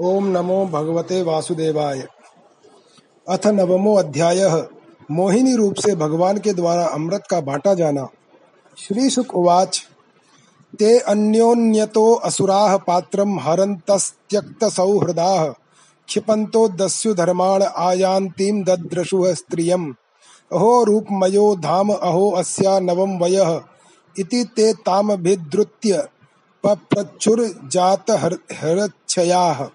ओम 0.00 0.26
नमो 0.26 0.66
भगवते 0.66 1.22
वासुदेवाय। 1.22 2.08
अथ 3.28 3.46
नवमो 3.46 3.94
अध्याय। 3.94 4.68
मोहिनी 5.10 5.56
रूप 5.56 5.74
से 5.74 5.94
भगवान 5.94 6.38
के 6.38 6.52
द्वारा 6.52 6.86
अमृत 6.86 7.22
का 7.30 7.40
बांटा 7.40 7.74
जाना। 7.74 8.08
श्री 8.78 9.10
सुख 9.10 9.34
उवाच। 9.34 9.86
ते 10.78 10.98
अन्योन्यतो 10.98 12.14
असुराः 12.14 12.76
पात्रं 12.76 13.40
हरन्तस्त्यक्तसौहृदाः 13.40 15.54
क्षिपन्तो 16.06 16.68
दस्यु 16.68 17.14
धर्माण 17.14 17.62
आयान्तीं 17.62 18.62
दद्रशुः 18.62 19.34
स्त्रियम्। 19.34 19.92
अहो 20.52 20.84
रूपमयो 20.84 21.56
धाम 21.56 21.90
अहो 21.90 22.30
अस्या 22.30 22.80
नवम 22.80 23.18
वयः। 23.18 23.60
इति 24.18 24.48
ते 24.56 24.72
तामभिद्रुत्य 24.72 26.08
पप्रचुर्जात 26.64 28.34
हरच्छयाः 28.52 29.68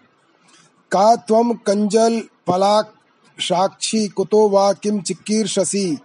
का 0.91 1.15
त्वं 1.15 1.57
कञ्जलपलाशाक्षी 1.67 4.07
कुतो 4.07 4.49
वा 4.49 4.73
किं 4.73 5.01
चिकीर्षसि 5.01 5.97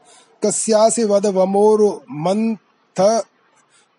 कस्यासि 0.45 1.04
वद 1.04 1.26
वमोरुमन्थ 1.26 3.24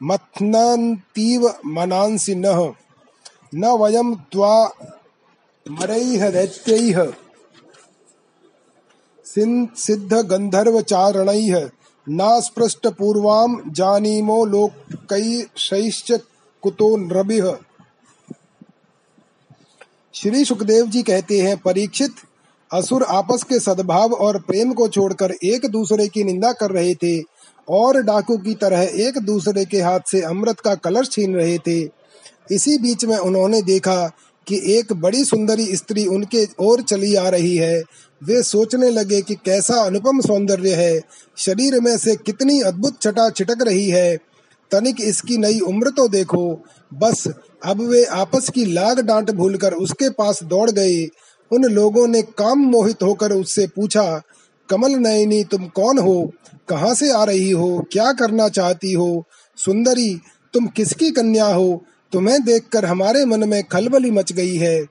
मथ्नन्तीव 0.04 1.54
मनांसि 1.66 2.36
नः। 2.36 2.74
न 3.56 3.66
वयं 3.66 4.16
त्वा 4.32 4.72
मरैः 5.72 6.30
दैत्यैः 6.30 7.14
सिद्धगन्धर्वचारणैः। 9.78 11.70
नास्पृष्टपूर्वां 12.10 13.58
जानीमो 13.68 14.46
लोकैशैश्च 14.46 16.22
कुतो 16.62 16.98
नृभिः। 16.98 17.58
श्री 20.14 20.44
सुखदेव 20.46 20.86
जी 20.86 21.02
कहते 21.04 21.40
हैं, 21.40 21.58
परीक्षित 21.58 22.12
असुर 22.72 23.04
आपस 23.04 23.44
के 23.44 23.60
सद्भाव 23.60 24.14
और 24.14 24.40
प्रेम 24.40 24.72
को 24.74 24.88
छोड़कर 24.88 25.32
एक 25.32 25.66
दूसरे 25.66 26.08
की 26.08 26.24
निंदा 26.24 26.52
कर 26.52 26.72
रहे 26.72 26.94
थे 26.96 27.20
और 27.68 28.02
डाकू 28.02 28.38
की 28.38 28.54
तरह 28.54 28.82
एक 29.00 29.18
दूसरे 29.18 29.66
के 29.66 29.82
हाथ 29.82 30.10
से 30.12 30.22
अमृत 30.22 30.60
का 30.60 30.74
कलश 30.76 31.10
छीन 31.10 31.36
रहे 31.36 31.58
थे। 31.58 31.80
इसी 32.52 32.78
बीच 32.78 33.06
में 33.06 33.16
उन्होंने 33.18 33.62
देखा 33.62 34.08
कि 34.48 34.62
एक 34.78 34.94
बड़ी 34.96 35.24
सुंदरी 35.26 35.66
स्त्री 35.76 36.06
उनके 36.08 36.46
ओर 36.60 36.82
चली 36.84 37.14
आ 37.16 37.28
रही 37.30 37.56
है। 37.56 37.82
वे 38.22 38.42
सोचने 38.44 38.90
लगे 38.90 39.22
कि 39.22 39.36
कैसा 39.46 39.82
अनुपम 39.82 40.22
सौंदर्य 40.22 40.74
है, 40.76 41.02
शरीर 41.38 41.80
में 41.82 41.98
से 41.98 42.16
कितनी 42.16 42.60
अद्भुत 42.62 43.02
छटा 43.02 43.30
छिटक 43.30 43.62
रही 43.62 43.90
है। 43.90 44.16
तनिक 44.72 45.02
इसकी 45.02 45.38
नई 45.38 45.60
उम्र 45.60 45.90
तो 45.90 46.08
देखो 46.10 46.60
बस 46.94 47.28
अब 47.66 47.82
वे 47.82 48.04
आपस 48.04 48.50
की 48.50 48.66
लाग 48.66 49.00
डांट 49.00 49.32
भूलकर 49.32 49.74
उसके 49.74 50.10
पास 50.10 50.44
दौड़ 50.44 50.72
गए। 50.72 51.06
उन 51.52 51.64
लोगों 51.64 52.08
ने 52.08 52.22
काम 52.22 52.60
मोहित 52.60 53.04
होकर 53.04 53.32
उससे 53.32 53.68
पूछा, 53.68 54.22
कमल 54.70 54.92
नयनी, 54.92 55.44
तुम 55.44 55.68
कौन 55.68 55.98
हो? 55.98 56.32
कहाँ 56.70 56.94
से 56.96 57.12
आ 57.12 57.24
रही 57.24 57.52
हो? 57.52 57.86
क्या 57.92 58.12
करना 58.12 58.50
चाहती 58.50 58.94
हो? 58.94 59.26
सुंदरी, 59.58 60.22
तुम 60.54 60.68
किसकी 60.68 61.12
कन्या 61.12 61.46
हो? 61.46 61.84
तुम्हें 62.12 62.44
देखकर 62.44 62.86
हमारे 62.86 63.26
मन 63.26 63.50
में 63.50 63.64
खलबली 63.64 64.12
मच 64.12 64.34
गई 64.34 64.56
है। 64.56 64.86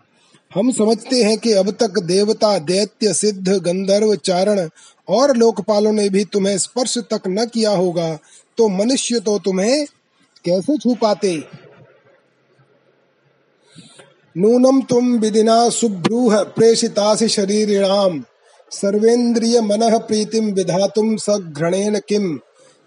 हम 0.55 0.71
समझते 0.73 1.25
हैं 1.25 1.39
कि 1.39 1.53
अब 1.53 1.71
तक 1.71 1.99
देवता, 1.99 2.59
दैत्य, 2.59 3.15
सिद्ध, 3.15 3.49
गंधर्व, 3.49 4.15
चारण 4.15 4.69
और 5.09 5.37
लोकपालों 5.37 5.93
ने 5.93 6.09
भी 6.09 6.25
तुम्हें 6.25 6.59
स्पर्श 6.59 6.99
तक 6.99 7.23
न 7.29 7.47
किया 7.47 7.71
होगा। 7.71 8.19
तो 8.59 8.69
मनुष्य 8.69 9.21
तो 9.21 9.39
तुम्हें 9.39 9.87
कैसे 10.45 10.79
छू 10.79 10.95
पाते? 10.95 11.66
नूनम 14.39 14.81
तुम 14.81 15.13
विदिना 15.19 15.69
सुब्रूह 15.69 16.43
प्रेषितासि 16.43 17.29
शरीरिणाम। 17.29 18.25
सर्वेन्द्रिय 18.71 19.61
मनः 19.61 19.99
प्रीतिम 19.99 20.45
विधातुम 20.45 21.17
सघ्रणेन 21.17 21.99
किम 21.99 22.39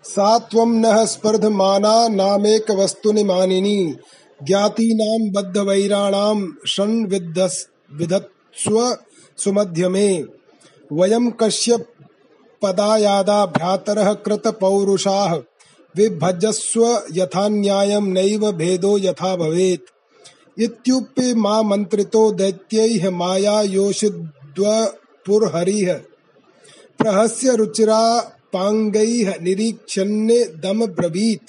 सा 0.04 0.40
त्वं 0.40 0.70
नः 0.70 1.06
स्पर्धमाना 1.06 2.08
नामेक 2.08 2.72
वस्तुनि 2.72 3.24
मानिनी। 3.24 3.96
ज्ञातीनां 4.44 5.32
बद्धवैराणां 5.32 6.48
शन् 6.68 7.08
विधत्स्व 7.08 8.98
सुमध्यमे। 9.38 10.24
वयं 10.94 11.32
कश्यप 11.32 11.86
पदायादा 12.62 13.46
भ्रातरः 13.46 14.14
कृतपौरुषाः। 14.14 15.36
विभजस्व 15.96 17.02
यथा 17.14 17.48
न्यायं 17.48 18.02
नैव 18.02 18.52
भेदो 18.52 18.98
यथा 18.98 19.36
भवेत्। 19.36 19.99
इत्युपि 20.60 21.34
मा 21.36 21.62
मन्त्रितो 21.62 22.32
दैत्यैः 22.32 23.10
माया 23.12 23.62
योषिद्वपुरहरिः 23.62 24.58
प्रहस्य 27.00 27.56
रुचिरा 27.56 28.02
पांगैः 28.54 29.28
निरीक्षण्य 29.42 30.38
दम 30.64 30.80
ब्रवीत। 30.86 31.46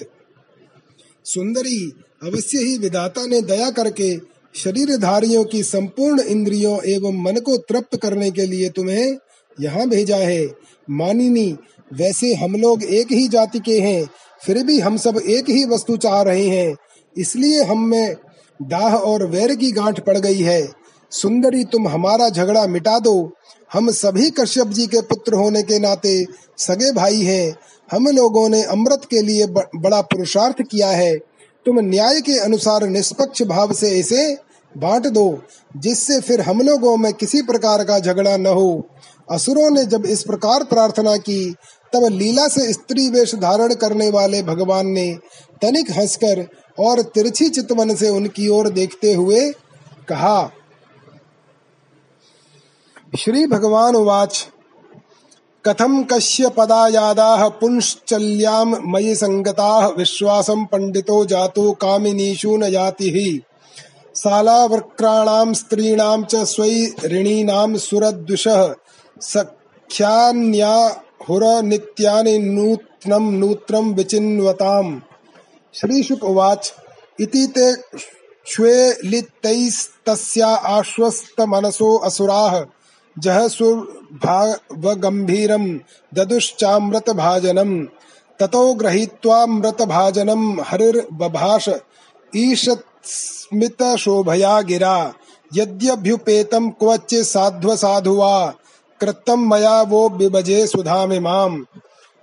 सुंदरी 1.24 1.80
अवश्य 2.22 2.58
ही 2.58 2.76
विधाता 2.78 3.22
ने 3.26 3.40
दया 3.42 3.70
करके 3.70 4.10
शरीरधारियों 4.54 5.44
की 5.44 5.62
संपूर्ण 5.62 6.20
इंद्रियों 6.22 6.76
एवं 6.84 7.22
मन 7.22 7.36
को 7.36 7.56
तृप्त 7.58 7.96
करने 7.96 8.30
के 8.30 8.46
लिए 8.46 8.68
तुम्हें 8.68 9.18
यहाँ 9.58 9.88
भेजा 9.88 10.16
है। 10.16 10.46
मानिनी, 10.90 11.56
वैसे 11.90 12.34
हम 12.34 12.56
लोग 12.56 12.82
एक 12.82 13.12
ही 13.12 13.28
जाति 13.28 13.58
के 13.58 13.78
हैं, 13.80 14.08
फिर 14.42 14.62
भी 14.64 14.78
हम 14.80 14.96
सब 14.96 15.16
एक 15.18 15.50
ही 15.50 15.64
वस्तु 15.64 15.96
चाह 15.96 16.22
रहे 16.22 16.48
हैं। 16.48 16.76
इसलिए 17.16 17.62
हम 17.62 17.86
में 17.88 18.16
दाह 18.60 18.94
और 18.94 19.26
वैर 19.26 19.54
की 19.54 19.70
गांठ 19.72 20.00
पड़ 20.00 20.18
गई 20.18 20.40
है। 20.40 20.68
सुंदरी, 21.10 21.64
तुम 21.64 21.88
हमारा 21.88 22.28
झगड़ा 22.28 22.66
मिटा 22.66 22.98
दो। 22.98 23.30
हम 23.72 23.90
सभी 23.90 24.30
कश्यप 24.30 24.66
जी 24.66 24.86
के 24.86 25.00
पुत्र 25.00 25.34
होने 25.34 25.62
के 25.62 25.78
नाते 25.78 26.24
सगे 26.58 26.92
भाई 26.92 27.20
हैं। 27.20 27.56
हम 27.92 28.06
लोगों 28.06 28.48
ने 28.48 28.62
अमृत 28.62 29.02
के 29.10 29.22
लिए 29.22 29.46
बड़ा 29.76 30.00
पुरुषार्थ 30.00 30.62
किया 30.62 30.88
है। 30.88 31.16
तुम 31.66 31.80
न्याय 31.80 32.20
के 32.20 32.38
अनुसार 32.38 32.86
निष्पक्ष 32.88 33.42
भाव 33.42 33.72
से 33.72 33.90
इसे 33.90 34.34
बांट 34.78 35.06
दो, 35.06 35.42
जिससे 35.76 36.20
फिर 36.20 36.40
हम 36.40 36.60
लोगों 36.60 36.96
में 36.96 37.12
किसी 37.12 37.42
प्रकार 37.42 37.84
का 37.84 37.98
झगड़ा 37.98 38.36
न 38.36 38.46
हो। 38.46 38.86
असुरों 39.30 39.70
ने 39.70 39.84
जब 39.84 40.06
इस 40.06 40.22
प्रकार 40.22 40.64
प्रार्थना 40.64 41.16
की 41.16 41.54
तब 41.92 42.06
लीला 42.12 42.46
से 42.48 42.72
स्त्री 42.72 43.08
वेश 43.10 43.34
धारण 43.34 43.74
करने 43.74 44.08
वाले 44.10 44.42
भगवान 44.42 44.86
ने 44.88 45.12
तनिक 45.62 45.90
हंसकर 45.90 46.46
और 46.78 47.02
तिरछी 47.14 47.48
चितवन 47.48 47.94
से 47.94 48.08
उनकी 48.08 48.48
ओर 48.48 48.68
देखते 48.68 49.12
हुए 49.14 49.50
कहा, 50.08 50.50
श्री 53.18 53.46
भगवान 53.46 53.96
वाच 54.04 54.46
कथम 55.64 56.02
कश्य 56.12 56.48
पदायादाः 56.48 57.48
पुंश्चल्यां 57.60 58.64
मयि 58.92 59.14
संगताः 59.16 59.86
विश्वासं 59.88 60.64
पंडितो 60.66 61.24
जातो 61.24 61.70
कामिनीषु 61.82 62.56
न 62.56 62.70
जाति 62.70 63.10
हि 63.10 63.40
सालावक्राणां 64.14 65.52
स्त्रीणां 65.54 66.22
च 66.22 66.44
स्वैरिणीनां 66.44 67.76
सुरद्विषः 67.78 68.62
सख्यान्या 69.22 70.74
हुरनित्यानि 71.28 72.38
नूत्नं 72.38 73.32
नूत्रं 73.32 73.94
विचिन्वताम्। 73.94 75.00
श्रीशुक 75.74 76.24
उवाच, 76.24 76.74
इति 77.20 77.46
ते 77.46 77.74
श्वेलितैस्तस्या 78.46 80.48
आश्वस्तमनसो 80.48 81.98
असुराः। 81.98 82.64
जहसुर्भावगम्भीरं 83.18 85.78
ददुश्चामृतभाजनम्। 86.14 87.86
ततो 88.40 88.74
गृहीत्वामृतभाजनं 88.74 90.62
हरिर्बभाष 90.62 91.68
ईषत्स्मितशोभया 92.36 94.60
गिरा। 94.60 95.14
यद्यभ्युपेतं 95.54 96.70
क्वचित् 96.70 97.26
साध्वसाधु 97.26 98.20
वा 99.02 99.06
कृतं 99.06 99.36
मया 99.36 99.82
वो 99.82 100.08
बिभजे 100.08 100.66
सुधामिमाम् 100.66 101.64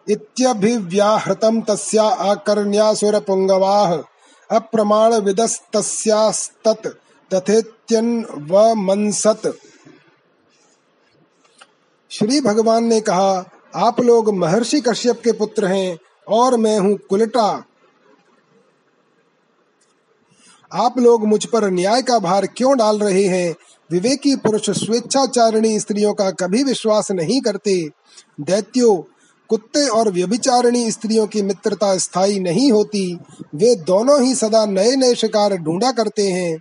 इत्यभिव्याहृतं 0.09 1.62
तस्या 1.62 2.03
आकर्ण्यासुरपुङ्गवाः 2.03 4.03
अप्रमाणविदस्तस्यास्तत् 4.51 6.88
तथेत्यन्वमंसत् 7.33 9.47
श्री 12.12 12.41
भगवान 12.41 12.83
ने 12.83 13.01
कहा, 13.01 13.45
आप 13.75 14.01
लोग 14.01 14.33
महर्षि 14.33 14.81
कश्यप 14.81 15.21
के 15.23 15.31
पुत्र 15.31 15.65
हैं 15.65 15.97
और 16.30 16.57
मैं 16.57 16.80
हूँ 16.80 17.00
कुलटा। 17.09 17.63
आप 20.73 21.00
लोग 21.00 21.27
मुझ 21.27 21.45
पर 21.45 21.69
न्याय 21.69 22.01
का 22.01 22.19
भार 22.19 22.45
क्यों 22.45 22.77
डाल 22.77 23.00
रहे 23.00 23.23
हैं? 23.23 23.56
विवेकी 23.92 24.36
पुरुष 24.36 24.69
स्वेच्छाचारिणी 24.69 25.80
स्त्रियों 25.80 26.13
का 26.13 26.31
कभी 26.31 26.63
विश्वास 26.63 27.12
नहीं 27.12 27.42
करते। 27.42 27.89
दैत्यो, 28.42 29.07
कुत्ते 29.50 29.88
और 29.88 30.12
व्यभिचारिणी 30.12 30.92
स्त्रियों 30.92 31.28
की 31.28 31.42
मित्रता 31.42 31.98
स्थायी 31.98 32.39
नहीं 32.39 32.72
होती। 32.72 33.19
वे 33.56 33.75
दोनों 33.75 34.22
ही 34.24 34.36
सदा 34.36 34.66
नए 34.66 34.95
नए 34.95 35.16
शिकार 35.16 35.57
ढूंढा 35.57 35.92
करते 35.92 36.28
हैं। 36.28 36.57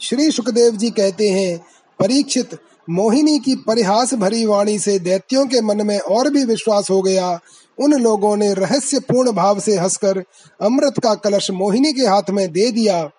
श्री 0.00 0.30
सुखदेव 0.30 0.76
जी 0.76 0.90
कहते 0.90 1.28
हैं, 1.28 1.58
परीक्षित, 1.98 2.58
मोहिनी 2.90 3.38
की 3.38 3.54
परिहास 3.54 4.14
भरी 4.14 4.46
वाणी 4.46 4.78
से 4.78 4.98
दैत्यों 4.98 5.46
के 5.46 5.60
मन 5.60 5.86
में 5.86 5.98
और 5.98 6.30
भी 6.30 6.44
विश्वास 6.44 6.90
हो 6.90 7.02
गया। 7.02 7.40
उन 7.78 7.92
लोगों 7.92 8.36
ने 8.36 8.54
रहस्यपूर्ण 8.54 9.32
भाव 9.32 9.60
से 9.60 9.76
हंसकर 9.76 10.24
अमृत 10.62 10.94
का 11.02 11.14
कलश 11.14 11.50
मोहिनी 11.50 11.92
के 11.92 12.02
हाथ 12.02 12.30
में 12.30 12.52
दे 12.52 12.70
दिया। 12.70 13.10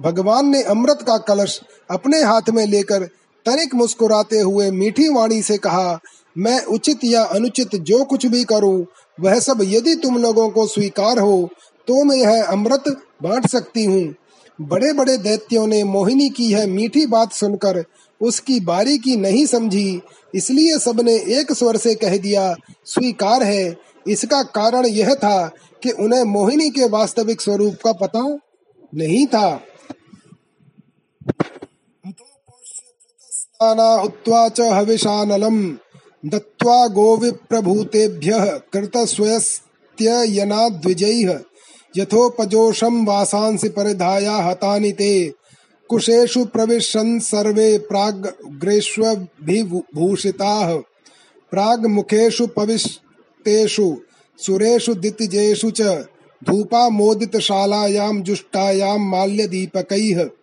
भगवान 0.00 0.46
ने 0.46 0.62
अमृत 0.62 0.98
का 1.02 1.18
कलश 1.18 1.60
अपने 1.90 2.22
हाथ 2.22 2.50
में 2.50 2.64
लेकर 2.66 3.04
तनिक 3.46 3.74
मुस्कुराते 3.74 4.38
हुए 4.38 4.70
मीठी 4.70 5.08
वाणी 5.08 5.42
से 5.42 5.56
कहा, 5.58 5.98
मैं 6.36 6.60
उचित 6.66 7.04
या 7.04 7.22
अनुचित 7.24 7.74
जो 7.76 8.02
कुछ 8.04 8.26
भी 8.26 8.42
करूँ, 8.44 8.86
वह 9.18 9.38
सब 9.40 9.58
यदि 9.62 9.94
तुम 9.96 10.18
लोगों 10.18 10.48
को 10.50 10.66
स्वीकार 10.68 11.18
हो 11.18 11.48
तो 11.88 12.02
मैं 12.04 12.16
यह 12.16 12.44
अमृत 12.44 12.84
बांट 13.22 13.46
सकती 13.48 13.84
हूँ। 13.84 14.14
बड़े 14.58 14.92
बड़े 14.92 15.16
दैत्यों 15.18 15.66
ने 15.66 15.82
मोहिनी 15.84 16.28
की 16.30 16.44
यह 16.46 16.66
मीठी 16.68 17.04
बात 17.06 17.32
सुनकर 17.32 17.84
उसकी 18.20 18.58
बारीकी 18.60 19.16
नहीं 19.16 19.44
समझी, 19.46 20.00
इसलिए 20.34 20.78
सबने 20.78 21.14
एक 21.38 21.52
स्वर 21.52 21.76
से 21.76 21.94
कह 21.94 22.16
दिया, 22.18 22.54
स्वीकार 22.86 23.42
है। 23.42 23.76
इसका 24.06 24.42
कारण 24.50 24.86
यह 24.86 25.14
था 25.14 25.46
कि 25.82 25.90
उन्हें 25.94 26.22
मोहिनी 26.24 26.68
के 26.70 26.88
वास्तविक 26.88 27.40
स्वरूप 27.40 27.74
का 27.84 27.92
पता 28.00 28.22
नहीं 28.92 29.26
था। 29.26 29.60
हुत्वा 33.62 34.48
च 34.48 34.60
हविषानलम्। 34.60 35.74
दत्त्वा 36.26 36.86
गोविप्रभूतेभ्यः 36.86 38.44
कृतस्वयस्त्ययनाद्विजैः 38.44 41.38
यथोपजोषं 41.96 43.06
वासांसि 43.06 43.68
परिधाया 43.68 44.36
हतानि 44.36 44.92
ते। 44.92 45.34
कुशेषु 45.88 46.44
प्रविशन् 46.44 47.20
सर्वे 47.20 47.78
प्राग्ग्रेष्वभिभूषिताः 47.78 50.78
प्राग्मुखेषु 51.50 52.46
पविष्टेषु, 52.46 53.96
सुरेषु 54.38 54.94
दितिजेषु 54.94 55.70
च। 55.70 56.04
धूपामोदितशालायां 56.44 58.22
जुष्टायां 58.22 58.98
माल्यदीपकैः। 58.98 60.39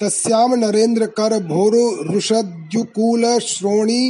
तस्याम 0.00 0.54
नरेंद्र 0.54 1.06
कर 1.18 1.38
भोरो 1.42 1.84
रुषद्युकूल 2.04 3.24
श्रोणी 3.38 4.02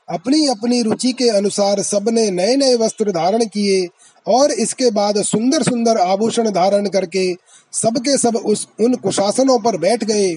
अपनी 0.09 0.47
अपनी 0.47 0.81
रुचि 0.81 1.11
के 1.11 1.29
अनुसार 1.29 1.81
सबने 1.81 2.31
नए 2.31 2.55
नए 2.55 2.75
वस्त्र 2.75 3.11
धारण 3.11 3.45
किए 3.45 3.87
और 4.27 4.51
इसके 4.51 4.91
बाद 4.91 5.21
सुंदर 5.21 5.63
सुंदर 5.63 5.97
आभूषण 5.97 6.49
धारण 6.49 6.87
करके 6.87 7.33
सबके 7.73 8.17
सब 8.17 8.35
उस 8.35 8.67
उन 8.79 8.95
कुशासनों 8.95 9.59
पर 9.59 9.77
बैठ 9.77 10.03
गए, 10.03 10.35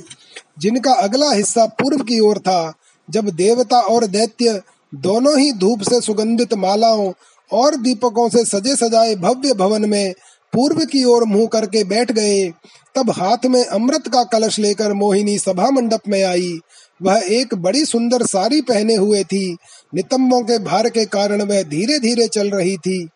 जिनका 0.58 0.92
अगला 0.92 1.30
हिस्सा 1.32 1.66
पूर्व 1.80 2.02
की 2.04 2.18
ओर 2.20 2.38
था। 2.38 2.72
जब 3.08 3.28
देवता 3.28 3.80
और 3.80 4.06
दैत्य 4.06 4.60
दोनों 4.92 5.38
ही 5.38 5.52
धूप 5.52 5.82
से 5.82 6.00
सुगंधित 6.00 6.54
मालाओं 6.54 7.12
और 7.50 7.76
दीपकों 7.76 8.28
से 8.28 8.44
सजे 8.44 8.76
सजाए 8.76 9.14
भव्य 9.14 9.54
भवन 9.54 9.88
में 9.88 10.12
पूर्व 10.52 10.84
की 10.84 11.04
ओर 11.04 11.24
मुँह 11.24 11.46
करके 11.46 11.84
बैठ 11.84 12.12
गए, 12.12 12.48
तब 12.94 13.10
हाथ 13.10 13.46
में 13.46 13.64
अमृत 13.64 14.08
का 14.08 14.22
कलश 14.24 14.58
लेकर 14.58 14.92
मोहिनी 14.92 15.38
सभा 15.38 15.70
मंडप 15.70 16.08
में 16.08 16.22
आई। 16.24 16.58
वह 17.02 17.22
एक 17.26 17.54
बड़ी 17.54 17.84
सुंदर 17.84 18.22
साड़ी 18.26 18.60
पहने 18.60 18.94
हुए 18.94 19.22
थी। 19.24 19.56
नितंबों 19.94 20.40
के 20.42 20.58
भार 20.58 20.88
के 20.88 21.04
कारण 21.04 21.42
वह 21.42 21.62
धीरे 21.62 21.98
धीरे 21.98 22.26
चल 22.26 22.50
रही 22.50 22.76
थी। 22.76 23.08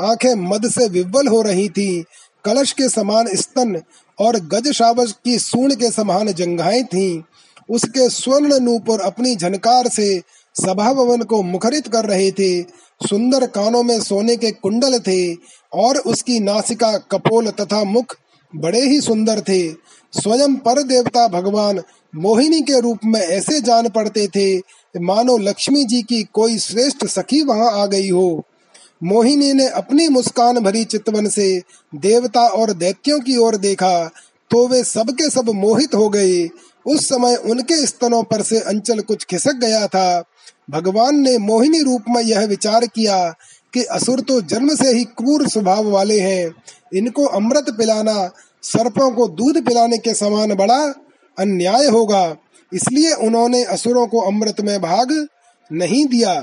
आँखें 0.00 0.34
मद 0.34 0.68
से 0.70 0.88
विव्वल 0.88 1.28
हो 1.28 1.42
रही 1.42 1.68
थी। 1.68 2.04
कलश 2.46 2.72
के 2.72 2.88
समान 2.88 3.26
स्तन 3.34 3.80
और 4.18 4.36
गज 4.48 4.70
शावज 4.72 5.12
की 5.24 5.38
सूण 5.38 5.74
के 5.74 5.90
समान 5.90 6.32
जंघाएँ 6.32 6.82
थीं। 6.84 7.22
उसके 7.70 8.08
स्वर्ण 8.08 8.58
नूपुर 8.60 9.00
अपनी 9.00 9.34
झनकार 9.36 9.88
से 9.88 10.18
सभा 10.56 10.92
भवन 10.92 11.22
को 11.22 11.42
मुखरित 11.42 11.88
कर 11.88 12.04
रहे 12.04 12.30
थे। 12.30 12.62
सुंदर 13.00 13.46
कानों 13.46 13.82
में 13.82 14.00
सोने 14.00 14.36
के 14.36 14.50
कुंडल 14.50 14.98
थे 14.98 15.34
और 15.72 15.96
उसकी 15.96 16.40
नासिका 16.40 16.96
कपोल 17.10 17.50
तथा 17.50 17.82
मुख 17.84 18.16
बड़े 18.52 18.80
ही 18.80 19.00
सुंदर 19.00 19.40
थे। 19.40 19.68
स्वयं 20.12 20.54
पर 20.56 20.82
देवता 20.82 21.26
भगवान 21.28 21.82
मोहिनी 22.16 22.60
के 22.60 22.80
रूप 22.80 22.98
में 23.04 23.20
ऐसे 23.20 23.60
जान 23.60 23.88
पड़ते 23.88 24.26
थे, 24.26 24.56
मानो 25.00 25.36
लक्ष्मी 25.38 25.84
जी 25.84 26.02
की 26.02 26.22
कोई 26.22 26.58
श्रेष्ठ 26.58 27.04
सखी 27.06 27.42
वहाँ 27.42 27.70
आ 27.82 27.86
गई 27.86 28.10
हो। 28.10 28.44
मोहिनी 29.02 29.52
ने 29.52 29.66
अपनी 29.68 30.08
मुस्कान 30.08 30.58
भरी 30.58 30.84
चितवन 30.84 31.28
से 31.28 31.48
देवता 31.94 32.46
और 32.48 32.72
दैत्यों 32.72 33.18
की 33.20 33.36
ओर 33.36 33.56
देखा 33.56 34.10
तो 34.50 34.66
वे 34.68 34.82
सबके 34.84 35.30
सब 35.30 35.50
मोहित 35.50 35.94
हो 35.94 36.08
गए। 36.08 36.48
उस 36.86 37.08
समय 37.08 37.34
उनके 37.36 37.76
स्तनों 37.86 38.22
पर 38.22 38.42
से 38.42 38.58
अंचल 38.60 39.00
कुछ 39.00 39.24
खिसक 39.24 39.54
गया 39.54 39.86
था। 39.86 40.22
भगवान 40.70 41.16
ने 41.16 41.36
मोहिनी 41.38 41.82
रूप 41.82 42.04
में 42.08 42.22
यह 42.22 42.46
विचार 42.46 42.86
किया 42.86 43.28
कि 43.74 43.82
असुर 43.84 44.20
तो 44.20 44.40
जन्म 44.40 44.74
से 44.74 44.92
ही 44.92 45.04
क्रूर 45.04 45.48
स्वभाव 45.48 45.90
वाले 45.90 46.20
हैं। 46.20 46.54
इनको 46.94 47.24
अमृत 47.24 47.70
पिलाना, 47.78 48.30
सर्पों 48.62 49.10
को 49.10 49.28
दूध 49.28 49.64
पिलाने 49.64 49.98
के 49.98 50.14
समान 50.14 50.54
बड़ा 50.54 50.82
अन्याय 51.38 51.86
होगा। 51.86 52.36
इसलिए 52.72 53.12
उन्होंने 53.12 53.64
असुरों 53.64 54.06
को 54.06 54.20
अमृत 54.20 54.60
में 54.60 54.80
भाग 54.82 55.26
नहीं 55.70 56.06
दिया। 56.06 56.34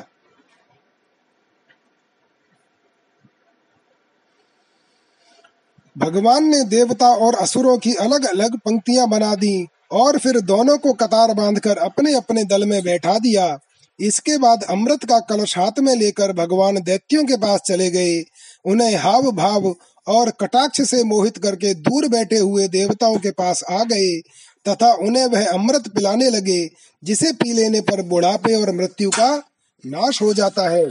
भगवान 5.96 6.46
ने 6.46 6.64
देवता 6.66 7.08
और 7.16 7.36
असुरों 7.36 7.78
की 7.78 7.94
अलग 7.96 8.26
अलग 8.26 8.58
पंक्तियाँ 8.58 9.08
बना 9.10 9.34
दी 9.36 9.68
और 9.92 10.18
फिर 10.18 10.40
दोनों 10.42 10.78
को 10.78 10.94
कतार 10.94 11.34
बांधकर 11.34 11.78
अपने 11.78 12.14
अपने 12.14 12.44
दल 12.44 12.66
में 12.66 12.82
बैठा 12.84 13.18
दिया। 13.20 13.58
इसके 14.00 14.38
बाद 14.38 14.64
अमृत 14.64 15.04
का 15.06 15.20
कलश 15.20 15.58
हाथ 15.58 15.80
में 15.80 15.96
लेकर 15.96 16.32
भगवान 16.34 16.76
दैत्यों 16.76 17.24
के 17.24 17.38
पास 17.38 17.62
चले 17.68 17.90
गए। 17.92 18.20
उन्हें 18.66 18.96
हाव 18.96 19.32
भाव 19.32 19.74
और 20.08 20.30
कटाक्ष 20.40 20.82
से 20.82 21.04
मोहित 21.04 21.38
करके 21.38 21.74
दूर 21.74 22.08
बैठे 22.08 22.38
हुए 22.38 22.68
देवताओं 22.68 23.18
के 23.18 23.32
पास 23.32 23.64
आ 23.72 23.84
गए 23.84 24.20
तथा 24.66 24.92
उन्हें 25.02 25.26
वह 25.26 25.48
अमृत 25.48 25.88
पिलाने 25.88 26.30
लगे, 26.30 26.70
जिसे 27.04 27.32
पी 27.34 27.54
लेने 27.54 27.82
पर 27.82 28.02
बुढ़ापे 28.02 28.54
और 28.56 28.76
मृत्यु 28.76 29.10
का 29.10 29.36
नाश 29.84 30.22
हो 30.22 30.34
जाता 30.34 30.70
है। 30.70 30.86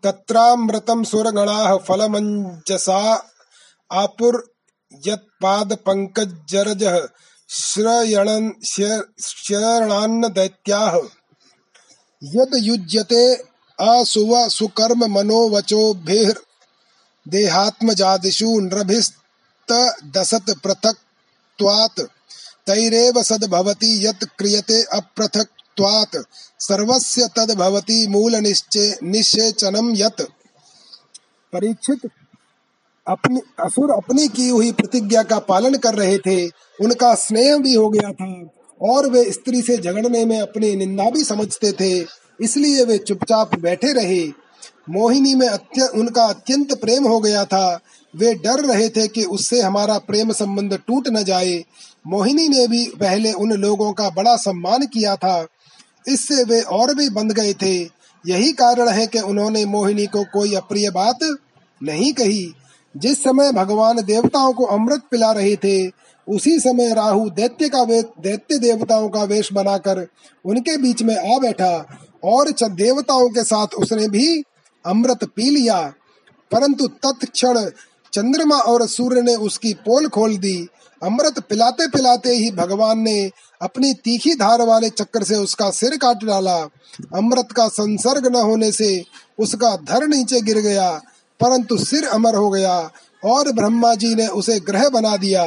तत्रामृतं 0.05 1.05
सुरगणाः 1.05 1.77
फलमञ्जसा 1.77 3.29
आपुर 3.93 4.55
यत्पादपङ्कजरजः 5.07 7.09
श्रयणन् 7.49 8.51
शरणान्न 8.65 10.29
दैत्याः 10.29 10.99
यद 12.23 12.51
युज्यते 12.55 13.35
असुव 13.81 14.49
सुकर्म 14.49 15.05
मनोवचोभिर् 15.05 16.39
देहात्मजादिषु 17.29 18.61
नृभिस्तदसत् 18.61 20.65
पृथक्त्वात्। 20.65 22.01
तैरेव 22.67 23.23
सद्भवति 23.23 24.07
यत् 24.07 24.25
क्रियते 24.39 24.83
अपृथक्त्वात् 25.81 26.17
सर्वस्य 26.61 27.29
तद्भवति 27.37 28.07
मूलनिश्चय 28.09 28.99
निश्चेचनम 29.03 29.93
यत्। 29.97 30.23
परीक्षित 31.53 32.11
अपनी 33.09 33.41
असुर 33.61 33.91
अपनी 33.91 34.29
की 34.29 34.49
हुई 34.49 34.73
प्रतिज्ञा 34.73 35.23
का 35.23 35.39
पालन 35.39 35.75
कर 35.75 35.95
रहे 35.95 36.19
थे 36.19 36.47
उनका 36.81 37.15
स्नेह 37.15 37.57
भी 37.57 37.75
हो 37.75 37.89
गया 37.89 38.13
था 38.13 38.51
और 38.81 39.11
वे 39.11 39.33
स्त्री 39.33 39.63
से 39.63 39.77
झगड़ने 39.79 40.25
में 40.25 40.41
अपनी 40.41 40.77
निंदा 40.77 41.11
भी 41.11 41.25
समझते 41.25 41.73
थे 41.73 42.07
इसलिए 42.45 42.85
वे 42.85 42.99
चुपचाप 42.99 43.55
बैठे 43.55 43.93
रहे। 43.93 44.49
मोहिनी 44.91 45.35
में 45.35 45.49
अत्य, 45.49 45.83
उनका 45.83 46.25
अत्यंत 46.25 46.81
प्रेम 46.81 47.07
हो 47.07 47.21
गया 47.21 47.45
था। 47.45 47.81
वे 48.17 48.35
डर 48.35 48.61
रहे 48.65 48.89
थे 48.89 49.09
कि 49.09 49.25
उससे 49.25 49.63
हमारा 49.63 49.99
प्रेम 49.99 50.33
संबंध 50.33 50.75
टूट 50.87 51.09
न 51.09 51.25
जाए। 51.25 51.65
मोहिनी 52.07 52.49
ने 52.49 52.67
भी 52.67 52.87
पहले 52.87 53.33
उन 53.33 53.53
लोगों 53.53 53.93
का 53.93 54.11
बड़ा 54.11 54.37
सम्मान 54.37 54.87
किया 54.87 55.17
था। 55.17 55.47
इससे 56.09 56.45
वे 56.45 56.61
और 56.61 56.95
भी 56.95 57.09
बंध 57.09 57.33
गए 57.33 57.53
थे। 57.53 57.77
यही 58.27 58.53
कारण 58.53 58.89
है 58.89 59.07
कि 59.07 59.19
उन्होंने 59.19 59.65
मोहिनी 59.65 60.07
को 60.07 60.25
कोई 60.25 60.55
अप्रिय 60.55 60.91
बात 60.91 61.19
नहीं 61.83 62.13
कही। 62.13 62.55
जिस 62.97 63.25
समय 63.25 63.53
भगवान 63.53 63.97
देवताओं 64.03 64.53
को 64.53 64.65
अमृत 64.65 65.03
पिला 65.11 65.33
रहे 65.33 65.57
थे, 65.57 65.91
उसी 66.29 66.61
समय 66.61 66.95
राहु 66.95 67.31
दैत्य 67.31 67.69
का 67.69 67.85
दैत्य 68.23 68.59
देवताओं 68.59 69.09
का 69.09 69.23
वेश 69.23 69.53
बनाकर 69.53 70.07
उनके 70.45 70.77
बीच 70.77 71.03
में 71.03 71.37
आ 71.37 71.39
बैठा 71.39 71.99
और 72.25 72.51
देवताओं 72.63 73.29
के 73.29 73.45
साथ 73.45 73.67
उसने 73.67 74.09
भी 74.09 74.43
अमृत 74.87 75.25
पी 75.25 75.51
लिया। 75.51 75.93
परंतु 76.53 76.87
तत्क्षण 76.87 77.71
चंद्रमा 78.13 78.57
और 78.57 78.87
सूर्य 78.87 79.23
ने 79.23 79.35
उसकी 79.35 79.75
पोल 79.75 80.09
खोल 80.09 80.37
दी 80.37 80.69
अमृत 81.03 81.39
पिलाते 81.41 81.87
पिलाते 81.89 82.31
ही 82.31 82.51
भगवान 82.53 82.99
ने 82.99 83.19
अपनी 83.61 83.93
तीखी 83.95 84.35
धार 84.35 84.63
वाले 84.63 84.89
चक्कर 84.91 85.25
से 85.25 85.37
उसका 85.37 85.71
सिर 85.71 85.97
काट 85.97 86.25
डाला। 86.25 86.57
अमृत 87.15 87.53
का 87.53 87.67
संसर्ग 87.69 88.27
न 88.27 88.41
होने 88.41 88.71
से 88.73 88.91
उसका 89.39 89.75
धर 89.85 90.07
नीचे 90.09 90.41
गिर 90.41 90.59
गया, 90.59 90.91
परंतु 91.41 91.79
सिर 91.79 92.07
अमर 92.09 92.35
हो 92.35 92.51
गया 92.51 92.79
और 93.23 93.53
ब्रह्मा 93.53 93.95
जी 93.95 94.15
ने 94.15 94.27
उसे 94.29 94.59
ग्रह 94.61 94.89
बना 94.89 95.17
दिया। 95.17 95.45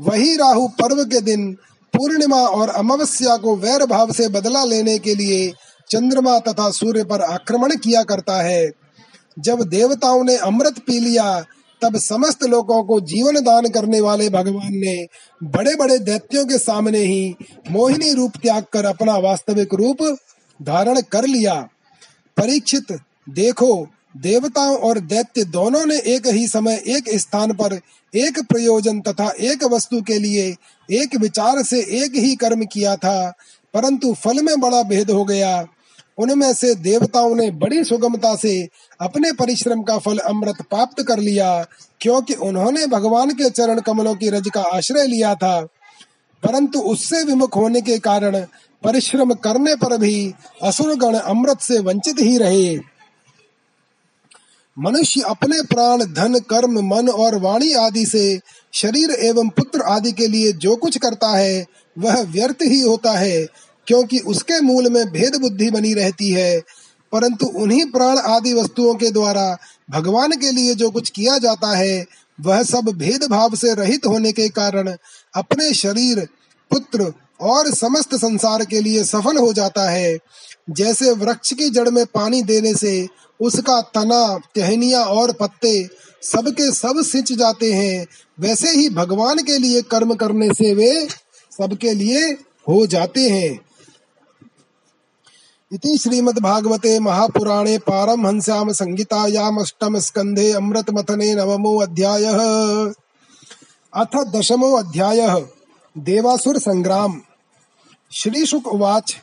वही 0.00 0.36
राहु 0.36 0.66
पर्व 0.80 1.04
के 1.04 1.20
दिन 1.20 1.52
पूर्णिमा 1.94 2.40
और 2.40 2.68
अमावस्या 2.70 3.36
को 3.36 3.56
वैर 3.56 3.84
भाव 3.86 4.12
से 4.12 4.28
बदला 4.28 4.64
लेने 4.64 4.98
के 4.98 5.14
लिए 5.14 5.52
चंद्रमा 5.90 6.38
तथा 6.38 6.70
सूर्य 6.70 7.04
पर 7.04 7.22
आक्रमण 7.22 7.76
किया 7.76 8.02
करता 8.02 8.40
है। 8.42 8.70
जब 9.36 9.62
देवताओं 9.62 10.22
ने 10.24 10.36
अमृत 10.38 10.78
पी 10.78 10.98
लिया 10.98 11.24
तब 11.82 11.96
समस्त 11.96 12.44
लोगों 12.44 12.82
को 12.84 13.00
जीवन 13.00 13.40
दान 13.40 13.68
करने 13.68 14.00
वाले 14.00 14.28
भगवान 14.28 14.72
ने 14.72 14.96
बड़े 15.42 15.74
बड़े 15.76 15.98
दैत्यों 15.98 16.44
के 16.46 16.58
सामने 16.58 16.98
ही 16.98 17.34
मोहिनी 17.70 18.12
रूप 18.14 18.36
त्याग 18.42 18.64
कर 18.72 18.84
अपना 18.84 19.16
वास्तविक 19.18 19.74
रूप 19.74 20.02
धारण 20.60 21.00
कर 21.02 21.26
लिया। 21.26 21.54
परीक्षित, 22.36 22.92
देखो, 23.30 23.86
देवताओं 24.16 24.76
और 24.76 24.98
दैत्य 25.00 25.44
दोनों 25.44 25.84
ने 25.86 25.98
एक 26.06 26.26
ही 26.26 26.46
समय 26.48 26.82
एक 26.86 27.08
स्थान 27.18 27.52
पर 27.52 27.78
एक 28.14 28.38
प्रयोजन 28.48 29.00
तथा 29.00 29.30
एक 29.40 29.64
वस्तु 29.64 30.00
के 30.02 30.18
लिए 30.18 30.54
एक 30.88 31.14
विचार 31.16 31.62
से 31.62 31.80
एक 32.04 32.14
ही 32.14 32.34
कर्म 32.36 32.64
किया 32.64 32.96
था, 32.96 33.32
परंतु 33.74 34.12
फल 34.14 34.42
में 34.42 34.60
बड़ा 34.60 34.82
भेद 34.82 35.10
हो 35.10 35.24
गया। 35.24 35.66
उनमें 36.20 36.52
से 36.54 36.74
देवताओं 36.74 37.34
ने 37.34 37.50
बड़ी 37.50 37.84
सुगमता 37.84 38.36
से 38.36 38.68
अपने 39.00 39.32
परिश्रम 39.32 39.82
का 39.82 39.98
फल 39.98 40.18
अमृत 40.18 40.56
प्राप्त 40.70 41.02
कर 41.02 41.18
लिया, 41.18 41.66
क्योंकि 42.00 42.34
उन्होंने 42.34 42.86
भगवान 42.86 43.30
के 43.30 43.50
चरण 43.50 43.80
कमलों 43.80 44.14
की 44.14 44.28
रज 44.28 44.48
का 44.54 44.60
आश्रय 44.60 45.06
लिया 45.06 45.34
था। 45.34 45.60
परंतु 46.42 46.80
उससे 46.80 47.24
विमुख 47.24 47.56
होने 47.56 47.80
के 47.80 47.98
कारण 47.98 48.40
परिश्रम 48.84 49.34
करने 49.34 49.74
पर 49.74 49.98
भी 49.98 50.34
असुरगण 50.62 51.14
अमृत 51.14 51.60
से 51.60 51.78
वंचित 51.78 52.16
ही 52.20 52.38
रहे। 52.38 52.78
मनुष्य 54.78 55.20
अपने 55.20 55.62
प्राण, 55.62 55.98
धन, 56.04 56.38
कर्म, 56.38 56.94
मन 56.94 57.08
और 57.08 57.38
वाणी 57.38 57.72
आदि 57.72 58.06
से 58.06 58.40
शरीर 58.72 59.10
एवं 59.10 59.48
पुत्र 59.48 59.80
आदि 59.80 60.12
के 60.12 60.26
लिए 60.26 60.52
जो 60.52 60.76
कुछ 60.76 60.98
करता 60.98 61.36
है, 61.36 61.66
वह 61.98 62.22
व्यर्थ 62.22 62.56
ही 62.62 62.80
होता 62.80 63.12
है। 63.12 63.46
क्योंकि 63.90 64.18
उसके 64.18 64.60
मूल 64.60 64.88
में 64.88 65.06
भेद 65.06 65.36
बुद्धि 65.36 65.70
बनी 65.70 65.94
रहती 65.94 66.30
है। 66.30 66.60
परंतु 67.12 67.46
उन्हीं 67.46 67.84
प्राण 67.84 68.18
आदि 68.18 68.52
वस्तुओं 68.54 68.94
के 68.94 69.10
द्वारा 69.10 69.58
भगवान 69.90 70.32
के 70.32 70.50
लिए 70.50 70.74
जो 70.74 70.90
कुछ 70.90 71.10
किया 71.10 71.38
जाता 71.38 71.76
है, 71.76 72.06
वह 72.40 72.62
सब 72.62 72.80
भेदभाव 72.80 73.54
से 73.54 73.74
रहित 73.74 74.06
होने 74.06 74.32
के 74.32 74.48
कारण 74.48 74.94
अपने 75.34 75.74
शरीर, 75.74 76.28
पुत्र 76.70 77.12
और 77.40 77.74
समस्त 77.74 78.14
संसार 78.14 78.64
के 78.64 78.80
लिए 78.80 79.04
सफल 79.04 79.36
हो 79.38 79.52
जाता 79.52 79.90
है। 79.90 80.18
जैसे 80.70 81.10
वृक्ष 81.10 81.52
की 81.52 81.70
जड़ 81.70 81.88
में 81.88 82.06
पानी 82.06 82.42
देने 82.42 82.74
से 82.74 83.08
उसका 83.40 83.80
तना, 83.80 84.38
टहनिया 84.54 85.02
और 85.02 85.32
पत्ते 85.32 85.88
सबके 86.22 86.72
सब 86.72 87.02
सिंच 87.04 87.32
जाते 87.32 87.72
हैं, 87.72 88.06
वैसे 88.40 88.70
ही 88.70 88.90
भगवान 88.90 89.38
के 89.38 89.58
लिए 89.58 89.82
कर्म 89.82 90.14
करने 90.14 90.48
से 90.48 90.74
वे 90.74 91.08
सबके 91.58 91.94
लिए 91.94 92.36
हो 92.68 92.86
जाते 92.86 93.30
हैं। 93.30 93.69
इति 95.72 95.98
श्रीमद्भागवते 95.98 96.98
महापुराणे 96.98 97.78
पारमहंस्याम 97.78 98.72
संहितायाम 98.72 99.60
अष्टम 99.60 99.98
स्कंधे 99.98 100.52
अमृत 100.52 100.90
मथने 100.90 101.34
नवमो 101.34 101.80
अध्यायः। 101.80 102.38
अथ 103.94 104.24
दशमो 104.24 104.72
अध्यायः। 104.72 105.46
देवासुर 105.98 106.58
संग्राम 106.58 107.20
श्री 108.12 108.46
शुक 108.46 108.66
उवाच। 108.66 109.16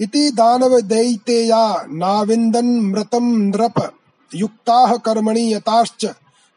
इति 0.00 0.30
दानवदैतेया 0.30 1.86
नाविन्दन्मृतं 1.88 3.38
नृप। 3.38 3.92
युक्ताः 4.34 4.96
कर्मणि 4.96 5.54
यताश्च। 5.54 6.06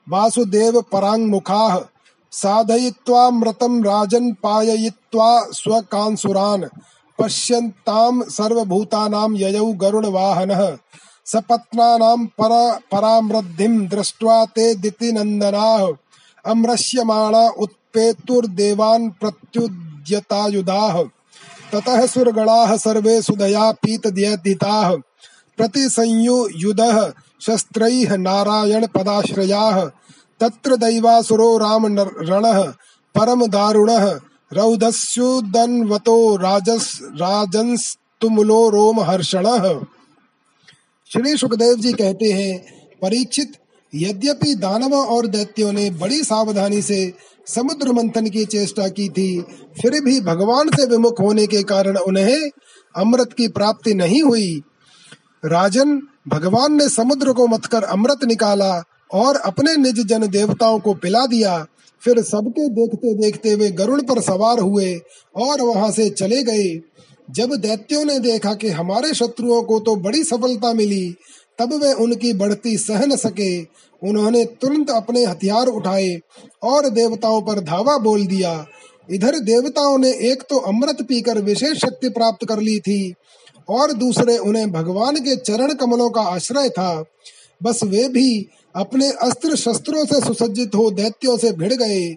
वासुदेव 0.09 0.81
पराङ्मुखाः 0.81 1.81
साधयित्वामृतं 2.31 3.83
राजन् 3.83 4.33
पाययित्वा 4.33 5.45
स्वकांसुरान्। 5.51 6.65
पश्यन्तां 7.19 8.21
सर्वभूतानां 8.29 9.35
ययौ 9.35 9.65
गरुडवाहनः। 9.65 10.77
सपत्नानां 11.25 12.25
पर 12.25 12.79
परामृद्धिं 12.91 13.87
दृष्ट्वा 13.87 14.45
ते 14.45 14.75
दितिनन्दनाः। 14.75 15.87
अमृष्यमाणा 16.45 17.49
उत्पेतुर्देवान् 17.49 19.09
प्रत्युद्यतायुधाः। 19.09 21.03
ततः 21.73 22.07
सुरगणाः 22.07 22.77
सर्वे 22.77 23.21
सुदया 23.21 23.71
पीतद्यदिताः 23.71 24.95
प्रतिसंयुयुधः 25.57 27.11
शस्त्रैः 27.41 28.17
नारायण 28.17 28.87
पदाश्रयाः। 28.87 29.85
तत्र 30.39 30.75
दैवासुरो 30.75 31.57
राम 31.57 31.99
रणः 31.99 32.63
परम 33.15 33.45
दारुणः 33.45 34.19
रौदस्युदन्वतो 34.53 36.35
राजस, 36.35 36.99
राजंस्तुमुलो 37.03 38.69
रोम 38.69 38.99
हर्षण। 38.99 39.45
श्री 41.11 41.37
सुखदेव 41.37 41.75
जी 41.75 41.93
कहते 41.93 42.25
हैं, 42.25 42.59
परीक्षित, 43.01 43.51
यद्यपि 43.95 44.55
दानवों 44.55 45.05
और 45.05 45.27
दैत्यों 45.27 45.71
ने 45.73 45.89
बड़ी 45.89 46.23
सावधानी 46.23 46.81
से 46.81 47.13
समुद्र 47.47 47.91
मंथन 47.91 48.29
की 48.29 48.45
चेष्टा 48.45 48.87
की 48.87 49.09
थी, 49.09 49.41
फिर 49.81 50.03
भी 50.03 50.21
भगवान 50.21 50.69
से 50.69 50.85
विमुख 50.85 51.19
होने 51.19 51.47
के 51.47 51.63
कारण 51.63 51.97
उन्हें 51.97 52.49
अमृत 52.95 53.33
की 53.33 53.47
प्राप्ति 53.47 53.93
नहीं 53.93 54.21
हुई। 54.23 54.63
राजन, 55.45 56.01
भगवान 56.27 56.73
ने 56.73 56.89
समुद्र 56.89 57.33
को 57.33 57.47
मतकर 57.47 57.83
अमृत 57.83 58.23
निकाला 58.23 58.83
और 59.13 59.35
अपने 59.35 59.75
निज 59.75 60.05
जन 60.07 60.27
देवताओं 60.27 60.79
को 60.79 60.93
पिला 60.93 61.25
दिया। 61.25 61.65
फिर 62.03 62.21
सबके 62.21 62.67
देखते 62.69 63.13
देखते 63.13 63.55
वे 63.55 63.69
गरुड़ 63.71 64.01
पर 64.01 64.21
सवार 64.21 64.59
हुए 64.59 64.93
और 65.35 65.61
वहाँ 65.61 65.91
से 65.91 66.09
चले 66.09 66.43
गए। 66.43 66.69
जब 67.27 67.53
दैत्यों 67.55 68.03
ने 68.05 68.19
देखा 68.19 68.53
कि 68.53 68.69
हमारे 68.69 69.13
शत्रुओं 69.13 69.61
को 69.63 69.79
तो 69.79 69.95
बड़ी 69.95 70.23
सफलता 70.23 70.73
मिली, 70.73 71.15
तब 71.59 71.73
वे 71.73 71.93
उनकी 71.93 72.33
बढ़ती 72.33 72.77
सह 72.77 73.05
न 73.05 73.15
सके। 73.15 73.59
उन्होंने 74.01 74.43
तुरंत 74.61 74.89
अपने 74.89 75.23
हथियार 75.25 75.67
उठाए 75.67 76.19
और 76.63 76.89
देवताओं 76.89 77.41
पर 77.41 77.59
धावा 77.59 77.97
बोल 77.97 78.25
दिया। 78.27 78.65
इधर 79.09 79.39
देवताओं 79.39 79.97
ने 79.97 80.09
एक 80.31 80.43
तो 80.49 80.57
अमृत 80.57 81.01
पीकर 81.01 81.41
विशेष 81.41 81.77
शक्ति 81.77 82.09
प्राप्त 82.09 82.45
कर 82.47 82.59
ली 82.59 82.79
थी 82.79 83.13
और 83.69 83.93
दूसरे 83.93 84.37
उन्हें 84.37 84.71
भगवान 84.71 85.15
के 85.15 85.35
चरण 85.35 85.73
कमलों 85.73 86.09
का 86.09 86.21
आश्रय 86.21 86.69
था। 86.69 87.03
बस 87.61 87.83
वे 87.83 88.07
भी 88.09 88.47
अपने 88.79 89.09
अस्त्र 89.11 89.55
शस्त्रों 89.55 90.05
से 90.05 90.19
सुसज्जित 90.21 90.75
हो 90.75 90.89
दैत्यों 90.91 91.37
से 91.37 91.51
भिड़ 91.51 91.73
गए। 91.73 92.09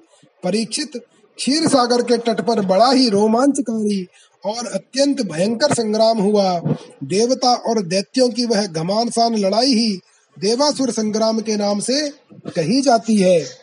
परीक्षित 0.42 0.96
क्षीर 1.38 1.68
सागर 1.68 2.02
के 2.02 2.16
तट 2.18 2.40
पर 2.40 2.60
बड़ा 2.60 2.90
ही 2.90 3.08
रोमांचकारी 3.08 4.06
और 4.44 4.66
अत्यंत 4.66 5.22
भयंकर 5.22 5.74
संग्राम 5.74 6.18
हुआ। 6.18 6.60
देवता 7.04 7.54
और 7.54 7.82
दैत्यों 7.82 8.28
की 8.28 8.44
वह 8.44 8.66
घमानसान 8.66 9.36
लड़ाई 9.36 9.72
ही 9.74 9.98
देवासुर 10.36 10.90
संग्राम 10.90 11.40
के 11.40 11.56
नाम 11.56 11.80
से 11.80 12.08
कही 12.56 12.80
जाती 12.80 13.16
है। 13.16 13.61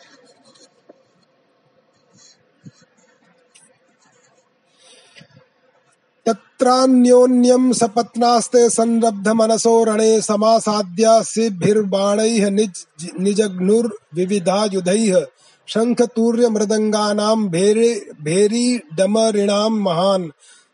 तत्रान्योन्यं 6.30 7.72
सपत्नास्ते 7.72 8.70
संरब्धमनसो 8.70 9.84
रणे 9.84 10.20
समासाद्यासिभिर्बाणैः 10.20 12.50
निज 12.50 12.86
निजघ्नुर्विविधायुधैः 13.20 15.26
शङ्खतूर्यमृदङ्गानां 15.68 17.48
भेरि 17.48 18.00
भेरीडमरिणां 18.22 19.70
महान् 19.70 20.30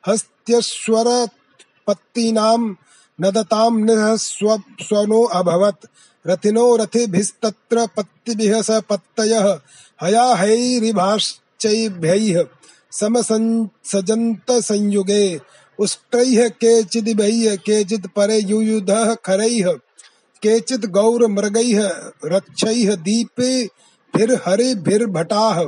हस्त्यश्वरपत्तीनां 0.09 2.75
नदतां 3.21 3.81
निःस्वनो 3.81 5.23
अभवत्। 5.23 5.87
रथिनो 6.27 6.77
रथिभिस्तत्र 6.77 7.89
पत्तिभिः 7.97 8.63
स 8.63 8.83
पत्तयः। 8.91 9.59
हयाहैरिभाश्चैभ्यैः 10.03 12.27
समसञ्जन्त 12.27 12.66
संयुगे 14.61 15.41
उष्ट्रैः 15.79 16.49
केचिदिभैः 16.49 17.57
केचित् 17.57 18.07
परे 18.07 18.39
युयुधः 18.39 19.15
खरैः 19.15 19.73
केचित् 20.43 20.87
गौरमृगैः 20.87 21.91
रक्षैः 22.25 22.95
दीपेभिर्हरिभिर्भटाः 22.95 25.65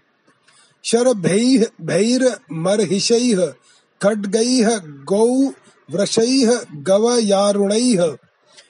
शरभैः, 0.83 1.65
भैर्मर्हिषैः, 1.81 3.53
खड्गैः 4.01 4.77
गौवृषैः 5.91 6.61
गवयारुणैः, 6.75 8.17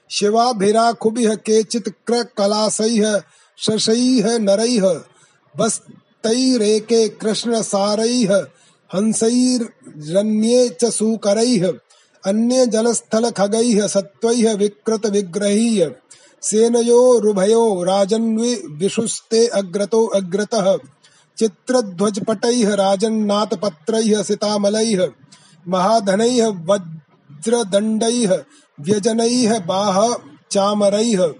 शिवाभिराखुभिः 0.09 1.35
केचित् 1.35 1.89
क्रकलासैः 1.89 3.21
शशैः 3.57 4.37
नरैः, 4.37 5.01
बस्तैरेके 5.57 7.09
कृष्णसारैः 7.09 8.33
हंसैरन्ये 8.95 10.69
च 10.69 10.85
सूकरैः, 10.85 11.73
अन्ये 12.25 12.65
जलस्थल 12.67 13.29
खगैः 13.29 13.87
सत्त्वैः 13.87 14.53
विकृत 14.53 15.05
विग्रहैः 15.05 15.91
सेनयोरुभयो 16.41 17.83
राजन्वि 17.83 18.55
विशुस्ते 18.55 19.47
अग्रतो 19.47 20.05
अग्रतः, 20.05 20.77
चित्रध्वजपटैः 21.37 22.73
राजन्नाथपत्रैः, 22.73 24.23
सितामलैः, 24.23 25.09
महाधनैः 25.67 26.47
वज्रदण्डैः 27.31 28.43
व्यजनैः 28.79 29.59
बाह 29.59 30.15
चामरैः 30.51 31.33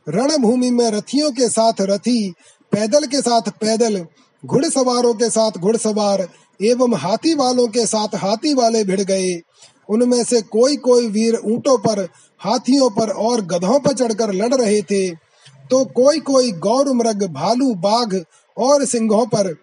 रणभूमि 0.09 0.71
में 0.71 0.89
रथियों 0.91 1.31
के 1.31 1.49
साथ 1.49 1.81
रथी, 1.81 2.33
पैदल 2.71 3.05
के 3.05 3.21
साथ 3.21 3.41
पैदल, 3.41 4.05
घुड़सवारों 4.45 5.13
के 5.13 5.29
साथ 5.29 5.51
घुड़सवार 5.51 6.27
एवं 6.61 6.95
हाथी 6.95 7.33
वालों 7.33 7.67
के 7.67 7.85
साथ 7.85 8.15
हाथी 8.15 8.53
वाले 8.53 8.83
भिड़ 8.83 9.01
गए। 9.01 9.41
उनमें 9.89 10.23
से 10.23 10.41
कोई 10.41 10.75
कोई 10.75 11.07
वीर 11.07 11.35
ऊंटों 11.35 11.77
पर, 11.77 12.07
हाथियों 12.39 12.89
पर 12.89 13.09
और 13.09 13.41
गधों 13.41 13.79
पर 13.79 13.93
चढ़कर 13.93 14.33
लड़ 14.33 14.53
रहे 14.53 14.81
थे। 14.81 15.26
तो 15.71 15.83
कोई 15.85 16.19
कोई 16.21 16.51
गौर 16.59 16.91
मृग 16.93 17.23
भालू, 17.31 17.73
बाघ 17.75 18.21
और 18.57 18.85
सिंहों 18.85 19.25
पर, 19.25 19.53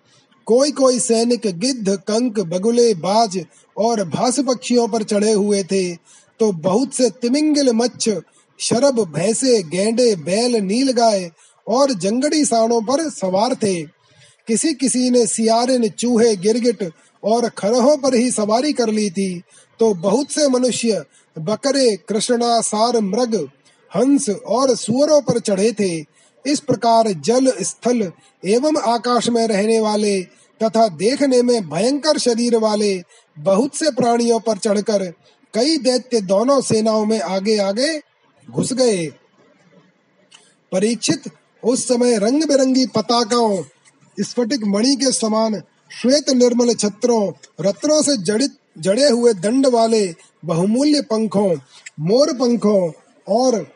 कोई 0.47 0.71
कोई 0.73 0.99
सैनिक, 1.01 1.47
गिद्ध, 1.59 1.97
कंक, 2.01 2.41
बगुले, 2.43 2.93
बाज 2.97 3.45
और 3.77 4.05
भास 4.09 4.39
पक्षियों 4.41 4.87
पर 4.89 5.03
चढ़े 5.05 5.33
हुए 5.33 5.63
थे 5.63 5.95
तो 6.41 6.51
बहुत 6.53 6.95
से 6.95 7.09
तिमिंगल 7.13 7.73
मच्छ, 7.73 8.09
शरब, 8.61 9.01
भैंसे, 9.11 9.63
गेंडे, 9.65 10.15
बैल 10.19 10.57
नील 10.63 10.91
गाय 10.93 11.31
और 11.67 11.93
जंगड़ी 11.95 12.45
साणों 12.45 12.81
पर 12.83 13.09
सवार 13.11 13.55
थे। 13.55 13.83
किसी 14.49 14.73
किसी 14.75 15.09
ने 15.11 15.27
सियारिन, 15.27 15.89
चूहे, 15.91 16.35
गिरगिट 16.37 16.91
और 17.23 17.49
खरहों 17.49 17.97
पर 17.97 18.15
ही 18.15 18.31
सवारी 18.31 18.73
कर 18.73 18.91
ली 18.91 19.09
थी 19.11 19.43
तो 19.81 19.93
बहुत 19.97 20.31
से 20.31 20.49
मनुष्य, 20.49 21.05
बकरे 21.37 21.97
कृष्णा 22.09 22.61
सार 22.63 23.01
मृग 23.03 23.37
हंस 23.97 24.29
और 24.31 24.75
सुअरों 24.77 25.21
पर 25.23 25.39
चढ़े 25.39 25.73
थे। 25.73 26.05
इस 26.45 26.61
प्रकार 26.61 27.13
जल, 27.13 27.53
स्थल 27.61 28.13
एवं 28.45 28.81
आकाश 28.83 29.29
में 29.29 29.47
रहने 29.47 29.81
वाले 29.81 30.21
तथा 30.61 30.89
देखने 30.89 31.43
में 31.43 31.69
भयंकर 31.69 32.19
शरीर 32.19 32.57
वाले 32.57 33.03
बहुत 33.39 33.77
से 33.77 33.91
प्राणियों 33.91 34.41
पर 34.41 34.59
चढ़कर 34.59 35.05
कई 35.55 35.77
दैत्य 35.79 36.21
दोनों 36.21 36.61
सेनाओं 36.61 37.05
में 37.07 37.21
आगे 37.21 37.57
आगे 37.59 37.99
घुस 38.51 38.73
गए। 38.73 39.07
परीक्षित 40.73 41.31
उस 41.63 41.87
समय 41.89 42.17
रंग 42.19 42.45
बिरंगी 42.45 42.87
पताकाओं, 42.87 43.63
स्फटिक 44.19 44.65
मणि 44.67 44.95
के 44.97 45.13
समान 45.13 45.61
श्वेत 46.03 46.31
निर्मल 46.31 46.75
छत्रों, 46.75 47.33
रत्नों 47.61 48.03
से 48.03 48.17
जड़ित, 48.17 48.57
जड़े 48.79 49.09
हुए 49.09 49.33
दंड 49.35 49.67
वाले 49.67 50.15
बहुमूल्य 50.45 51.01
पंखों, 51.01 51.57
मोर 52.01 52.33
पंखों 52.33 52.93
और 53.29 53.74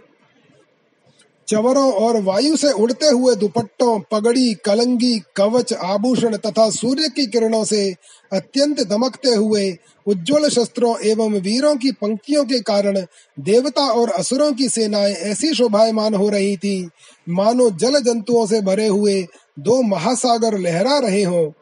चवरों 1.49 1.93
और 1.93 2.23
वायु 2.23 2.57
से 2.57 2.73
उड़ते 2.73 3.07
हुए 3.07 3.35
दुपट्टों, 3.35 4.01
पगड़ी, 4.13 4.55
कलंगी, 4.55 5.21
कवच, 5.37 5.73
आभूषण 5.73 6.37
तथा 6.37 6.71
सूर्य 6.71 7.09
की 7.09 7.27
किरणों 7.27 7.65
से 7.65 7.95
अत्यंत 8.33 8.81
दमकते 8.81 9.29
हुए 9.29 9.79
उज्जवल 10.07 10.49
शस्त्रों 10.49 10.97
एवं 11.05 11.33
वीरों 11.33 11.77
की 11.77 11.93
पंक्तियों 11.93 12.45
के 12.45 12.61
कारण 12.61 13.01
देवता 13.41 13.83
और 13.83 14.11
असुरों 14.11 14.53
की 14.53 14.69
सेनाएँ 14.69 15.15
ऐसी 15.15 15.55
शोभायमान 15.55 16.15
हो 16.15 16.29
रही 16.29 16.57
थी। 16.57 16.89
मानो 17.29 17.71
जल 17.71 18.01
जंतुओं 18.01 18.47
से 18.47 18.61
भरे 18.61 18.87
हुए 18.87 19.27
दो 19.59 19.83
महासागर 19.83 20.59
लहरा 20.59 20.99
रहे 20.99 21.23
हो। 21.23 21.55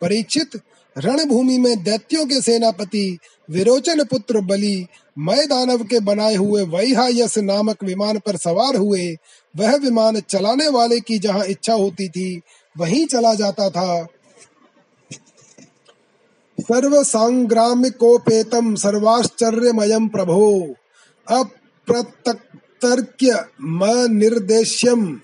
परीक्षित 0.00 0.60
रणभूमि 0.98 1.58
में 1.58 1.82
दैत्यों 1.84 2.26
के 2.26 2.40
सेनापति 2.40 3.18
विरोचन 3.48 4.04
पुत्र 4.04 4.40
बलि 4.40 4.86
मय 5.18 5.46
दानव 5.46 5.84
के 5.84 6.00
बनाए 6.00 6.34
हुए 6.34 6.62
वैहायस 6.62 7.38
नामक 7.38 7.84
विमान 7.84 8.18
पर 8.18 8.36
सवार 8.36 8.76
हुए, 8.76 9.16
वह 9.54 9.76
विमान 9.76 10.20
चलाने 10.20 10.68
वाले 10.68 11.00
की 11.00 11.18
जहाँ 11.18 11.44
इच्छा 11.44 11.72
होती 11.72 12.08
थी, 12.08 12.40
वहीं 12.76 13.06
चला 13.06 13.34
जाता 13.34 13.70
था। 13.70 14.06
सर्व 16.58 17.04
संग्रामिकोपेतम 17.04 18.74
सर्वाश्चर्यमयम 18.74 20.08
प्रभो 20.08 20.74
अप्रतर्क्य 21.26 23.44
निर्देश्यम 24.10 25.20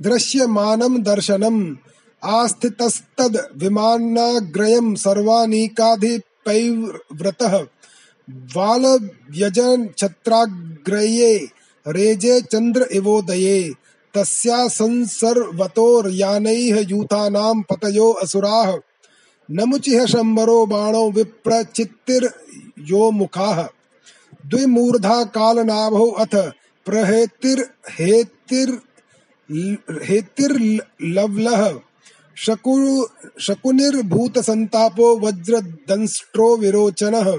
दृश्यमानम 0.00 1.02
दर्शनम, 1.02 1.76
आस्थितस्तद 2.22 3.48
विमानाग्रयम 3.56 4.94
सर्वानीकाधिपैव्रतः 4.94 6.33
वालव्यजन 8.56 9.88
छत्राग्रये 9.98 11.48
रेजे 11.86 12.40
चंद्र 12.40 12.86
इवोदये 12.92 13.72
तस्या 14.14 14.68
संसर्वतोर्यानैः 14.68 16.86
यूथानां 16.90 17.62
पतयो 17.62 18.12
असुराः। 18.12 18.78
नमुचिः 19.50 20.06
शम्बरो 20.06 20.66
बाणो 20.66 21.10
विप्रचित्तिर्यो 21.10 23.10
मुखाः 23.10 23.68
द्विमूर्धा 24.46 25.24
कालनाभौ 25.24 26.10
अथ 26.10 26.52
प्रहेतिर्हेतिर् 26.86 28.76
हेतिर्लवलः 30.04 31.66
शकु 31.66 31.93
शकुनिर्भूतसन्तापो 32.36 35.18
वज्रदंष्ट्रो 35.18 36.56
विरोचनः। 36.56 37.38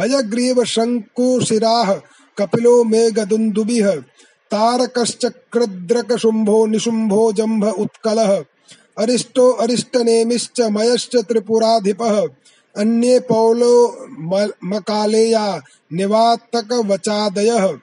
हयग्रीव 0.00 0.64
शङ्कुशिराः 0.64 2.00
कपिलो 2.38 2.84
मेघदुन्दुभिः। 2.84 4.02
तारकश्चक्रद्रकशुम्भो 4.50 6.66
निशुम्भो 6.66 7.32
जम्भ 7.32 7.64
उत्कलः। 7.64 8.44
अरिष्टो 8.98 9.50
अरिष्टनेमिश्च 9.50 10.60
मयश्च 10.60 11.16
त्रिपुराधिपः। 11.16 12.26
अन्ये 12.76 13.20
पौलो 13.20 14.06
मकालेया 14.64 15.62
निवातकवचादयः। 15.92 17.78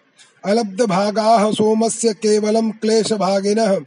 अलब्धभागाः 0.46 1.52
सोमस्य 1.52 2.14
केवलं 2.14 2.72
क्लेशभागिनः। 2.72 3.80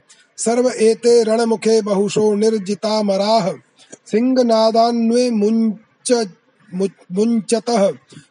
सर्व 0.44 0.70
एते 0.88 1.22
रणमुखे 1.24 1.80
बहुशो 1.82 2.34
निर्जितामराः 2.34 3.52
सिंहनादान्वे 4.10 5.30
मुञ्च 5.30 6.12
मुञ्चतः। 7.16 7.82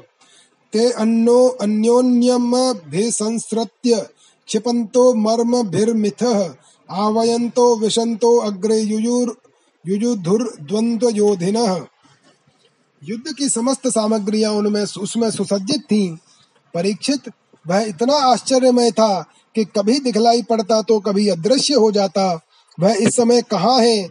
ते 0.74 0.92
अन्नो 0.92 1.48
अन्योन्यमभिसंसृत्य 1.48 4.10
क्षिपन्तो 4.48 5.14
मर्मभिर्मिथः 5.14 6.54
आवयन्तो 6.90 7.76
विशन्तो 7.76 8.38
अग्रे 8.38 8.80
युयुर्, 8.80 9.32
युयुधुर्द्वन्द्वयोधिनः। 9.88 11.86
युद्ध 13.04 13.38
की 13.38 13.50
समस्त 13.50 13.88
सामग्रियाँ 13.88 14.52
उनमें 14.52 14.82
उसमें 14.82 15.32
सुसज्जित 15.32 15.82
थीं। 15.82 16.18
परीक्षित, 16.74 17.22
वह 17.68 17.80
इतना 17.80 18.14
आश्चर्यमय 18.14 18.92
था 18.92 19.26
कि 19.56 19.66
कभी 19.66 20.00
दिखलाई 20.00 20.42
पड़ता 20.42 20.82
तो 20.82 21.00
कभी 21.00 21.28
अदृश्य 21.30 21.74
हो 21.74 21.92
जाता। 21.92 22.42
वह 22.80 22.94
इस 22.94 23.16
समय 23.16 23.42
कहाँ 23.42 23.80
है? 23.80 24.10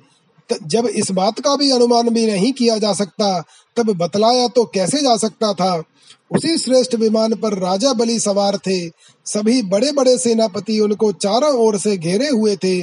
जब 0.67 0.87
इस 0.87 1.11
बात 1.11 1.41
का 1.41 1.57
भी 1.57 1.71
अनुमान 1.71 2.09
भी 2.09 2.27
नहीं 2.27 2.53
किया 2.53 2.79
जा 2.79 2.93
सकता, 2.93 3.45
तब 3.77 3.91
बतलाया 3.91 4.49
तो 4.49 4.65
कैसे 4.65 4.99
जा 4.99 5.17
सकता 5.17 5.53
था? 5.53 5.83
उसी 6.31 6.59
श्रेष्ठ 6.59 6.95
विमान 6.95 7.35
पर 7.35 7.59
राजा 7.59 7.93
बलि 7.93 8.21
सवार 8.21 8.57
थे। 8.57 8.89
सभी 9.25 9.63
बड़े 9.63 9.93
बड़े 9.93 10.19
सेनापति 10.19 10.81
उनको 10.81 11.13
चारों 11.13 11.53
ओर 11.53 11.79
से 11.79 11.97
घेरे 11.97 12.29
हुए 12.29 12.57
थे। 12.57 12.83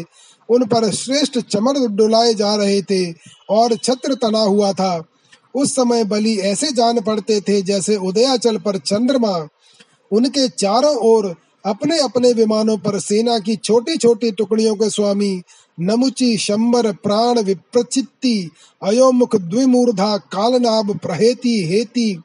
उन 0.49 0.65
पर 0.65 0.91
श्रेष्ठ 0.91 1.39
चमर 1.39 1.87
डुलाए 1.87 2.33
जा 2.33 2.55
रहे 2.55 2.81
थे 2.81 3.11
और 3.49 3.77
छत्र 3.83 4.13
तना 4.13 4.39
हुआ 4.39 4.73
था। 4.73 5.03
उस 5.55 5.75
समय 5.75 6.03
बलि 6.03 6.39
ऐसे 6.39 6.71
जान 6.71 7.01
पड़ते 7.01 7.41
थे 7.41 7.61
जैसे 7.61 7.95
उदयाचल 7.95 8.57
पर 8.57 8.77
चंद्रमा। 8.77 9.47
उनके 10.11 10.47
चारों 10.47 10.95
ओर 10.95 11.35
अपने 11.65 11.99
अपने 11.99 12.33
विमानों 12.33 12.77
पर 12.77 12.99
सेना 12.99 13.39
की 13.39 13.55
छोटी 13.55 13.97
छोटी 13.97 14.31
टुकड़ियों 14.31 14.75
के 14.75 14.89
स्वामी, 14.89 15.41
नमुचि, 15.79 16.37
शंबर, 16.37 16.91
प्राण 16.93 17.39
विप्रचित्ति, 17.39 18.49
अयोमुख, 18.83 19.35
द्विमूर्धा, 19.35 20.17
कालनाभ, 20.17 20.97
प्रहेति, 20.97 21.57
हेति, 21.63 22.23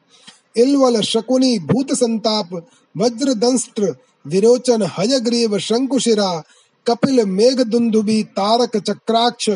इलवल, 0.57 1.01
शकुनी, 1.01 1.59
भूत 1.59 1.93
संताप, 1.93 2.55
वज्रदंष्ट्र, 2.97 3.95
विरोचन, 4.27 4.83
हयग्रीव, 4.99 5.59
शंकुशिरा, 5.59 6.43
कपिल 6.87 7.25
मेघ 7.25 7.61
दुंदुबी 7.61 8.23
तारक 8.23 8.77
चक्राक्ष, 8.77 9.51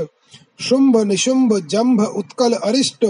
शुंभ, 0.61 0.97
निशुंभ, 0.97 1.59
जंभ, 1.67 2.01
उत्कल, 2.01 2.53
अरिष्ट 2.53 3.05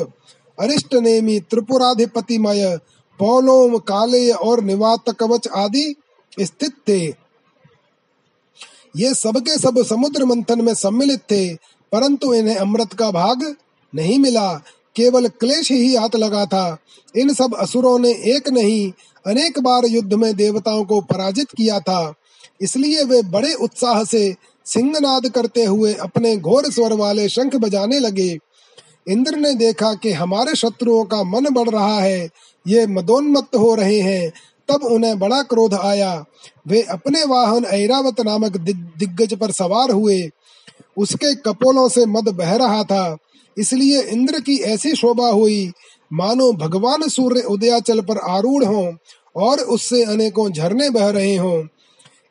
अरिष्ट 0.58 0.94
नेमी 0.94 1.38
त्रिपुराधिपतिमय, 1.40 2.78
पौलोम, 3.20 3.76
कालेय 3.78 4.30
और 4.32 4.62
निवात 4.64 5.10
कवच 5.10 5.48
आदि 5.56 5.94
स्थित 6.40 6.72
थे। 6.88 7.06
ये 8.96 9.14
सबके 9.14 9.58
सब 9.58 9.82
समुद्र 9.86 10.24
मंथन 10.24 10.64
में 10.64 10.74
सम्मिलित 10.74 11.20
थे, 11.20 11.54
परंतु 11.92 12.34
इन्हें 12.34 12.56
अमृत 12.56 12.92
का 12.92 13.10
भाग 13.10 13.56
नहीं 13.94 14.18
मिला। 14.18 14.62
केवल 14.96 15.28
क्लेश 15.28 15.72
ही 15.72 15.96
हाथ 15.96 16.16
लगा 16.16 16.46
था। 16.46 16.78
इन 17.16 17.34
सब 17.34 17.54
असुरों 17.54 17.98
ने 17.98 18.10
एक 18.10 18.48
नहीं, 18.48 18.92
अनेक 19.26 19.58
बार 19.58 19.84
युद्ध 19.84 20.14
में 20.14 20.34
देवताओं 20.34 20.84
को 20.84 21.00
पराजित 21.00 21.48
किया 21.56 21.80
था। 21.80 22.14
इसलिए 22.60 23.04
वे 23.04 23.22
बड़े 23.22 23.54
उत्साह 23.54 24.04
से 24.04 24.34
सिंहनाद 24.66 25.28
करते 25.28 25.64
हुए 25.64 25.94
अपने 25.94 26.36
घोर 26.36 26.70
स्वर 26.70 26.92
वाले 26.92 27.28
शंख 27.28 27.56
बजाने 27.56 27.98
लगे। 27.98 28.38
इंद्र 29.08 29.36
ने 29.36 29.54
देखा 29.54 29.94
कि 29.94 30.12
हमारे 30.12 30.54
शत्रुओं 30.54 31.04
का 31.04 31.22
मन 31.22 31.50
बढ़ 31.50 31.68
रहा 31.68 32.00
है। 32.00 32.28
ये 32.68 32.86
मदोन्मत्त 32.86 33.56
हो 33.56 33.74
रहे 33.74 34.00
हैं। 34.00 34.32
तब 34.70 34.84
उन्हें 34.84 35.18
बड़ा 35.18 35.42
क्रोध 35.42 35.74
आया। 35.74 36.24
वे 36.68 36.82
अपने 36.82 37.24
वाहन 37.24 37.64
ऐरावत 37.64 38.20
नामक 38.20 38.56
दिग्गज 38.56 39.34
पर 39.34 39.50
सवार 39.50 39.90
हुए। 39.90 40.28
उसके 40.96 41.34
कपोलों 41.34 41.88
से 41.88 42.06
मद 42.06 42.28
बह 42.28 42.56
रहा 42.56 42.82
था। 42.82 43.16
इसलिए 43.58 44.02
इंद्र 44.02 44.40
की 44.40 44.56
ऐसी 44.56 44.94
शोभा 44.94 45.28
हुई, 45.28 45.72
मानो 46.12 46.52
भगवान 46.52 47.08
सूर्य 47.08 47.40
उदयाचल 47.40 48.00
पर 48.00 48.18
आरूढ़ 48.18 48.64
हों 48.64 48.92
और 49.36 49.58
उससे 49.58 50.04
अनेकों 50.04 50.50
झरने 50.52 50.90
बह 50.90 51.08
रहे 51.08 51.36
हों। 51.36 51.64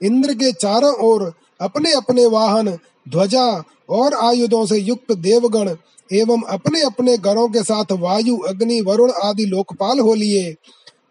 इंद्र 0.04 0.34
के 0.34 0.52
चारों 0.52 0.93
ओर 0.93 1.34
अपने 1.62 1.93
अपने 1.93 2.25
वाहन, 2.25 2.78
ध्वजा 3.10 3.63
और 3.89 4.13
आयुधों 4.13 4.65
से 4.65 4.78
युक्त 4.78 5.12
देवगण 5.12 5.75
एवं 6.13 6.41
अपने 6.41 6.82
अपने 6.82 7.17
घरों 7.17 7.47
के 7.47 7.63
साथ 7.63 7.91
वायु, 7.91 8.38
अग्नि, 8.38 8.82
वरुण 8.82 9.12
आदि 9.12 9.45
लोकपाल 9.45 9.99
हो 9.99 10.13
लिए। 10.13 10.56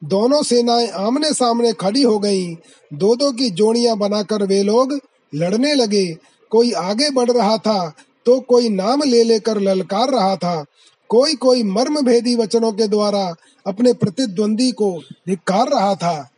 दोनों 0.03 0.43
सेनाएँ 0.43 0.89
आमने 0.89 1.33
सामने 1.33 1.73
खड़ी 1.73 2.03
हो 2.03 2.19
गईं। 2.19 2.55
दो 2.99 3.15
दो 3.17 3.31
की 3.33 3.51
जोड़ियाँ 3.51 3.97
बनाकर 3.97 4.43
वे 4.43 4.63
लोग 4.63 4.99
लड़ने 5.35 5.75
लगे। 5.75 6.07
कोई 6.53 6.73
आगे 6.73 7.11
बढ़ 7.11 7.31
रहा 7.31 7.57
था 7.59 7.93
तो 8.27 8.39
कोई 8.41 8.69
नाम 8.69 9.03
ले 9.03 9.23
लेकर 9.25 9.61
ललकार 9.61 10.11
रहा 10.11 10.37
था। 10.37 10.65
कोई 11.11 11.35
कोई 11.35 11.63
मर्म 11.63 12.01
भेदी 12.01 12.37
वचनों 12.37 12.73
के 12.73 12.89
द्वारा 12.89 13.35
अपने 13.67 13.93
प्रतिद्वंदी 13.93 14.71
को 14.73 14.91
धिक्कार 15.29 15.69
रहा 15.69 15.95
था। 15.95 16.29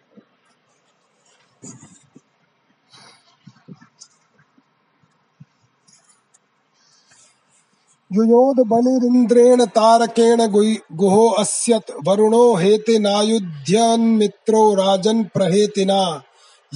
युयोध 8.13 8.67
बलिरिन्द्रेण 8.67 9.65
तारकेण 9.65 10.49
गुहो 10.93 11.29
अस्यत् 11.29 12.09
वरुणो 12.09 12.55
हेतिनायुध्यन्मित्रो 12.55 14.75
राजन् 14.75 15.25
प्रहेतिना। 15.25 16.23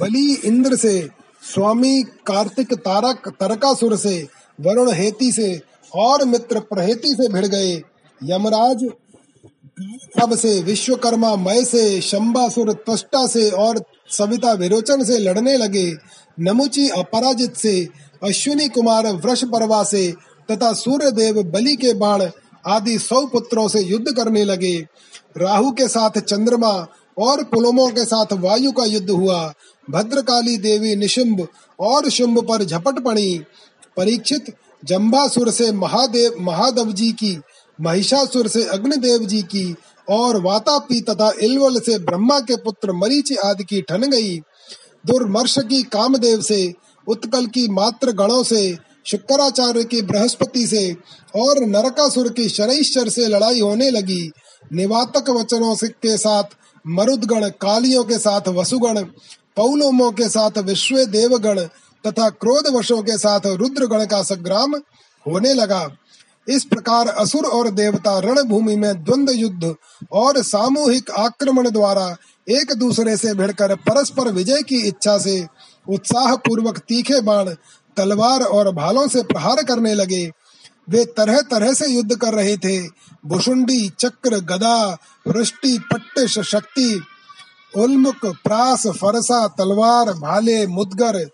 बलि 0.00 0.40
इंद्र 0.44 0.76
से 0.76 1.10
स्वामी 1.54 2.02
कार्तिक 2.02 2.74
तारक 2.74 3.28
तरकासुर 3.28 3.96
से, 3.96 4.28
वरुण 4.60 4.92
हेती 4.92 5.32
से 5.32 5.60
और 5.94 6.24
मित्र 6.24 6.60
प्रहेती 6.60 7.08
से 7.08 7.28
भिड़ 7.28 7.46
गए। 7.46 7.82
यमराज 8.24 8.84
अब 10.22 10.34
से, 10.36 10.62
विश्वकर्मा 10.62 11.36
मय 11.36 11.64
से, 11.64 12.00
शंबासुर 12.00 12.72
त्वष्टा 12.72 13.26
से 13.26 13.50
और 13.50 13.82
सविता 14.10 14.52
विरोचन 14.52 15.04
से 15.04 15.18
लड़ने 15.18 15.56
लगे। 15.56 15.92
नमुची 16.40 16.88
अपराजित 16.88 17.56
से, 17.56 17.88
अश्विनी 18.24 18.68
कुमार 18.68 19.06
वृष 19.06 19.44
परवा 19.44 19.82
से 19.84 20.14
तथा 20.50 20.72
सूर्य 20.72 21.10
देव 21.10 21.42
बलि 21.42 21.76
के 21.76 21.94
बाण 21.94 22.30
आदि 22.66 22.98
सौ 22.98 23.26
पुत्रों 23.26 23.68
से 23.68 23.80
युद्ध 23.80 24.16
करने 24.16 24.44
लगे। 24.44 24.76
राहु 25.36 25.70
के 25.70 25.88
साथ 25.88 26.10
चंद्रमा 26.10 26.86
और 27.18 27.44
पुलमों 27.44 27.88
के 27.88 28.04
साथ 28.04 28.32
वायु 28.32 28.72
का 28.72 28.84
युद्ध 28.84 29.10
हुआ। 29.10 29.52
भद्रकाली 29.90 30.56
देवी 30.56 30.94
निशुंभ 30.96 31.46
और 31.80 32.08
शुंभ 32.10 32.38
पर 32.48 32.64
झपट 32.64 32.98
पड़ी। 33.04 33.38
परीक्षित 33.96 34.54
जम्बासुर 34.84 35.50
से 35.50 35.72
महादेव 35.72 36.36
महादेव 36.40 36.92
जी 36.92 37.12
की, 37.12 37.38
महिषासुर 37.80 38.48
से 38.48 38.64
अग्निदेव 38.64 39.24
जी 39.24 39.42
की 39.42 39.74
और 40.10 40.40
वातापी 40.42 41.00
तथा 41.00 41.32
इलवल 41.40 41.80
से 41.80 41.98
ब्रह्मा 41.98 42.40
के 42.40 42.56
पुत्र 42.56 42.92
मरीचि 42.92 43.34
आदि 43.34 43.64
की 43.64 43.80
ठन 43.82 44.02
गई। 44.02 44.36
दुर्मर्श 45.06 45.58
की 45.58 45.82
कामदेव 45.82 46.40
से, 46.40 46.72
उत्कल 47.06 47.46
की 47.46 47.68
मात्र 47.68 48.12
गणों 48.12 48.42
से, 48.42 48.76
शुक्राचार्य 49.06 49.84
की 49.84 50.02
बृहस्पति 50.02 50.66
से 50.66 50.92
और 51.36 51.64
नरकासुर 51.64 52.28
की 52.28 52.48
शनैश्वर 52.48 53.08
से 53.08 53.26
लड़ाई 53.26 53.60
होने 53.60 53.90
लगी। 53.90 54.30
निवातक 54.72 55.30
वचनों 55.30 55.74
के 55.76 56.16
साथ 56.16 56.44
मरुदगण, 56.86 57.48
कालियों 57.48 58.04
के 58.04 58.18
साथ 58.18 58.48
वसुगण 58.48 59.04
पौलोमों 59.56 60.10
के 60.12 60.28
साथ 60.28 60.58
विश्व 60.58 61.04
देवगण 61.04 61.60
तथा 62.04 62.28
क्रोध 62.30 62.66
वशों 62.74 63.02
के 63.02 63.18
साथ 63.18 63.46
रुद्रगण 63.46 64.04
का 64.06 64.22
संग्राम 64.22 64.74
होने 65.26 65.54
लगा। 65.54 65.96
इस 66.48 66.64
प्रकार 66.64 67.08
असुर 67.08 67.44
और 67.44 67.70
देवता 67.70 68.18
रणभूमि 68.18 68.76
में 68.76 69.04
द्वंद्व 69.04 69.32
युद्ध 69.32 69.74
और 70.12 70.42
सामूहिक 70.42 71.10
आक्रमण 71.10 71.70
द्वारा 71.70 72.16
एक 72.48 72.72
दूसरे 72.72 73.16
से 73.16 73.34
भिड़कर 73.34 73.74
परस्पर 73.74 74.32
विजय 74.32 74.62
की 74.62 74.76
इच्छा 74.88 75.18
से 75.18 75.46
उत्साह 75.88 76.34
पूर्वक 76.36 76.78
तीखे 76.78 77.20
बाण, 77.20 77.48
तलवार 77.96 78.42
और 78.42 78.74
भालों 78.74 79.08
से 79.08 79.22
प्रहार 79.22 79.62
करने 79.62 79.94
लगे। 79.94 80.30
वे 80.90 81.04
तरह 81.04 81.40
तरह 81.40 81.72
से 81.72 81.86
युद्ध 81.86 82.16
कर 82.16 82.34
रहे 82.34 82.56
थे। 82.56 82.80
भुषुंडी 83.26 83.88
चक्र, 83.88 84.40
गदा, 84.40 84.98
वृष्टि 85.26 85.78
पट्टिश 85.92 86.38
शक्ति 86.38 87.02
उल्मुक 87.76 88.26
प्रास, 88.26 88.86
फरसा, 88.86 89.46
तलवार, 89.48 90.12
भाले, 90.12 90.66
मुदगर 90.66 91.24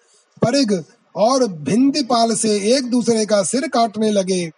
परिग 0.43 0.85
और 1.17 1.47
भिंदीपाल 1.47 2.35
से 2.35 2.77
एक 2.77 2.91
दूसरे 2.91 3.27
का 3.27 3.43
सिर 3.43 3.69
काटने 3.69 4.11
लगे। 4.11 4.51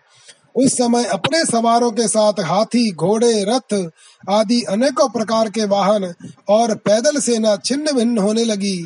उस 0.57 0.73
समय 0.73 1.05
अपने 1.05 1.45
सवारों 1.45 1.91
के 1.91 2.09
साथ 2.09 2.33
हाथी, 2.41 2.91
घोड़े, 2.93 3.45
रथ 3.45 3.91
आदि 4.31 4.63
अनेकों 4.63 5.09
प्रकार 5.09 5.51
के 5.51 5.65
वाहन 5.65 6.15
और 6.49 6.75
पैदल 6.75 7.21
सेना 7.21 7.57
छिन्न 7.57 7.93
भिन्न 7.93 8.19
होने 8.19 8.45
लगी। 8.45 8.77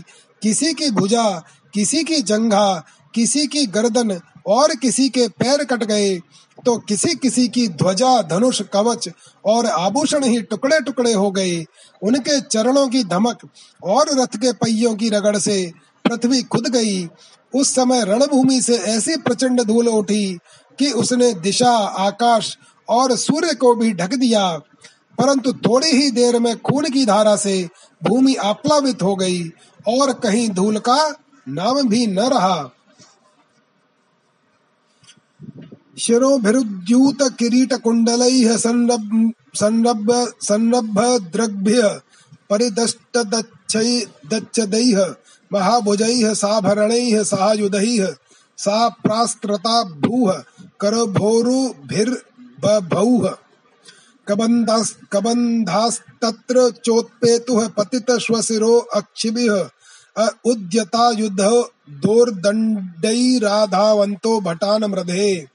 किसी 0.43 0.73
की 0.75 0.91
भुजा, 0.91 1.43
किसी 1.75 2.05
की 2.05 2.21
जंघा, 2.23 2.85
किसी 3.15 3.47
की 3.47 3.67
गर्दन 3.67 4.21
और 4.47 4.75
किसी 4.77 5.09
के 5.09 5.29
पैर 5.29 5.65
कट 5.65 5.85
गए। 5.85 6.21
तो 6.67 6.79
किसी 6.79 7.15
किसी 7.15 7.49
की 7.49 7.69
ध्वजा, 7.69 8.23
धनुष, 8.23 8.63
कवच 8.63 9.09
और 9.45 9.67
आभूषण 9.67 10.25
ही 10.25 10.43
टुकड़े 10.43 10.81
टुकड़े 10.81 11.13
हो 11.13 11.31
गए। 11.31 11.67
उनके 12.03 12.41
चरणों 12.41 12.89
की 12.89 13.05
धमक 13.05 13.39
और 13.85 14.07
रथ 14.21 14.37
के 14.37 14.53
पहियों 14.53 14.95
की 14.95 15.09
रगड़ 15.09 15.37
से 15.37 15.73
पृथ्वी 16.05 16.43
खुद 16.43 16.69
गई। 16.69 17.09
उस 17.55 17.75
समय 17.75 18.05
रणभूमि 18.05 18.63
से 18.63 18.77
ऐसी 18.77 19.17
प्रचंड 19.17 19.63
धूल 19.63 19.89
उठी 19.89 20.39
कि 20.79 20.91
उसने 20.91 21.35
दिशा, 21.35 21.71
आकाश 21.77 22.59
और 22.89 23.17
सूर्य 23.17 23.55
को 23.55 23.75
भी 23.75 23.93
ढक 23.93 24.15
दिया। 24.15 24.61
परंतु 25.19 25.53
थोड़ी 25.53 25.89
ही 25.89 26.11
देर 26.11 26.39
में 26.39 26.57
खून 26.57 26.85
की 26.85 27.07
धारा 27.07 27.37
से 27.37 27.69
भूमि 28.05 28.35
आप्लावित 28.35 29.03
हो 29.03 29.17
गई 29.17 29.45
और 29.89 30.13
कहीं 30.13 30.49
धूल 30.49 30.79
का 30.79 31.15
नाम 31.49 31.89
भी 31.89 32.07
न 32.07 32.21
रहा। 32.21 32.71
शिरोभिरुद्यूत 35.99 37.23
किरीटकुण्डलैः 37.39 38.57
सन्नभ 38.57 40.11
सन्नभद्रग्भ्यः 40.49 42.01
परिदष्टदच्छदैः 42.51 45.01
महाभुजैः 45.53 46.33
साभरणैः 46.35 47.23
सायुधैः 47.23 48.05
सा 48.59 48.89
प्रास्त्रता 49.05 49.77
भूः 50.05 50.29
करभोरुभिर्बभौः। 50.81 53.25
कबन्धास्तत्र 55.13 56.57
चोत्पेतुः 56.85 57.63
पतितश्वशिरो 57.69 58.75
अक्षिभिः 58.97 59.55
उद्यता 60.51 61.05
युद्ध 61.19 61.43
दोर्दण्डैराधावन्तो 62.07 64.33
भटान् 64.41 64.85
मृधे 64.85 65.47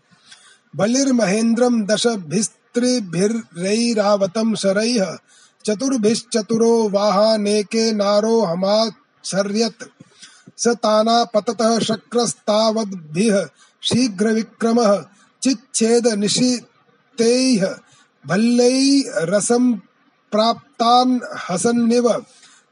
बलिर्महेन्द्रं 0.75 1.85
दशभिस्त्रिभिरैरावतं 1.85 4.55
शरैः 4.55 5.17
चतुर्भिश्चतुरो 5.65 6.89
वाहानेके 6.89 7.91
नारो 7.91 8.41
हमाचर्यत् 8.41 9.83
स 10.57 10.75
ताना 10.83 11.23
पततः 11.23 11.79
शक्रस्तावद्भिः 11.79 13.45
शीघ्रविक्रमः 13.83 15.05
चिच्छेदनिशितैः 15.43 17.75
भल्लैरसं 18.27 19.73
प्राप्तान् 20.33 21.19
हसन्निव। 21.49 22.25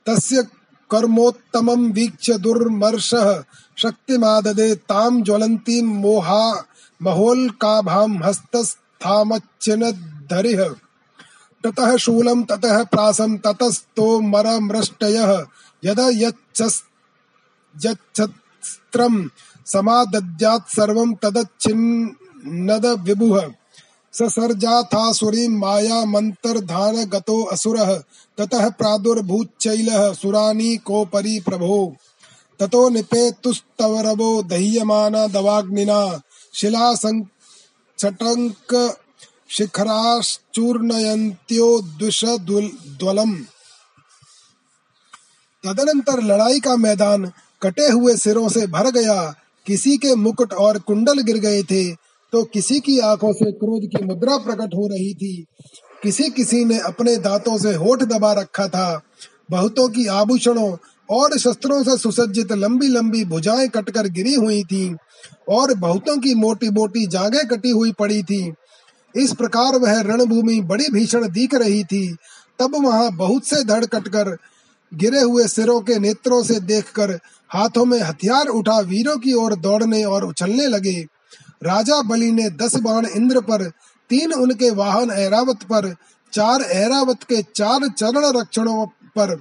तस्य 0.06 0.48
कर्मोत्तमं 0.92 1.92
वीक्ष्य 1.92 2.38
दुर्मर्षः 2.38 3.44
शक्तिमाददे 3.78 4.76
तां 4.90 5.24
ज्वलन्तीं 5.24 6.04
मोहा 6.04 6.66
महोल्काभां 7.02 8.24
हस्तस्थामच्चिनद्धरिः 8.24 10.76
ततः 11.66 11.98
शूलं, 11.98 12.44
ततः 12.44 12.84
प्रासं 12.84 13.38
ततस्तोमरमृष्टयः 13.38 15.46
यद 15.86 16.30
यच्छस्त्रं 17.86 19.30
समादद्यात् 19.66 20.76
सर्वं 20.76 21.14
तदच्छिन्नद 21.14 22.86
विभुः 22.86 23.52
ससर्जाथासुरीं 24.14 25.50
मायामन्तर्धानगतो 25.50 27.44
असुरः। 27.44 28.04
ततः 28.38 28.70
प्रादुर्भूच्चैलः 28.70 30.14
सुरानीकोपरि 30.14 31.40
प्रभो। 31.40 31.96
ततो 32.60 32.90
निपेतुस्तवरवो 32.90 34.44
दह्यमाना 34.44 35.28
दवाग्निना। 35.28 36.22
शिलासङ्चटङ्क 36.54 38.96
शिखराश्चूर्णयन्त्यो 39.50 41.82
द्विषद्वलम् 42.00 43.36
तदनंतर 45.64 46.24
लड़ाई 46.24 46.60
का 46.60 46.78
मैदान 46.78 47.32
कटे 47.62 47.88
हुए 47.88 48.18
सिरों 48.18 48.50
से 48.50 48.68
भर 48.68 48.92
गया। 48.92 49.36
किसी 49.68 49.98
के 49.98 50.16
मुकुट 50.16 50.54
और 50.54 50.80
कुंडल 50.80 51.22
गिर 51.22 51.38
गए 51.38 51.64
थे 51.64 51.96
तो 52.34 52.44
किसी 52.44 52.80
की 52.80 53.00
आँखों 53.00 53.34
से 53.34 53.52
क्रोध 53.52 53.90
की 53.90 54.06
मुद्रा 54.06 54.38
प्रकट 54.38 54.76
हो 54.76 54.88
रही 54.88 55.14
थी। 55.14 55.46
किसी 56.04 56.30
किसी 56.30 56.66
ने 56.66 56.80
अपने 56.80 57.18
दांतों 57.18 57.58
से 57.58 57.74
होठ 57.74 58.04
दबा 58.04 58.34
रखा 58.34 58.68
था। 58.68 59.02
बहुतों 59.52 59.90
की 59.90 60.08
आभूषणों 60.08 60.78
और 61.10 61.38
शस्त्रों 61.38 61.84
से 61.84 61.98
सुसज्जित 61.98 62.52
लंबी 62.52 62.88
लंबी 62.88 63.26
भुजाएँ 63.26 63.68
कटकर 63.68 64.08
गिरी 64.08 64.34
हुई 64.34 64.64
थी, 64.64 64.96
और 65.50 65.74
बहुतों 65.74 66.18
की 66.18 66.34
मोटी 66.36 66.70
मोटी 66.70 67.06
जागे 67.08 67.44
कटी 67.44 67.70
हुई 67.70 67.92
पड़ी 67.92 68.24
थी। 68.24 68.54
इस 69.16 69.34
प्रकार 69.34 69.76
वह 69.76 70.02
रणभूमि 70.02 70.60
बड़ी 70.62 70.88
भीषण 70.90 71.28
दिख 71.30 71.54
रही 71.56 71.84
थी। 71.84 72.16
तब 72.60 72.76
वहाँ 72.76 73.12
बहुत 73.12 73.46
से 73.46 73.64
धड़ 73.64 73.86
कटकर 73.86 74.38
गिरे 74.92 75.22
हुए 75.22 75.48
सिरों 75.48 75.80
के 75.82 76.00
नेत्रों 76.00 76.44
से 76.44 76.60
देखकर 76.60 77.12
हाथों 77.50 77.86
में 77.86 78.00
हथियार 78.00 78.48
उठा 78.48 78.80
वीरों 78.80 79.18
की 79.18 79.34
ओर 79.34 79.56
दौड़ने 79.56 80.04
और 80.04 80.26
उछलने 80.26 80.68
लगे। 80.68 81.02
राजा 81.64 82.02
बलि 82.02 82.32
ने 82.32 82.50
दस 82.50 82.76
बाण 82.76 83.06
इंद्र 83.06 83.42
पर, 83.42 83.64
तीन 84.10 84.34
उनके 84.34 84.70
वाहन 84.70 85.12
ऐरावत 85.12 85.64
पर, 85.64 85.96
चार 86.34 86.62
ऐरावत 86.62 87.24
के 87.24 87.42
चार 87.56 87.88
चरण 87.90 88.40
रक्षणों 88.40 88.86
पर 88.86 89.36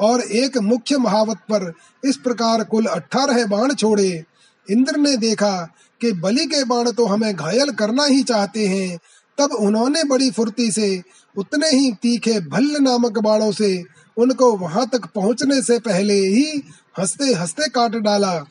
और 0.00 0.20
एक 0.20 0.58
मुख्य 0.58 0.98
महावत 0.98 1.36
पर 1.36 1.72
इस 2.04 2.16
प्रकार 2.16 2.64
कुल 2.64 2.86
अठारह 2.86 3.46
बाण 3.46 3.74
छोड़े। 3.74 4.24
इंद्र 4.70 4.96
ने 4.96 5.16
देखा 5.16 5.68
कि 6.00 6.12
बलि 6.12 6.46
के 6.46 6.64
बाण 6.64 6.90
तो 6.90 7.06
हमें 7.06 7.36
घायल 7.36 7.70
करना 7.70 8.04
ही 8.04 8.22
चाहते 8.22 8.66
हैं। 8.66 8.98
तब 9.38 9.52
उन्होंने 9.52 10.04
बड़ी 10.04 10.30
फुर्ती 10.30 10.70
से, 10.70 11.02
उतने 11.36 11.68
ही 11.68 11.92
तीखे 11.92 12.40
भल्ल 12.40 12.76
नामक 12.80 13.18
बाणों 13.18 13.52
से 13.52 13.84
उनको 14.16 14.56
वहाँ 14.56 14.88
तक 14.88 15.06
पहुँचने 15.14 15.62
से 15.62 15.78
पहले 15.78 16.14
ही 16.14 16.62
हँसते 16.98 17.24
हँसते 17.34 17.68
काट 17.68 17.90
डाला। 17.90 18.44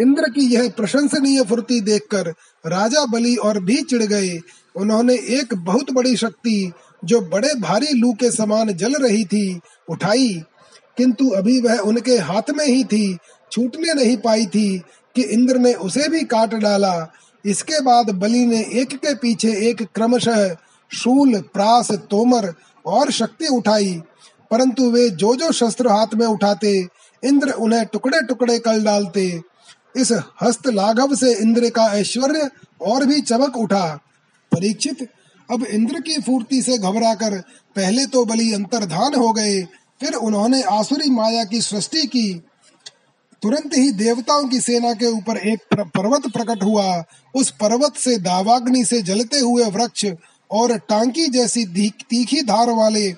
इंद्र 0.00 0.22
की 0.22 0.40
यह 0.40 0.68
प्रशंसनीय 0.76 1.42
फुर्ती 1.42 1.80
देखकर 1.80 2.28
राजा 2.66 3.06
बलि 3.06 3.34
और 3.36 3.60
भी 3.60 3.82
चिढ़ 3.82 4.02
गए। 4.02 4.40
उन्होंने 4.76 5.14
एक 5.14 5.54
बहुत 5.54 5.90
बड़ी 5.90 6.16
शक्ति, 6.16 6.72
जो 7.04 7.20
बड़े 7.20 7.54
भारी 7.54 7.92
लू 7.94 8.12
के 8.12 8.30
समान 8.30 8.72
जल 8.72 8.94
रही 8.94 9.24
थी, 9.24 9.60
उठाई। 9.88 10.42
किंतु 10.98 11.28
अभी 11.28 11.60
वह 11.60 11.78
उनके 11.78 12.18
हाथ 12.18 12.50
में 12.56 12.66
ही 12.66 12.84
थी, 12.84 13.18
छूटने 13.52 13.94
नहीं 13.94 14.16
पाई 14.16 14.46
थी 14.46 14.82
कि 15.16 15.22
इंद्र 15.22 15.58
ने 15.58 15.74
उसे 15.74 16.08
भी 16.08 16.20
काट 16.20 16.54
डाला। 16.54 17.12
इसके 17.46 17.80
बाद 17.80 18.10
बलि 18.10 18.46
ने 18.46 18.60
एक 18.60 18.88
के 18.88 19.14
पीछे 19.14 19.70
एक 19.70 19.82
क्रमशः 19.82 20.56
शूल, 20.94 21.40
प्रास, 21.40 21.92
तोमर 21.92 22.54
और 22.86 23.10
शक्ति 23.10 23.46
उठाई। 23.46 24.02
परंतु 24.50 24.90
वे 24.90 25.10
जो 25.10 25.34
जो 25.34 25.52
शस्त्र 25.52 25.88
हाथ 25.88 26.06
में 26.14 26.26
उठाते, 26.26 26.88
इंद्र 27.24 27.50
उन्हें 27.50 27.86
टुकड़े 27.86 28.20
टुकड़े 28.20 28.58
कर 28.58 28.80
डालते। 28.80 29.42
इस 29.96 30.12
हस्त 30.42 30.68
लाघव 30.68 31.14
से 31.14 31.34
इंद्र 31.34 31.70
का 31.70 31.86
ऐश्वर्य 31.86 32.50
और 32.82 33.04
भी 33.04 33.20
चमक 33.20 33.56
उठा। 33.56 34.00
परीक्षित, 34.52 35.08
अब 35.50 35.64
इंद्र 35.64 36.00
की 36.00 36.20
फूर्ति 36.20 36.62
से 36.62 36.78
घबराकर 36.78 37.42
पहले 37.76 38.06
तो 38.06 38.24
बलि 38.24 38.52
अंतर्धान 38.52 39.14
हो 39.14 39.32
गए 39.32 39.66
फिर 40.00 40.14
उन्होंने 40.14 40.62
आसुरी 40.62 41.10
माया 41.10 41.44
की 41.44 41.60
सृष्टि 41.60 42.06
की। 42.06 42.32
तुरंत 43.42 43.74
ही 43.74 43.90
देवताओं 43.92 44.44
की 44.48 44.60
सेना 44.60 44.92
के 44.92 45.06
ऊपर 45.06 45.36
एक 45.36 45.74
पर्वत 45.74 46.22
प्रकट 46.32 46.62
हुआ। 46.62 47.04
उस 47.34 47.50
पर्वत 47.50 47.96
से 47.96 48.16
दावाग्नि 48.18 48.84
से 48.84 49.02
जलते 49.02 49.38
हुए 49.38 49.64
वृक्ष 49.64 50.04
और 50.50 50.76
टांकी 50.78 51.26
जैसी 51.26 51.64
तीखी 52.10 52.40
धार 52.42 52.70
वाले 52.70 53.12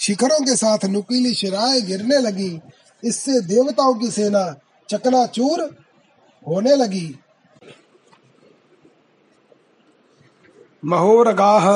शिखरों 0.00 0.38
के 0.40 0.56
साथ 0.56 0.84
नुकीली 0.84 1.34
शिराएँ 1.34 1.80
गिरने 1.80 2.18
लगी। 2.18 2.58
इससे 3.04 3.40
देवताओं 3.40 3.94
की 3.94 4.10
सेना 4.10 4.44
चकनाचूर 4.88 5.62
होने 6.46 6.76
लगी। 6.76 7.18
महोरगाः 10.84 11.66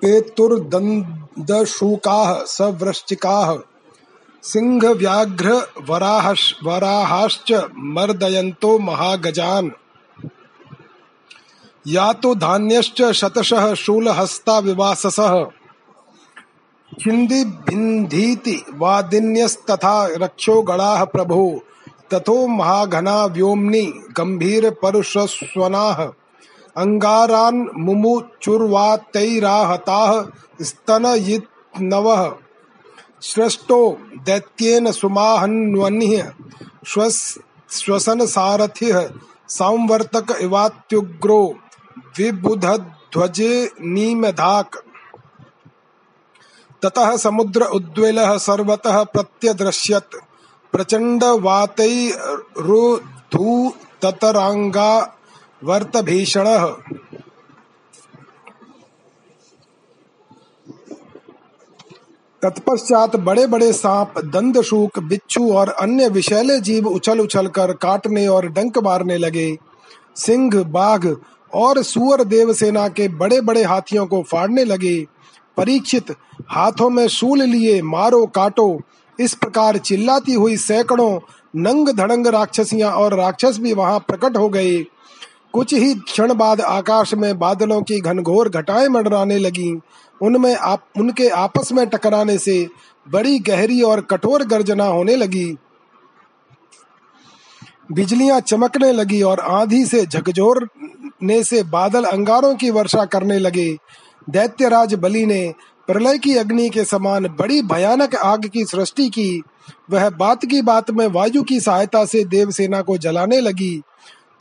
समुत्पेतुर्दन्दशूकाः 0.00 2.44
सवृश्चिकाः 2.44 3.58
सिंहव्याघ्र 4.42 5.66
वराहाश्च 6.64 7.68
मर्दयन्तो 7.76 8.78
महागजान्। 8.78 9.70
या 11.86 12.12
तो 12.12 12.34
धान्यश्च 12.34 13.12
शतशः 13.12 13.74
शूलहस्ता 13.74 14.58
विवाससः। 14.58 15.46
छिन्दिभिन्धीति 17.00 18.64
वादिन्यस्तथा 18.74 20.06
रक्षो 20.06 20.62
गणाः 20.62 21.04
प्रभो 21.04 21.62
तथो 22.14 22.46
महाघना 22.46 23.24
व्योम्नि 23.24 24.02
गम्भीरपरुषस्वनाः। 24.16 26.19
अङ्गारान् 26.76 27.68
मुमुचुर्वातैराहताः 27.76 28.62
स्तनयित्नवः। 30.62 32.32
सृष्टो 33.20 33.98
दैत्येन 34.24 34.92
सुमाहन्वन्य 34.92 36.32
श्वसन 36.86 38.26
सारथिः 38.26 39.10
सांवर्तक 39.48 40.36
इवात्युग्रो 40.40 41.54
विबुधध्वजे 42.18 43.70
नीमधाक। 43.80 44.76
ततः 46.82 47.16
समुद्र 47.16 47.62
उद्वेलः 47.62 48.38
सर्वतः 48.38 49.02
प्रत्यदृश्यत् 49.04 50.16
प्रचण्ड 50.72 51.24
वातैरुद्धूततराङ्गा 55.64 56.64
वर्तभीषणः। 56.64 56.66
तत्पश्चात 62.42 63.16
बड़े 63.16 63.46
बड़े 63.46 63.72
सांप 63.72 64.14
दंदशूक 64.18 64.98
बिच्छू 64.98 65.52
और 65.52 65.68
अन्य 65.68 66.08
विषैले 66.08 66.60
जीव 66.60 66.86
उछल 66.86 67.20
उछल 67.20 67.46
कर 67.46 67.72
काटने 67.72 68.26
और 68.26 68.46
डंक 68.46 68.78
मारने 68.78 69.18
लगे। 69.18 69.58
सिंह, 70.16 70.62
बाघ 70.62 71.14
और 71.54 71.82
सुअर 71.82 72.24
देवसेना 72.24 72.88
के 72.88 73.08
बड़े 73.08 73.40
बड़े 73.40 73.64
हाथियों 73.64 74.06
को 74.06 74.22
फाड़ने 74.22 74.64
लगे। 74.64 75.06
परीक्षित, 75.56 76.14
हाथों 76.48 76.90
में 76.90 77.08
शूल 77.08 77.42
लिए, 77.42 77.82
मारो, 77.82 78.26
काटो। 78.26 78.80
इस 79.20 79.34
प्रकार 79.34 79.78
चिल्लाती 79.78 80.34
हुई 80.34 80.56
सैकड़ों 80.56 81.20
नंग 81.56 81.88
धड़ंग 81.88 82.26
राक्षसियाँ 82.26 82.92
और 82.92 83.14
राक्षस 83.14 83.58
भी 83.58 83.72
वहाँ 83.72 83.98
प्रकट 83.98 84.36
हो 84.36 84.48
गए। 84.48 84.86
कुछ 85.52 85.74
ही 85.74 85.94
क्षण 85.94 86.34
बाद 86.34 86.60
आकाश 86.60 87.14
में 87.14 87.38
बादलों 87.38 87.82
की 87.82 88.00
घनघोर 88.00 88.48
घटाएँ 88.48 88.88
मंडराने 88.88 89.38
लगी। 89.38 89.80
उनमें 90.22 90.56
आप, 90.56 90.86
उनके 90.96 91.28
आपस 91.28 91.72
में 91.72 91.86
टकराने 91.86 92.38
से 92.38 92.68
बड़ी 93.08 93.38
गहरी 93.38 93.82
और 93.82 94.00
कठोर 94.00 94.42
गर्जना 94.42 94.84
होने 94.84 95.16
लगी। 95.16 95.56
बिजलियाँ 97.92 98.40
चमकने 98.40 98.92
लगी 98.92 99.22
और 99.22 99.40
आंधी 99.40 99.86
से 99.86 100.06
झकझोरने 100.06 101.44
से 101.44 101.62
बादल 101.62 102.04
अंगारों 102.04 102.54
की 102.54 102.70
वर्षा 102.70 103.04
करने 103.04 103.38
लगे। 103.38 103.78
दैत्यराज 104.30 104.94
बलि 104.94 105.26
ने 105.26 105.54
प्रलय 105.86 106.18
की 106.18 106.36
अग्नि 106.36 106.70
के 106.70 106.84
समान 106.84 107.24
बड़ी 107.24 107.62
भयानक 107.62 108.14
आग 108.14 108.46
की 108.46 108.64
सृष्टि 108.64 109.08
की। 109.08 109.42
वह 109.90 110.10
बात 110.10 110.44
की 110.44 110.62
बात 110.62 110.90
में 110.90 111.06
वायु 111.06 111.42
की 111.42 111.60
सहायता 111.60 112.04
से 112.04 112.24
देवसेना 112.24 112.82
को 112.82 112.98
जलाने 112.98 113.40
लगी। 113.40 113.82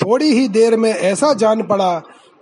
थोड़ी 0.01 0.33
ही 0.33 0.47
देर 0.47 0.77
में 0.77 0.91
ऐसा 0.91 1.33
जान 1.33 1.63
पड़ा 1.63 2.01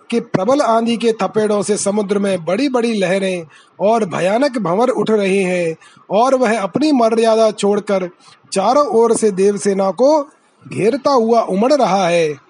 कि 0.10 0.20
प्रबल 0.20 0.62
आंधी 0.62 0.98
के 0.98 1.14
थपेड़ों 1.14 1.64
से 1.64 1.78
समुद्र 1.78 2.20
में 2.20 2.46
बड़ी 2.46 2.70
बड़ी 2.70 2.94
लहरें 2.94 3.46
और 3.80 4.06
भयानक 4.06 4.58
भंवर 4.58 4.90
उठ 4.90 5.10
रहे 5.10 5.44
हैं 5.44 5.76
और 6.12 6.36
वह 6.36 6.60
अपनी 6.60 6.92
मर्यादा 6.92 7.52
छोड़कर 7.52 8.10
चारों 8.54 8.88
ओर 8.88 9.16
से 9.16 9.32
देवसेना 9.32 9.92
को 9.92 10.30
घेरता 10.68 11.12
हुआ 11.12 11.42
उमड़ 11.42 11.74
रहा 11.74 12.08
है। 12.08 12.48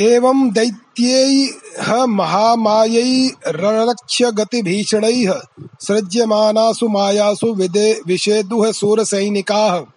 एवं 0.00 0.50
दैत्यैः 0.50 2.06
महामायैरलक्ष्य 2.06 4.32
गतिभीषणैः 4.32 5.40
सृज्यमानासु 5.80 6.88
मायासु 6.88 7.54
विदे 7.54 8.00
विषेदुः 8.06 8.72
सूरसैनिकाः। 8.72 9.93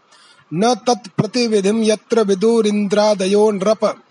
न 0.54 0.74
तत्प्रतिविधिं 0.74 1.84
यत्र 1.84 2.22
विदुरिन्द्रादयो 2.22 3.52
नृप। 3.52 4.04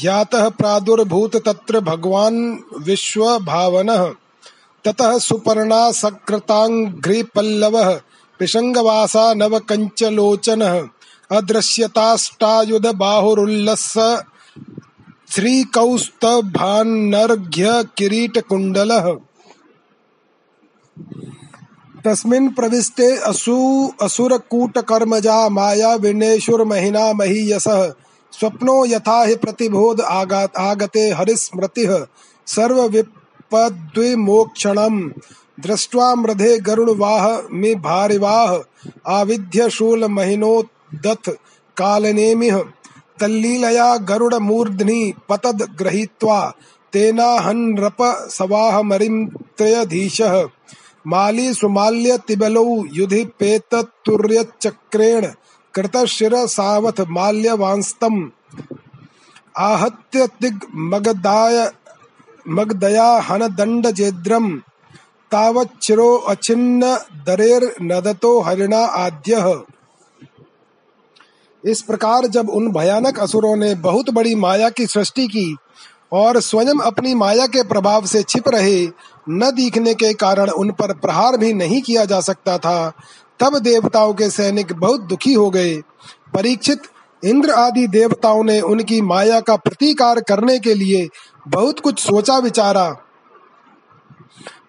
ध्यातः 0.00 0.48
प्रादुर्भूत 0.48 1.36
तत्र 1.36 1.80
भगवान् 1.80 2.56
विश्वभावनः। 2.78 4.14
ततः 4.84 5.18
सुपर्णा 5.18 5.92
सकृताङ्घ्रिपल्लवः, 5.92 8.00
पिशङ्गवासा 8.38 9.34
नवकञ्चलोचनः। 9.34 10.88
अदृश्यताष्टायुध 11.32 12.86
बाहुरुल्लस्य 12.86 14.24
श्रीकौस्तभान्नर्घ्य 15.30 17.84
किरीटकुण्डलः 17.98 19.16
तस्मिन् 22.06 22.48
प्रविष्टे 22.48 23.16
असु, 23.16 23.88
असुरकूटकर्मजा 24.02 25.48
माया 25.48 25.94
विनेशुर्महिना 25.94 27.12
महीयसः 27.12 27.92
स्वप्नो 28.32 28.86
यथा 28.86 29.24
हि 29.24 29.34
प्रतिबोध 29.34 30.00
आगात, 30.00 30.56
आगते 30.56 31.00
हरिस्मृतिः। 31.00 32.06
सर्वविपद्विमोक्षणम्। 32.46 35.10
दृष्ट्वा 35.60 36.14
मृधे 36.14 36.58
गरुडवाह 36.58 37.48
मि 37.52 37.74
भारिवाह। 37.74 38.64
आविध्य 39.06 39.58
शूल 39.58 39.70
शूलमहिनोदथ 39.70 41.30
कालनेमिः 41.76 42.62
तल्लीलया 43.20 43.96
गरुडमूर्ध्नि 43.96 45.14
पतद् 45.28 45.78
गृहीत्वा 45.78 46.52
तेनाहन्नृप 46.92 48.28
सवाहमरिं 48.30 49.26
माली 51.06 51.54
सुमाल्य 51.54 52.18
तिबलौ 52.18 52.84
युधि 52.92 53.24
पेततुर्यचक्रेण 53.24 55.26
कृतशिर 55.74 56.46
सावथ 56.46 57.00
माल्यवांस्तम् 57.00 58.28
आहत्य 59.58 60.26
दिग्मगदाय 60.26 61.70
मगदया 62.48 63.20
हनदण्डजेद्रम् 63.20 64.58
तावच्चिरो 65.32 66.16
अचिन्न 66.16 66.96
दरेर 67.26 67.76
नदतो 67.82 68.40
हरिणा 68.40 68.78
आद्यः। 68.78 69.62
इस 71.64 71.82
प्रकार 71.82 72.26
जब 72.26 72.50
उन 72.50 72.72
भयानक 72.72 73.18
असुरों 73.18 73.56
ने 73.56 73.74
बहुत 73.74 74.10
बड़ी 74.10 74.34
माया 74.34 74.70
की 74.70 74.86
सृष्टि 74.86 75.28
की 75.28 75.56
और 76.12 76.40
स्वयं 76.40 76.80
अपनी 76.80 77.14
माया 77.14 77.46
के 77.46 77.62
प्रभाव 77.62 78.06
से 78.06 78.22
छिप 78.22 78.48
रहे 78.48 78.88
न 79.28 79.50
दिखने 79.50 79.94
के 79.94 80.14
कारण 80.14 80.50
उन 80.50 80.70
पर 80.70 80.92
प्रहार 80.92 81.36
भी 81.36 81.52
नहीं 81.52 81.82
किया 81.82 82.04
जा 82.04 82.20
सकता 82.20 82.58
था। 82.58 82.92
तब 83.40 83.58
देवताओं 83.58 84.14
के 84.14 84.30
सैनिक 84.30 84.72
बहुत 84.72 85.00
दुखी 85.00 85.32
हो 85.32 85.50
गए। 85.50 85.74
परीक्षित 86.34 86.82
इंद्र 87.24 87.50
आदि 87.50 87.86
देवताओं 87.86 88.44
ने 88.44 88.60
उनकी 88.60 89.00
माया 89.00 89.40
का 89.40 89.56
प्रतिकार 89.56 90.20
करने 90.20 90.58
के 90.58 90.74
लिए 90.74 91.08
बहुत 91.48 91.80
कुछ 91.80 91.98
सोचा 91.98 92.38
विचारा। 92.38 92.90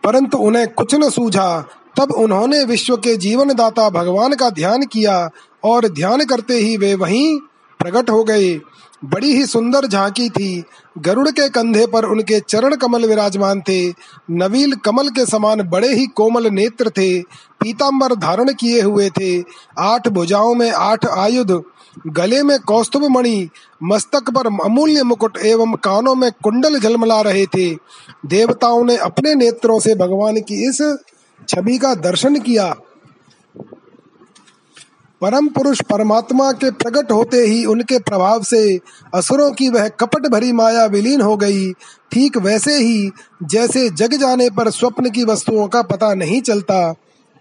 परंतु 0.03 0.38
उन्हें 0.38 0.68
कुछ 0.68 0.95
न 0.95 1.10
सूझा। 1.10 1.68
तब 1.97 2.12
उन्होंने 2.12 2.64
विश्व 2.64 2.97
के 2.97 3.18
जीवन 3.18 3.53
दाता 3.53 3.89
भगवान 3.89 4.34
का 4.34 4.49
ध्यान 4.49 4.84
किया 4.84 5.30
और 5.64 5.88
ध्यान 5.88 6.26
करते 6.26 6.53
ही 6.53 6.78
वे 6.78 6.95
वहीं 6.95 7.39
प्रकट 7.80 8.10
हो 8.10 8.24
गए। 8.24 8.62
बड़ी 9.06 9.36
ही 9.36 9.45
सुंदर 9.45 9.88
झांकी 9.88 10.30
थी। 10.30 10.64
गरुड़ 10.97 11.30
के 11.30 11.49
कंधे 11.49 11.88
पर 11.88 12.06
उनके 12.06 12.39
चरण 12.39 12.76
कमल 12.76 13.06
विराजमान 13.06 13.62
थे। 13.62 13.89
नवील 14.32 14.74
कमल 14.76 15.10
के 15.10 15.26
समान 15.26 15.62
बड़े 15.62 15.93
ही 15.93 16.08
कोमल 16.08 16.47
नेत्र 16.47 16.89
थे। 16.89 17.22
पीताम्बर 17.62 18.16
धारण 18.16 18.53
किए 18.53 18.82
हुए 18.82 19.10
थे। 19.10 19.43
आठ 19.80 20.08
भुजाओं 20.08 20.56
में 20.56 20.72
आठ 20.72 21.06
आयुध। 21.06 21.64
गले 22.08 22.43
में 22.43 22.60
कौस्तुभ 22.60 23.03
मणि। 23.03 23.49
मस्तक 23.84 24.30
पर 24.30 24.47
अमूल्य 24.66 25.03
मुकुट 25.03 25.38
एवं 25.38 25.74
कानों 25.74 26.16
में 26.16 26.32
कुंडल 26.43 26.80
झलमला 26.80 27.22
रहे 27.22 27.45
थे। 27.45 27.76
देवताओं 28.26 28.84
ने 28.84 28.97
अपने 28.97 29.36
नेत्रों 29.36 29.80
से 29.80 29.95
भगवान 29.95 30.36
की 30.36 30.70
इस 30.70 30.97
छवि 31.49 31.78
का 31.78 31.95
दर्शन 31.95 32.39
किया। 32.39 32.76
परम 35.22 35.47
पुरुष 35.47 35.82
परमात्मा 35.82 36.51
के 36.51 36.72
प्रकट 36.72 37.11
होते 37.11 37.38
ही 37.38 37.66
उनके 37.66 37.99
प्रभाव 37.99 38.43
से 38.43 38.80
असुरों 39.16 39.51
की 39.51 39.70
वह 39.70 39.88
कपट 39.89 40.28
भरी 40.28 40.51
माया 40.51 40.86
विलीन 40.86 41.22
हो 41.22 41.38
गई। 41.38 41.72
ठीक 42.11 42.38
वैसे 42.38 42.78
ही, 42.78 43.11
जैसे 43.43 43.89
जग 43.89 44.13
जाने 44.13 44.49
पर 44.49 44.70
स्वप्न 44.70 45.09
की 45.09 45.24
वस्तुओं 45.24 45.68
का 45.68 45.82
पता 45.82 46.13
नहीं 46.13 46.41
चलता, 46.41 46.93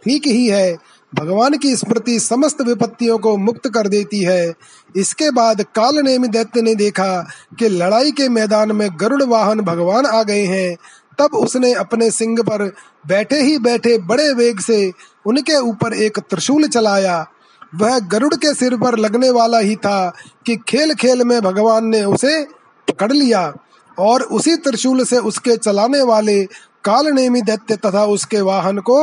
ठीक 0.03 0.27
ही 0.27 0.47
है, 0.47 0.77
भगवान 1.15 1.57
की 1.57 1.77
स्मृति 1.77 2.19
समस्त 2.21 2.61
विपत्तियों 2.61 3.19
को 3.19 3.37
मुक्त 3.37 3.69
कर 3.69 3.89
देती 3.89 4.21
है। 4.21 4.55
इसके 4.97 5.31
बाद 5.31 5.63
काल 5.75 5.99
नेमी 5.99 6.29
दैत्य 6.29 6.63
ने 6.63 6.75
देखा 6.75 7.27
कि 7.59 7.69
लड़ाई 7.69 8.11
के 8.11 8.29
मैदान 8.29 8.73
में 8.73 8.89
गरुड़ 9.01 9.23
वाहन 9.23 9.61
भगवान 9.61 10.07
आ 10.07 10.23
गए 10.23 10.45
हैं। 10.45 10.77
तब 11.19 11.35
उसने 11.35 11.73
अपने 11.73 12.11
सिंह 12.11 12.43
पर 12.43 12.73
बैठे 13.07 13.41
ही 13.43 13.59
बैठे 13.59 13.99
बड़े 13.99 14.33
वेग 14.33 14.61
से 14.61 14.93
उनके 15.27 15.57
ऊपर 15.57 15.95
एक 15.95 16.19
त्रिशूल 16.19 16.67
चलाया। 16.69 17.27
वह 17.75 17.99
गरुड़ 17.99 18.35
के 18.35 18.55
सिर 18.55 18.77
पर 18.77 18.99
लगने 18.99 19.31
वाला 19.31 19.59
ही 19.59 19.77
था 19.77 20.13
कि 20.47 20.57
खेल 20.69 20.95
खेल 20.95 21.25
में 21.25 21.41
भगवान 21.43 21.87
ने 21.87 22.05
उसे 22.05 22.43
पकड़ 22.89 23.13
लिया 23.13 23.53
और 23.99 24.23
उसी 24.23 24.57
त्रिशूल 24.57 25.05
से 25.05 25.19
उसके 25.19 25.57
चलाने 25.57 26.03
वाले 26.03 26.45
काल 26.85 27.07
नेमी 27.07 27.43
दैत्य 27.43 27.77
तथा 27.77 28.05
उसके 28.05 28.41
वाहन 28.41 28.79
को 28.79 28.99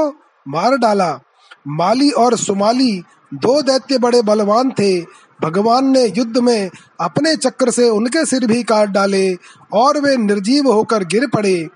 मार 0.47 0.77
डाला। 0.77 1.19
माली 1.67 2.09
और 2.09 2.37
सुमाली 2.37 3.03
दो 3.33 3.61
दैत्य 3.61 3.97
बड़े 3.97 4.21
बलवान 4.21 4.71
थे। 4.71 5.01
भगवान 5.41 5.85
ने 5.85 6.05
युद्ध 6.17 6.37
में 6.37 6.69
अपने 6.99 7.35
चक्र 7.35 7.71
से 7.71 7.89
उनके 7.89 8.25
सिर 8.25 8.45
भी 8.47 8.63
काट 8.63 8.89
डाले 8.89 9.37
और 9.73 9.99
वे 10.01 10.17
निर्जीव 10.17 10.71
होकर 10.71 11.03
गिर 11.03 11.27
पड़े। 11.27 11.67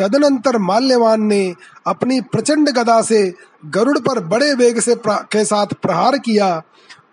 तदनंतर 0.00 0.58
माल्यवान 0.60 1.22
ने 1.22 1.42
अपनी 1.86 2.20
प्रचंड 2.32 2.68
गदा 2.68 3.00
से 3.02 3.22
गरुड़ 3.66 3.98
पर 3.98 4.20
बड़े 4.24 4.52
वेग 4.54 4.80
से 4.80 4.94
के 5.06 5.44
साथ 5.44 5.74
प्रहार 5.82 6.18
किया, 6.18 6.62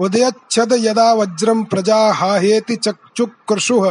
उदयच्छद 0.00 0.72
यदा 0.72 1.12
वज्रम 1.12 1.64
प्रजा 1.64 2.12
हाहेति 2.12 2.76
चक्षुकृषुः 3.18 3.86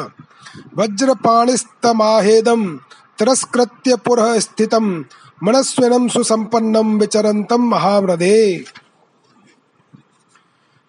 वज्रपाणिस्तमाहेदं 0.78 2.78
तिरस्कृत्य 3.17 3.95
पुरः 3.95 4.39
स्थितं, 4.39 5.03
मनस्विनं 5.43 6.07
सुसम्पन्नं 6.07 6.99
विचरन्तं 6.99 7.61
महामृधे 7.69 8.65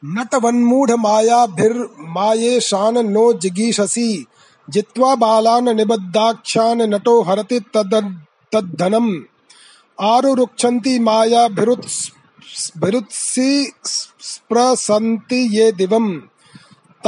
नटवन्मूढ़ 0.03 0.91
मायाभिर्मायेशान 0.91 3.07
नो 3.07 3.32
जिगीषसि 3.32 4.26
जित्वा 4.68 5.14
बालान 5.14 5.76
निबद्धाक्षान 5.76 6.82
नटो 6.82 7.22
हरति 7.22 7.61
तद्धनम् 7.76 9.22
आरुरुक्षन्ति 9.99 10.99
मायाभिरुत्सि 10.99 12.12
स्प्रसन्ति 14.22 15.59
ये 15.59 15.72
दिवम्। 15.72 16.20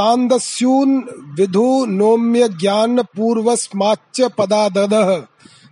तान्दस्यून् 0.01 1.01
विधु 1.39 1.85
नोम्य 1.85 2.49
ज्ञान 2.49 3.01
पूर्वस्माच्च 3.01 4.21
पदा 4.21 4.69
ददः 4.69 5.23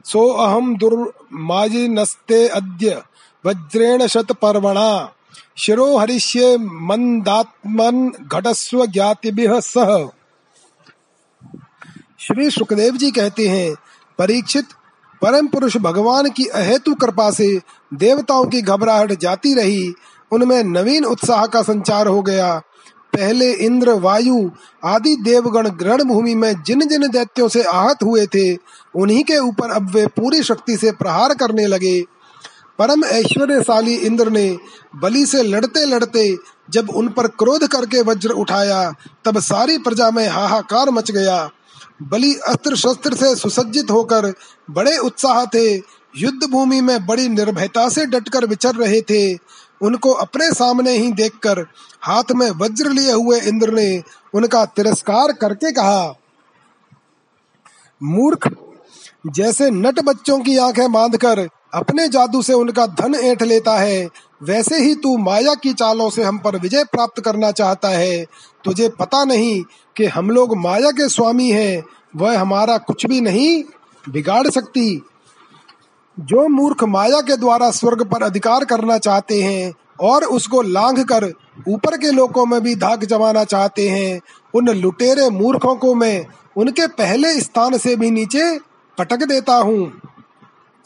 सो 0.05 0.27
अहम 0.29 0.77
दुर्माजिनस्ते 0.77 2.47
अद्य 2.47 3.01
वज्रेण 3.45 4.07
शत 4.07 4.31
पर्वणा 4.31 5.13
शिरो 5.57 5.97
हरिष्ये 5.97 6.57
मंदात्मन 6.57 8.11
घटस्व 8.33 8.85
ज्ञातिभिः 8.85 9.59
सह। 9.59 10.09
श्री 12.19 12.49
सुखदेव 12.49 12.97
जी 12.97 13.11
कहते 13.11 13.47
हैं, 13.47 13.75
परीक्षित, 14.17 14.65
परम 15.21 15.47
पुरुष 15.47 15.77
भगवान 15.77 16.29
की 16.29 16.45
अहेतु 16.45 16.95
कृपा 16.95 17.31
से 17.31 17.61
देवताओं 17.93 18.45
की 18.45 18.61
घबराहट 18.61 19.11
जाती 19.11 19.53
रही, 19.53 19.93
उनमें 20.31 20.63
नवीन 20.63 21.05
उत्साह 21.05 21.45
का 21.45 21.61
संचार 21.61 22.07
हो 22.07 22.21
गया। 22.21 22.61
पहले 23.13 23.51
इंद्र, 23.53 23.89
वायु, 23.89 24.49
आदि 24.85 25.15
देवगण 25.15 25.69
ग्रहण 25.69 26.03
भूमि 26.03 26.35
में 26.35 26.63
जिन 26.63 26.87
जिन 26.87 27.09
दैत्यों 27.09 27.47
से 27.47 27.63
आहत 27.63 28.03
हुए 28.03 28.25
थे, 28.25 28.55
उन्हीं 28.95 29.23
के 29.23 29.37
ऊपर 29.37 29.71
अब 29.71 29.91
वे 29.95 30.07
पूरी 30.07 30.43
शक्ति 30.43 30.77
से 30.77 30.91
प्रहार 30.91 31.33
करने 31.33 31.67
लगे। 31.67 32.01
परम 32.79 33.05
ऐश्वर्यशाली 33.05 33.95
इंद्र 33.95 34.29
ने 34.29 34.57
बलि 34.95 35.25
से 35.25 35.43
लड़ते 35.43 35.85
लड़ते 35.85 36.37
जब 36.69 36.89
उन 36.89 37.09
पर 37.09 37.27
क्रोध 37.27 37.67
करके 37.67 38.01
वज्र 38.01 38.29
उठाया, 38.29 38.93
तब 39.25 39.39
सारी 39.39 39.77
प्रजा 39.77 40.11
में 40.11 40.27
हाहाकार 40.29 40.89
मच 40.89 41.11
गया। 41.11 41.49
बलि 42.03 42.33
अस्त्र 42.47 42.75
शस्त्र 42.75 43.13
से 43.13 43.35
सुसज्जित 43.35 43.91
होकर 43.91 44.33
बड़े 44.71 44.97
उत्साह 44.97 45.45
थे 45.45 45.75
युद्ध 46.17 46.47
भूमि 46.49 46.81
में 46.81 47.05
बड़ी 47.05 47.29
निर्भयता 47.29 47.89
से 47.89 48.05
डटकर 48.05 48.45
विचर 48.45 48.75
रहे 48.75 49.01
थे। 49.01 49.33
उनको 49.81 50.11
अपने 50.11 50.51
सामने 50.51 50.91
ही 50.91 51.11
देखकर 51.11 51.65
हाथ 52.01 52.31
में 52.35 52.49
वज्र 52.51 52.89
लिए 52.89 53.11
हुए 53.11 53.39
इंद्र 53.39 53.73
ने 53.73 54.03
उनका 54.33 54.65
तिरस्कार 54.65 55.31
करके 55.31 55.71
कहा, 55.71 56.15
मूर्ख, 58.03 58.49
जैसे 59.27 59.69
नट 59.69 59.99
बच्चों 59.99 60.39
की 60.39 60.57
आँखें 60.57 60.91
बांधकर 60.91 61.49
अपने 61.73 62.07
जादू 62.07 62.41
से 62.41 62.53
उनका 62.53 62.87
धन 62.87 63.15
ऐंठ 63.15 63.43
लेता 63.43 63.77
है, 63.77 64.09
वैसे 64.43 64.79
ही 64.79 64.95
तू 64.95 65.17
माया 65.17 65.53
की 65.53 65.73
चालों 65.73 66.09
से 66.09 66.23
हम 66.23 66.37
पर 66.37 66.57
विजय 66.59 66.83
प्राप्त 66.83 67.21
करना 67.21 67.51
चाहता 67.51 67.89
है। 67.89 68.25
तुझे 68.65 68.89
पता 68.89 69.23
नहीं 69.23 69.63
कि 69.97 70.05
हम 70.05 70.29
लोग 70.29 70.57
माया 70.57 70.91
के 70.91 71.09
स्वामी 71.09 71.51
हैं, 71.51 71.83
वह 72.15 72.39
हमारा 72.39 72.77
कुछ 72.77 73.05
भी 73.05 73.21
नहीं 73.21 73.63
बिगाड़ 74.09 74.49
सकती। 74.49 75.03
जो 76.19 76.47
मूर्ख 76.47 76.83
माया 76.83 77.21
के 77.21 77.35
द्वारा 77.37 77.71
स्वर्ग 77.71 78.03
पर 78.03 78.23
अधिकार 78.23 78.65
करना 78.65 78.97
चाहते 78.97 79.41
हैं 79.43 79.73
और 79.99 80.23
उसको 80.23 80.61
लांघ 80.61 80.99
कर 81.03 81.25
ऊपर 81.67 81.97
के 81.97 82.11
लोकों 82.11 82.45
में 82.45 82.59
भी 82.61 82.75
धाक 82.75 83.05
जमाना 83.05 83.43
चाहते 83.43 83.89
हैं, 83.89 84.19
उन 84.53 84.69
लुटेरे 84.69 85.29
मूर्खों 85.29 85.75
को 85.75 85.93
मैं 85.95 86.25
उनके 86.57 86.87
पहले 86.87 87.33
स्थान 87.41 87.77
से 87.77 87.95
भी 87.95 88.11
नीचे 88.11 88.59
पटक 88.97 89.23
देता 89.23 89.55
हूँ। 89.55 90.01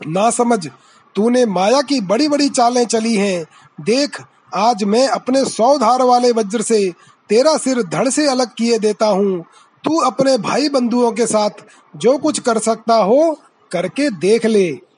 ना 0.07 0.29
समझ, 0.29 0.67
तूने 1.15 1.45
माया 1.45 1.81
की 1.81 2.01
बड़ी 2.01 2.27
बड़ी 2.27 2.49
चालें 2.49 2.85
चली 2.85 3.15
हैं। 3.15 3.45
देख, 3.81 4.21
आज 4.55 4.83
मैं 4.83 5.07
अपने 5.07 5.45
सौ 5.45 5.77
धार 5.77 6.01
वाले 6.01 6.31
वज्र 6.31 6.61
से 6.61 6.93
तेरा 7.29 7.57
सिर 7.57 7.83
धड़ 7.83 8.09
से 8.09 8.27
अलग 8.27 8.53
किए 8.57 8.79
देता 8.79 9.07
हूँ। 9.07 9.43
तू 9.83 9.97
अपने 10.01 10.37
भाई 10.37 10.69
बंधुओं 10.69 11.11
के 11.11 11.25
साथ 11.25 11.65
जो 11.95 12.17
कुछ 12.17 12.39
कर 12.39 12.57
सकता 12.59 12.95
हो, 12.95 13.37
करके 13.71 14.09
देख 14.09 14.45
ले। 14.45 14.92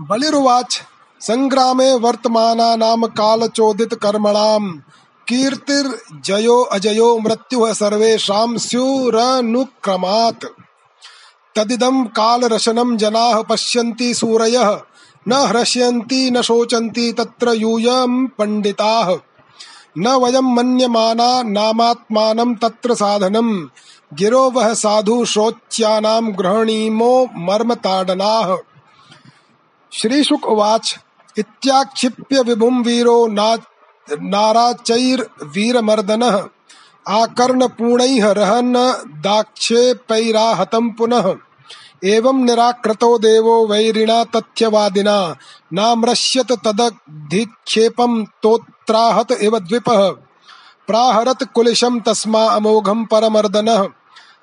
बलिरुवाच, 0.00 0.82
संग्रामे 1.20 1.94
वर्तमाना 1.94 2.76
नाम 2.76 3.06
काल 3.06 3.48
चोदित 3.48 3.94
कर्मणाम। 3.94 4.82
कीर्तिर 5.28 5.98
जयो 6.24 6.62
अजयो 6.62 7.18
मृत्यु 7.18 7.74
सर्वेशा 7.74 8.56
स्युरनुक्रमात्। 8.56 10.44
तदिदं 11.56 12.04
कालरशनं 12.04 12.96
जनाः 12.96 13.42
पश्यन्ति 13.42 14.14
सूरयः। 14.14 14.80
न 15.28 15.32
ह्रस्यन्ति, 15.32 16.30
न 16.30 16.42
शोचन्ति, 16.42 17.12
तत्र 17.12 17.52
यूयं 17.54 18.26
पंडिताः 18.26 19.16
न 19.98 20.08
वयं 20.08 20.54
मन्यमाना 20.54 21.42
नामात्मानं 21.42 22.54
तत्र 22.54 22.94
साधनं। 22.94 23.68
गिरो 24.14 24.50
वह 24.50 24.74
साधु 24.74 25.24
शोच्यानां 25.24 26.38
गृहणीमो 26.38 27.28
मर्मताडनाः। 27.36 28.58
श्रीशुक 29.92 30.46
उवाच 30.46 30.98
इत्याक्षिप्य 31.38 32.42
विभुं 32.42 32.82
वीरो 32.82 33.26
ना 33.26 33.56
नाराचैर्वीरमर्दनः 34.22 36.48
आकर्णपूर्णैः 37.08 38.32
रहन् 38.32 39.22
दाक्षेपैराहतं 39.22 40.90
पुनः। 40.90 41.34
एवं 42.04 42.44
निराकृतो 42.44 43.18
देवो 43.18 43.66
वैरिणा 43.66 44.24
तथ्यवादिना। 44.24 45.36
नामृश्यत 45.72 46.52
तदधिक्षेपं 46.52 48.24
तोत्राहत 48.24 49.32
इव 49.32 49.58
द्विपः। 49.58 50.12
प्राहरत 50.86 51.38
कुलिशम 51.54 52.00
तस्मा 52.00 52.44
अमोघम 52.44 53.04
परमर्दनः। 53.04 53.88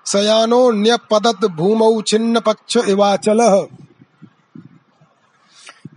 सयानो 0.05 0.71
न्यपदत 0.71 1.45
भूमौ 1.45 2.01
छिन्न 2.01 2.39
पक्ष 2.39 2.77
इवाचल। 2.77 3.67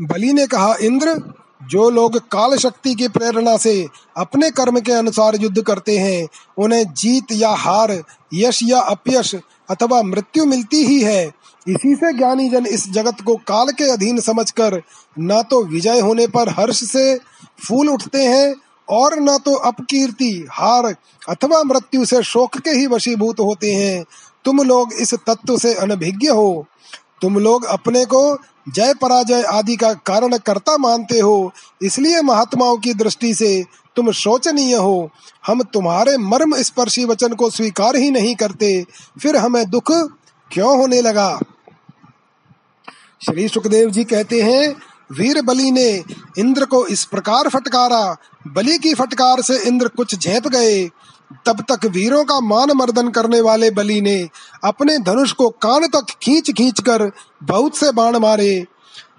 बलि 0.03 0.33
ने 0.33 0.47
कहा, 0.47 0.75
इंद्र, 0.81 1.33
जो 1.63 1.91
लोग 1.91 2.19
काल 2.19 2.57
शक्ति 2.57 2.95
की 2.95 3.09
प्रेरणा 3.09 3.57
से 3.57 3.87
अपने 4.17 4.51
कर्म 4.51 4.81
के 4.81 4.93
अनुसार 4.93 5.37
युद्ध 5.37 5.63
करते 5.63 5.99
हैं, 5.99 6.29
उन्हें 6.59 6.85
जीत 6.95 7.33
या 7.33 7.51
हार, 7.51 8.03
यश 8.35 8.61
या 8.63 8.81
अपयश 8.81 9.35
अथवा 9.71 10.03
मृत्यु 10.03 10.45
मिलती 10.45 10.85
ही 10.85 11.01
है। 11.01 11.27
इसी 11.69 11.95
से 11.95 12.13
ज्ञानी 12.13 12.49
जन 12.51 12.67
इस 12.67 12.89
जगत 12.91 13.21
को 13.21 13.35
काल 13.37 13.69
के 13.69 13.91
अधीन 13.91 14.21
समझकर 14.21 14.83
न 15.19 15.43
तो 15.51 15.65
विजय 15.65 16.01
होने 16.01 16.27
पर 16.27 16.49
हर्ष 16.49 16.85
से 16.85 17.19
फूल 17.67 17.89
उठते 17.89 18.23
हैं 18.23 18.55
और 18.89 19.19
न 19.19 19.39
तो 19.39 19.55
अपकीर्ति, 19.55 20.47
हार 20.51 20.95
अथवा 21.29 21.63
मृत्यु 21.63 22.05
से 22.05 22.23
शोक 22.23 22.59
के 22.59 22.71
ही 22.71 22.87
वशीभूत 22.87 23.41
होते 23.41 23.73
हैं। 23.73 24.05
तुम 24.45 24.63
लोग 24.63 24.93
इस 24.93 25.15
तत्व 25.15 25.59
से 25.59 25.75
अनभिज्ञ 25.75 26.29
हो। 26.29 26.67
तुम 27.23 27.39
लोग 27.39 27.65
अपने 27.65 28.05
को 28.05 28.39
जय 28.69 28.95
पराजय 28.95 29.43
आदि 29.43 29.77
का 29.77 29.93
कारण 30.07 30.37
करता 30.37 30.77
मानते 30.79 31.19
हो, 31.21 31.53
इसलिए 31.83 32.21
महात्माओं 32.23 32.77
की 32.77 32.95
दृष्टि 32.95 33.35
से 33.35 33.65
तुम 33.97 34.11
शोचनीय 34.13 34.75
हो। 34.75 35.11
हम 35.47 35.63
तुम्हारे 35.63 36.17
मर्म 36.17 36.55
स्पर्शी 36.57 37.05
वचन 37.05 37.35
को 37.35 37.51
स्वीकार 37.51 37.97
ही 37.97 38.11
नहीं 38.11 38.35
करते, 38.35 38.85
फिर 39.23 39.37
हमें 39.37 39.65
दुख 39.71 39.93
क्यों 40.51 40.77
होने 40.79 41.01
लगा? 41.01 41.39
श्री 43.21 43.49
सुखदेव 43.49 43.91
जी 43.91 44.05
कहते 44.05 44.41
हैं, 44.43 44.75
वीर 45.13 45.41
बलि 45.43 45.71
ने 45.71 45.89
इंद्र 46.39 46.65
को 46.65 46.87
इस 46.87 47.05
प्रकार 47.05 47.49
फटकारा, 47.49 48.17
बलि 48.47 48.79
की 48.79 48.95
फटकार 48.95 49.43
से 49.43 49.59
इंद्र 49.59 49.89
कुछ 49.89 50.15
झेप 50.17 50.49
गए। 50.49 50.89
तब 51.47 51.61
तक 51.73 51.85
वीरों 51.87 52.25
का 52.25 52.41
मान 52.41 52.71
मर्दन 52.77 53.09
करने 53.09 53.41
वाले 53.41 53.71
बलि 53.71 54.01
ने 54.01 54.29
अपने 54.65 54.99
धनुष 54.99 55.33
को 55.33 55.49
कान 55.63 55.87
तक 55.87 56.15
खींच 56.23 56.51
खींच 56.51 56.81
कर 56.81 57.11
बहुत 57.43 57.77
से 57.77 57.93
बाण 57.93 58.17
मारे। 58.17 58.67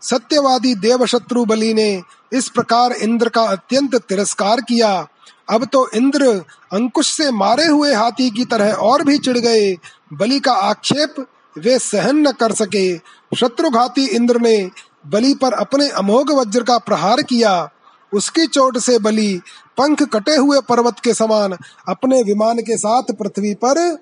सत्यवादी 0.02 0.74
देव 0.76 1.06
शत्रु 1.06 1.46
बलि 1.46 1.74
ने 1.74 2.02
इस 2.34 2.50
प्रकार 2.50 2.92
इंद्र 2.92 3.30
का 3.30 3.42
अत्यंत 3.42 3.96
तिरस्कार 3.96 4.62
किया। 4.62 5.08
अब 5.50 5.66
तो 5.66 5.90
इंद्र 5.94 6.28
अंकुश 6.74 7.10
से 7.10 7.32
मारे 7.32 7.66
हुए 7.66 7.94
हाथी 7.94 8.30
की 8.30 8.46
तरह 8.46 8.74
और 8.74 9.04
भी 9.04 9.18
चिढ़ 9.18 9.38
गए। 9.38 9.76
बलि 10.14 10.40
का 10.40 10.54
आक्षेप 10.54 11.26
वे 11.56 11.80
सहन 11.80 12.28
न 12.28 12.32
कर 12.32 12.52
सके। 12.52 12.98
शत्रुघाती 13.36 14.06
इंद्र 14.06 14.42
ने 14.42 14.70
बलि 15.08 15.34
पर 15.34 15.54
अपने 15.54 15.90
अमोघ 15.90 16.32
वज्र 16.32 16.64
का 16.64 16.78
प्रहार 16.78 17.22
किया। 17.22 17.70
उसकी 18.14 18.46
चोट 18.48 18.78
से 18.78 19.00
बलि 19.00 19.42
पंख 19.80 20.04
कटे 20.04 20.36
हुए 20.36 20.60
पर्वत 20.70 21.00
के 21.00 21.14
समान 21.14 21.58
अपने 21.90 22.24
विमान 22.24 22.60
के 22.60 22.78
साथ 22.78 23.04
पृथ्वी 23.04 23.54
पर 23.54 23.98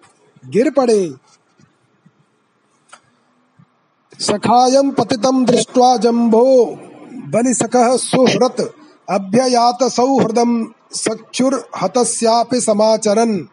गिर 0.45 0.71
पड़े। 0.71 1.15
सखायं 4.19 4.91
पतितं 4.91 5.45
दृष्ट्वा 5.45 5.97
जम्भो 5.97 6.77
बलिसकः 7.13 7.97
सुहृत्, 7.97 8.61
अभ्ययात 9.09 9.83
सौहृदं 9.83 10.65
सख्युर्हतस्यापि 10.93 12.61
समाचरन्। 12.61 13.45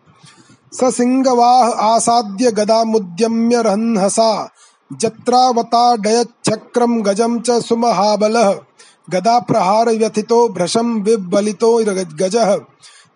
स 0.74 0.96
सिंहवाह 0.96 1.70
आसाद्य 1.70 2.50
गदामुद्यम्य 2.50 3.62
रन्हसा, 3.62 4.50
जत्रावताडयच्छक्रं 4.92 7.06
गजं 7.06 7.40
च 7.40 7.50
सुमहाबलः। 7.50 8.60
गदा 9.11 9.38
प्रहार 9.38 9.88
व्यथितो 9.88 10.48
भ्रशं 10.48 11.02
विबलितो 11.02 12.05
गजः। 12.05 12.61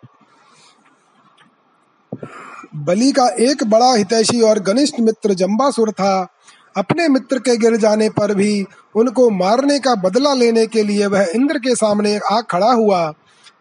बलि 2.77 3.13
का 3.13 3.37
एक 3.41 3.65
बड़ा 3.65 3.95
हितैषी 3.95 4.41
और 4.41 4.59
घनिष्ठ 4.59 5.01
मित्र 5.01 5.35
जम्बासुर 5.35 5.91
था, 5.91 6.29
अपने 6.77 7.09
मित्र 7.09 7.39
के 7.39 7.57
गिर 7.57 7.77
जाने 7.77 8.11
पर 8.11 8.35
भी 8.35 8.67
उनको 8.97 9.31
मारने 9.31 9.79
का 9.79 9.95
बदला 9.95 10.35
लेने 10.35 10.67
के 10.67 10.83
लिए 10.83 11.07
वह 11.07 11.27
इंद्र 11.35 11.59
के 11.59 11.75
सामने 11.75 12.21
आ 12.33 12.41
खड़ा 12.41 12.73
हुआ। 12.73 13.15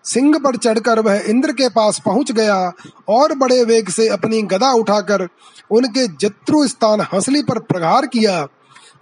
सिंह 0.05 0.37
पर 0.39 0.55
चढ़कर 0.55 0.99
वह 0.99 1.23
इंद्र 1.27 1.51
के 1.51 1.69
पास 1.69 2.01
पहुँच 2.05 2.31
गया 2.31 2.71
और 3.09 3.35
बड़े 3.35 3.63
वेग 3.63 3.89
से 3.89 4.07
अपनी 4.07 4.41
गदा 4.41 4.71
उठाकर 4.71 5.27
उनके 5.71 6.07
जत्रु 6.07 6.67
स्थान 6.67 7.01
हंसली 7.01 7.41
पर 7.43 7.59
प्रहार 7.59 8.05
किया। 8.05 8.45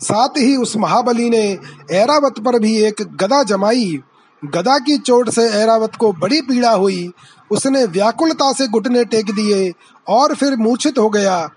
साथ 0.02 0.38
ही 0.38 0.56
उस 0.56 0.76
महाबली 0.78 1.30
ने 1.30 1.60
ऐरावत 1.92 2.40
पर 2.40 2.60
भी 2.60 2.78
एक 2.78 3.02
गदा 3.16 3.44
जमाई। 3.44 4.00
गदा 4.44 4.78
की 4.78 4.98
चोट 4.98 5.30
से 5.30 5.50
ऐरावत 5.50 5.96
को 5.96 6.12
बड़ी 6.14 6.42
पीड़ा 6.42 6.72
हुई। 6.72 7.12
उसने 7.52 7.86
व्याकुलता 7.86 8.52
से 8.54 8.68
घुटने 8.68 9.04
टेक 9.06 9.26
दिए 9.26 9.72
और 10.08 10.36
फिर 10.36 10.56
मूर्छित 10.56 10.98
हो 10.98 11.10
गया। 11.10 11.50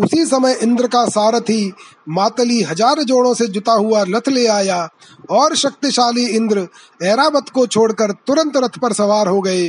उसी 0.00 0.24
समय 0.26 0.58
इंद्र 0.62 0.86
का 0.86 1.04
सारथी 1.06 1.72
मातली 2.08 2.62
हज़ार 2.62 3.02
जोड़ों 3.02 3.34
से 3.34 3.46
जुता 3.46 3.72
हुआ 3.72 4.02
रथ 4.02 4.28
ले 4.28 4.46
आया 4.46 4.88
और 5.30 5.54
शक्तिशाली 5.56 6.26
इंद्र 6.26 6.66
ऐरावत 7.02 7.48
को 7.48 7.66
छोड़कर 7.66 8.12
तुरंत 8.26 8.56
रथ 8.56 8.78
पर 8.78 8.92
सवार 8.92 9.28
हो 9.28 9.40
गए। 9.40 9.68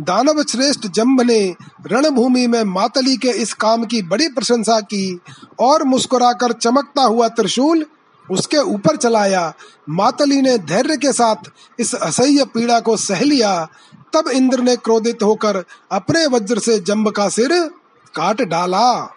दानव 0.00 0.42
श्रेष्ठ 0.42 0.86
जम्ब 0.86 1.20
ने 1.20 1.40
रणभूमि 1.86 2.46
में 2.46 2.62
मातली 2.64 3.16
के 3.16 3.30
इस 3.42 3.52
काम 3.54 3.84
की 3.84 4.02
बड़ी 4.02 4.28
प्रशंसा 4.28 4.80
की 4.80 5.20
और 5.60 5.84
मुस्कुराकर 5.84 6.52
चमकता 6.52 7.02
हुआ 7.02 7.28
त्रिशूल 7.28 7.84
उसके 8.28 8.58
ऊपर 8.58 8.96
चलाया। 8.96 9.52
मातली 9.90 10.40
ने 10.42 10.58
धैर्य 10.58 10.96
के 10.96 11.12
साथ 11.12 11.50
इस 11.78 11.94
असह्य 11.94 12.44
पीड़ा 12.44 12.80
को 12.80 12.96
सह 12.96 13.20
लिया। 13.20 13.54
तब 14.14 14.28
इंद्र 14.28 14.62
ने 14.62 14.76
क्रोधित 14.76 15.22
होकर 15.22 15.64
अपने 15.92 16.26
वज्र 16.26 16.58
से 16.58 16.78
जम्ब 16.80 17.10
का 17.10 17.28
सिर 17.28 17.58
काट 18.14 18.42
डाला। 18.42 19.14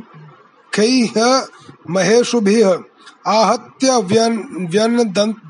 महेशुभिः। 1.91 2.79
आहत्य 3.27 3.97
व्यन 3.97 4.33
व्यन 4.71 4.97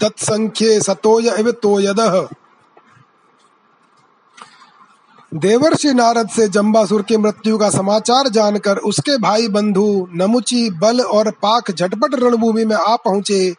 दत्संख्ये 0.00 0.80
सतोय 0.80 1.30
इव 1.38 1.50
तोयदः 1.50 2.28
देवर्षि 5.32 5.92
नारद 5.94 6.28
से 6.28 6.46
जम्बासुर 6.48 7.02
की 7.02 7.16
मृत्यु 7.16 7.58
का 7.58 7.68
समाचार 7.70 8.28
जानकर 8.28 8.78
उसके 8.78 9.16
भाई 9.18 9.48
बंधु 9.48 10.06
नमुची, 10.14 10.68
बल 10.70 11.00
और 11.00 11.30
पाक 11.42 11.70
झटपट 11.70 12.14
रणभूमि 12.14 12.64
में 12.64 12.76
आ 12.76 12.96
पहुँचे। 12.96 13.54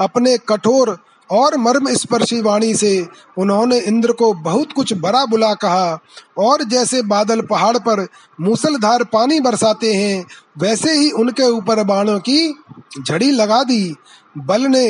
अपने 0.00 0.36
कठोर 0.38 0.96
और 1.30 1.56
मर्म 1.56 1.92
स्पर्शी 1.92 2.40
वाणी 2.40 2.74
से 2.74 3.06
उन्होंने 3.38 3.78
इंद्र 3.78 4.12
को 4.12 4.32
बहुत 4.34 4.72
कुछ 4.72 4.92
बड़ा 4.94 5.24
बुला 5.26 5.52
कहा 5.54 5.98
और 6.38 6.62
जैसे 6.62 7.02
बादल 7.02 7.40
पहाड़ 7.40 7.76
पर 7.78 8.06
मूसलधार 8.40 9.04
पानी 9.04 9.40
बरसाते 9.40 9.92
हैं, 9.94 10.24
वैसे 10.58 10.92
ही 10.92 11.10
उनके 11.10 11.50
ऊपर 11.50 11.82
बाणों 11.84 12.18
की 12.20 12.54
झड़ी 13.02 13.30
लगा 13.30 13.62
दी। 13.62 13.94
बल 14.38 14.62
ने 14.62 14.88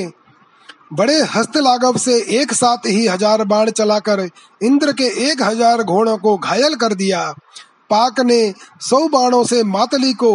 बड़े 0.90 1.20
हस्त 1.30 1.56
लाघव 1.56 1.96
से 1.98 2.14
एक 2.40 2.52
साथ 2.52 2.86
ही 2.86 3.06
हज़ार 3.06 3.44
बाण 3.44 3.70
चलाकर 3.70 4.28
इंद्र 4.60 4.92
के 4.92 5.06
एक 5.30 5.42
हज़ार 5.42 5.82
घोड़ों 5.82 6.16
को 6.18 6.36
घायल 6.36 6.74
कर 6.74 6.94
दिया। 6.94 7.24
पाक 7.90 8.20
ने 8.20 8.40
सौ 8.80 9.06
बाणों 9.08 9.42
से 9.44 9.62
मातली 9.66 10.12
को 10.14 10.32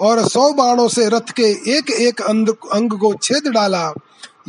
और 0.00 0.22
सौ 0.28 0.52
बाणों 0.52 0.88
से 0.88 1.08
रथ 1.08 1.30
के 1.30 1.50
एक 1.76 1.90
एक 1.90 2.20
अंग 2.20 2.98
को 3.00 3.12
छेद 3.22 3.48
डाला। 3.48 3.92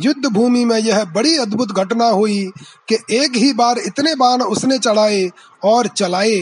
युद्ध 0.00 0.26
भूमि 0.26 0.64
में 0.64 0.78
यह 0.78 1.04
बड़ी 1.14 1.36
अद्भुत 1.36 1.72
घटना 1.74 2.08
हुई 2.08 2.44
कि 2.88 2.98
एक 3.14 3.36
ही 3.36 3.52
बार 3.52 3.78
इतने 3.78 4.14
बाण 4.14 4.42
उसने 4.44 4.78
चढ़ाए 4.78 5.28
और 5.64 5.86
चलाए। 5.88 6.40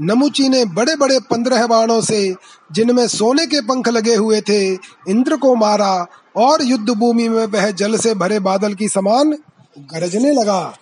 नमुची 0.00 0.48
ने 0.48 0.64
बड़े 0.64 0.96
बड़े 0.96 1.20
पंद्रह 1.20 1.66
बाणों 1.66 2.00
से, 2.00 2.34
जिनमें 2.72 3.08
सोने 3.08 3.46
के 3.46 3.60
पंख 3.60 3.88
लगे 3.88 4.14
हुए 4.14 4.40
थे, 4.40 4.74
इंद्र 5.08 5.36
को 5.36 5.54
मारा 5.54 6.06
और 6.36 6.62
युद्ध 6.62 6.90
भूमि 6.90 7.28
में 7.28 7.46
वह 7.46 7.70
जल 7.70 7.96
से 7.96 8.14
भरे 8.14 8.38
बादल 8.38 8.74
की 8.74 8.88
समान 8.88 9.30
गरजने 9.78 10.32
लगा। 10.32 10.78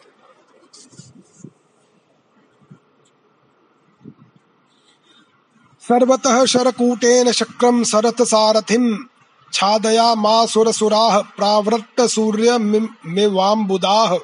सर्वतः 5.80 6.44
शरकूटेन 6.44 7.32
शक्रम 7.32 7.82
सरथ 7.82 8.22
सारथिम 8.22 9.06
छादया 9.52 10.14
मा 10.14 10.14
मासुरसुराः 10.14 11.18
प्रावृत्त 11.18 12.00
सूर्य 12.00 12.58
मिवाम्बुदाः। 13.06 14.18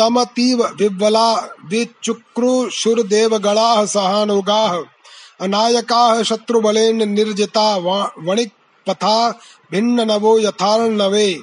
अलक्ष्यन्तस्तमतीव 0.00 0.64
विह्वला 0.64 1.48
विचुक्रुशुरदेवगणाः 1.64 3.86
सहानुगाः, 3.86 4.82
अनायकाः 5.40 6.22
शत्रुबलेन 6.22 7.08
निर्जिता 7.08 7.76
वणिक्पथा 8.18 9.40
भिन्ननवो 9.72 10.38
यथार्णवे। 10.38 11.40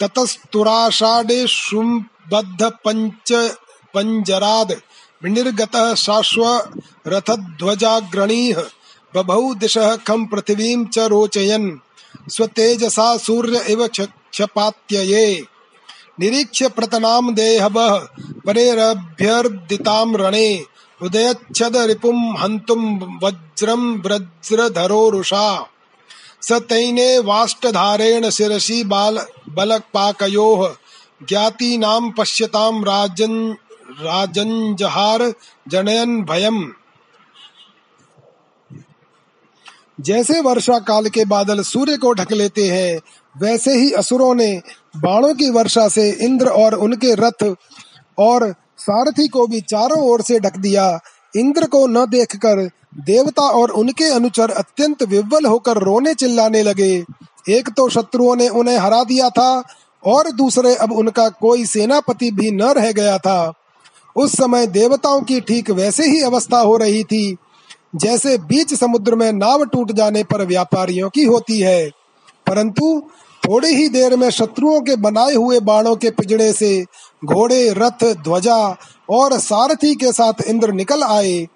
ततस्तुराषाढे 0.00 1.46
शुम्बद्ध 1.46 2.62
पञ्च 2.62 3.56
पञ्जराद्, 3.94 4.72
विनिर्गतः 5.24 5.94
शाश्वरथध्वजाग्रणीः 5.94 8.62
बभौ 9.14 9.54
दिशः 9.54 9.96
खं 9.96 10.26
पृथिवीं 10.26 10.86
च 10.86 10.98
रोचयन्। 10.98 11.78
स्वतेजसा 12.28 13.16
सूर्य 13.16 13.64
इव 13.68 13.86
क्षपात्यये। 13.86 15.53
निरीक्ष्य 16.20 16.68
प्रतनां 16.68 17.34
देहवः 17.34 18.06
परेरभ्यर्दितां 18.46 20.16
रणे, 20.16 20.64
उदयच्छद 21.02 21.76
रिपुं 21.76 22.38
हन्तुं 22.38 23.00
वज्रं 23.22 23.98
वज्रधरोरुषा। 23.98 25.68
स 26.42 26.52
तैने 26.52 27.18
वाष्टधारेण 27.18 28.30
शिरसि 28.30 28.84
बाल, 28.84 29.26
बलपाकयोः, 29.48 30.76
ज्ञातीनां 31.28 32.10
पश्यतां 32.10 32.84
राजन 32.84 33.56
राजंजहार 34.00 35.34
जनयन 35.68 36.22
भयम। 36.22 36.72
जैसे 40.00 40.40
वर्षा 40.40 40.78
काल 40.78 41.08
के 41.08 41.24
बादल 41.24 41.62
सूर्य 41.62 41.96
को 41.96 42.12
ढक 42.12 42.32
लेते 42.32 42.68
हैं 42.68 43.00
वैसे 43.34 43.74
ही 43.74 43.90
असुरों 43.92 44.34
ने 44.34 44.52
बाणों 44.96 45.34
की 45.34 45.50
वर्षा 45.50 45.88
से 45.88 46.10
इंद्र 46.20 46.48
और 46.48 46.74
उनके 46.74 47.14
रथ 47.14 47.44
और 48.18 48.54
सारथी 48.78 49.28
को 49.28 49.46
भी 49.46 49.60
चारों 49.60 50.00
ओर 50.00 50.22
से 50.22 50.38
ढक 50.40 50.56
दिया। 50.56 50.98
इंद्र 51.36 51.66
को 51.66 51.86
न 51.86 52.04
देखकर 52.06 52.60
देवता 53.06 53.42
और 53.42 53.70
उनके 53.70 54.04
अनुचर 54.04 54.50
अत्यंत 54.50 55.02
विव्वल 55.02 55.46
होकर 55.46 55.78
रोने 55.78 56.14
चिल्लाने 56.14 56.62
लगे। 56.62 56.92
एक 57.48 57.68
तो 57.68 57.88
शत्रुओं 57.88 58.36
ने 58.36 58.48
उन्हें 58.48 58.78
हरा 58.78 59.02
दिया 59.04 59.28
था 59.30 59.62
और 60.04 60.30
दूसरे 60.32 60.74
अब 60.74 60.92
उनका 60.92 61.28
कोई 61.28 61.64
सेनापति 61.64 62.30
भी 62.30 62.50
न 62.50 62.62
रह 62.62 62.92
गया 62.92 63.18
था। 63.18 63.52
उस 64.16 64.32
समय 64.32 64.66
देवताओं 64.66 65.20
की 65.20 65.40
ठीक 65.40 65.70
वैसे 65.70 66.06
ही 66.06 66.22
अवस्था 66.22 66.58
हो 66.58 66.76
रही 66.76 67.02
थी, 67.04 67.36
जैसे 67.96 68.36
बीच 68.38 68.74
समुद्र 68.74 69.14
में 69.14 69.32
नाव 69.32 69.64
टूट 69.64 69.92
जाने 69.92 70.22
पर 70.24 70.44
व्यापारियों 70.46 71.10
की 71.10 71.24
होती 71.24 71.58
है। 71.60 71.90
परंतु 72.46 73.02
थोड़ी 73.44 73.68
ही 73.68 73.88
देर 73.88 74.16
में 74.16 74.30
शत्रुओं 74.30 74.80
के 74.80 74.96
बनाए 74.96 75.34
हुए 75.34 75.60
बाणों 75.60 75.96
के 75.96 76.10
पिजड़े 76.10 76.52
से 76.52 76.84
घोड़े, 77.24 77.70
रथ, 77.70 78.04
ध्वजा 78.04 78.76
और 79.10 79.38
सारथी 79.38 79.94
के 79.94 80.12
साथ 80.12 80.42
इंद्र 80.46 80.72
निकल 80.72 81.02
आए। 81.02 81.46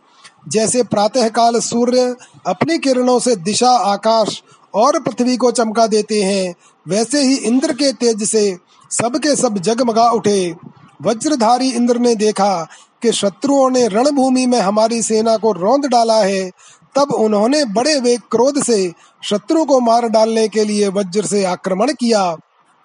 जैसे 0.48 0.82
प्रातःकाल 0.82 1.60
सूर्य 1.60 2.14
अपनी 2.46 2.78
किरणों 2.78 3.18
से 3.18 3.36
दिशा, 3.36 3.70
आकाश 3.70 4.42
और 4.74 5.00
पृथ्वी 5.00 5.36
को 5.36 5.50
चमका 5.50 5.86
देते 5.86 6.22
हैं, 6.22 6.54
वैसे 6.88 7.22
ही 7.22 7.34
इंद्र 7.34 7.72
के 7.72 7.92
तेज 7.92 8.22
से 8.24 8.56
सबके 8.90 9.36
सब 9.36 9.58
जगमगा 9.58 10.10
उठे। 10.10 10.54
वज्रधारी 11.02 11.70
इंद्र 11.70 11.98
ने 11.98 12.14
देखा 12.14 12.66
कि 13.02 13.12
शत्रुओं 13.12 13.70
ने 13.70 13.88
रणभूमि 13.88 14.46
में 14.46 14.60
हमारी 14.60 15.02
सेना 15.02 15.36
को 15.36 15.52
रौंद 15.52 15.86
डाला 15.86 16.22
है। 16.24 16.50
तब 16.94 17.14
उन्होंने 17.14 17.64
बड़े 17.64 18.00
वेग 18.00 18.20
क्रोध 18.30 18.62
से 18.62 18.92
शत्रु 19.22 19.64
को 19.64 19.80
मार 19.80 20.08
डालने 20.08 20.48
के 20.48 20.64
लिए 20.64 20.88
वज्र 20.88 21.26
से 21.26 21.44
आक्रमण 21.44 21.92
किया। 21.92 22.36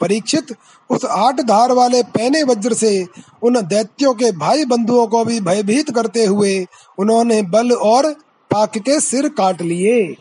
परीक्षित, 0.01 0.55
उस 0.89 1.05
आठ 1.05 1.41
धार 1.41 1.71
वाले 1.71 2.03
पहने 2.03 2.43
वज्र 2.43 2.73
से 2.73 3.07
उन 3.43 3.61
दैत्यों 3.61 4.13
के 4.13 4.31
भाई 4.31 4.65
बंधुओं 4.65 5.07
को 5.07 5.25
भी 5.25 5.41
भयभीत 5.41 5.95
करते 5.95 6.25
हुए 6.25 6.67
उन्होंने 6.97 7.41
बल 7.41 7.71
और 7.71 8.15
पाक 8.51 8.77
के 8.77 8.99
सिर 8.99 9.29
काट 9.29 9.61
लिए। 9.61 10.15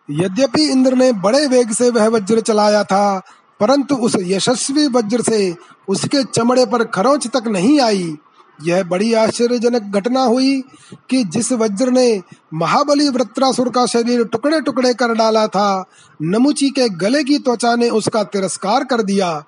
यद्यपि 0.10 0.64
इंद्र 0.64 0.96
ने 0.96 1.12
बड़े 1.14 1.46
वेग 1.48 1.72
से 1.72 1.90
वह 1.90 2.08
वज्र 2.08 2.42
चलाया 2.42 2.84
था, 2.84 3.22
परंतु 3.60 3.96
उस 3.96 4.16
यशस्वी 4.20 4.88
वज्र 4.88 5.22
से 5.22 5.56
उसके 5.88 6.24
चमड़े 6.24 6.66
पर 6.66 6.84
खरोंच 6.86 7.28
तक 7.28 7.48
नहीं 7.48 7.80
आई। 7.82 8.16
यह 8.62 8.84
बड़ी 8.84 9.14
आश्चर्यजनक 9.14 9.82
घटना 9.82 10.22
हुई 10.22 10.62
कि 11.10 11.24
जिस 11.24 11.52
वज्र 11.52 11.92
ने 11.92 12.22
महाबली 12.54 13.10
वृत्रासुर 13.10 13.70
का 13.70 13.86
शरीर 13.86 14.24
टुकड़े 14.24 14.62
टुकड़े 14.62 14.94
कर 14.94 15.14
डाला 15.14 15.48
था, 15.48 15.86
नमुची 16.22 16.70
के 16.70 16.90
गले 16.90 17.24
की 17.24 17.38
त्वचा 17.38 17.76
ने 17.76 17.90
उसका 17.90 18.24
तिरस्कार 18.24 18.84
कर 18.84 19.02
दिया। 19.02 19.44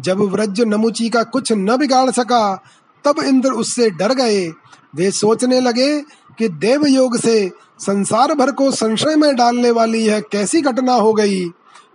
जब 0.00 0.18
व्रज 0.18 0.60
नमुची 0.60 1.08
का 1.08 1.22
कुछ 1.22 1.52
न 1.52 1.76
बिगाड़ 1.76 2.10
सका, 2.10 2.62
तब 3.04 3.22
इंद्र 3.22 3.50
उससे 3.50 3.90
डर 3.90 4.14
गए। 4.14 4.48
वे 4.96 5.10
सोचने 5.10 5.60
लगे 5.60 6.00
कि 6.38 6.48
देव 6.48 6.86
योग 6.86 7.18
से 7.18 7.50
संसार 7.78 8.34
भर 8.34 8.50
को 8.50 8.70
संशय 8.70 9.16
में 9.16 9.36
डालने 9.36 9.70
वाली 9.70 9.98
यह 9.98 10.20
कैसी 10.20 10.60
घटना 10.60 10.92
हो 10.92 11.12
गई। 11.12 11.48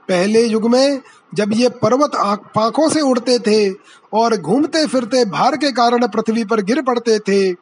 पहले 0.09 0.45
युग 0.45 0.69
में 0.69 1.01
जब 1.31 1.53
ये 1.53 1.69
पर्वत 1.81 2.11
पाखों 2.55 2.89
से 2.89 3.01
उड़ते 3.01 3.37
थे 3.39 3.69
और 4.13 4.35
घूमते 4.37 4.85
फिरते 4.87 5.23
भार 5.25 5.55
के 5.57 5.71
कारण 5.71 6.07
पृथ्वी 6.07 6.43
पर 6.43 6.61
गिर 6.61 6.81
पड़ते 6.81 7.17
थे, 7.19 7.53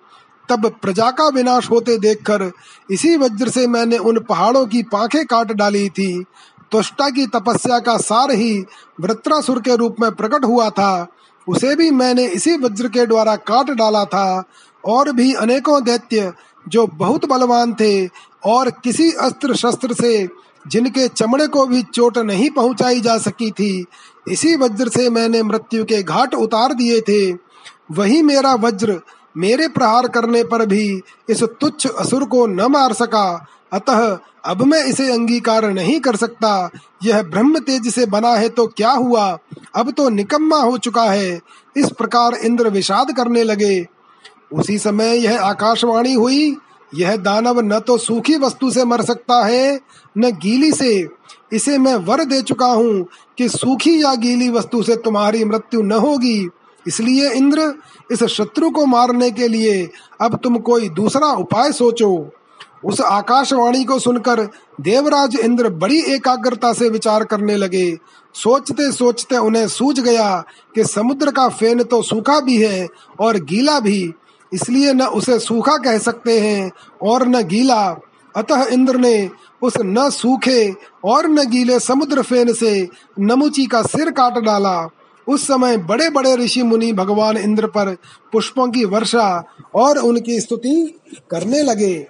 तब 0.50 0.66
प्रजा 0.82 1.10
का 1.12 1.28
विनाश 1.28 1.70
होते 1.70 1.98
देखकर 1.98 2.52
इसी 2.92 3.16
वज्र 3.18 3.50
से 3.50 3.66
मैंने 3.68 3.98
उन 3.98 4.20
पहाड़ों 4.20 4.66
की 4.66 4.84
पाखें 4.84 5.26
काट 5.26 5.52
डाली 5.52 5.90
थी। 5.90 6.24
तुष्टा 6.72 7.10
की 7.10 7.26
तपस्या 7.28 7.80
का 7.80 7.98
सार 7.98 8.32
ही 8.32 8.66
वृत्रासुर 9.02 9.62
के 9.62 9.76
रूप 9.76 9.96
में 10.02 10.12
प्रकट 10.12 10.46
हुआ 10.46 10.70
था। 10.70 11.08
उसे 11.48 11.76
भी 11.76 11.90
मैंने 11.92 12.26
इसी 12.28 12.56
वज्र 12.58 12.88
के 12.88 13.06
द्वारा 13.06 13.36
काट 13.36 13.70
डाला 13.72 14.04
था। 14.06 14.44
और 14.84 15.12
भी 15.12 15.34
अनेकों 15.34 15.84
दैत्य 15.84 16.32
जो 16.68 16.86
बहुत 16.88 17.26
बलवान 17.26 17.74
थे 17.74 18.08
और 18.46 18.70
किसी 18.84 19.12
अस्त्र 19.12 19.56
शस्त्र 19.56 19.94
से 19.94 20.28
जिनके 20.68 21.08
चमड़े 21.08 21.48
को 21.48 21.66
भी 21.66 21.84
चोट 21.84 22.18
नहीं 22.18 22.50
पहुंचाई 22.50 23.02
जा 23.02 23.18
सकी 23.18 23.52
थी, 23.52 23.86
इसी 24.28 24.56
वज्र 24.56 24.90
से 24.90 25.10
मैंने 25.10 25.44
मृत्यु 25.44 25.84
के 25.84 26.04
घाट 26.04 26.36
उतार 26.36 26.74
दिए 26.74 27.02
थे। 27.02 27.32
वही 27.92 28.22
मेरा 28.22 28.54
वज्र 28.54 29.00
मेरे 29.38 29.68
प्रहार 29.68 30.08
करने 30.08 30.44
पर 30.44 30.66
भी 30.66 31.02
इस 31.30 31.44
तुच्छ 31.44 31.88
असुर 31.88 32.24
को 32.26 32.48
न 32.48 32.62
मार 32.62 32.94
सका। 32.94 33.46
अतः 33.74 34.18
अब 34.46 34.62
मैं 34.64 34.84
इसे 34.86 35.12
अंगीकार 35.12 35.70
नहीं 35.70 36.00
कर 36.00 36.16
सकता। 36.16 36.70
यह 37.04 37.24
ब्रह्म 37.24 37.60
तेज 37.60 37.88
से 37.88 38.06
बना 38.06 38.34
है 38.34 38.50
तो 38.50 38.68
क्या 38.68 38.92
हुआ? 38.92 39.38
अब 39.76 39.92
तो 39.92 40.10
निकम्मा 40.10 40.58
हो 40.58 40.78
चुका 40.78 41.04
है। 41.04 41.42
इस 41.78 41.90
प्रकार 41.90 42.34
इंद्र 42.34 42.70
विषाद 42.70 43.12
करने 43.18 43.44
लगे। 43.44 43.86
उसी 44.54 44.78
समय 44.78 45.18
यह 45.18 45.42
आकाशवाणी 45.42 46.14
हुई 46.14 46.58
यह 46.92 47.16
दानव 47.16 47.60
न 47.62 47.80
तो 47.80 47.98
सूखी 47.98 48.36
वस्तु 48.38 48.72
से 48.72 48.86
मर 48.86 49.02
सकता 49.02 49.44
है, 49.46 49.80
न 50.16 50.32
गीली 50.34 50.72
से। 50.72 51.08
इसे 51.54 51.78
मैं 51.78 51.96
वर 51.96 52.24
दे 52.24 52.42
चुका 52.42 52.68
हूँ 52.68 53.06
कि 53.38 53.50
सूखी 53.50 54.02
या 54.04 54.14
गीली 54.16 54.50
वस्तु 54.50 54.82
से 54.84 54.96
तुम्हारी 54.96 55.44
मृत्यु 55.46 55.82
न 55.82 55.92
होगी। 55.92 56.50
इसलिए 56.86 57.32
इंद्र, 57.32 57.74
इस 58.12 58.24
शत्रु 58.24 58.70
को 58.70 58.86
मारने 58.86 59.32
के 59.32 59.48
लिए 59.48 59.90
अब 60.22 60.40
तुम 60.44 60.58
कोई 60.58 60.90
दूसरा 60.90 61.32
उपाय 61.34 61.72
सोचो। 61.72 62.30
उस 62.86 63.02
आकाशवाणी 63.02 63.84
को 63.84 63.98
सुनकर 64.00 64.42
देवराज 64.82 65.36
इंद्र 65.36 65.70
बड़ी 65.70 66.00
एकाग्रता 66.14 66.72
से 66.74 66.90
विचार 66.90 67.24
करने 67.24 67.56
लगे। 67.56 67.98
सोचते 68.36 68.92
सोचते 68.92 69.38
उन्हें 69.38 69.68
सूझ 69.68 70.00
गया 70.00 70.44
कि 70.76 70.84
समुद्र 70.84 71.32
का 71.32 71.48
फेन 71.50 71.84
तो 71.84 72.02
सूखा 72.02 72.40
भी 72.40 72.58
है 72.58 72.88
और 73.20 73.38
गीला 73.40 73.80
भी। 73.80 74.14
इसलिए 74.54 74.94
न 74.94 75.02
उसे 75.02 75.40
सूखा 75.40 75.78
कह 75.78 75.98
सकते 75.98 76.40
हैं 76.40 76.72
और 77.02 77.28
न 77.28 77.42
गीला। 77.44 77.82
अतः 78.36 78.64
इंद्र 78.64 78.98
ने 78.98 79.30
उस 79.62 79.74
न 79.78 80.10
सूखे 80.10 80.76
और 81.06 81.28
न 81.28 81.50
गीले 81.50 81.80
समुद्र 81.80 82.22
फेन 82.22 82.54
से 82.54 82.90
नमुची 83.20 83.66
का 83.66 83.82
सिर 83.82 84.12
काट 84.12 84.34
डाला। 84.34 84.90
उस 85.28 85.48
समय 85.48 85.78
बड़े 85.78 86.10
बड़े 86.10 86.36
ऋषि 86.36 86.64
मुनि 86.64 86.94
भगवान 86.94 87.38
इंद्र 87.38 87.68
पर 87.68 87.96
पुष्पों 88.32 88.68
की 88.68 88.86
वर्षा 88.86 89.44
और 89.76 89.98
उनकी 89.98 90.40
स्तुति 90.40 91.02
करने 91.32 91.64
लगे। 91.64 92.08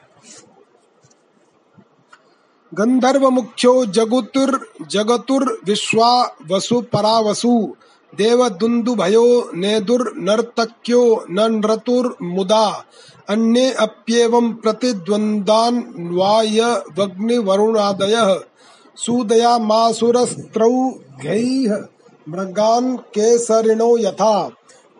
गंधर्व 2.73 3.29
मुख्यो 3.29 3.85
जगुतुर 3.85 4.59
जगतुर 4.91 5.61
विश्वा 5.65 6.11
वसु 6.51 6.81
परा 6.81 7.19
वसु 8.13 8.23
देव 8.23 8.49
दुंदु 8.49 8.95
भयो 8.95 9.49
नेदुर 9.53 10.13
नर्तक्यो 10.17 11.25
नृतुर 11.29 12.17
मुदा 12.21 12.85
अन्ये 13.29 13.71
अप्येवं 13.71 14.53
प्रतिद्वन्द्वान्वाय 14.53 16.83
वग्निवरुणादयः 16.99 18.39
सुदयामासुरस्त्रौघैः 18.97 21.83
मृगान् 22.29 22.97
केसरिणो 22.97 23.97
यथा। 23.97 24.51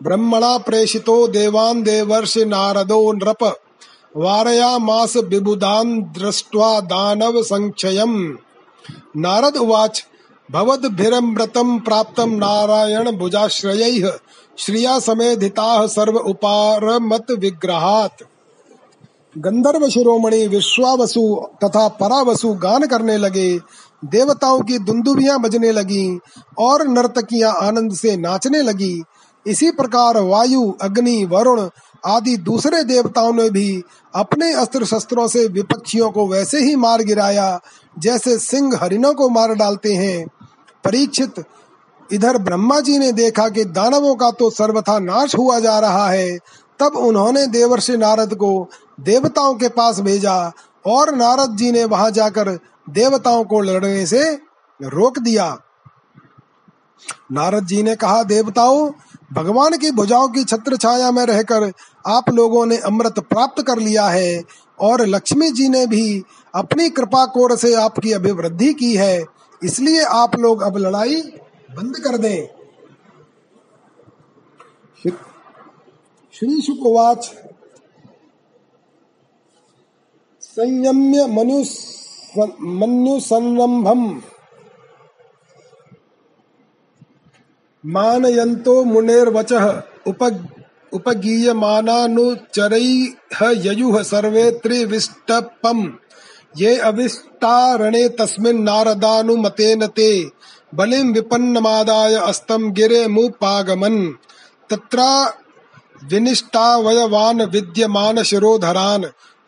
ब्रह्मणा 0.02 0.58
प्रेषितो 0.58 1.28
देवान् 1.28 1.82
देवर्षि 1.82 2.44
नारदो 2.44 3.12
नृप। 3.12 3.56
वारयामास 4.16 5.16
बिबुधान् 5.16 6.02
दृष्ट्वा 6.02 6.80
दानव 6.80 7.42
संक्षयम् 7.42 8.36
नारद 9.16 9.56
उवाच 9.56 10.06
भवद्भिरमृतं 10.50 11.78
प्राप्त 11.78 12.20
नारायण 12.20 13.10
भुजाश्रयैः 13.10 14.10
श्रिया 14.58 14.98
समेधिता 14.98 15.86
सर्व 15.86 16.16
उपारमत 16.18 17.30
विग्रहात। 17.30 18.22
गंधर्व 19.38 19.88
शिरोमणि 19.88 20.46
विश्वावसु 20.46 21.22
तथा 21.64 21.86
परावसु 21.88 22.52
गान 22.54 22.86
करने 22.86 23.16
लगे, 23.16 23.58
देवताओं 24.02 24.60
की 24.60 24.78
दुंदुबियाँ 24.78 25.38
बजने 25.40 25.70
लगी 25.72 26.18
और 26.58 26.86
नर्तकियाँ 26.88 27.54
आनंद 27.62 27.92
से 27.92 28.16
नाचने 28.16 28.62
लगी। 28.62 29.02
इसी 29.46 29.70
प्रकार 29.70 30.18
वायु, 30.18 30.72
अग्नि, 30.82 31.24
वरुण 31.24 31.68
आदि 32.06 32.36
दूसरे 32.36 32.82
देवताओं 32.84 33.32
ने 33.32 33.48
भी 33.50 33.82
अपने 34.14 34.52
अस्त्र 34.52 34.84
शस्त्रों 34.84 35.28
से 35.28 35.46
विपक्षियों 35.48 36.10
को 36.10 36.26
वैसे 36.26 36.60
ही 36.60 36.76
मार 36.76 37.02
गिराया 37.02 37.60
जैसे 37.98 38.38
सिंह 38.38 38.78
हरिणों 38.82 39.14
को 39.14 39.28
मार 39.28 39.54
डालते 39.54 39.94
हैं। 39.94 40.26
परीक्षित। 40.84 41.44
इधर 42.10 42.38
ब्रह्मा 42.38 42.80
जी 42.80 42.98
ने 42.98 43.12
देखा 43.12 43.48
कि 43.48 43.64
दानवों 43.64 44.14
का 44.14 44.30
तो 44.30 44.50
सर्वथा 44.50 44.98
नाश 44.98 45.34
हुआ 45.34 45.58
जा 45.60 45.78
रहा 45.78 46.08
है। 46.08 46.38
तब 46.80 46.96
उन्होंने 46.96 47.46
देवर्षि 47.46 47.96
नारद 47.96 48.34
को 48.34 48.68
देवताओं 49.00 49.54
के 49.54 49.68
पास 49.68 50.00
भेजा 50.00 50.36
और 50.86 51.14
नारद 51.14 51.56
जी 51.56 51.70
ने 51.72 51.84
वहाँ 51.84 52.10
जाकर 52.10 52.48
देवताओं 52.90 53.44
को 53.44 53.60
लड़ने 53.60 54.06
से 54.06 54.22
रोक 54.80 55.18
दिया। 55.18 55.56
नारद 57.32 57.66
जी 57.66 57.82
ने 57.82 57.94
कहा, 57.96 58.22
देवताओं, 58.22 58.90
भगवान 59.32 59.76
की 59.78 59.90
भुजाओं 59.90 60.28
की 60.28 60.44
छत्र 60.44 60.76
छाया 60.76 61.10
में 61.10 61.24
रहकर 61.26 61.70
आप 62.06 62.30
लोगों 62.30 62.64
ने 62.66 62.76
अमृत 62.76 63.18
प्राप्त 63.20 63.62
कर 63.62 63.78
लिया 63.78 64.06
है 64.08 64.42
और 64.80 65.06
लक्ष्मी 65.06 65.50
जी 65.50 65.68
ने 65.68 65.86
भी 65.86 66.22
अपनी 66.54 66.88
कृपा 66.88 67.24
कोर 67.26 67.56
से 67.56 67.74
आपकी 67.74 68.12
अभिवृद्धि 68.12 68.72
की 68.74 68.94
है। 68.96 69.24
इसलिए 69.64 70.02
आप 70.04 70.36
लोग 70.36 70.62
अब 70.62 70.76
लड़ाई 70.76 71.20
बंद 71.70 71.96
कर 71.96 72.16
दे। 72.18 72.34
श्री 76.34 76.60
शुकवाच 76.62 77.22
संयम्य 80.42 81.26
मनु 81.26 81.58
मन्युसंरम्भम 82.78 84.02
मानयन्तो 87.84 88.74
मुनेर्वचः 88.84 89.66
उप 90.06 90.22
उपगीयमानानुचरैः 90.92 92.00
सर्वे 94.02 94.50
त्रिविष्टपम्। 94.62 95.82
ये 96.56 96.76
अविष्टारणे 96.76 98.08
तस्मिन् 98.08 98.64
नारदानुमतेन 98.64 99.86
ते 99.86 100.30
बलिं 100.74 101.12
विपन्नमादाय 101.12 102.14
अस्तं 102.14 102.72
गिरे 102.72 103.06
मुपागमन्। 103.06 104.12
तत्रा 104.70 105.34
विनिष्टावयवान् 106.04 107.42
विद्यमान 107.42 108.18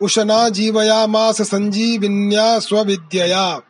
उशना 0.01 0.49
जीवयामास 0.49 1.41
सञ्जीविन्या 1.41 2.59
स्वविद्यया। 2.59 3.61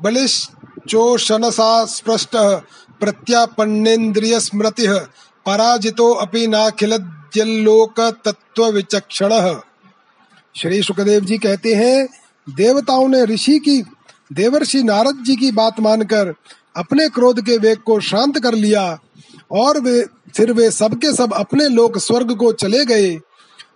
बलिश्चोषणसा 0.00 1.84
स्पृष्टः 1.84 2.54
प्रत्यापन्नेन्द्रियस्मृतिः 3.00 4.98
पराजितो 5.46 6.12
अपि 6.14 6.46
नाखिलद्यल्लोक 6.46 8.00
तत्व 8.24 8.66
विचक्षणः 8.66 9.60
श्री 10.56 10.82
सुखदेव 10.82 11.24
जी 11.24 11.38
कहते 11.38 11.74
हैं 11.74 12.21
देवताओं 12.46 13.08
ने 13.08 13.24
ऋषि 13.24 13.58
की, 13.58 13.82
देवर्षि 14.32 14.82
नारद 14.82 15.22
जी 15.24 15.36
की 15.36 15.50
बात 15.52 15.80
मानकर 15.80 16.34
अपने 16.76 17.08
क्रोध 17.08 17.40
के 17.46 17.56
वेग 17.58 17.78
को 17.78 18.00
शांत 18.00 18.38
कर 18.38 18.54
लिया 18.54 18.98
और 19.50 19.80
वे, 19.80 20.02
फिर 20.36 20.52
वे 20.52 20.70
सबके 20.70 21.12
सब 21.12 21.32
अपने 21.32 21.68
लोक 21.68 21.98
स्वर्ग 21.98 22.36
को 22.36 22.52
चले 22.52 22.84
गए। 22.84 23.20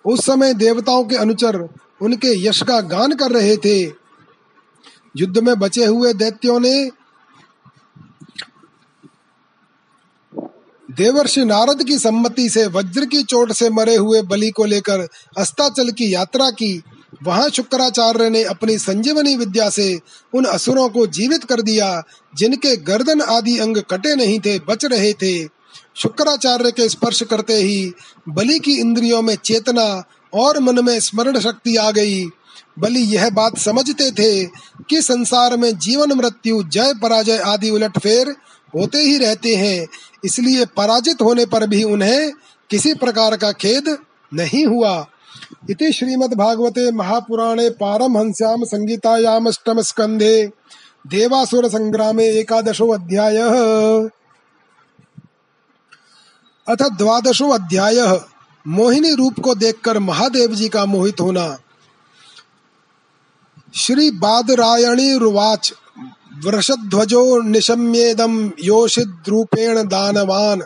उस 0.05 0.25
समय 0.27 0.55
देवताओं 0.55 1.05
के 1.05 1.17
अनुचर 1.17 1.69
उनके 2.03 2.49
यश 2.49 2.63
का 2.63 2.81
गान 2.81 3.13
कर 3.13 3.31
रहे 3.31 3.57
थे। 3.57 3.81
युद्ध 5.17 5.39
में 5.39 5.59
बचे 5.59 5.85
हुए 5.85 6.13
दैत्यों 6.13 6.61
ने 6.61 6.91
देवर्षि 10.89 11.45
नारद 11.45 11.83
की 11.83 11.99
सम्मति 11.99 12.49
से 12.49 12.67
वज्र 12.67 13.05
की 13.05 13.23
चोट 13.23 13.53
से 13.53 13.71
मरे 13.71 13.97
हुए 13.97 14.23
बलि 14.23 14.51
को 14.51 14.65
लेकर 14.65 15.09
अस्ताचल 15.39 15.91
की 15.91 16.15
यात्रा 16.15 16.51
की। 16.51 16.83
वहाँ 17.25 17.49
शुक्राचार्य 17.51 18.31
ने 18.31 18.43
अपनी 18.45 18.79
संजीवनी 18.79 19.37
विद्या 19.37 19.69
से 19.71 20.01
उन 20.35 20.45
असुरों 20.45 20.89
को 20.89 21.07
जीवित 21.07 21.45
कर 21.45 21.61
दिया, 21.63 22.03
जिनके 22.35 22.77
गर्दन 22.77 23.21
आदि 23.21 23.59
अंग 23.59 23.77
कटे 23.91 24.15
नहीं 24.15 24.39
थे, 24.41 24.59
बच 24.59 24.85
रहे 24.85 25.13
थे। 25.13 25.45
शुक्राचार्य 25.97 26.71
के 26.71 26.89
स्पर्श 26.89 27.23
करते 27.23 27.55
ही 27.55 27.93
बलि 28.29 28.59
की 28.59 28.77
इंद्रियों 28.81 29.23
में 29.23 29.35
चेतना 29.35 30.05
और 30.35 30.61
मन 30.61 30.85
में 30.85 31.01
स्मरण 31.01 31.39
शक्ति 31.41 31.77
आ 31.77 31.91
गई। 31.91 32.25
बलि 32.79 33.01
यह 33.01 33.31
बात 33.31 33.59
समझते 33.59 34.11
थे 34.11 34.45
कि 34.89 35.03
संसार 35.03 35.57
में 35.57 35.79
जीवन, 35.79 36.13
मृत्यु, 36.13 36.63
जय, 36.63 36.93
पराजय 37.03 37.39
आदि 37.39 37.71
उलटफेर 37.71 38.35
होते 38.75 38.99
ही 38.99 39.17
रहते 39.19 39.55
हैं, 39.55 39.87
इसलिए 40.25 40.65
पराजित 40.65 41.23
होने 41.23 41.47
पर 41.47 41.67
भी 41.67 41.83
उन्हें 41.85 42.33
किसी 42.71 42.95
प्रकार 42.95 43.37
का 43.37 43.53
खेद 43.53 43.97
नहीं 44.35 44.67
हुआ। 44.67 45.07
इति 45.71 45.93
श्रीमद्भागवते 45.93 46.93
महापुराणे 46.93 47.71
पारमहंस्याम 47.71 48.65
संगीतायाम 48.65 49.47
अष्टम 49.47 49.81
स्कंधे 49.81 50.51
देवासुर 51.07 51.69
संग्रामे 51.69 52.25
एकादशो 52.25 52.89
अध्याय 52.89 53.37
अथ 56.69 56.83
द्वादशो 56.83 57.49
अध्याय 57.49 58.21
मोहिनी 58.67 59.15
रूप 59.15 59.41
को 59.41 59.55
देखकर 59.55 59.99
महादेव 59.99 60.55
जी 60.55 60.69
का 60.69 60.87
मोहित 60.87 61.21
होना। 61.21 61.59
श्री 63.75 64.11
बादरायणी 64.11 65.19
रुवाच, 65.19 65.73
वृषध्वजो 66.45 67.43
निशम्येदं 67.43 68.51
योषिद्रूपेण 68.61 69.83
दानवान्, 69.83 70.63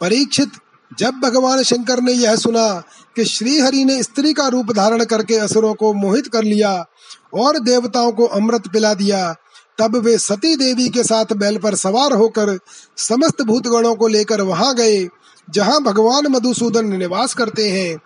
परीक्षित, 0.00 0.50
जब 0.98 1.14
भगवान 1.14 1.62
शंकर 1.62 2.00
ने 2.00 2.12
यह 2.12 2.36
सुना 2.36 2.82
कि 3.16 3.24
श्री 3.24 3.60
हरि 3.60 3.84
ने 3.84 4.02
स्त्री 4.02 4.32
का 4.32 4.48
रूप 4.48 4.72
धारण 4.72 5.04
करके 5.04 5.34
असुरों 5.34 5.74
को 5.74 5.94
मोहित 5.94 6.26
कर 6.26 6.42
लिया 6.42 6.86
और 7.32 7.58
देवताओं 7.58 8.12
को 8.12 8.26
अमृत 8.26 8.68
पिला 8.68 8.94
दिया। 8.94 9.34
तब 9.78 9.96
वे 9.96 10.16
सती 10.18 10.56
देवी 10.56 10.88
के 10.88 11.02
साथ 11.02 11.32
बैल 11.32 11.56
पर 11.58 11.74
सवार 11.74 12.12
होकर 12.12 12.58
समस्त 12.96 13.42
भूतगणों 13.42 13.94
को 13.94 14.08
लेकर 14.08 14.40
वहाँ 14.40 14.74
गए, 14.74 15.08
जहाँ 15.50 15.82
भगवान 15.82 16.26
मधुसूदन 16.26 16.96
निवास 16.96 17.34
करते 17.34 17.68
हैं। 17.70 17.96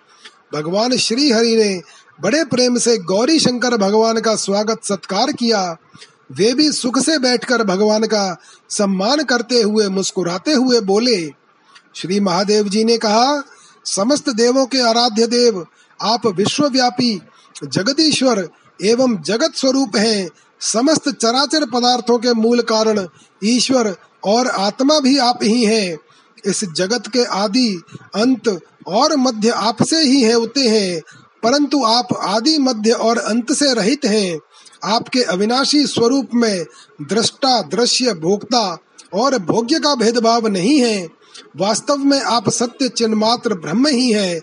भगवान 0.55 0.97
श्री 0.97 1.31
हरि 1.31 1.57
ने 1.57 1.81
बड़े 2.21 2.45
प्रेम 2.45 2.77
से 2.79 2.97
गौरी 2.99 3.39
शंकर 3.41 3.77
भगवान 3.77 4.21
का 4.21 4.35
स्वागत 4.37 4.85
सत्कार 4.85 5.33
किया। 5.33 5.77
वे 6.33 6.53
भी 6.55 6.71
सुख 6.73 6.99
से 6.99 7.19
बैठकर 7.19 7.63
भगवान 7.65 8.05
का 8.05 8.37
सम्मान 8.71 9.23
करते 9.23 9.61
हुए 9.63 9.89
मुस्कुराते 9.89 10.53
हुए 10.53 10.81
बोले, 10.81 11.31
श्री 11.95 12.21
महादेव 12.21 12.69
जी 12.69 12.85
ने 12.85 12.99
कहा, 12.99 13.43
समस्त 13.85 14.29
देवों 14.29 14.67
के 14.67 14.81
आराध्य 14.81 15.27
देव, 15.27 15.67
आप 16.01 16.27
विश्वव्यापी 16.27 17.21
जगदीश्वर 17.65 18.49
एवं 18.81 19.17
जगत 19.23 19.55
स्वरूप 19.55 19.97
है। 19.97 20.29
समस्त 20.61 21.09
चराचर 21.13 21.65
पदार्थों 21.65 22.19
के 22.19 22.33
मूल 22.33 22.61
कारण 22.63 23.07
ईश्वर 23.45 23.95
और 24.25 24.49
आत्मा 24.49 24.99
भी 25.01 25.17
आप 25.19 25.39
ही 25.43 25.65
हैं। 25.65 25.99
इस 26.45 26.65
जगत 26.77 27.07
के 27.07 27.25
आदि 27.25 27.69
अंत 28.15 28.49
और 28.87 29.17
मध्य 29.17 29.49
आपसे 29.49 30.01
ही 30.01 30.23
है 30.23 30.33
होते 30.33 30.61
हैं, 30.61 31.01
परंतु 31.43 31.83
आप 31.85 32.09
आदि 32.17 32.57
मध्य 32.59 32.91
और 32.91 33.19
अंत 33.19 33.53
से 33.53 33.73
रहित 33.75 34.05
हैं। 34.05 34.39
आपके 34.85 35.23
अविनाशी 35.23 35.87
स्वरूप 35.87 36.31
में 36.35 36.65
दृष्टा, 37.03 37.61
दृश्य, 37.63 38.15
भोक्ता 38.15 38.67
और 39.15 39.39
भोग्य 39.39 39.79
का 39.79 39.95
भेदभाव 39.95 40.47
नहीं 40.47 40.79
है। 40.81 41.09
वास्तव 41.57 41.97
में 41.97 42.21
आप 42.21 42.49
सत्य 42.51 42.89
चिन्ह 42.89 43.17
मात्र 43.17 43.55
ब्रह्म 43.55 43.87
ही 43.87 44.11
है। 44.13 44.41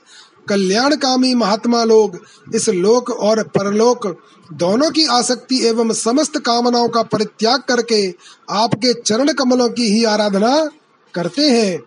कल्याणकामी 0.51 1.33
महात्मा 1.35 1.83
लोग, 1.83 2.19
इस 2.55 2.69
लोक 2.69 3.09
और 3.09 3.43
परलोक 3.43 4.07
दोनों 4.53 4.89
की 4.91 5.05
आसक्ति 5.05 5.65
एवं 5.67 5.93
समस्त 5.93 6.37
कामनाओं 6.37 6.89
का 6.89 7.01
परित्याग 7.03 7.61
करके 7.61 8.01
आपके 8.49 8.93
चरण 8.93 9.33
कमलों 9.33 9.69
की 9.69 9.83
ही 9.83 10.03
आराधना 10.03 10.69
करते 11.13 11.41
हैं। 11.41 11.79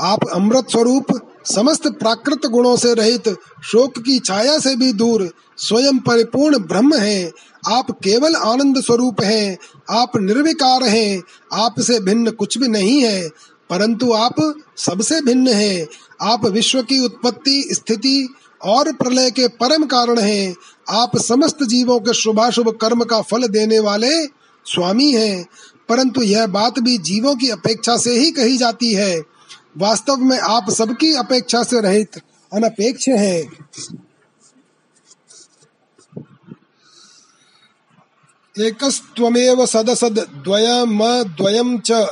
आप 0.00 0.28
अमृत 0.28 0.70
स्वरूप, 0.70 1.06
समस्त 1.44 1.86
प्राकृत 1.88 2.46
गुणों 2.46 2.76
से 2.76 2.94
रहित, 2.94 3.28
शोक 3.64 3.98
की 3.98 4.18
छाया 4.18 4.58
से 4.58 4.76
भी 4.76 4.92
दूर, 4.92 5.28
स्वयं 5.56 5.98
परिपूर्ण 5.98 6.58
ब्रह्म 6.58 6.94
हैं। 6.94 7.32
आप 7.66 7.90
केवल 7.90 8.34
आनंद 8.34 8.80
स्वरूप 8.80 9.22
हैं, 9.22 9.58
आप 9.90 10.16
निर्विकार 10.16 10.82
हैं, 10.82 11.22
आपसे 11.52 12.00
भिन्न 12.00 12.30
कुछ 12.30 12.58
भी 12.58 12.68
नहीं 12.68 13.00
है। 13.04 13.30
परंतु 13.72 14.12
आप 14.12 14.54
सबसे 14.76 15.20
भिन्न 15.20 15.48
हैं। 15.48 15.86
आप 16.22 16.46
विश्व 16.46 16.82
की 16.82 17.04
उत्पत्ति, 17.04 17.68
स्थिति 17.72 18.34
और 18.64 18.92
प्रलय 18.92 19.30
के 19.30 19.48
परम 19.48 19.84
कारण 19.84 20.18
हैं। 20.18 20.56
आप 20.90 21.18
समस्त 21.18 21.56
जीवों 21.62 22.00
के 22.00 22.14
शुभाशुभ 22.14 22.68
कर्म 22.68 23.04
का 23.04 23.20
फल 23.20 23.48
देने 23.48 23.78
वाले 23.78 24.26
स्वामी 24.64 25.12
हैं। 25.12 25.46
परंतु 25.88 26.22
यह 26.22 26.46
बात 26.46 26.78
भी 26.78 26.98
जीवों 26.98 27.36
की 27.36 27.48
अपेक्षा 27.48 27.96
से 27.96 28.18
ही 28.18 28.30
कही 28.30 28.56
जाती 28.56 28.92
है। 28.92 29.22
वास्तव 29.78 30.16
में 30.16 30.38
आप 30.38 30.70
सबकी 30.70 31.14
अपेक्षा 31.14 31.62
से 31.62 31.80
रहित 31.80 32.08
अनपेक्ष 32.52 33.08
हैं। 33.08 33.66
एकस्त्वमेव 38.60 39.66
सदसद 39.66 40.26
द्वयम 40.48 41.78
च 41.78 42.06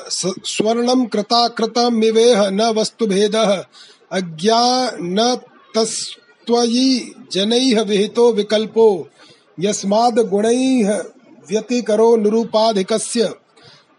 स्वर्णं 0.44 1.06
कृताकृतमिवेह 1.06 2.50
न 2.50 2.62
वस्तुभेदः। 2.62 3.64
अज्ञानतस् 4.12 6.18
त्वयि 6.46 7.14
जनैः 7.32 7.82
विहितो 7.82 8.32
विकल्पो, 8.32 9.08
यस्माद् 9.60 10.18
गुणैः 10.18 11.04
व्यतिकरो 11.50 12.16
निरूपाधिकस्य। 12.16 13.34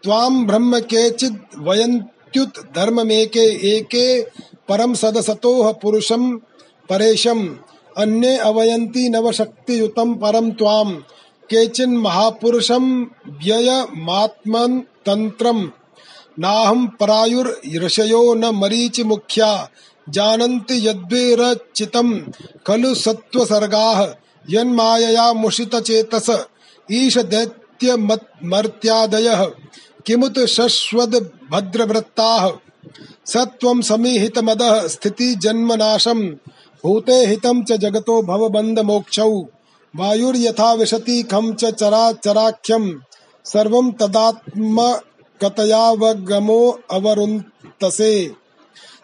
त्वां 0.02 0.46
ब्रह्म 0.46 0.80
केचिद् 0.80 1.58
वयन्त्युत 1.58 2.52
धर्ममेके 2.76 3.76
एके 3.76 4.26
परम 4.68 4.94
सदसतोह 4.94 5.72
पुरुषं 5.72 6.38
परेशम्। 6.90 7.48
अन्ये 7.96 8.36
अवयन्ति 8.36 9.08
नवशक्तियुतं 9.08 10.14
परं 10.14 10.50
त्वां 10.50 10.94
केचिन् 11.50 11.96
महापुरुषं 11.96 13.06
व्ययमात्मन् 13.28 14.80
तन्त्रम्। 14.80 15.68
नाहं 16.38 16.86
परायुर्ऋषयो 16.86 18.34
न 18.34 18.44
मरीचि 18.44 19.04
मुख्या। 19.04 19.70
जानन्ति 20.08 20.88
यद्वेरचितं 20.88 22.32
खलु 22.66 22.94
सत्व 22.94 23.12
सत्त्वसर्गाः। 23.12 24.14
यन्मायया 24.50 25.32
मुषितचेतस 25.32 26.46
ईश 26.92 27.18
दैत्यमर्त्यादयः 27.18 29.50
किमुत 30.06 30.38
शश्वद 30.38 31.30
भद्रवृत्ताः। 31.50 32.52
सत्वं 33.26 33.82
समीहितमदः। 33.82 34.88
स्थिति 34.88 35.34
जन्मनाशम्। 35.34 36.30
भूते 36.84 37.12
हितं 37.12 37.64
च 37.64 37.72
जगतो 37.72 38.22
भवबन्धमोक्षौ। 38.22 39.44
वायुर्यथा 39.96 40.72
विशति 40.72 41.22
खं 41.22 41.54
च 41.54 41.64
चराचराख्यम् 41.64 42.92
सर्वं 43.44 43.92
तदात्मकतयावगमो 43.92 46.80
अवरुन्तसे। 46.90 48.34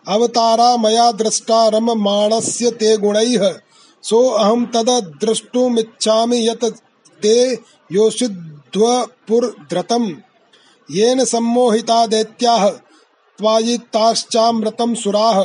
अवतारा 0.09 0.76
मया 0.76 1.12
दृष्टा 1.12 1.68
रममाणस्य 1.68 2.70
ते 2.70 2.97
गुणैः 2.97 3.55
सो 4.03 4.28
अहं 4.28 4.66
तद 4.66 5.16
द्रष्टुमिच्छामि 5.24 6.49
यत् 6.49 6.64
ते 7.22 7.59
योषिध्वपुरधृतम् 7.93 10.12
येन 10.91 11.24
सम्मोहिता 11.24 12.07
दैत्याः, 12.07 12.70
त्वायिताश्चामृतं 13.39 14.95
सुराः, 14.95 15.45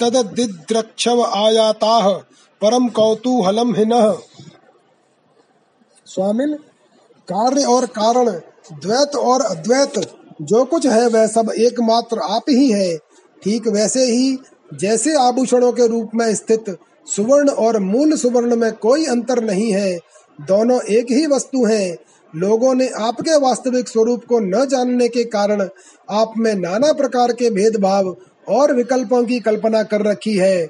तददिद्रक्षव 0.00 1.22
आयाताः 1.22 2.20
परम 2.60 2.88
कौतूहलम 2.88 3.74
हिनः 3.74 4.16
स्वामिन, 6.14 6.52
कार्य 7.28 7.64
और 7.64 7.86
कारण, 7.86 8.30
द्वैत 8.80 9.16
और 9.16 9.40
अद्वैत, 9.40 9.92
जो 10.42 10.64
कुछ 10.64 10.86
है 10.86 11.06
वह 11.08 11.26
सब 11.26 11.52
एकमात्र 11.58 12.18
आप 12.18 12.50
ही 12.50 12.70
है। 12.70 12.96
ठीक 13.42 13.68
वैसे 13.68 14.04
ही, 14.04 14.38
जैसे 14.74 15.14
आभूषणों 15.16 15.72
के 15.72 15.86
रूप 15.86 16.10
में 16.14 16.34
स्थित 16.34 16.78
सुवर्ण 17.06 17.48
और 17.48 17.78
मूल 17.78 18.16
सुवर्ण 18.16 18.56
में 18.56 18.72
कोई 18.72 19.06
अंतर 19.06 19.42
नहीं 19.44 19.72
है, 19.72 19.98
दोनों 20.40 20.80
एक 20.82 21.06
ही 21.10 21.26
वस्तु 21.26 21.64
हैं। 21.64 21.96
लोगों 22.36 22.74
ने 22.74 22.88
आपके 22.88 23.38
वास्तविक 23.38 23.88
स्वरूप 23.88 24.24
को 24.24 24.40
न 24.40 24.64
जानने 24.66 25.08
के 25.08 25.24
कारण 25.24 25.68
आप 26.10 26.32
में 26.38 26.54
नाना 26.54 26.92
प्रकार 26.92 27.32
के 27.32 27.50
भेदभाव 27.50 28.16
और 28.48 28.72
विकल्पों 28.72 29.24
की 29.24 29.40
कल्पना 29.40 29.82
कर 29.82 30.02
रखी 30.02 30.36
है। 30.36 30.68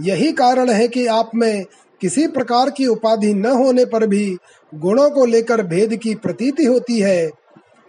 यही 0.00 0.32
कारण 0.32 0.70
है 0.70 0.88
कि 0.88 1.06
आप 1.06 1.30
में 1.34 1.64
किसी 2.00 2.26
प्रकार 2.26 2.70
की 2.70 2.86
उपाधि 2.86 3.34
न 3.34 3.46
होने 3.46 3.84
पर 3.84 4.06
भी 4.06 4.36
गुणों 4.74 5.08
को 5.10 5.24
लेकर 5.24 5.62
भेद 5.62 5.94
की 5.96 6.14
प्रतीति 6.14 6.64
होती 6.64 6.98
है। 7.00 7.26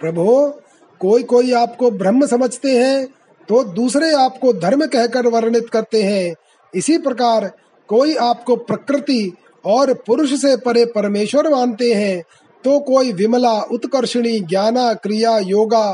प्रभो, 0.02 0.62
कोई 1.02 1.24
कोई 1.24 1.52
आपको 1.54 1.90
ब्रह्म 1.92 2.26
समझते 2.26 2.78
हैं 2.78 3.06
तो 3.50 3.64
दूसरे 3.64 4.12
आपको 4.16 4.52
धर्म 4.54 4.86
कहकर 4.86 5.28
वर्णित 5.28 5.70
करते 5.70 6.02
हैं। 6.04 6.36
इसी 6.74 6.98
प्रकार, 6.98 7.52
कोई 7.90 8.16
आपको 8.16 8.56
प्रकृति 8.56 9.34
और 9.66 9.94
पुरुष 10.08 10.34
से 10.42 10.56
परे 10.58 10.86
परमेश्वर 10.86 11.50
मानते 11.50 11.94
हैं 11.94 12.24
तो 12.64 12.80
कोई 12.80 13.12
विमला, 13.14 13.60
उत्कर्षणी, 13.62 14.40
ज्ञाना, 14.40 14.94
क्रिया, 14.94 15.38
योगा 15.40 15.92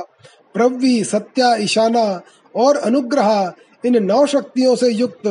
प्रवी 0.56 1.04
सत्या, 1.04 1.54
ईशाना 1.56 2.22
और 2.56 2.78
अनुग्रह, 2.78 3.52
इन 3.86 4.04
नौ 4.04 4.26
शक्तियों 4.26 4.76
से 4.76 4.90
युक्त 4.90 5.28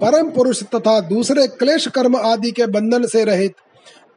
परम 0.00 0.30
पुरुष 0.30 0.62
तथा 0.64 0.98
दूसरे 1.00 1.46
क्लेश 1.48 1.86
कर्म 1.88 2.16
आदि 2.16 2.50
के 2.50 2.66
बंधन 2.68 3.06
से 3.06 3.24
रहित। 3.24 3.54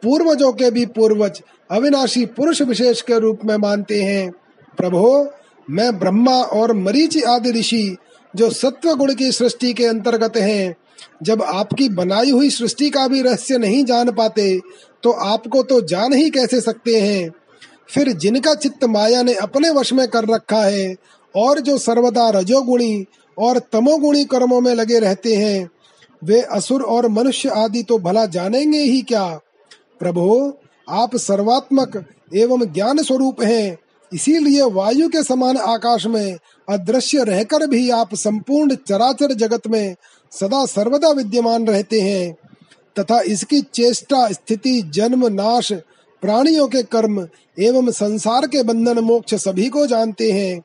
पूर्वजों 0.03 0.51
के 0.53 0.71
भी 0.71 0.85
पूर्वज 0.85 1.41
अविनाशी 1.71 2.25
पुरुष 2.27 2.61
विशेष 2.61 3.01
के 3.01 3.19
रूप 3.19 3.39
में 3.45 3.55
मानते 3.57 4.01
हैं। 4.03 4.31
प्रभो, 4.77 5.27
मैं 5.67 5.97
ब्रह्मा 5.99 6.35
और 6.35 6.73
मरीचि 6.73 7.21
आदि 7.21 7.51
ऋषि, 7.51 7.97
जो 8.33 8.49
सत्व 8.49 8.93
गुण 8.93 9.13
की 9.13 9.31
सृष्टि 9.31 9.73
के 9.73 9.85
अंतर्गत 9.85 10.37
हैं, 10.37 10.75
जब 11.23 11.41
आपकी 11.41 11.87
बनाई 11.89 12.31
हुई 12.31 12.49
सृष्टि 12.49 12.89
का 12.89 13.07
भी 13.07 13.21
रहस्य 13.21 13.57
नहीं 13.57 13.83
जान 13.85 14.11
पाते 14.11 14.59
तो 15.03 15.11
आपको 15.11 15.61
तो 15.63 15.79
जान 15.81 16.13
ही 16.13 16.29
कैसे 16.29 16.59
सकते 16.61 16.99
हैं? 17.01 17.31
फिर 17.89 18.11
जिनका 18.11 18.53
चित्त 18.55 18.83
माया 18.85 19.21
ने 19.23 19.33
अपने 19.33 19.69
वश 19.69 19.93
में 19.93 20.07
कर 20.07 20.25
रखा 20.25 20.61
है, 20.61 20.95
और 21.35 21.59
जो 21.59 21.77
सर्वदा 21.77 22.29
रजोगुणी 22.29 23.05
और 23.37 23.59
तमोगुणी 23.71 24.23
कर्मों 24.25 24.61
में 24.61 24.73
लगे 24.75 24.99
रहते 24.99 25.35
हैं, 25.35 25.69
वे 26.21 26.41
असुर 26.41 26.81
और 26.81 27.07
मनुष्य 27.07 27.49
आदि 27.49 27.83
तो 27.83 27.97
भला 27.99 28.25
जानेंगे 28.25 28.79
ही 28.79 29.01
क्या? 29.01 29.39
प्रभु, 29.99 30.53
आप 30.89 31.15
सर्वात्मक 31.15 32.05
एवं 32.35 32.73
ज्ञान 32.73 33.03
स्वरूप 33.03 33.41
हैं। 33.41 33.77
इसीलिए 34.13 34.61
वायु 34.61 35.09
के 35.09 35.23
समान 35.23 35.57
आकाश 35.57 36.05
में 36.05 36.37
अदृश्य 36.69 37.23
रहकर 37.23 37.67
भी 37.67 37.89
आप 37.89 38.15
संपूर्ण 38.15 38.75
चराचर 38.75 39.33
जगत 39.33 39.67
में 39.67 39.95
सदा 40.31 40.65
सर्वदा 40.65 41.09
विद्यमान 41.09 41.67
रहते 41.67 42.01
हैं। 42.01 42.37
तथा 42.99 43.21
इसकी 43.21 43.61
चेष्टा, 43.61 44.31
स्थिति, 44.31 44.81
जन्म, 44.81 45.27
नाश, 45.27 45.73
प्राणियों 46.21 46.67
के 46.67 46.83
कर्म 46.83 47.27
एवं 47.59 47.91
संसार 47.91 48.47
के 48.47 48.63
बंधन, 48.63 48.99
मोक्ष 48.99 49.35
सभी 49.35 49.69
को 49.69 49.85
जानते 49.85 50.31
हैं। 50.31 50.61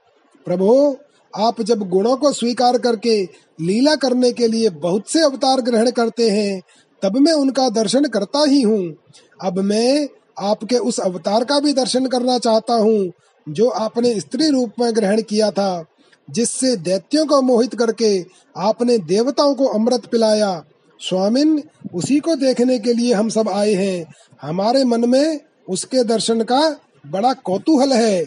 प्रभु, 0.47 0.97
आप 1.37 1.63
जब 1.63 1.89
गुणों 1.89 2.17
को 2.17 2.33
स्वीकार 2.33 2.79
करके 2.79 3.29
लीला 3.61 3.95
करने 3.95 4.33
के 4.33 4.47
लिए 4.47 4.71
बहुत 4.71 5.11
से 5.11 5.23
अवतार 5.23 5.61
ग्रहण 5.61 5.91
करते 5.91 6.31
हैं 6.31 6.63
तब 7.03 7.17
मैं 7.17 7.33
उनका 7.33 7.69
दर्शन 7.69 8.05
करता 8.05 8.45
ही 8.45 8.63
हूँ। 8.63 8.97
अब 9.43 9.59
मैं 9.59 10.09
आपके 10.39 10.77
उस 10.77 11.01
अवतार 11.01 11.45
का 11.45 11.61
भी 11.61 11.73
दर्शन 11.73 12.07
करना 12.07 12.39
चाहता 12.39 12.75
हूँ, 12.75 13.13
जो 13.49 13.69
आपने 13.69 14.21
स्त्री 14.21 14.49
रूप 14.51 14.73
में 14.81 14.95
ग्रहण 14.97 15.23
किया 15.23 15.51
था, 15.51 15.85
जिससे 16.31 16.77
दैत्यों 16.77 17.27
को 17.27 17.43
मोहित 17.43 17.75
करके 17.75 18.27
आपने 18.57 18.99
देवताओं 18.99 19.55
को 19.55 19.67
अमृत 19.67 20.07
पिलाया। 20.07 20.65
स्वामिन, 21.01 21.63
उसी 21.95 22.21
को 22.21 22.37
देखने 22.37 22.79
के 22.79 22.93
लिए 22.93 23.13
हम 23.13 23.29
सब 23.29 23.49
आए 23.49 23.73
हैं। 23.73 24.15
हमारे 24.43 24.85
मन 24.85 25.09
में 25.09 25.41
उसके 25.69 26.05
दर्शन 26.05 26.43
का 26.43 26.77
बड़ा 27.07 27.33
कौतूहल 27.33 27.93
है। 27.93 28.25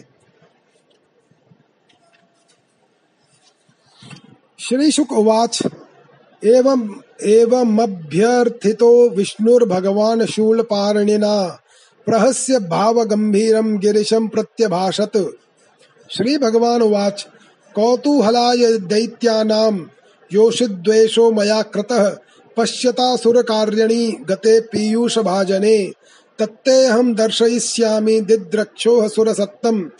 श्रीशुक 4.58 5.12
उवाच 5.12 5.62
एवं 6.44 6.88
एवमभ्यर्थितो 7.22 9.08
विष्णुर्भगवान् 9.08 10.26
शूलपाणिना 10.26 11.60
प्रहस्य 12.06 12.58
भावगम्भीरं 12.58 13.78
गिरिशं 13.78 14.28
प्रत्यभाषत। 14.28 15.36
श्री 16.10 16.38
भगवान 16.38 16.82
उवाच, 16.82 17.26
कौतूहलाय 17.74 18.78
दैत्यानां 18.78 19.78
योषिद्वेषो 20.32 21.32
मया 21.32 21.62
कृतः, 21.62 22.16
पश्यता 22.56 23.16
सुरकार्यणि 23.16 24.16
गते 24.30 24.60
पीयूष 24.60 25.18
भाजने 25.18 25.92
तत्तेऽहं 26.38 27.14
दर्शयिष्यामि 27.14 28.20
दिद्रक्षोः 28.20 29.08
सुरसत्तम 29.08 29.90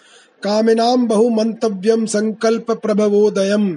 कामिनां 0.42 1.06
बहुमन्तव्यं 1.06 2.06
संकल्प 2.06 2.70
प्रभवोदयम् 2.70 3.76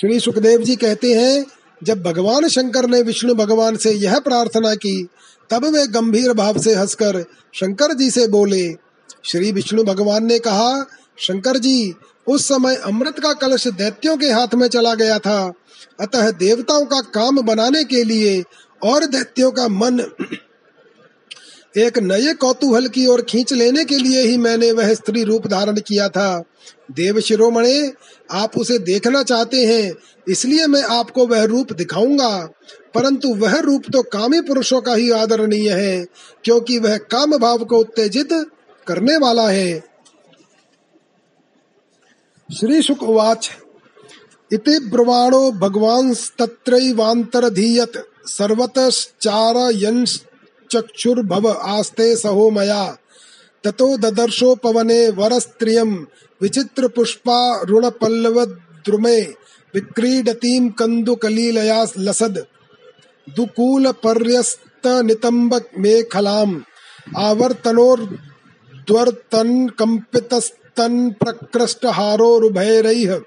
श्री 0.00 0.20
सुखदेव 0.20 0.62
जी 0.62 0.76
कहते 0.76 1.14
हैं, 1.14 1.46
जब 1.82 2.02
भगवान 2.02 2.48
शंकर 2.48 2.86
ने 2.86 3.02
विष्णु 3.02 3.34
भगवान 3.34 3.76
से 3.76 3.90
यह 3.90 4.18
प्रार्थना 4.18 4.74
की, 4.74 5.08
तब 5.50 5.64
वे 5.64 5.86
गंभीर 5.86 6.32
भाव 6.32 6.58
से 6.58 6.74
हंसकर 6.74 7.24
शंकर 7.54 7.94
जी 7.94 8.10
से 8.10 8.26
बोले। 8.28 8.74
श्री 9.24 9.52
विष्णु 9.52 9.84
भगवान 9.84 10.24
ने 10.24 10.38
कहा, 10.38 10.86
शंकर 11.18 11.56
जी, 11.56 11.94
उस 12.26 12.48
समय 12.48 12.74
अमृत 12.74 13.18
का 13.18 13.32
कलश 13.32 13.68
दैत्यों 13.68 14.16
के 14.16 14.30
हाथ 14.30 14.54
में 14.54 14.68
चला 14.68 14.94
गया 14.94 15.18
था। 15.18 15.52
अतः 16.00 16.30
देवताओं 16.30 16.84
का 16.84 17.00
काम 17.00 17.40
बनाने 17.40 17.84
के 17.84 18.04
लिए 18.04 18.44
और 18.84 19.04
दैत्यों 19.04 19.50
का 19.50 19.68
मन 19.68 20.00
एक 21.78 21.98
नए 21.98 22.34
कौतूहल 22.34 22.88
की 22.88 23.06
ओर 23.06 23.22
खींच 23.22 23.52
लेने 23.52 23.84
के 23.84 23.96
लिए 23.96 24.22
ही 24.22 24.36
मैंने 24.36 24.72
वह 24.72 24.94
स्त्री 24.94 25.22
रूप 25.24 25.46
धारण 25.46 25.80
किया 25.80 26.08
था। 26.08 26.44
देव 26.90 27.20
शिरोमणे, 27.20 27.92
आप 28.30 28.58
उसे 28.58 28.78
देखना 28.78 29.22
चाहते 29.22 29.64
हैं, 29.66 29.92
इसलिए 30.28 30.66
मैं 30.66 30.82
आपको 30.82 31.26
वह 31.26 31.44
रूप 31.44 31.72
दिखाऊँगा। 31.72 32.48
परंतु 32.94 33.34
वह 33.34 33.58
रूप 33.60 33.82
तो 33.92 34.02
कामी 34.02 34.40
पुरुषों 34.40 34.80
का 34.80 34.94
ही 34.94 35.10
आदरणीय 35.10 35.72
है, 35.72 36.06
क्योंकि 36.44 36.78
वह 36.78 36.96
काम 36.96 37.38
भाव 37.38 37.64
को 37.64 37.78
उत्तेजित 37.78 38.28
करने 38.86 39.16
वाला 39.16 39.48
है। 39.48 39.84
श्री 42.48 42.82
शुक 42.82 43.02
उवाच 43.02 43.50
इति 44.52 44.78
ब्रवाणो 44.78 45.50
भगवान 45.52 46.14
तत्रैवांतरधीयत 46.14 47.92
सर्वतश्चारयंश्चक्षुर्भव 50.72 51.48
आस्ते 51.48 52.16
सहो 52.16 52.50
मया। 52.50 52.96
ततो 53.64 53.96
ददर्शोपवने 53.96 55.08
वरस्त्रियम् 55.08 56.04
विचित्र 56.42 56.88
पुष्पारुण 56.88 57.90
पल्लव 57.90 58.44
द्रुमे 58.44 59.34
विक्रीडतीं 59.74 60.70
कन्दुकलीलया 60.70 61.86
लसद। 61.98 62.46
दुकूल 63.36 63.90
पर्यस्त 63.90 64.86
नितंब 64.86 65.60
मेखलाम 65.78 66.64
आवर्तनोर्द्वर्तन 67.18 69.68
कंपितस्तन 69.68 71.10
प्रकृष्ट 71.10 71.86
हारोरुभैरैः 71.86 73.20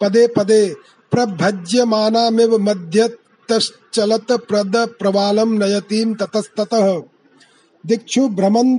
पदे 0.00 0.26
पदे 0.26 0.74
प्रभज्यमानामिव 1.10 2.58
मध्यतश्चलत 3.50 4.32
प्रद 4.32 4.76
प्रवालं 4.98 5.58
नयतीं 5.58 6.14
ततस्ततः। 6.14 7.02
दिक्षु 7.86 8.28
भ्रमन्, 8.28 8.78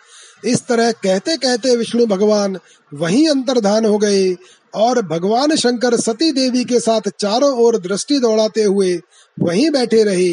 इस 0.46 0.68
तरह 0.68 0.92
कहते 0.92 1.38
कहते 1.38 1.76
विष्णु 1.76 2.06
भगवान 2.06 2.60
वहीं 2.94 3.30
अंतर्धान 3.30 3.86
हो 3.86 3.98
गए 3.98 4.36
और 4.74 5.02
भगवान 5.02 5.56
शंकर 5.56 5.96
सती 5.98 6.32
देवी 6.32 6.64
के 6.64 6.80
साथ 6.80 7.10
चारों 7.20 7.52
ओर 7.58 7.78
दृष्टि 7.78 8.20
दौड़ाते 8.20 8.64
हुए 8.64 9.00
वहीं 9.38 9.70
बैठे 9.72 10.04
रहे। 10.04 10.30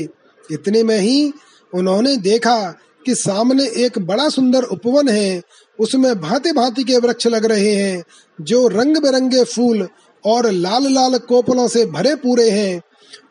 इतने 0.53 0.83
में 0.83 0.99
ही 0.99 1.33
उन्होंने 1.75 2.17
देखा 2.17 2.59
कि 3.07 3.15
सामने 3.15 3.67
एक 3.77 3.99
बड़ा 3.99 4.29
सुंदर 4.29 4.63
उपवन 4.63 5.09
है। 5.09 5.43
उसमें 5.79 6.21
भांति 6.21 6.53
भांति 6.53 6.85
के 6.85 6.99
वृक्ष 6.99 7.27
लग 7.27 7.45
रहे 7.45 7.75
हैं, 7.75 8.05
जो 8.41 8.69
रंग 8.69 8.97
बिरंगे 8.97 9.45
फूल 9.45 9.89
और 10.25 10.51
लाल 10.51 10.93
लाल 10.93 11.19
कोपलों 11.19 11.69
से 11.69 11.85
भरे 11.87 12.15
पूरे 12.15 12.51
हैं। 12.51 12.83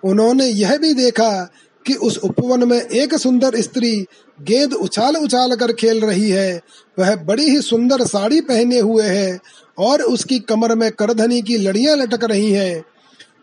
उन्होंने 0.04 0.46
यह 0.46 0.78
भी 0.78 0.94
देखा 0.94 1.50
कि 1.86 1.94
उस 1.94 2.18
उपवन 2.18 2.68
में 2.68 2.82
एक 2.82 3.16
सुंदर 3.16 3.62
स्त्री 3.62 4.06
गेंद 4.42 4.74
उछाल 4.74 5.16
उछाल 5.16 5.56
कर 5.56 5.72
खेल 5.72 6.00
रही 6.00 6.30
है। 6.30 6.62
वह 7.00 7.16
बड़ी 7.16 7.50
ही 7.50 7.62
सुंदर 7.62 8.06
साड़ी 8.06 8.42
पहने 8.42 8.80
हुए 8.80 9.04
है 9.04 9.40
और 9.78 10.02
उसकी 10.02 10.40
कमर 10.40 10.76
में 10.76 10.92
करधनी 10.92 11.42
की 11.42 11.58
लड़ियाँ 11.58 11.96
लटक 11.98 12.24
रही 12.24 12.52
हैं। 12.52 12.84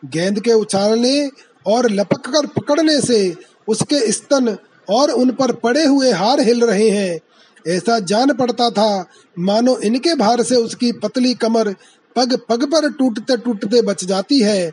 गेंद 0.05 0.41
के 0.41 0.53
उछालने 0.53 1.31
और 1.67 1.91
लपक 1.91 2.29
कर 2.29 2.47
पकड़ने 2.47 3.01
से 3.01 3.37
उसके 3.69 4.01
स्तन 4.13 4.57
और 4.89 5.11
उन 5.11 5.31
पर 5.31 5.53
पड़े 5.55 5.85
हुए 5.85 6.13
हार 6.13 6.41
हिल 6.41 6.65
रहे 6.65 6.89
हैं। 6.91 7.21
ऐसा 7.67 7.99
जान 7.99 8.33
पड़ता 8.33 8.71
था, 8.71 9.07
मानो 9.39 9.77
इनके 9.79 10.15
भार 10.15 10.43
से 10.43 10.57
उसकी 10.57 10.93
पतली 10.93 11.35
कमर 11.35 11.75
पग 12.17 12.39
पग 12.49 12.65
पर 12.65 12.91
टूटते 12.91 13.37
टूटते 13.37 13.83
बच 13.83 14.05
जाती 14.05 14.41
है। 14.41 14.73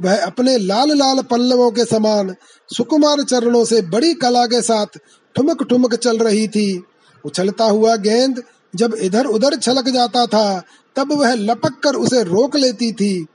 वह 0.00 0.24
अपने 0.24 0.56
लाल 0.58 0.90
लाल 0.90 1.22
पल्लवों 1.22 1.70
के 1.70 1.84
समान 1.84 2.34
सुकुमार 2.68 3.22
चरणों 3.22 3.64
से 3.64 3.80
बड़ी 3.82 4.14
कला 4.14 4.44
के 4.46 4.60
साथ 4.62 4.98
ठुमक 5.36 5.62
ठुमक 5.62 5.94
चल 5.94 6.18
रही 6.18 6.46
थी। 6.48 6.82
उछलता 7.24 7.64
हुआ 7.64 7.96
गेंद 7.96 8.42
जब 8.74 8.94
इधर 8.94 9.26
उधर 9.26 9.56
छलक 9.56 9.88
जाता 9.88 10.26
था 10.26 10.62
तब 10.98 11.12
वह 11.12 11.34
लपक 11.34 11.80
कर 11.84 11.94
उसे 11.94 12.22
रोक 12.22 12.56
लेती 12.56 12.92
थी। 12.92 13.26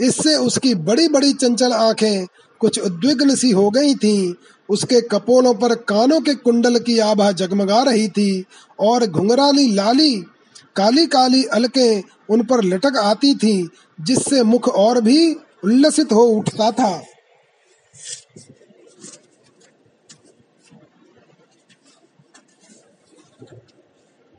इससे 0.00 0.34
उसकी 0.36 0.74
बड़ी 0.74 1.08
बड़ी 1.08 1.32
चंचल 1.32 1.72
आँखें 1.72 2.26
कुछ 2.60 2.78
उद्विग्न 2.78 3.34
सी 3.34 3.50
हो 3.50 3.70
गई 3.70 3.94
थीं। 3.94 4.34
उसके 4.68 5.00
कपोलों 5.00 5.54
पर 5.54 5.74
कानों 5.74 6.20
के 6.20 6.34
कुंडल 6.34 6.78
की 6.78 6.98
आभा 6.98 7.32
जगमगा 7.32 7.82
रही 7.82 8.08
थी 8.08 8.44
और 8.80 9.06
घुंघराली 9.06 9.74
लाली, 9.74 10.16
काली 10.76 11.06
काली 11.06 11.44
अलके 11.44 12.00
उन 12.30 12.42
पर 12.42 12.64
लटक 12.64 12.96
आती 12.96 13.34
थी, 13.34 13.68
जिससे 14.00 14.42
मुख 14.42 14.68
और 14.68 15.00
भी 15.00 15.34
उल्लसित 15.64 16.12
हो 16.12 16.22
उठता 16.22 16.70
था। 16.70 17.02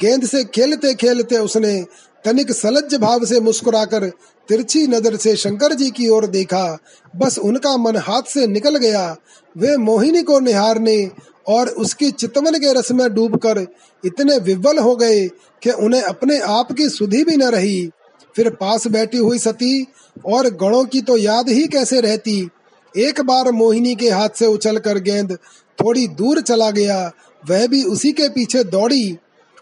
गेंद 0.00 0.24
से 0.26 0.44
खेलते 0.44 0.94
खेलते 0.94 1.38
उसने 1.38 1.82
तनिक 2.24 2.52
सलज्ज 2.52 2.94
भाव 2.94 3.24
से 3.24 3.40
मुस्कुराकर 3.40 4.10
तिरछी 4.50 4.86
नज़र 4.86 5.16
से 5.16 5.34
शंकर 5.36 5.72
जी 5.74 5.90
की 5.90 6.08
ओर 6.08 6.26
देखा, 6.26 6.78
बस 7.14 7.38
उनका 7.38 7.76
मन 7.76 7.96
हाथ 7.98 8.22
से 8.22 8.46
निकल 8.46 8.76
गया। 8.76 9.16
वे 9.56 9.76
मोहिनी 9.76 10.22
को 10.22 10.38
निहारने 10.40 11.10
और 11.48 11.68
उसकी 11.78 12.10
चितवन 12.10 12.58
के 12.58 12.72
रस 12.72 12.90
में 12.92 13.08
डूबकर 13.14 13.66
इतने 14.04 14.38
विवल 14.38 14.78
हो 14.78 14.96
गए 14.96 15.26
कि 15.62 15.70
उन्हें 15.70 16.02
अपने 16.02 16.38
आप 16.40 16.72
की 16.72 16.88
सुधि 16.88 17.22
भी 17.24 17.36
न 17.36 17.50
रही। 17.50 17.88
फिर 18.34 18.50
पास 18.50 18.86
बैठी 18.86 19.18
हुई 19.18 19.38
सती 19.38 19.86
और 20.26 20.48
गणों 20.56 20.84
की 20.84 21.00
तो 21.00 21.16
याद 21.16 21.48
ही 21.48 21.66
कैसे 21.68 22.00
रहती? 22.00 22.48
एक 22.94 23.20
बार 23.20 23.50
मोहिनी 23.52 23.94
के 23.94 24.10
हाथ 24.10 24.28
से 24.34 24.46
उछल 24.46 24.78
कर 24.78 24.98
गेंद 25.00 25.32
थोड़ी 25.78 26.06
दूर 26.08 26.40
चला 26.40 26.70
गया, 26.70 27.10
वह 27.44 27.66
भी 27.66 27.82
उसी 27.84 28.12
के 28.12 28.28
पीछे 28.28 28.64
दौड़ी। 28.66 29.16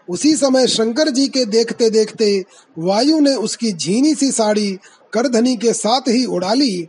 उसी 0.08 0.36
समय 0.36 0.66
शंकर 0.66 1.10
जी 1.10 1.28
के 1.28 1.44
देखते 1.44 1.90
देखते 1.90 2.44
वायु 2.78 3.20
ने 3.20 3.34
उसकी 3.34 3.72
झीनी 3.72 4.14
सी 4.14 4.32
साड़ी 4.32 4.78
करधनी 5.12 5.56
के 5.56 5.72
साथ 5.72 6.00
ही 6.00 6.24
उड़ा 6.24 6.54
ली। 6.54 6.86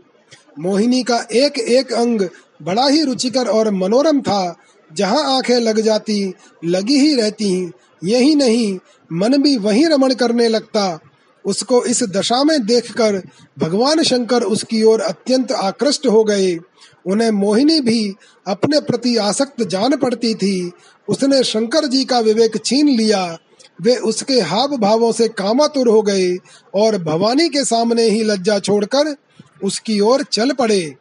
मोहिनी 0.60 1.04
का 1.04 1.28
एक 1.32 1.60
एक 1.60 1.94
अंग 1.94 2.22
बड़ा 2.62 2.88
ही 2.88 3.04
रुचिकर 3.04 3.48
और 3.48 3.72
मनोरम 3.72 4.22
था। 4.22 4.56
जहाँ 4.94 5.38
आँखें 5.38 5.60
लग 5.60 5.80
जाती, 5.80 6.34
लगी 6.66 7.00
ही 7.00 7.16
रहती, 7.16 7.72
यही 8.04 8.36
नहीं, 8.36 8.80
मन 9.14 9.42
भी 9.42 9.58
वही 9.58 9.86
रमण 9.86 10.14
करने 10.14 10.48
लगता। 10.48 11.00
उसको 11.46 11.84
इस 11.86 12.04
दशा 12.04 12.44
में 12.44 12.66
देखकर 12.66 13.22
भगवान 13.60 14.04
शंकर 14.04 14.44
उसकी 14.44 14.84
ओर 14.84 15.02
अत्यंत 15.02 15.52
आकृष्ट 15.52 16.08
हो 16.08 16.24
गए। 16.24 16.60
उन्हें 17.06 17.32
मोहिनी 17.32 17.82
भी 17.82 18.16
अपने 18.48 18.80
प्रति 18.80 19.18
आसक्त 19.18 19.64
जान 19.64 19.96
पड़ती 19.96 20.34
थी 20.36 20.72
उसने 21.10 21.44
शंकर 21.44 21.86
जी 21.86 22.04
का 22.06 22.20
विवेक 22.20 22.58
छीन 22.66 22.90
लिया। 22.90 23.38
वे 23.82 23.96
उसके 24.06 24.40
हाव 24.42 24.76
भावों 24.78 25.12
से 25.12 25.28
कामातुर 25.28 25.88
हो 25.88 26.02
गए 26.02 26.36
और 26.76 26.98
भवानी 27.04 27.48
के 27.50 27.64
सामने 27.66 28.04
ही 28.04 28.24
लज्जा 28.24 28.58
छोड़कर 28.60 29.16
उसकी 29.64 30.00
ओर 30.00 30.24
चल 30.24 30.52
पड़े। 30.52 30.96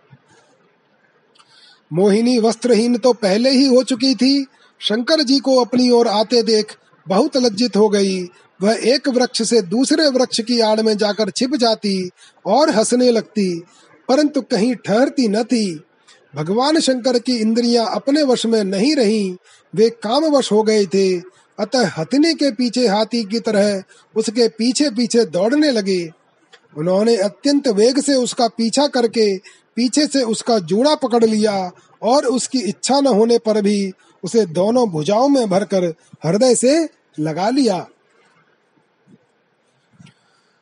मोहिनी 1.90 2.38
वस्त्रहीन 2.38 2.96
तो 2.96 3.12
पहले 3.12 3.50
ही 3.50 3.66
हो 3.66 3.82
चुकी 3.82 4.14
थी। 4.14 4.46
शंकर 4.80 5.22
जी 5.22 5.38
को 5.38 5.56
अपनी 5.56 5.88
ओर 5.90 6.08
आते 6.08 6.42
देख 6.42 6.76
बहुत 7.06 7.36
लज्जित 7.36 7.76
हो 7.76 7.88
गई। 7.88 8.22
वह 8.60 8.78
एक 8.84 9.08
वृक्ष 9.08 9.42
से 9.42 9.60
दूसरे 9.64 10.08
वृक्ष 10.08 10.40
की 10.40 10.60
आड़ 10.60 10.80
में 10.82 10.96
जाकर 10.96 11.30
छिप 11.30 11.54
जाती 11.56 12.10
और 12.46 12.70
हंसने 12.70 13.10
लगती, 13.10 13.62
परंतु 14.08 14.40
कहीं 14.42 14.74
ठहरती 14.76 15.28
न 15.28 15.42
थी। 15.42 15.80
भगवान 16.34 16.78
शंकर 16.80 17.18
की 17.18 17.36
इंद्रियाँ 17.36 17.86
अपने 17.94 18.22
वश 18.22 18.44
में 18.46 18.62
नहीं 18.64 18.94
रही 18.96 19.36
वे 19.74 19.88
काम 19.90 20.24
वश 20.24 20.52
हो 20.52 20.62
गए 20.62 20.84
थे। 20.86 21.18
अतः 21.58 21.90
हथनी 21.98 22.32
के 22.34 22.50
पीछे 22.50 22.86
हाथी 22.86 23.22
की 23.24 23.40
तरह 23.40 23.82
उसके 24.16 24.48
पीछे 24.48 24.90
पीछे 24.90 25.24
दौड़ने 25.24 25.70
लगे। 25.70 26.10
उन्होंने 26.76 27.16
अत्यंत 27.16 27.68
वेग 27.68 28.00
से 28.00 28.14
उसका 28.14 28.48
पीछा 28.48 28.86
करके 28.86 29.36
पीछे 29.76 30.06
से 30.06 30.22
उसका 30.22 30.58
जूड़ा 30.58 30.94
पकड़ 30.94 31.24
लिया 31.24 31.72
और 32.02 32.26
उसकी 32.26 32.58
इच्छा 32.60 33.00
न 33.00 33.06
होने 33.06 33.38
पर 33.38 33.60
भी 33.62 33.92
उसे 34.24 34.44
दोनों 34.46 34.88
भुजाओं 34.90 35.28
में 35.28 35.48
भरकर 35.50 35.84
हृदय 36.24 36.54
से 36.54 36.88
लगा 37.20 37.48
लिया। 37.50 37.86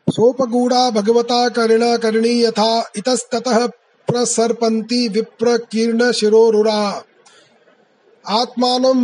सोपगूढ़ा 0.06 0.90
भगवता 0.90 1.48
कर्ण 1.48 1.96
करणी 1.96 2.40
यथा 2.42 2.92
इतस्ततः 2.96 3.66
प्रसर्पन्ति 4.08 5.08
विप्रकीर्ण 5.08 6.12
शिरोरुरा 6.12 7.04
आत्मानं 8.28 8.94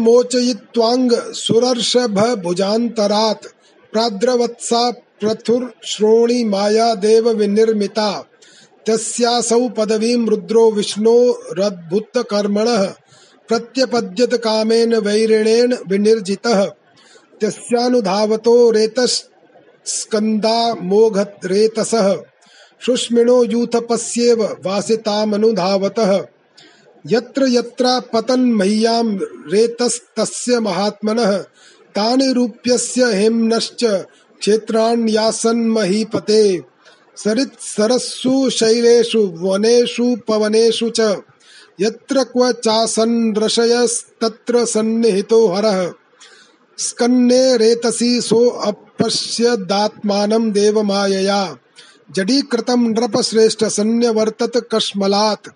सुरर्षभ 1.32 2.42
भुजान्तरात्, 2.42 3.46
प्राद्रवत्सा 3.92 4.90
प्रथुर 4.90 5.74
श्रोणी 5.84 6.44
माया 6.44 6.94
देव 6.94 7.28
विनिर्मिता। 7.28 8.28
तस्यासौ 8.86 9.68
पदवीं 9.68 10.26
रुद्रो 10.26 10.70
विष्णो 10.70 11.42
रद्भुत 11.52 12.10
कर्मणः 12.16 12.94
प्रत्यपद्यत 13.48 14.34
कामेन 14.34 14.94
वैरिणेन 14.94 15.78
विनिर्जितः। 15.88 16.70
तस्यानुधावतो 17.40 18.70
रेतस्कन्दा 18.70 20.74
मोघरेतसः 20.74 22.16
शुष्मिणो 22.86 23.44
यूथपस्येव 23.44 24.44
वासितामनुधावतः। 24.44 26.24
यत्र 27.06 27.46
यत्र 27.48 28.02
पतन् 28.14 28.54
मह्यां 28.54 29.18
रेतस्तस्य 29.52 30.60
महात्मनः, 30.60 31.44
तानि 31.94 32.32
रूप्यस्य 32.32 33.04
हेम्नश्च 33.04 34.04
क्षेत्राण्यासन्महीपते। 34.40 36.62
सरित् 37.16 37.60
सरस्सु 37.60 38.50
शैलेषु, 38.50 39.32
वनेषु 39.36 40.16
पवनेषु 40.28 40.90
च, 40.90 41.16
यत्र 41.80 42.24
क्व 42.24 42.52
चासन् 42.52 43.38
रशयस्तत्र 43.38 44.64
सन्निहितो 44.64 45.48
हरः। 45.48 45.92
स्कन्ने 46.78 47.56
रेतसि 47.56 48.20
सोऽपश्यदात्मानं 48.20 50.50
देवमायया। 50.50 51.56
जडीकृतं 52.10 52.90
नृपश्रेष्ठ 52.90 53.64
सन्न्यवर्तत 53.64 54.68
कश्मलात्। 54.74 55.48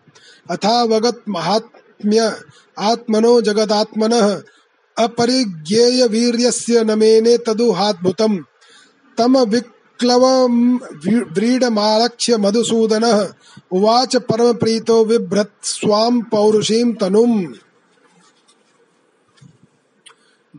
अथावगत 0.50 1.22
महात्म्य 1.28 2.36
आत्मनो 2.78 3.40
जगदात्मनः 3.40 4.42
अपरिज्ञेय 4.98 6.06
वीर्यस्य 6.06 6.84
न 6.84 6.98
मेने 6.98 7.38
तदुहाद्भुतम्। 7.38 8.38
तम 9.18 9.38
विक्लवं 9.38 10.76
व्रीडमालक्ष्य 11.32 12.36
मधुसूदनः। 12.36 13.28
उवाच 13.72 14.16
परमप्रीतो 14.16 15.04
बिभ्रत् 15.04 15.66
स्वां 15.66 16.20
पौरुषीं 16.20 16.94
तनुम्। 16.94 17.46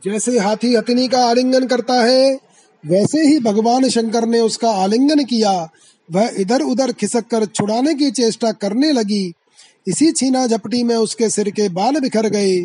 जैसे 0.06 0.40
हाथी 0.40 0.76
हथिनी 0.76 1.08
का 1.08 1.26
आलिंगन 1.26 1.68
करता 1.68 1.94
है, 1.94 2.40
वैसे 2.86 3.22
ही 3.22 3.40
भगवान 3.40 3.90
शंकर 3.90 4.26
ने 4.26 4.40
उसका 4.40 4.72
आलिंगन 4.72 5.24
किया। 5.26 5.70
वह 6.12 6.32
इधर 6.38 6.62
उधर 6.62 6.92
खिसक 6.92 7.28
कर 7.32 7.46
छुड़ाने 7.46 7.96
की 7.96 8.12
चेष्टा 8.12 8.52
करने 8.52 8.92
लगी। 8.92 9.34
इसी 9.88 10.12
छीना 10.12 10.48
झपटी 10.48 10.84
में 10.84 10.96
उसके 10.96 11.30
सिर 11.30 11.50
के 11.50 11.70
बाल 11.70 12.00
बिखर 12.00 12.28
गए। 12.30 12.58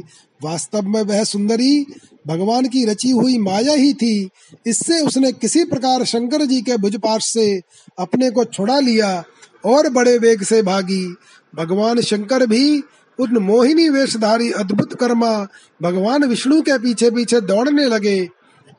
वास्तव 0.43 0.83
में 0.83 1.03
वह 1.03 1.25
सुंदरी, 1.25 1.87
भगवान 2.27 2.69
की 2.69 2.85
रची 2.85 3.11
हुई 3.11 3.39
माया 3.39 3.75
ही 3.75 3.93
थी। 3.95 4.29
इससे 4.67 5.01
उसने 5.01 5.33
किसी 5.33 5.65
प्रकार 5.65 6.05
शंकर 6.05 6.45
जी 6.45 6.61
के 6.61 6.77
भुजपाश 6.77 7.25
से 7.25 7.61
अपने 7.99 8.31
को 8.31 8.45
छुड़ा 8.45 8.81
लिया 8.81 9.25
और 9.65 9.89
बड़े 9.89 10.19
वेग 10.19 10.43
से 10.43 10.63
भागी। 10.63 11.05
भगवान 11.55 12.01
शंकर 12.01 12.47
भी 12.47 12.83
उन 13.19 13.37
मोहिनी 13.39 13.89
वेशधारी 13.89 14.51
अद्भुत 14.51 14.95
कर्मा 14.95 15.47
भगवान 15.83 16.25
विष्णु 16.25 16.61
के 16.63 16.79
पीछे 16.79 17.11
पीछे 17.11 17.41
दौड़ने 17.41 17.85
लगे। 17.85 18.29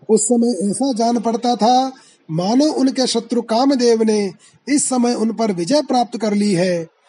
उस 0.10 0.26
समय 0.26 0.70
ऐसा 0.70 0.94
जान 0.94 1.20
पड़ता 1.20 1.56
था, 1.56 1.92
मानो 2.32 2.66
उनके 2.66 3.08
शत्रु 3.08 3.42
कामदेव 3.42 4.04
ने 4.04 4.32
इस 4.70 4.90
समय 4.90 5.14
उन 5.14 5.34
पर 5.34 5.52
विजय 5.52 5.82
प्राप्त 5.82 6.22
कर 6.22 6.34
ली 6.34 6.54
है। 6.54 7.03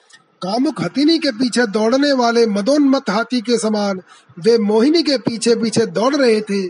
कामुक 0.45 0.81
हथिनी 0.81 1.19
के 1.19 1.31
पीछे 1.33 1.66
दौड़ने 1.66 2.12
वाले 2.12 2.47
मदोन्मत 2.47 3.11
हाथी 3.11 3.41
के 3.41 3.59
समान 3.59 4.01
वे 4.39 4.57
मोहिनी 4.59 5.03
के 5.03 5.16
पीछे 5.19 5.55
पीछे 5.57 5.87
दौड़ 5.87 6.15
रहे 6.16 6.41
थे 6.41 6.62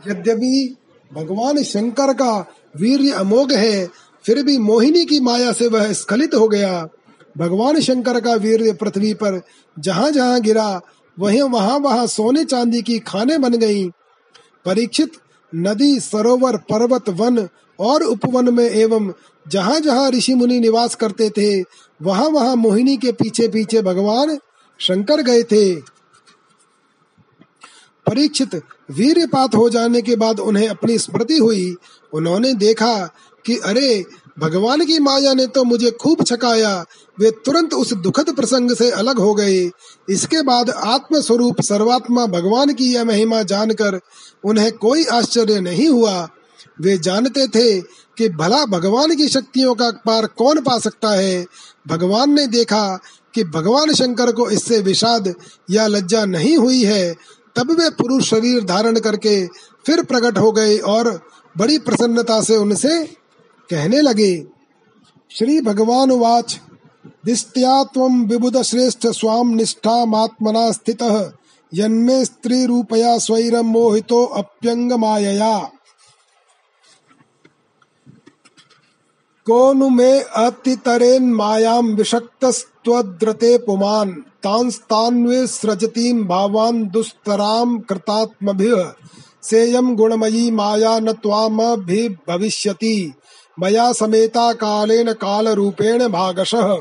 यद्यपि 0.00 0.76
भगवान 1.10 1.62
शंकर 1.62 2.12
का 2.12 2.32
वीर 2.76 3.14
अमोघ 3.14 3.52
है, 3.52 3.86
फिर 4.24 4.42
भी 4.42 4.58
मोहिनी 4.58 5.04
की 5.04 5.20
माया 5.20 5.52
से 5.52 5.68
वह 5.68 5.92
स्खलित 5.92 6.34
हो 6.34 6.48
गया 6.48 6.88
भगवान 7.38 7.80
शंकर 7.80 8.20
का 8.20 8.34
वीर 8.34 8.72
पृथ्वी 8.74 9.14
पर 9.14 9.40
जहाँ 9.76 10.10
जहाँ 10.10 10.40
गिरा, 10.40 10.80
वहीं 11.18 11.42
वहाँ 11.42 11.78
वहाँ 11.78 12.06
सोने 12.06 12.44
चांदी 12.44 12.82
की 12.82 12.98
खाने 12.98 13.38
बन 13.38 13.54
गईं। 13.54 13.90
परीक्षित 14.64 15.12
नदी, 15.54 16.00
सरोवर, 16.00 16.56
पर्वत, 16.56 17.08
वन 17.08 17.48
और 17.78 18.02
उपवन 18.02 18.54
में 18.54 18.64
एवं 18.64 19.12
जहाँ 19.46 19.80
जहाँ 19.80 20.10
ऋषि 20.10 20.34
मुनि 20.34 20.60
निवास 20.60 20.94
करते 20.94 21.30
थे 21.30 21.62
वहाँ 22.02 22.28
वहाँ 22.28 22.56
मोहिनी 22.56 22.96
के 22.96 23.12
पीछे 23.12 23.48
पीछे 23.48 23.82
भगवान 23.82 24.38
शंकर 24.80 25.22
गए 25.22 25.42
थे। 25.42 25.74
परीक्षित 28.06 28.54
वीरपात 28.90 29.54
हो 29.54 29.70
जाने 29.70 30.02
के 30.02 30.16
बाद 30.16 30.40
उन्हें 30.40 30.68
अपनी 30.68 30.98
स्मृति 30.98 31.36
हुई। 31.36 31.76
उन्होंने 32.12 32.54
देखा 32.54 33.10
कि 33.46 33.56
अरे, 33.56 34.04
भगवान 34.38 34.84
की 34.84 34.98
माया 34.98 35.34
ने 35.34 35.46
तो 35.46 35.64
मुझे 35.64 35.90
खूब 35.90 36.24
छकाया। 36.24 36.84
वे 37.18 37.30
तुरंत 37.30 37.74
उस 37.74 37.92
दुखद 37.92 38.36
प्रसंग 38.36 38.70
से 38.70 38.90
अलग 38.90 39.18
हो 39.18 39.34
गए। 39.34 39.70
इसके 40.08 40.42
बाद 40.42 40.70
आत्म 40.70 41.20
स्वरूप 41.20 41.60
सर्वात्मा 41.60 42.26
भगवान 42.26 42.74
की 42.74 42.94
यह 42.94 43.04
महिमा 43.04 43.42
जानकर 43.42 44.00
उन्हें 44.44 44.72
कोई 44.72 45.04
आश्चर्य 45.04 45.60
नहीं 45.60 45.88
हुआ। 45.88 46.28
वे 46.78 46.96
जानते 46.98 47.46
थे 47.48 47.80
कि 48.18 48.28
भला 48.28 48.64
भगवान 48.66 49.14
की 49.16 49.28
शक्तियों 49.28 49.74
का 49.74 49.90
पार 50.06 50.26
कौन 50.38 50.60
पा 50.60 50.78
सकता 50.78 51.10
है। 51.10 51.44
भगवान 51.88 52.32
ने 52.34 52.46
देखा 52.46 52.98
कि 53.34 53.44
भगवान 53.44 53.92
शंकर 53.92 54.32
को 54.32 54.48
इससे 54.50 54.78
विषाद 54.78 55.34
या 55.70 55.86
लज्जा 55.86 56.24
नहीं 56.24 56.56
हुई 56.56 56.82
है। 56.84 57.14
तब 57.56 57.70
वे 57.70 57.88
पुरुष 57.90 58.28
शरीर 58.30 58.64
धारण 58.64 58.98
करके 58.98 59.46
फिर 59.86 60.02
प्रकट 60.04 60.38
हो 60.38 60.50
गए 60.52 60.76
और 60.78 61.10
बड़ी 61.56 61.78
प्रसन्नता 61.78 62.40
से 62.40 62.56
उनसे 62.56 63.04
कहने 63.70 64.00
लगे, 64.00 64.34
श्री 65.30 65.60
भगवान 65.60 66.10
वाच 66.10 66.58
दिष्ट्या 67.26 67.82
त्वं 67.84 68.24
विबुध 68.26 68.60
श्रेष्ठ 68.62 69.06
स्वाम 69.06 69.48
निष्ठा 69.48 70.04
मात्मना 70.06 70.70
स्थित, 70.72 71.02
यन्मे 71.72 72.24
स्त्री 72.24 72.64
रूपया 72.66 73.16
स्वैरम 73.18 73.66
मोहितो 73.66 74.24
अप्यंग 74.24 74.92
मायया 74.92 75.56
कोनु 79.46 79.88
मे 79.88 80.20
अतितरेन 80.20 81.32
मायाम 81.32 81.86
विषक्तस्त्वद्रते 81.86 83.58
पुमान्। 83.58 84.12
तांस्तान्वे 84.12 85.46
सृजतीं 85.46 86.24
भावान् 86.24 86.84
दुस्तराम 86.84 87.78
कृतात्मभिः। 87.78 88.92
सेयम 89.42 89.96
गुणमयी 89.96 90.50
माया 90.50 90.98
न 90.98 91.12
भविष्यति 92.28 93.14
मया 93.60 93.92
समेता 93.92 94.52
कालेन 94.52 95.12
काल 95.12 95.48
रूपेण 95.48 96.08
भागशः। 96.08 96.76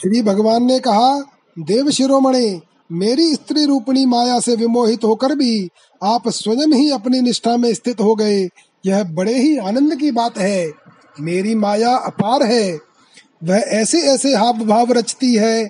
श्री 0.00 0.22
भगवान 0.22 0.64
ने 0.64 0.78
कहा, 0.78 1.20
देव 1.58 1.90
शिरोमणि, 1.90 2.60
मेरी 2.92 3.34
स्त्री 3.34 3.66
रूपणी 3.66 4.06
माया 4.06 4.40
से 4.40 4.56
विमोहित 4.56 5.04
होकर 5.04 5.34
भी 5.34 5.68
आप 6.04 6.28
स्वयं 6.28 6.72
ही 6.72 6.90
अपनी 6.90 7.20
निष्ठा 7.20 7.56
में 7.56 7.74
स्थित 7.74 8.00
हो 8.00 8.14
गए। 8.14 8.48
यह 8.84 9.02
बड़े 9.04 9.34
ही 9.34 9.56
आनंद 9.58 9.96
की 9.96 10.10
बात 10.10 10.38
है। 10.38 10.70
मेरी 11.20 11.54
माया 11.54 11.94
अपार 11.96 12.42
है। 12.42 12.78
वह 13.44 13.56
ऐसे 13.56 14.00
ऐसे 14.02 14.34
हाव 14.34 14.58
भाव 14.58 14.92
रचती 14.92 15.34
है 15.34 15.64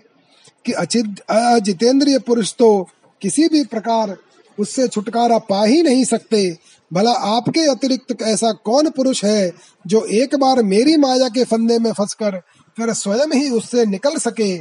कि 0.67 0.73
अचित, 0.73 1.21
अजितेंद्रिय 1.31 2.19
पुरुष 2.19 2.53
तो 2.55 2.89
किसी 3.23 3.49
भी 3.49 3.65
प्रकार 3.65 4.17
उससे 4.59 4.87
छुटकारा 4.89 5.39
पा 5.39 5.65
ही 5.65 5.83
नहीं 5.83 6.05
सकते। 6.05 6.57
भला 6.93 7.11
आपके 7.11 7.61
अतिरिक्त 7.61 8.23
ऐसा 8.23 8.53
कौन 8.65 8.89
पुरुष 8.91 9.25
है 9.25 9.53
जो 9.87 10.05
एक 10.05 10.35
बार 10.35 10.63
मेरी 10.63 10.97
माया 10.97 11.29
के 11.29 11.45
फंदे 11.45 11.79
में 11.79 11.93
फंसकर 11.93 12.39
फिर 12.77 12.93
स्वयं 12.93 13.33
ही 13.33 13.49
उससे 13.51 13.87
निकल 13.87 14.17
सके? 14.17 14.53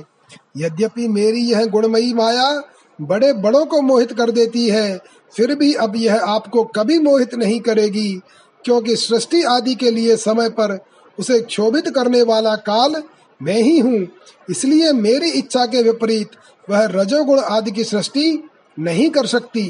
यद्यपि 0.57 1.07
मेरी 1.07 1.41
यह 1.52 1.65
गुणमयी 1.65 2.14
माया 2.14 2.52
बड़े 2.99 3.32
बड़ों 3.34 3.65
को 3.65 3.82
मोहित 3.82 4.11
कर 4.11 4.32
देती 4.32 4.68
है, 4.69 4.99
फिर 5.36 5.56
भी 5.56 5.73
अब 5.73 5.95
यह 5.95 6.23
आपको 6.26 6.64
कभी 6.76 6.99
मोहित 6.99 7.36
नहीं 7.36 7.60
करेगी। 7.60 8.19
क्योंकि 8.66 8.96
सृष्टि 8.96 9.44
आदि 9.44 9.76
के 9.76 9.92
लिए 9.92 10.16
समय 10.18 10.50
पर 10.50 10.78
उसे 11.20 11.40
क्षोभित 11.40 11.90
करने 11.90 12.22
वाला 12.22 12.56
काल 12.56 13.02
मैं 13.42 13.62
ही 13.62 13.80
हूँ। 13.80 14.08
इसलिए 14.50 14.92
मेरी 14.94 15.30
इच्छा 15.30 15.66
के 15.66 15.82
विपरीत 15.84 16.32
वह 16.70 16.86
रजोगुण 16.86 17.40
आदि 17.40 17.72
की 17.72 17.84
सृष्टि 17.84 18.44
नहीं 18.78 19.10
कर 19.10 19.26
सकती। 19.26 19.66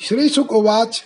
श्री 0.00 0.28
शुक 0.28 0.52
उवाच 0.52 1.04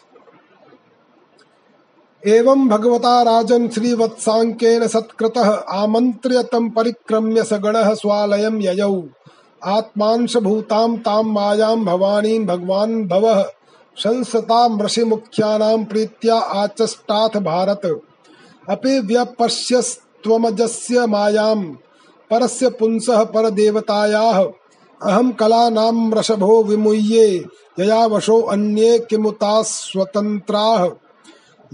एवं 2.23 2.69
भगवता 2.69 3.23
राजन 3.23 3.69
श्रीवत्सांकेन 3.69 4.87
सत्कृतः 4.87 5.51
आमन्त्र्य 5.73 6.43
तम 6.43 6.69
परिक्रम्य 6.69 7.43
सगणः 7.45 7.95
स्वालयं 7.95 8.61
ययौ। 8.63 9.03
आत्मांश 9.63 10.37
भूतां 10.37 10.97
तां 10.97 11.23
मायां 11.23 11.77
भवानीं 11.85 12.39
भगवान् 12.47 13.03
भवः। 13.09 13.43
संसतां 13.99 14.81
ऋषिमुख्यानां 14.81 15.85
प्रीत्या 15.85 16.39
आचष्टाथ 16.39 17.29
भारत। 17.29 18.01
अपि 18.71 19.01
व्यपश्यस्त्वमजस्य 19.01 21.07
मायां 21.07 21.77
परस्य 22.31 22.71
पुंसः 22.71 23.25
परदेवतायाः। 23.25 24.47
अहं 25.03 25.33
कलानां 25.33 26.13
रषभो 26.13 26.63
विमुह्ये 26.63 27.45
यया 27.81 28.07
वशो 28.07 28.41
अन्ये 28.41 28.99
किमुता 28.99 29.63
स्वतन्त्राः। 29.63 30.91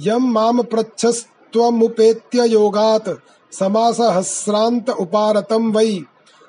यम 0.00 0.32
माम 0.32 0.62
पृच्छस्त्वमुपेत्य 0.62 2.48
योगात्, 2.48 3.08
समासहस्रान्त 3.52 4.90
उपारतं 4.90 5.72
वै। 5.72 6.02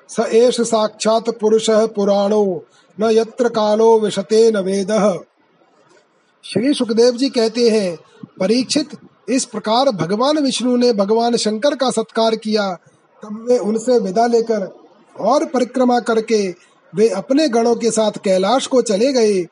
स 0.08 0.20
एष 0.20 0.60
साक्षात् 0.60 1.40
पुरुषः 1.40 1.86
पुराणो, 1.86 2.64
न 3.00 3.10
यत्र 3.10 3.48
कालो 3.48 3.98
विशते 3.98 4.50
न 4.50 4.56
वेदः। 4.56 5.18
श्री 6.46 6.72
सुखदेव 6.74 7.12
जी 7.12 7.28
कहते 7.28 7.68
हैं, 7.70 7.96
परीक्षित, 8.40 8.88
इस 9.28 9.44
प्रकार 9.44 9.88
भगवान 9.90 10.38
विष्णु 10.38 10.76
ने 10.76 10.92
भगवान 10.92 11.36
शंकर 11.36 11.74
का 11.74 11.90
सत्कार 11.90 12.36
किया, 12.36 12.68
तब 13.22 13.46
वे 13.48 13.58
उनसे 13.58 13.98
विदा 13.98 14.26
लेकर 14.26 14.68
और 15.16 15.44
परिक्रमा 15.44 15.98
करके 16.00 16.38
वे 16.92 17.08
अपने 17.08 17.48
गणों 17.48 17.74
के 17.76 17.90
साथ 17.90 18.18
कैलाश 18.24 18.66
को 18.66 18.82
चले 18.82 19.12
गए। 19.12 19.42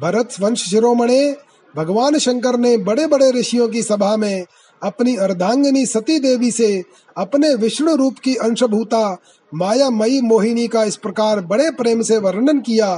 भरत 0.00 0.40
वंश 0.40 0.64
शिरोमणे, 0.64 1.36
भगवान 1.74 2.18
शंकर 2.18 2.58
ने 2.58 2.76
बड़े 2.78 3.06
बड़े 3.06 3.30
ऋषियों 3.30 3.68
की 3.68 3.82
सभा 3.82 4.16
में 4.16 4.44
अपनी 4.82 5.16
अर्धांगिनी 5.16 5.86
सती 5.86 6.18
देवी 6.18 6.50
से 6.50 6.82
अपने 7.16 7.54
विष्णु 7.54 7.96
रूप 7.96 8.18
की 8.18 8.34
अंशभूता 8.34 9.16
माया 9.52 9.90
मई 9.90 10.20
मोहिनी 10.20 10.68
का 10.68 10.84
इस 10.84 10.96
प्रकार 10.96 11.40
बड़े 11.40 11.70
प्रेम 11.70 12.02
से 12.02 12.18
वर्णन 12.18 12.60
किया। 12.60 12.94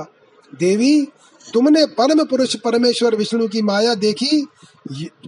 देवी 0.52 1.08
तुमने 1.54 1.84
परम 1.98 2.24
पुरुष 2.24 2.54
परमेश्वर 2.56 3.14
विष्णु 3.14 3.48
की 3.48 3.62
माया 3.62 3.94
देखी? 3.94 4.46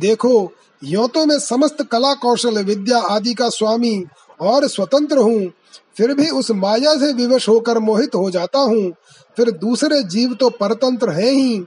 देखो 0.01 0.53
यो 0.83 1.07
तो 1.07 1.25
मैं 1.27 1.39
समस्त 1.39 1.83
कला 1.83 2.13
कौशल, 2.15 2.59
विद्या 2.59 2.99
आदि 2.99 3.35
का 3.35 3.49
स्वामी 3.49 4.05
और 4.41 4.67
स्वतंत्र 4.69 5.19
हूँ। 5.19 5.53
फिर 5.97 6.15
भी 6.15 6.29
उस 6.29 6.51
माया 6.51 6.95
से 6.95 7.13
विवश 7.13 7.49
होकर 7.49 7.79
मोहित 7.79 8.15
हो 8.15 8.31
जाता 8.31 8.59
हूँ। 8.59 8.91
फिर 9.37 9.51
दूसरे 9.51 10.03
जीव 10.03 10.35
तो 10.35 10.51
परतंत्र 10.51 11.11
है 11.11 11.31
ही। 11.31 11.65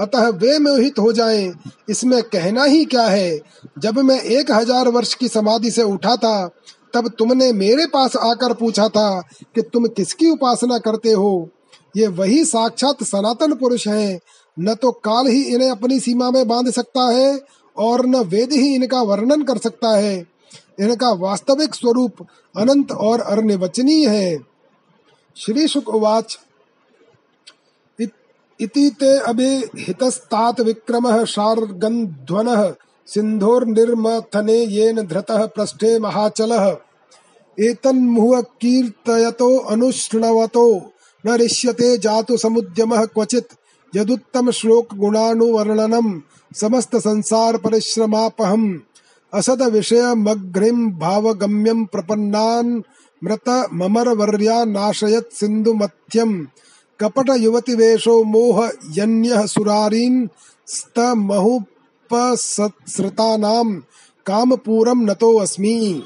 अतः 0.00 0.28
वे 0.28 0.58
मोहित 0.58 0.98
हो 0.98 1.12
जाएँ। 1.12 1.52
इसमें 1.88 2.22
कहना 2.22 2.64
ही 2.64 2.84
क्या 2.84 3.02
है? 3.02 3.38
जब 3.78 3.98
मैं 3.98 4.20
एक 4.20 4.50
हज़ार 4.50 4.88
वर्ष 4.88 5.14
की 5.14 5.28
समाधि 5.28 5.70
से 5.70 5.82
उठा 5.82 6.16
था, 6.16 6.46
तब 6.94 7.08
तुमने 7.18 7.52
मेरे 7.52 7.86
पास 7.86 8.16
आकर 8.16 8.52
पूछा 8.52 8.88
था 8.88 9.20
कि 9.54 9.62
तुम 9.62 9.86
किसकी 9.86 10.30
उपासना 10.30 10.78
करते 10.78 11.12
हो? 11.12 11.50
ये 11.96 12.06
वही 12.06 12.44
साक्षात 12.44 13.02
सनातन 13.02 13.52
पुरुष 13.52 13.88
हैं। 13.88 14.20
न 14.58 14.74
तो 14.74 14.92
काल 14.92 15.26
ही 15.26 15.42
इन्हें 15.42 15.70
अपनी 15.70 16.00
सीमा 16.00 16.30
में 16.30 16.48
बाँध 16.48 16.70
सकता 16.70 17.10
है, 17.10 17.40
और 17.78 18.06
न 18.06 18.16
वेद 18.16 18.52
ही 18.52 18.74
इनका 18.74 19.02
वर्णन 19.02 19.42
कर 19.42 19.58
सकता 19.58 19.96
है। 19.96 20.26
इनका 20.80 21.12
वास्तविक 21.12 21.74
स्वरूप 21.74 22.12
अनंत 22.56 22.92
और 22.92 23.20
अर्निवचनीय 23.20 24.08
है। 24.08 24.38
श्री 25.36 25.68
शुक 25.68 25.88
उवाच। 25.88 26.38
इति 28.60 28.90
ते 29.00 29.18
अभिहितस्तात् 29.18 30.60
विक्रमः 30.60 31.24
शार्गन्ध्वनः 31.24 32.74
सिन्धोर्निर्मथने 33.06 34.52
येन 34.52 35.06
धृतः 35.06 35.46
पृष्ठे 35.46 35.98
महाचलः। 35.98 36.76
एतन्मुह 37.60 38.40
कीर्तयतो 38.40 39.58
अनुष्णवतो। 39.58 40.92
न 41.26 41.36
ऋष्यते 41.36 41.98
जातु 41.98 42.36
समुद्यमः 42.36 43.04
क्वचित्। 43.04 43.54
यदुत्तम 43.96 44.50
श्लोक 44.50 44.94
गुणानुवर्णनम, 44.94 46.22
समस्त 46.54 46.96
संसार 46.96 47.56
परिश्रमापहम। 47.56 48.80
असद 49.34 49.62
विषय 49.62 50.14
मग्रिम 50.14 50.90
भावगम्यम, 50.90 51.84
प्रपन्नान, 51.84 52.82
मृत 53.24 53.68
ममर 53.74 54.08
वर्या 54.08 54.64
नाशयत 54.64 55.28
सिंधु 55.32 55.72
मध्यम 55.74 56.46
कपट 57.00 57.30
युवती 57.36 57.74
वेशो 57.74 58.24
मोह 58.24 58.70
यन्य 58.90 59.46
सुरारीन 59.46 60.28
स्त 60.66 60.98
नाम 63.20 63.82
काम 64.26 64.56
पूरम 64.56 65.00
नतो 65.10 65.36
अस्मि 65.36 66.02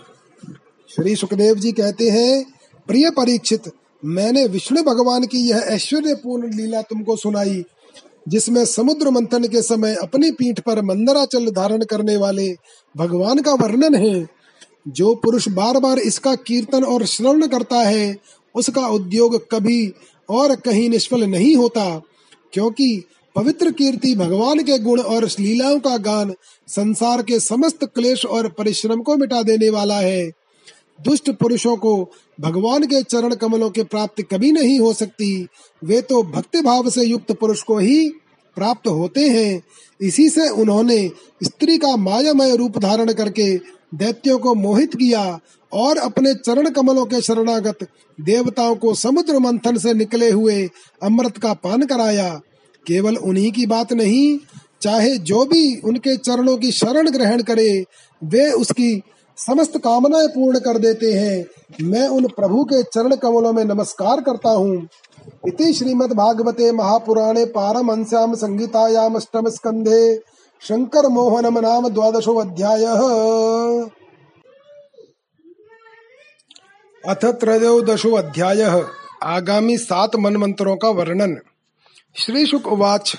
श्री 0.91 1.17
सुखदेव 1.17 1.55
जी 1.55 1.73
कहते 1.73 2.11
हैं, 2.11 2.45
प्रिय 2.87 3.11
परीक्षित 3.11 3.73
मैंने 4.03 4.47
विष्णु 4.47 4.83
भगवान 4.83 5.25
की 5.25 5.39
यह 5.39 5.57
ऐश्वर्यपूर्ण 5.57 6.55
लीला 6.55 6.83
तुमको 6.83 7.17
सुनाई, 7.17 7.65
जिसमें 8.29 8.65
समुद्र 8.65 9.11
मंथन 9.11 9.45
के 9.45 9.63
समय 9.63 9.95
अपनी 9.95 10.31
पीठ 10.31 10.61
पर 10.61 10.83
मंदराचल 10.83 11.51
धारण 11.51 11.85
करने 11.85 12.17
वाले 12.17 12.55
भगवान 12.97 13.39
का 13.39 13.53
वर्णन 13.53 13.95
है। 13.95 14.29
जो 14.89 15.15
पुरुष 15.15 15.49
बार 15.49 15.79
बार 15.79 15.99
इसका 15.99 16.35
कीर्तन 16.35 16.85
और 16.85 17.05
श्रवण 17.07 17.47
करता 17.47 17.77
है, 17.77 18.17
उसका 18.55 18.87
उद्योग 18.89 19.37
कभी 19.51 19.93
और 20.31 20.57
कहीं 20.57 20.89
निष्फल 20.91 21.25
नहीं 21.25 21.57
होता, 21.57 22.03
क्योंकि 22.53 23.05
पवित्र 23.37 23.71
कीर्ति 23.71 24.15
भगवान 24.15 24.63
के 24.63 24.79
गुण 24.79 25.01
और 25.01 25.25
लीलाओं 25.41 25.79
का 25.79 25.97
गान 25.97 26.35
संसार 26.69 27.23
के 27.23 27.41
समस्त 27.41 27.85
क्लेश 27.85 28.27
और 28.27 28.49
परिश्रम 28.49 29.03
को 29.03 29.17
मिटा 29.17 29.43
देने 29.43 29.71
वाला 29.71 29.99
है। 30.01 30.40
दुष्ट 31.05 31.31
पुरुषों 31.31 31.77
को 31.77 32.13
भगवान 32.41 32.85
के 32.85 33.03
चरण 33.03 33.35
कमलों 33.35 33.71
की 33.71 33.83
प्राप्ति 33.83 34.23
कभी 34.23 34.53
नहीं 34.53 34.79
हो 34.81 34.93
सकती। 34.93 35.47
वे 35.85 36.01
तो 36.01 36.23
भक्ति 36.23 36.61
भाव 36.61 36.91
से 36.91 37.05
युक्त 37.05 37.33
पुरुष 37.33 37.63
को 37.63 37.79
ही 37.79 38.09
प्राप्त 38.57 38.89
होते 38.89 39.29
हैं। 39.29 39.63
इसी 40.01 40.29
से 40.29 40.49
उन्होंने 40.49 41.11
स्त्री 41.45 41.79
का 41.79 41.97
मायामय 41.97 42.57
रूप 42.57 42.79
धारण 42.79 43.13
करके 43.13 43.57
दैत्यों 43.95 44.39
को 44.39 44.55
मोहित 44.55 44.95
किया 44.95 45.41
और 45.73 45.99
अपने 45.99 46.35
चरण 46.35 46.71
कमलों 46.71 47.05
के 47.07 47.21
शरणागत 47.21 47.87
देवताओं 48.21 48.75
को 48.77 48.95
समुद्र 48.95 49.39
मंथन 49.39 49.79
से 49.79 49.95
निकले 49.95 50.31
हुए 50.31 50.69
अमृत 51.03 51.39
का 51.39 51.53
पान 51.55 51.83
कराया। 51.83 52.41
केवल 52.87 53.17
उन्हीं 53.17 53.53
की 53.53 53.67
बात 53.67 53.93
नहीं, 53.93 54.39
चाहे 54.83 55.17
जो 55.19 55.45
भी 55.45 55.77
उनके 55.77 56.17
चरणों 56.17 56.57
की 56.57 56.73
शरण 56.73 57.11
ग्रहण 57.11 57.43
करे, 57.43 57.85
वे 58.25 58.51
उसकी 58.51 59.03
समस्त 59.41 59.77
कामनाएँ 59.79 60.29
पूर्ण 60.29 60.59
कर 60.59 60.79
देते 60.79 61.13
हैं। 61.13 61.45
मैं 61.83 62.07
उन 62.09 62.27
प्रभु 62.29 62.65
के 62.65 62.83
चरण 62.85 63.15
कमलों 63.17 63.53
में 63.53 63.65
नमस्कार 63.65 64.21
करता 64.21 64.51
हूँ। 64.51 64.89
इति 65.49 65.73
श्रीमद् 65.73 66.13
भागवते 66.13 66.71
महापुराणे 66.73 67.45
पारमहंस्याम 67.45 68.35
संगीतायाम 68.35 69.15
अष्टम 69.15 69.49
स्कंधे 69.49 70.03
शंकर 70.63 71.09
मोहनम 71.09 71.59
नाम 71.59 71.89
द्वादशो 71.89 72.35
अध्याय 72.37 72.85
अथ 77.05 77.25
त्रयोदशो 77.41 78.15
अध्याय 78.15 78.63
आगामी 79.25 79.77
सात 79.79 80.17
मन 80.17 80.37
मंत्रों 80.37 80.77
का 80.77 80.89
वर्णन। 80.91 81.37
श्री 82.17 82.47
शुक 82.47 82.67
उवाच। 82.67 83.17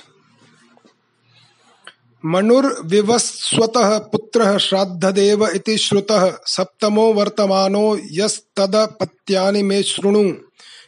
मनुर्विवस्वत 2.25 3.73
पुत्र 3.77 4.59
श्राद्धदेव 4.59 5.47
इति 5.47 5.77
श्रुतः 5.77 6.37
सप्तमो 6.45 7.13
वर्तमानो 7.13 7.99
यस्तदपत्यानि 8.11 9.63
मे 9.63 9.83
शृणु। 9.83 10.33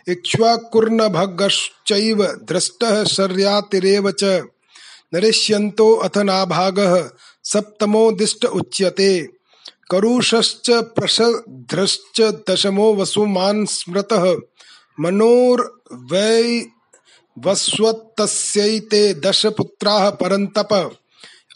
इक्ष्वाकुर्नभगश्चैव 0.07 2.25
दृष्टः 2.25 3.03
शर्यातिरेव 3.03 4.11
च। 4.11 4.43
नरिष्यन्तो 5.13 5.93
अथ 5.93 6.17
नाभागः 6.17 7.09
सप्तमो 7.43 8.11
दिष्ट 8.11 8.45
उच्यते। 8.45 9.27
करुषश्च 9.91 10.69
प्रसध्रश्च 10.69 12.21
दशमो 12.21 12.95
वसुमान् 12.95 13.65
स्मृतः। 13.65 14.35
मनोर्वै 14.99 16.65
वस्वत्तस्यैते 17.45 19.13
दश 19.13 19.45
पुत्राः 19.45 20.09
परन्तप। 20.09 20.97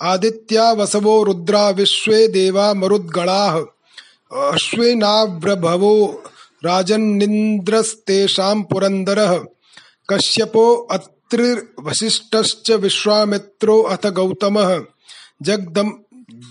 आदित्या 0.01 0.71
वसवो 0.71 1.23
रुद्रा 1.23 1.69
विश्वे 1.69 2.27
देवा 2.27 2.73
मरुद्गणाः। 2.73 3.61
अश्विनाव्रभवो 4.51 6.23
राजन्निन्द्रस्तेषां 6.65 8.63
पुरन्दरः। 8.63 9.39
कश्यपो 10.09 10.75
अत्रिर्वसिष्ठश्च 10.75 12.71
विश्वामित्रो 12.71 13.81
अथ 13.81 14.07
गौतमः। 14.07 14.81
जगदम् 15.41 15.91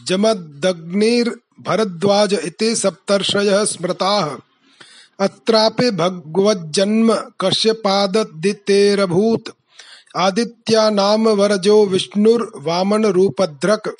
जमदग्निर् 0.06 1.28
भरद्वाज 1.60 2.34
इति 2.34 2.76
सप्तर्षयः 2.76 3.64
स्मृताः। 3.64 4.36
अत्रापि 5.20 5.90
भगवज्जन्म 5.90 7.30
कश्यपादितेरभूत 7.40 9.55
आदित्या 10.16 10.90
नाम 10.90 11.28
वरजो 11.28 11.86
विष्णुर्वामन 11.86 13.06
रूपद्रक। 13.06 13.96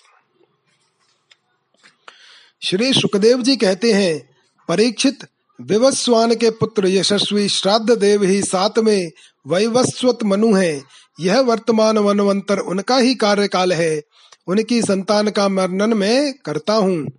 श्री 2.63 2.93
सुखदेव 2.93 3.43
जी 3.43 3.57
कहते 3.57 3.93
हैं, 3.93 4.29
परीक्षित 4.69 5.19
विवस्वान 5.61 6.35
के 6.35 6.51
पुत्र 6.51 6.87
यशस्वी 6.87 7.49
श्राद्ध 7.49 7.91
देव 7.91 8.23
ही 8.23 8.43
सात 8.43 8.79
में 8.79 9.11
वैवस्वत 9.47 10.19
मनु 10.25 10.55
है। 10.55 10.83
यह 11.21 11.41
वर्तमान 11.41 11.99
वनवंतर 11.99 12.59
उनका 12.59 12.97
ही 12.97 13.15
कार्यकाल 13.15 13.73
है। 13.73 14.03
उनकी 14.47 14.83
संतान 14.83 15.31
का 15.31 15.47
वर्णन 15.47 15.95
मैं 15.95 16.33
करता 16.33 16.73
हूँ। 16.73 17.13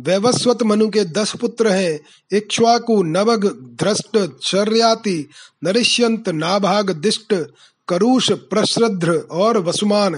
वैवस्वत 0.00 0.62
मनु 0.62 0.88
के 0.88 1.04
दस 1.04 1.36
पुत्र 1.36 1.68
हैं, 1.68 2.00
इक्ष्वाकु 2.32 3.02
नवग 3.02 3.46
ध्रष्ट 3.82 4.42
शर्याति, 4.42 5.28
नरिष्यंत, 5.64 6.28
नाभाग, 6.28 6.90
दिष्ट 6.90 7.34
करुष 7.90 8.32
प्रश्रद्र 8.32 9.12
और 9.30 9.58
वसुमान, 9.58 10.14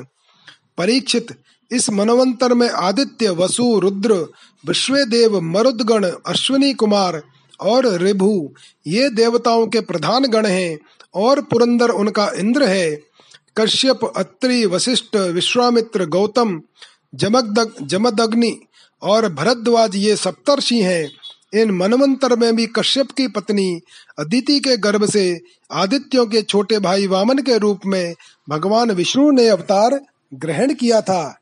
परीक्षित 0.78 1.26
इस 1.70 1.90
मनवंतर 1.90 2.54
में 2.54 2.68
आदित्य, 2.70 3.30
वसु, 3.30 3.78
रुद्र, 3.78 4.14
विश्वेदेव, 4.66 5.40
मरुदगण, 5.40 6.04
अश्विनी 6.26 6.72
कुमार 6.74 7.22
और 7.60 7.86
रिभु, 7.86 8.54
ये 8.86 9.08
देवताओं 9.08 9.66
के 9.66 9.80
प्रधान 9.80 10.24
गण 10.24 10.46
हैं 10.46 10.78
और 11.14 11.40
पुरंदर 11.40 11.88
उनका 11.88 12.30
इंद्र 12.36 12.62
है। 12.62 13.00
कश्यप, 13.56 14.12
अत्रि, 14.16 14.66
वशिष्ठ, 14.66 15.16
विश्वामित्र, 15.16 16.06
गौतम 16.06 16.60
जमदग 17.14 17.74
जमदग्नि 17.82 18.60
और 19.02 19.28
भरद्वाज 19.32 19.96
ये 19.96 20.16
सप्तर्षि 20.16 20.80
हैं। 20.82 21.10
इन 21.54 21.70
मनवंतर 21.70 22.36
में 22.36 22.56
भी 22.56 22.66
कश्यप 22.66 23.10
की 23.10 23.28
पत्नी 23.28 23.80
अदिति 24.18 24.60
के 24.60 24.76
गर्भ 24.76 25.10
से 25.10 25.40
आदित्यों 25.72 26.26
के 26.26 26.42
छोटे 26.42 26.78
भाई 26.78 27.06
वामन 27.06 27.38
के 27.38 27.58
रूप 27.58 27.80
में 27.86 28.14
भगवान 28.48 28.90
विष्णु 28.90 29.30
ने 29.30 29.48
अवतार 29.48 30.00
ग्रहण 30.34 30.74
किया 30.74 31.00
था। 31.00 31.38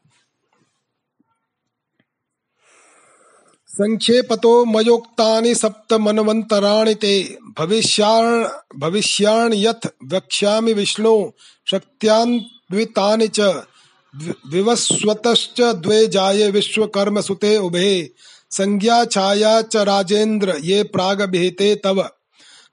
संक्षेपतो 3.67 4.65
मयोक्तानि 4.65 5.55
सप्त 5.55 5.93
मनवंतराणि 5.93 6.95
ते। 6.95 7.39
भविष्याण 7.59 8.49
भविष्याण 8.79 9.53
यथ 9.55 9.87
वक्ष्यामि 10.13 10.73
विष्णु, 10.73 11.31
शक्त्यान्वितानि 11.71 13.29
च 13.29 13.41
विवस्वतश्च 14.51 15.61
द्वे 15.61 16.07
जाये 16.07 16.51
विश्वकर्म 16.51 17.21
सुते 17.21 17.57
उभे। 17.57 18.11
संज्ञा 18.51 19.05
छाया 19.05 19.63
च 19.63 19.77
राजेन्द्र 19.77 20.57
ये 20.61 20.83
प्राग 20.83 21.23
भेते 21.23 21.75
तव। 21.75 22.09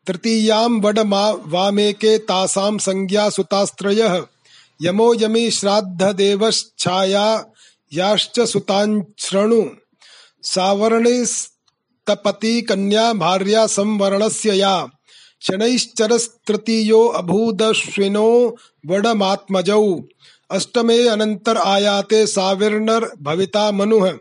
तृतीयां 0.08 0.82
वड 0.82 1.00
वामेके 1.46 2.18
तासां 2.18 2.78
संज्ञा 2.78 3.30
सुतास्त्रय। 3.30 4.24
यमो 4.82 5.14
यमी 5.14 5.52
श्राद्ध 5.52 6.04
देवश्छाया 6.04 7.46
याश्च 7.94 8.40
सुतांश्रणु। 8.40 9.66
सावर्णिस्तपति 10.44 12.62
कन्या 12.62 13.14
भार्या 13.14 13.68
संवरणस्य 13.68 14.54
या। 14.54 14.88
शनैश्चरस्तृतीयो 15.42 17.06
अभूदश्विनो 17.06 18.58
वडमात्मजौ। 18.86 20.00
अष्टमे 20.52 21.08
अनंतर 21.08 21.58
आयाते 21.58 22.28
साविर्नर 22.28 23.12
भविता 23.22 23.72
मनुः। 23.72 24.18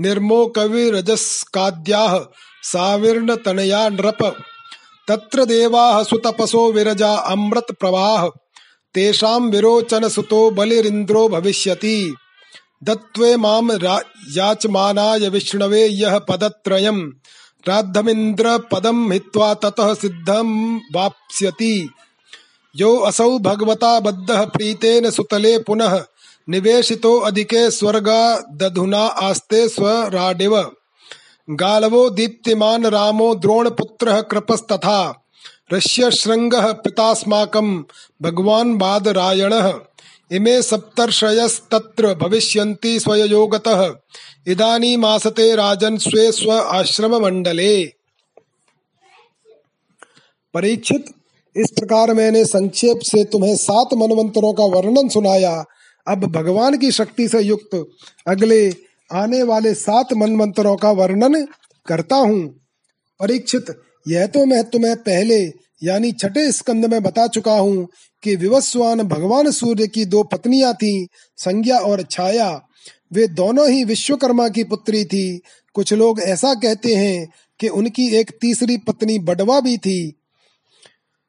निर्मो 0.00 0.46
कवि 0.46 0.90
रजस्काद्याः 0.90 2.26
साविर्ण 2.62 3.36
तनया 3.36 3.88
नृप। 3.88 4.36
तत्र 5.08 5.44
देवाः 5.44 6.02
सुतपसो 6.02 6.72
विरजा 6.72 7.14
अमृत 7.14 7.66
प्रवाह। 7.80 8.28
तेषां 8.94 9.40
विरोचन 9.40 10.08
सुतो 10.08 10.50
बलिरिन्द्रो 10.50 11.28
भविष्यति। 11.28 12.14
दत्वे 12.84 13.36
माम 13.36 13.72
याचमानाय 14.30 15.28
विष्णवे 15.28 15.86
यः 15.86 16.18
पदत्रयम् 16.18 17.10
राद्धमिन्द्र 17.68 18.58
पदम 18.58 19.12
हित्वा 19.12 19.54
ततः 19.54 19.94
सिद्धम 19.94 20.76
वाप्स्यति। 20.76 21.90
यो 22.76 22.96
असौ 22.96 23.38
भगवता 23.38 24.00
बद्ध 24.00 24.30
प्रीतेन 24.30 25.10
सुतले 25.10 25.58
पुनः। 25.58 26.04
निवेशितो 26.50 27.18
अधिके 27.18 27.70
स्वर्गा 27.70 28.38
दधुना 28.52 28.98
आस्ते 28.98 29.68
स्वराडिव 29.68 30.72
गालवो 31.50 32.10
दीप्तिमान 32.10 32.86
रामो 32.86 33.34
द्रोणपुत्रः 33.34 34.20
कृपस्तथा। 34.20 35.24
ऋष्य 35.72 36.10
शृङ्गः 36.10 36.72
पितास्माकं 36.72 37.84
भगवान् 38.22 38.78
बादरायणः। 38.78 39.72
इमे 40.32 40.62
सप्तर्षयस्तत्र 40.62 42.14
भविष्यन्ति 42.14 43.00
स्वययोगतः। 43.00 43.94
इदानीमासते 44.46 45.54
राजन 45.56 45.96
स्वे 45.96 46.32
स्व 46.32 46.52
आश्रम 46.52 47.16
मंडले 47.16 47.84
परीक्षित, 50.54 51.04
इस 51.56 51.70
प्रकार 51.70 52.14
मैंने 52.14 52.44
संक्षेप 52.44 53.00
से 53.02 53.24
तुम्हें 53.24 53.56
सात 53.56 53.94
मनवंतरों 53.94 54.52
का 54.52 54.64
वर्णन 54.64 55.08
सुनाया। 55.08 55.64
अब 56.10 56.24
भगवान 56.24 56.78
की 56.78 56.90
शक्ति 56.90 57.28
से 57.28 57.40
युक्त 57.40 57.86
अगले 58.28 58.72
आने 59.12 59.42
वाले 59.42 59.74
सात 59.74 60.12
मनवंतरों 60.12 60.76
का 60.76 60.90
वर्णन 60.90 61.46
करता 61.86 62.16
हूँ। 62.16 62.48
परीक्षित, 63.20 63.66
यह 64.08 64.26
तो 64.26 64.46
मैं 64.46 64.64
तुम्हें 64.64 64.96
पहले, 64.96 65.52
यानी 65.82 66.12
छठे 66.12 66.52
स्कंद 66.52 66.84
में 66.84 67.02
बता 67.02 67.26
चुका 67.26 67.52
हूँ 67.52 67.88
कि 68.22 68.36
विवस्वान 68.36 69.02
भगवान 69.02 69.50
सूर्य 69.50 69.86
की 69.86 70.04
दो 70.04 70.22
पत्नियाँ 70.22 70.74
थी, 70.74 71.08
संज्ञा 71.36 71.78
और 71.78 72.02
छाया। 72.02 72.60
वे 73.12 73.26
दोनों 73.26 73.70
ही 73.70 73.84
विश्वकर्मा 73.84 74.48
की 74.48 74.64
पुत्री 74.64 75.04
थी। 75.04 75.40
कुछ 75.74 75.92
लोग 75.92 76.20
ऐसा 76.20 76.54
कहते 76.54 76.94
हैं 76.94 77.28
कि 77.60 77.68
उनकी 77.68 78.08
एक 78.08 78.30
तीसरी 78.40 78.76
पत्नी 78.76 79.18
बडवा 79.18 79.60
भी 79.60 79.78
थी। 79.78 80.20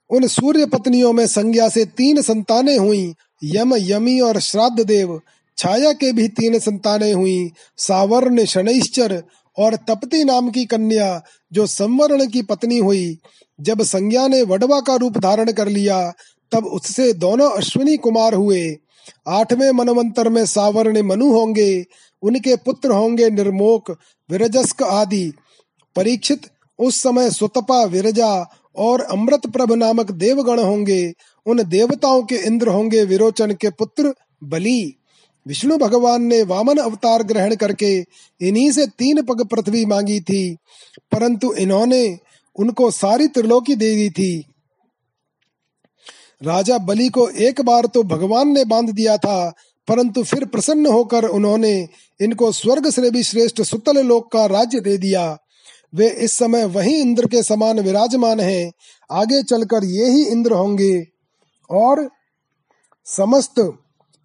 उन 0.10 0.28
सूर्य 0.28 0.66
पत्नियों 0.66 1.14
में 1.14 1.28
संज्ञा 1.28 1.70
से 1.70 1.86
तीन 1.86 2.22
संतानें 2.22 2.78
हुई 2.78 3.14
यम 3.44 3.76
यमी 3.76 4.20
और 4.20 4.40
श्राद्ध 4.40 4.84
देव, 4.84 5.22
छाया 5.58 5.94
के 5.94 6.12
भी 6.12 6.28
तीन 6.28 6.60
संतानें 6.60 7.14
हुई, 7.14 7.52
सावर्ण 7.78 8.46
शनैश्चर 8.46 9.24
और 9.58 9.76
तपति 9.76 10.24
नाम 10.24 10.50
की 10.50 10.66
कन्या, 10.66 11.24
जो 11.54 11.68
संवरण 11.68 12.28
की 12.28 12.42
पत्नी 12.42 12.78
हुई। 12.78 13.18
जब 13.62 13.82
संज्ञा 13.82 14.28
ने 14.28 14.42
वडवा 14.42 14.80
का 14.80 14.96
रूप 14.96 15.18
धारण 15.18 15.52
कर 15.52 15.68
लिया, 15.68 16.14
तब 16.52 16.66
उससे 16.66 17.14
दोनों 17.14 17.50
अश्विनी 17.52 17.98
कुमार 17.98 18.34
हुए। 18.34 18.78
आठवें 19.28 19.72
मनवंतर 19.72 20.30
में 20.30 20.46
सावर्ण 20.46 21.02
मनु 21.02 21.34
होंगे, 21.34 21.86
उनके 22.22 22.56
पुत्र 22.56 22.92
होंगे 22.92 23.30
निर्मोक, 23.30 23.92
विरजस्क 24.32 24.84
आदि। 24.84 25.34
परीक्षित, 25.96 26.42
उस 26.80 27.02
समय 27.02 27.30
सुतपा 27.30 27.84
विरजा 27.84 28.50
और 28.76 29.02
अमृत 29.02 29.48
प्रभ 29.48 29.74
नामक 29.74 30.12
देवगण 30.12 30.60
होंगे 30.60 31.14
उन 31.46 31.64
देवताओं 31.64 32.24
के 32.24 32.36
इंद्र 32.38 32.70
होंगे 32.70 33.04
विरोचन 33.04 33.52
के 33.52 33.70
पुत्र 33.70 34.14
बलि। 34.44 34.94
विष्णु 35.46 35.78
भगवान 35.78 36.24
ने 36.24 36.42
वामन 36.44 36.78
अवतार 36.78 37.24
ग्रहण 37.24 37.56
करके 37.56 37.96
इन्हीं 38.42 38.72
से 38.72 38.86
तीन 38.90 39.22
पग 39.22 39.44
पृथ्वी 39.46 39.86
मांगी 39.86 40.20
थी, 40.20 40.56
परंतु 41.12 41.54
इन्होंने 41.54 42.18
उनको 42.56 42.90
सारी 42.92 43.28
त्रिलोकी 43.28 43.76
दे 43.76 43.96
दी 43.96 44.10
थी। 44.10 44.46
राजा 46.42 46.78
बलि 46.78 47.08
को 47.10 47.28
एक 47.30 47.62
बार 47.62 47.86
तो 47.86 48.04
भगवान 48.04 48.50
ने 48.50 48.66
बाँध 48.66 48.90
दिया 48.90 49.18
था, 49.18 49.54
परंतु 49.88 50.24
फिर 50.24 50.46
प्रसन्न 50.46 50.86
होकर 50.86 51.26
उन्होंने 51.26 51.74
इनको 52.20 52.52
स्वर्ग 52.52 52.90
से 52.90 53.10
भी 53.12 53.24
श्रेष्ठ 53.24 53.62
सुतल 53.62 54.06
लोक 54.06 54.32
का 54.32 54.46
राज्य 54.46 54.80
दे 54.80 54.98
दिया। 54.98 55.38
वे 55.94 56.10
इस 56.20 56.38
समय 56.38 56.66
वही 56.66 56.96
इंद्र 56.96 57.28
के 57.28 57.42
समान 57.44 57.80
विराजमान 57.80 58.40
हैं, 58.40 58.72
आगे 59.10 59.42
चलकर 59.44 59.84
ये 59.86 60.10
ही 60.10 60.24
इंद्र 60.26 60.54
होंगे। 60.54 60.94
और 61.72 62.10
समस्त 63.06 63.78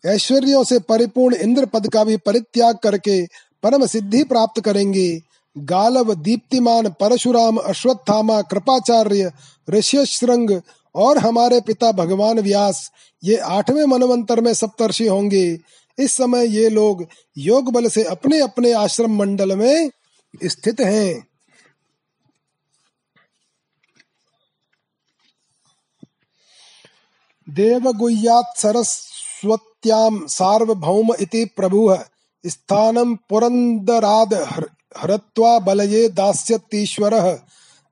ऐश्वर्यों 0.04 0.64
से 0.64 0.78
परिपूर्ण 0.78 1.34
इंद्र 1.34 1.66
पद 1.66 1.88
का 1.92 2.04
भी 2.04 2.16
परित्याग 2.16 2.76
करके 2.76 3.26
परम 3.62 3.86
सिद्धि 3.86 4.24
प्राप्त 4.24 4.60
करेंगे। 4.60 5.20
गालव, 5.58 6.14
दीप्तिमान, 6.14 6.88
परशुराम, 7.00 7.56
अश्वत्थामा, 7.56 8.42
कृपाचार्य 8.42 9.30
ऋष्यश्रृंग 9.70 10.60
और 10.94 11.18
हमारे 11.18 11.60
पिता 11.60 11.92
भगवान 11.92 12.40
व्यास, 12.40 12.90
ये 13.24 13.36
आठवें 13.36 13.84
मनवंतर 13.84 14.40
में 14.40 14.52
सप्तर्षि 14.54 15.06
होंगे। 15.06 15.58
इस 15.98 16.12
समय 16.12 16.46
ये 16.46 16.68
लोग 16.68 17.06
योग 17.38 17.72
बल 17.72 17.88
से 17.88 18.04
अपने 18.04 18.40
अपने 18.40 18.72
आश्रम 18.72 19.16
मंडल 19.16 19.56
में 19.56 19.90
स्थित 20.44 20.80
हैं। 20.80 21.26
देवगुह्यात् 27.48 28.60
सरस्वत्यां 28.60 30.26
सार्वभौम 30.26 31.08
इति 31.20 31.44
प्रभुः। 31.44 31.98
स्थानं 32.46 33.14
पुरन्दराद् 33.14 34.64
हरत्वा 34.98 35.58
बलये 35.58 36.08
दास्यतीश्वरः। 36.08 37.38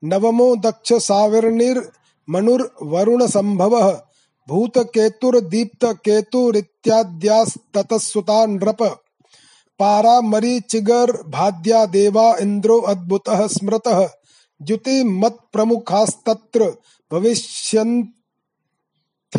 नवमो 0.03 0.55
दक्ष 0.55 0.93
साविर्निर 0.93 1.91
मनुर 2.29 2.75
वरुण 2.83 3.27
संभव 3.27 4.01
भूत 4.49 4.71
केतुर 4.77 5.39
दीप्त 5.39 5.85
केतुरित्याद्यास्ततसुता 5.85 8.45
नृप। 8.45 9.01
पारा 9.79 10.21
मरी 10.21 10.59
चिगर 10.59 11.11
भाद्या 11.11 11.85
देवा 11.85 12.35
इंद्रो 12.41 12.79
अद्भुत 12.79 13.23
स्मृत। 13.29 14.11
द्युति 14.61 15.03
मत 15.03 15.37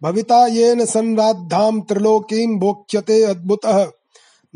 भविता 0.03 0.47
येन 0.47 0.85
संराद्धाम 0.85 1.81
त्रिलोकीं 1.81 2.59
भोक्ष्यते 2.59 3.23
अद्भुतः। 3.23 3.91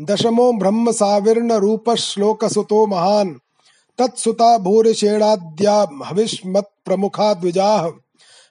दशमो 0.00 0.52
ब्रह्म 0.52 0.92
साविर्ण 0.92 1.52
रूप 1.52 1.90
श्लोक 1.90 2.88
महान। 2.88 3.40
तत्सुता 3.98 4.58
भूरिषेणाद्या 4.58 5.86
हविष्मत् 6.04 6.84
प्रमुखा 6.84 7.34
द्विजाः 7.34 7.90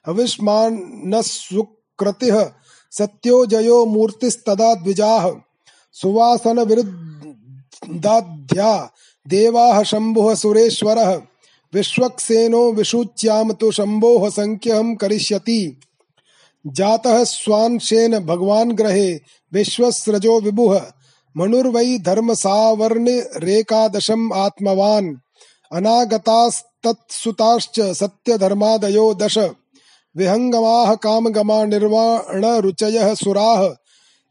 हविष्मानस्सुकृतिः 0.06 2.50
सत्यो 2.90 3.46
जयो 3.46 3.86
मूर्तिस्तदा 3.86 4.74
द्विजाः 4.74 5.32
सुवासन 5.92 6.64
विरुद्धाध्या 7.88 8.90
देवाः 9.28 9.82
शम्भुः 9.82 10.34
सुरेश्वरः। 10.34 11.20
विश्वक्सेनो 11.74 12.72
विशुच्याम 12.72 13.52
तो 13.52 13.70
शंभो 13.70 14.30
संख्यम 14.30 14.94
करिष्यति। 14.94 15.80
जातः 16.66 17.24
स्वांशेन 17.24 18.18
भगवान 18.18 18.72
ग्रहे 18.72 19.20
विश्वस्रजो 19.52 20.40
विभुः। 20.40 20.80
मनुर्वै 21.36 21.98
धर्म 21.98 22.34
सावर्ण 22.34 23.22
रेकादशम 23.36 24.32
आत्मवान। 24.32 25.20
अनागतास्तत्सुताश्च 25.72 27.80
सत्य 27.80 28.38
धर्मादयो 28.38 29.14
दश 29.14 29.50
विहंगमाः 30.16 30.94
कामगमा 30.94 31.64
निर्वाण 31.64 32.44
रुचयः 32.44 33.14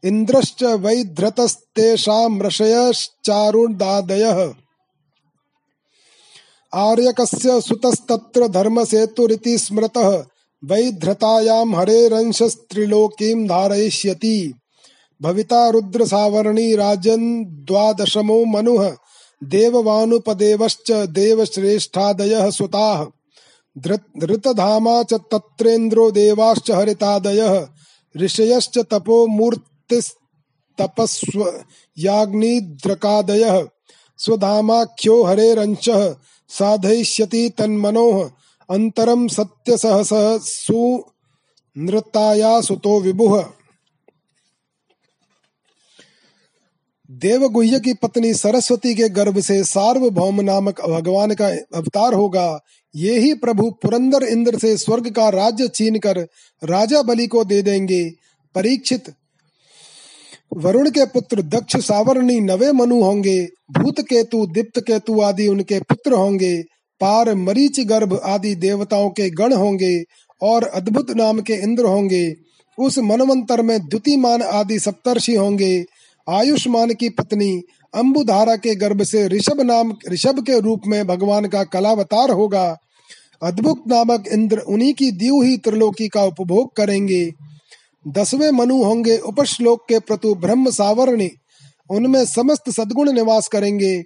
सुराः 0.04 0.08
इन्द्रश्च 0.08 0.62
वैधृतस्तेषां 0.62 2.40
ऋषयश्चारुदादयः 2.40 4.52
आर्यकस्य 6.74 7.60
सुतस्तत्र 7.60 8.48
धर्मसेतुरिति 8.48 9.58
स्मृतः 9.58 10.24
वैधृतायां 10.64 11.76
हरेरंशस्त्रिलोकीं 11.76 13.48
धारयिष्यति। 13.48 14.54
भविता 15.22 15.68
रुद्रसावर्णी 15.68 16.76
राजन् 16.76 17.44
द्वादशमो 17.44 18.44
मनुः 18.44 18.96
देववानुपदेवश्च 19.44 20.92
देवश्रेष्ठादयः 20.92 22.50
सुताः। 22.50 23.06
धृतधामा 23.78 25.02
च 25.02 25.14
तत्रेन्द्रो 25.14 26.10
देवाश्च 26.10 26.70
हरितादयः, 26.70 27.66
ऋषयश्च 28.16 28.78
तपो 28.78 29.26
मूर्तिस्तपस्व 29.92 31.64
याग्निद्रकादयः 31.98 33.66
स्वधामाख्यो 34.18 35.22
हरेरंशः 35.24 36.14
साधयिष्यति 36.48 37.48
तन्मनोः 37.58 38.30
अंतरम 38.70 39.28
सत्य 39.28 39.76
सहस 39.76 40.10
सुनृताया 40.66 42.60
सुतो 42.60 43.00
विभुः। 43.00 43.44
देवगुह्य 47.10 47.80
की 47.80 47.92
पत्नी 47.94 48.34
सरस्वती 48.34 48.94
के 48.94 49.08
गर्भ 49.08 49.38
से 49.40 49.64
सार्वभौम 49.64 50.40
नामक 50.40 50.80
भगवान 50.80 51.34
का 51.34 51.48
अवतार 51.74 52.14
होगा। 52.14 52.60
ये 52.94 53.18
ही 53.18 53.34
प्रभु 53.34 53.70
पुरंदर 53.70 54.22
इंद्र 54.22 54.58
से 54.58 54.76
स्वर्ग 54.76 55.10
का 55.10 55.28
राज्य 55.28 55.68
छीन 55.68 55.98
कर 55.98 56.18
राजा 56.64 57.02
बलि 57.02 57.26
को 57.26 57.44
दे 57.44 57.62
देंगे। 57.62 58.12
परीक्षित 58.54 59.14
वरुण 60.56 60.90
के 60.90 61.04
पुत्र 61.04 61.42
दक्ष 61.42 61.76
सावरणी 61.76 62.40
नवे 62.40 62.72
मनु 62.72 63.02
होंगे, 63.02 63.44
भूत 63.44 64.00
केतु, 64.00 64.46
दीप्त 64.46 64.80
केतु 64.80 65.20
आदि 65.20 65.48
उनके 65.48 65.80
पुत्र 65.80 66.12
होंगे, 66.12 66.62
पार 67.00 67.34
मरीच 67.34 67.80
गर्भ 67.80 68.20
आदि 68.24 68.54
देवताओं 68.54 69.10
के 69.10 69.30
गण 69.30 69.52
होंगे 69.52 70.02
और 70.42 70.64
अद्भुत 70.64 71.10
नाम 71.10 71.40
के 71.40 71.52
इंद्र 71.52 71.84
होंगे। 71.84 72.34
उस 72.78 72.98
मनवंतर 72.98 73.62
में 73.62 73.80
द्युतिमान 73.80 74.42
आदि 74.42 74.78
सप्तर्षि 74.78 75.34
होंगे। 75.34 75.84
आयुष्मान 76.28 76.92
की 76.94 77.08
पत्नी 77.08 77.62
अम्बुधारा 77.94 78.56
के 78.56 78.74
गर्भ 78.74 79.02
से 79.02 79.26
ऋषभ 79.28 79.60
नाम, 79.60 79.94
ऋषभ 80.12 80.44
के 80.46 80.60
रूप 80.60 80.80
में 80.86 81.06
भगवान 81.06 81.46
का 81.46 81.64
कलावतार 81.64 82.30
होगा। 82.30 82.76
अद्भुत 83.42 83.84
नामक 83.88 84.24
इंद्र 84.32 84.58
उन्हीं 84.58 84.94
की 84.94 85.10
दी 85.10 85.28
हुई 85.28 85.56
त्रिलोकी 85.56 86.08
का 86.08 86.22
उपभोग 86.22 86.76
करेंगे। 86.76 87.30
दसवें 88.08 88.50
मनु 88.50 88.82
होंगे 88.82 89.18
उपश्लोक 89.18 89.86
के 89.88 89.98
प्रतु 89.98 90.34
ब्रह्म 90.34 90.70
सावरणी। 90.70 91.30
उनमें 91.90 92.24
समस्त 92.24 92.70
सदगुण 92.70 93.12
निवास 93.12 93.48
करेंगे। 93.48 94.04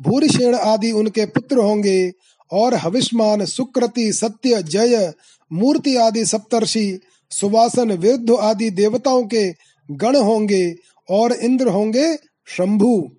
भूरिशेण 0.00 0.54
आदि 0.54 0.92
उनके 0.92 1.26
पुत्र 1.26 1.58
होंगे। 1.58 2.12
और 2.52 2.74
हविष्मान, 2.74 3.44
सुकृति, 3.44 4.12
सत्य, 4.12 4.62
जय, 4.62 5.12
मूर्ति 5.52 5.96
आदि 5.96 6.24
सप्तर्षि, 6.24 7.00
सुवासन, 7.30 7.92
विरुद्ध 7.92 8.30
आदि 8.30 8.70
देवताओं 8.70 9.24
के 9.24 9.54
गण 9.90 10.16
होंगे 10.16 10.76
और 11.10 11.32
इंद्र 11.32 11.68
होंगे 11.68 12.16
शंभु। 12.46 13.10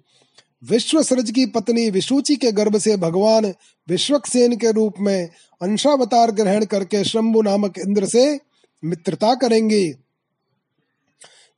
विश्व 0.69 1.03
सृज 1.03 1.31
की 1.31 1.45
पत्नी 1.45 1.89
विशुचि 1.89 2.35
के 2.35 2.51
गर्भ 2.51 2.77
से 2.77 2.97
भगवान 2.97 3.53
विश्वक्सेन 3.89 4.55
के 4.55 4.71
रूप 4.71 4.93
में 4.99 5.29
अंशावतार 5.61 6.31
ग्रहण 6.31 6.65
करके 6.65 7.03
शंभु 7.03 7.41
नामक 7.41 7.77
इंद्र 7.77 8.05
से 8.05 8.39
मित्रता 8.85 9.35
करेंगे। 9.35 10.06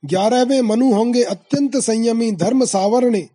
ग्यारहवें 0.04 0.60
मनु 0.60 0.92
होंगे 0.92 1.22
अत्यंत 1.22 1.76
संयमी, 1.76 2.32
धर्म 2.32 2.64
सावरणी। 2.64 3.26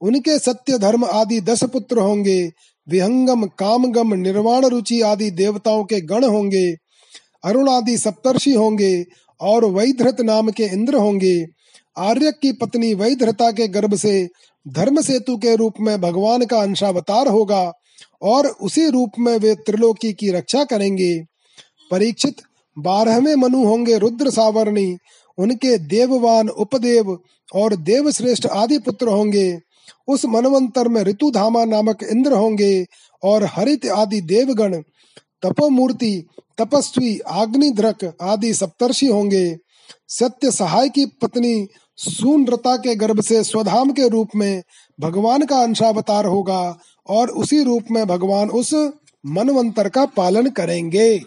उनके 0.00 0.38
सत्य 0.38 0.78
धर्म 0.78 1.04
आदि 1.04 1.40
दस 1.40 1.64
पुत्र 1.64 1.98
होंगे। 1.98 2.52
विहंगम, 2.88 3.44
कामगम, 3.44 4.14
निर्वाण 4.14 4.66
रुचि 4.66 5.00
आदि 5.00 5.30
देवताओं 5.30 5.84
के 5.84 6.00
गण 6.00 6.24
होंगे। 6.24 6.74
अरुण 7.44 7.68
आदि 7.68 7.98
सप्तर्षि 7.98 8.52
होंगे 8.52 9.04
और 9.40 9.64
वैधृत 9.64 10.20
नाम 10.20 10.48
के 10.48 10.64
इंद्र 10.64 10.94
होंगे। 10.94 11.46
आर्य 11.98 12.32
की 12.42 12.52
पत्नी 12.52 12.94
वैधृता 12.94 13.50
के 13.50 13.68
गर्भ 13.68 13.94
से 13.94 14.28
धर्म 14.68 15.00
सेतु 15.00 15.36
के 15.36 15.56
रूप 15.56 15.72
में 15.80 16.00
भगवान 16.00 16.44
का 16.44 16.58
अंशावतार 16.58 17.28
होगा 17.28 17.72
और 18.22 18.46
उसी 18.46 18.88
रूप 18.88 19.10
में 19.18 19.38
वे 19.38 19.54
त्रिलोकी 19.54 20.12
की 20.12 20.30
रक्षा 20.30 20.64
करेंगे। 20.64 21.22
परीक्षित, 21.90 22.36
बारहवें 22.78 23.34
मनु 23.34 23.64
होंगे 23.64 23.98
रुद्र 23.98 24.30
सावरणी। 24.30 24.96
उनके 25.38 25.78
देववान 25.78 26.48
उपदेव 26.48 27.18
और 27.54 27.76
देवश्रेष्ठ 27.76 28.46
आदि 28.46 28.78
पुत्र 28.78 29.08
होंगे। 29.08 29.60
उस 30.08 30.24
मनवंतर 30.24 30.88
में 30.88 31.02
ऋतुधामा 31.02 31.64
नामक 31.64 32.02
इंद्र 32.02 32.32
होंगे 32.32 32.86
और 33.22 33.44
हरित 33.44 33.86
आदि 33.86 34.20
देवगण, 34.20 34.82
तपोमूर्ति, 35.42 36.26
तपस्वी 36.58 37.18
अग्निध्रक 37.18 38.16
आदि 38.22 38.54
सप्तर्षि 38.54 39.06
होंगे। 39.06 39.56
सत्य 40.08 40.50
सहाय 40.50 40.88
की 40.88 41.06
पत्नी 41.06 41.68
सूनरता 41.96 42.76
के 42.76 42.94
गर्भ 42.94 43.20
से 43.20 43.44
स्वधाम 43.44 43.90
के 43.90 44.08
रूप 44.08 44.28
में 44.36 44.62
भगवान 45.00 45.44
का 45.44 45.62
अंशावतार 45.62 46.26
होगा 46.26 46.78
और 47.08 47.30
उसी 47.30 47.62
रूप 47.62 47.84
में 47.90 48.06
भगवान 48.06 48.50
उस 48.50 48.74
मनवंतर 49.26 49.88
का 49.88 50.04
पालन 50.06 50.46
करेंगे। 50.46 51.20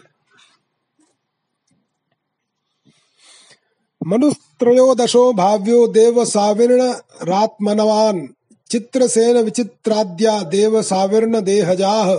मनुस्त्रयोदशो 4.08 5.32
भाव्यो 5.32 5.86
देव 5.86 6.24
साविर्ण 6.24 6.94
रात्मनवान। 7.22 8.28
चित्रसेन 8.70 9.36
विचित्राद्या 9.36 10.42
देव 10.42 10.82
साविर्ण 10.82 11.40
देहजाह 11.40 12.14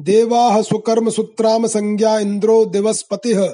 देवाः 0.00 0.62
सुकर्म 0.62 1.10
सुत्राम 1.10 1.66
संज्ञा 1.66 2.18
इंद्रो 2.18 2.64
दिवस्पति। 2.64 3.48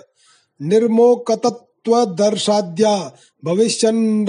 निर्मोकतत्वदर्शाद्या 0.62 3.12
भविष्यन् 3.44 4.28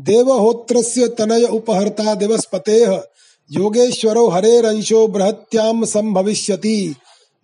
देवहोत्रस्य 0.00 1.08
तनय 1.08 1.44
उपहर्ता 1.44 2.14
दिवस्पतेः। 2.14 3.02
योगेश्वरो 3.50 4.28
हरेरंशो 4.28 5.08
बृहत्यां 5.08 5.84
संभविष्यति 5.84 6.94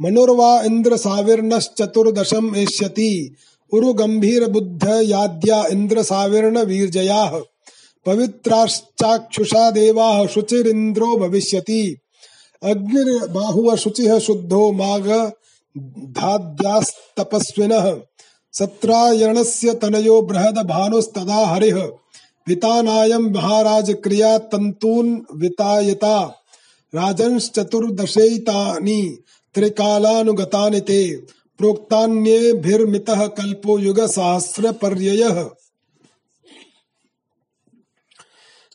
मनुर्वा 0.01 0.63
इंद्र 0.63 0.97
साविर्णश्चतुर्दशम 0.97 2.57
एष्यति। 2.57 3.37
उरु 3.73 3.93
गंभीर 3.93 4.47
बुद्ध 4.47 5.01
याद्या 5.03 5.67
इंद्र 5.67 6.03
साविर्ण 6.03 6.65
वीरजया। 6.65 7.41
पवित्राश्चाक्षुषा 8.07 9.71
देवा 9.71 10.27
शुचिरिंद्रो 10.27 11.17
भविष्यति। 11.17 11.99
अग्निर्बाहुव 12.63 13.77
शुचि 13.77 14.21
शुद्धो 14.21 14.73
माघ 14.73 15.33
धाद्यास्तपस्विनः। 16.13 17.97
सत्रायणस्य 18.53 19.75
तनयो 19.75 20.23
बृहद 20.23 20.59
भानुस्तदा 20.59 21.47
हरि। 21.47 21.73
वितानायं 22.49 23.19
महाराज 23.19 23.97
क्रिया 24.05 24.39
तन्तून् 24.39 25.21
वितायता। 25.37 26.35
राजंश्चतुर्दशैतानि। 26.95 29.19
त्रिकालानुगतानि 29.55 30.81
ते 30.81 31.01
प्रोक्तान्येभिर्मितः 31.61 33.27
कल्पो 33.27 33.79
युगसहस्रपर्ययः 33.79 35.43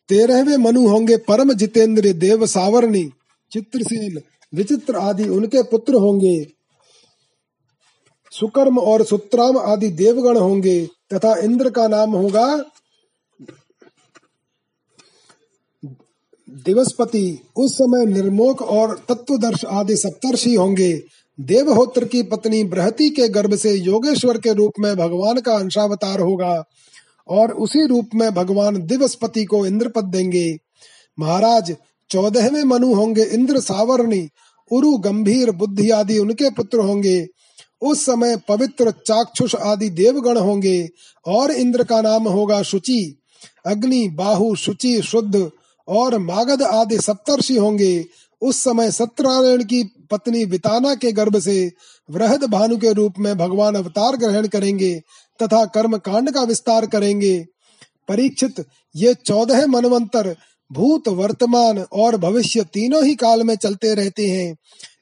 तेरहवें 0.10 0.58
मनु 0.58 0.88
होंगे 0.88 1.18
परम 1.28 1.54
जितेंद्र 1.54 2.12
देव 2.14 2.46
सावरणी 2.46 3.04
चित्रसेन 3.52 4.22
विचित्र 4.54 4.96
आदि 4.96 5.28
उनके 5.30 5.64
पुत्र 5.64 5.94
होंगे। 5.96 6.36
सुकर्म 8.32 8.78
और 8.80 9.04
सुत्राम 9.04 9.58
आदि 9.58 9.90
देवगण 9.96 10.38
होंगे 10.38 10.86
तथा 11.14 11.36
इंद्र 11.38 11.70
का 11.70 11.88
नाम 11.88 12.12
होगा 12.12 12.46
दिवसपति, 16.54 17.40
उस 17.56 17.74
समय 17.74 18.06
निर्मोक 18.06 18.62
और 18.62 19.06
तत्वदर्श 19.10 19.66
आदि 19.66 19.96
सप्तर्षि 19.96 20.54
होंगे। 20.56 21.04
देवहोत्र 21.40 22.06
की 22.06 22.24
पत्नी 22.24 22.64
बृहति 22.64 23.10
के 23.10 23.28
गर्भ 23.28 23.56
से 23.56 23.74
योगेश्वर 23.74 24.38
के 24.38 24.54
रूप 24.54 24.72
में 24.80 24.96
भगवान 24.96 25.40
का 25.40 25.54
अंशावतार 25.54 26.20
होगा 26.20 26.64
और 27.28 27.52
उसी 27.52 27.88
रूप 27.88 28.10
में 28.16 28.32
भगवान 28.32 28.82
दिवसपति 28.82 29.46
को 29.46 29.66
इंद्र 29.66 29.90
पद 29.90 30.04
देंगे। 30.04 30.58
महाराज, 31.20 31.76
चौदहवें 32.10 32.64
मनु 32.64 32.94
होंगे 32.94 33.24
इंद्र 33.24 33.60
सावरणी, 33.60 34.30
उरु 34.72 34.98
गंभीर 34.98 35.52
बुद्धि 35.52 35.90
आदि 35.90 36.18
उनके 36.18 36.50
पुत्र 36.50 36.80
होंगे। 36.80 37.28
उस 37.82 38.06
समय 38.06 38.38
पवित्र 38.48 38.92
चाक्षुष 38.92 39.56
आदि 39.56 39.90
देवगण 39.90 40.38
होंगे 40.38 40.90
और 41.28 41.52
इंद्र 41.52 41.84
का 41.84 42.02
नाम 42.02 42.28
होगा 42.28 42.62
शुचि। 42.62 43.20
अग्नि, 43.66 44.10
बाहु, 44.10 44.56
शुचि, 44.56 45.02
शुद्ध 45.02 45.52
और 45.88 46.18
मागध 46.18 46.62
आदि 46.62 46.98
सप्तर्षि 46.98 47.56
होंगे। 47.56 48.06
उस 48.42 48.64
समय 48.64 48.92
सत्यनारायण 48.92 49.64
की 49.64 49.84
पत्नी 50.12 50.46
विताना 50.46 50.96
के 50.96 51.12
गर्भ 51.12 51.40
से 51.40 51.72
वृहद 52.12 52.44
भानु 52.44 52.78
के 52.78 52.94
रूप 52.94 53.14
में 53.20 53.38
भगवान 53.38 53.76
अवतार 53.76 54.16
ग्रहण 54.16 54.48
करेंगे 54.48 55.02
तथा 55.42 55.66
कर्म 55.66 55.98
कांड 55.98 56.32
का 56.32 56.42
विस्तार 56.42 56.86
करेंगे। 56.86 57.46
परीक्षित, 58.08 58.66
ये 58.96 59.14
चौदह 59.14 59.68
मनवंतर 59.68 60.36
भूत, 60.72 61.08
वर्तमान 61.08 61.78
और 61.78 62.18
भविष्य 62.18 62.64
तीनों 62.64 63.06
ही 63.06 63.16
काल 63.16 63.44
में 63.44 63.56
चलते 63.56 63.94
रहते 63.94 64.28
हैं। 64.28 64.58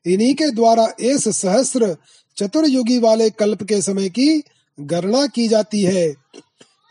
इन्हीं 0.06 0.34
के 0.34 0.50
द्वारा 0.52 0.88
इस 1.00 1.28
सहस्र 1.30 1.96
चतुर्युगी 2.38 3.00
वाले 3.00 3.30
कल्प 3.30 3.64
के 3.64 3.82
समय 3.82 4.10
की 4.10 4.44
गणना 4.80 5.28
की 5.28 5.48
जाती 5.48 5.82
है। 5.82 6.16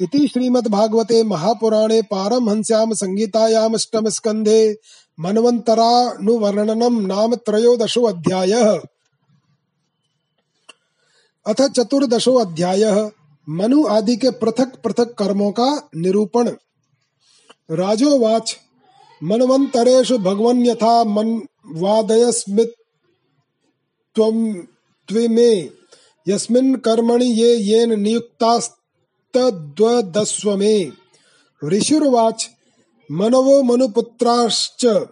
इति 0.00 0.28
श्रीमद्भागवते 0.28 1.22
महापुराणे 1.22 2.02
पारमहंस्याम 2.02 2.92
संगीतायाम 2.92 3.74
अष्टम 3.74 4.08
स्कंधे 4.08 4.76
मनवंतरानुवर्णनम 5.20 7.06
नाम 7.06 7.34
त्रयोदशो 7.34 8.02
अध्यायः। 8.02 8.80
अथ 11.46 11.62
चतुर्दशो 11.62 12.34
अध्यायः। 12.34 13.10
मनु 13.48 13.86
आदि 13.86 14.16
के 14.16 14.30
पृथक 14.30 14.76
पृथक 14.84 15.14
कर्मों 15.14 15.52
का 15.52 15.88
निरूपण। 15.96 16.50
राजोवाच 17.70 18.56
मनवंतरेषु 19.22 20.18
भगवन 20.18 20.66
यथा 20.66 21.04
मन 21.04 21.42
वादयस्मित 21.66 22.72
त्विमे, 24.18 25.70
यस्मिन् 26.28 26.76
कर्मणि 26.76 27.24
ये 27.24 27.56
येन 27.56 28.00
नियुक्तास्तद्वदस्व 28.00 28.79
मे 30.46 30.92
ऋषिर्वाच, 31.64 32.50
मनवो 33.12 33.62
मनुपुत्राश्च। 33.62 35.06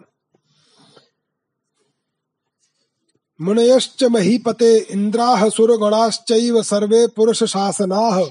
मुनयश्च 3.41 4.03
महीपते 4.03 4.77
इन्द्राः 4.77 5.49
सुरगणाश्चैव 5.49 6.63
सर्वे 6.63 7.07
पुरुषशासनाः। 7.07 8.25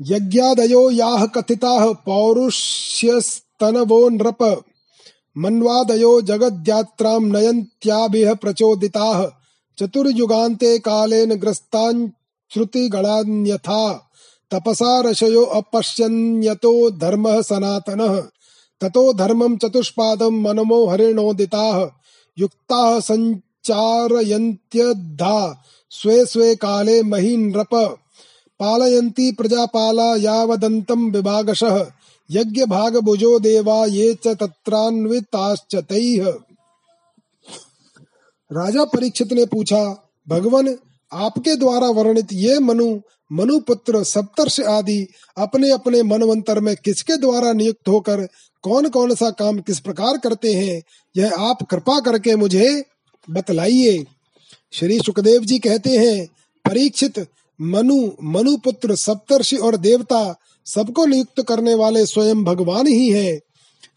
यज्ञादयो 0.00 0.90
याः 0.90 1.26
कथिताः, 1.26 1.92
पौरुष्यस्तनवो 1.92 4.08
नृप। 4.08 4.64
मन्वादयो 5.38 6.20
जगद्यात्रां 6.20 7.20
नयन्त्याभिः 7.20 8.34
प्रचोदिताः। 8.34 9.39
चतुर्युगान्ते 9.80 10.78
कालेन 10.78 11.34
ग्रस्ताञ्श्रुतिगणान्यथा 11.34 14.08
तपसा 14.50 15.00
ऋषयो 15.00 15.44
अपश्यन्यतो 15.44 16.90
धर्मः 16.90 17.42
सनातनः। 17.42 18.22
ततो 18.80 19.12
धर्मं 19.12 19.56
चतुष्पादं 19.56 20.42
मनमो 20.42 20.86
हरिणोदिताः 20.86 21.90
युक्ताः 22.38 23.00
सञ्चारयन्त्यद्धा। 23.00 25.62
स्वे 25.90 26.26
स्वे 26.26 26.54
काले 26.54 27.02
मही 27.02 27.36
नृप 27.36 27.98
पालयन्ति 28.60 29.32
प्रजापाला 29.32 30.16
यावदन्तं 30.16 31.10
विभागशः। 31.10 31.86
यज्ञ 32.30 32.64
भाग 32.64 32.96
भुजो 32.96 33.38
देवा 33.38 33.86
ये 33.86 34.14
च 34.14 34.28
तत्रान्विताश्च 34.28 35.76
तैः। 35.76 36.49
राजा 38.50 38.84
परीक्षित 38.84 39.32
ने 39.32 39.44
पूछा, 39.46 40.10
भगवान, 40.28 40.76
आपके 41.12 41.56
द्वारा 41.56 41.88
वर्णित 41.88 42.28
ये 42.32 42.58
मनु, 42.58 43.00
मनुपुत्र, 43.32 44.02
सप्तर्ष 44.04 44.60
आदि 44.60 45.06
अपने 45.36 45.70
अपने 45.70 46.02
मनवंतर 46.02 46.60
में 46.60 46.74
किसके 46.76 47.16
द्वारा 47.16 47.52
नियुक्त 47.52 47.88
होकर 47.88 48.26
कौन 48.62 48.88
कौन 48.88 49.14
सा 49.14 49.30
काम 49.30 49.58
किस 49.58 49.80
प्रकार 49.80 50.18
करते 50.18 50.52
हैं, 50.52 50.82
यह 51.16 51.34
आप 51.38 51.62
कृपा 51.70 52.00
करके 52.00 52.36
मुझे 52.36 52.84
बतलाइए? 53.30 54.04
श्री 54.72 54.98
सुखदेव 54.98 55.44
जी 55.44 55.58
कहते 55.58 55.90
हैं, 55.90 56.26
परीक्षित, 56.64 57.26
मनु, 57.60 58.10
मनुपुत्र, 58.22 58.94
सप्तर्षि 58.94 59.56
और 59.56 59.76
देवता 59.76 60.36
सबको 60.66 61.06
नियुक्त 61.06 61.42
करने 61.42 61.74
वाले 61.74 62.06
स्वयं 62.06 62.44
भगवान 62.44 62.86
ही 62.86 63.08
हैं। 63.08 63.40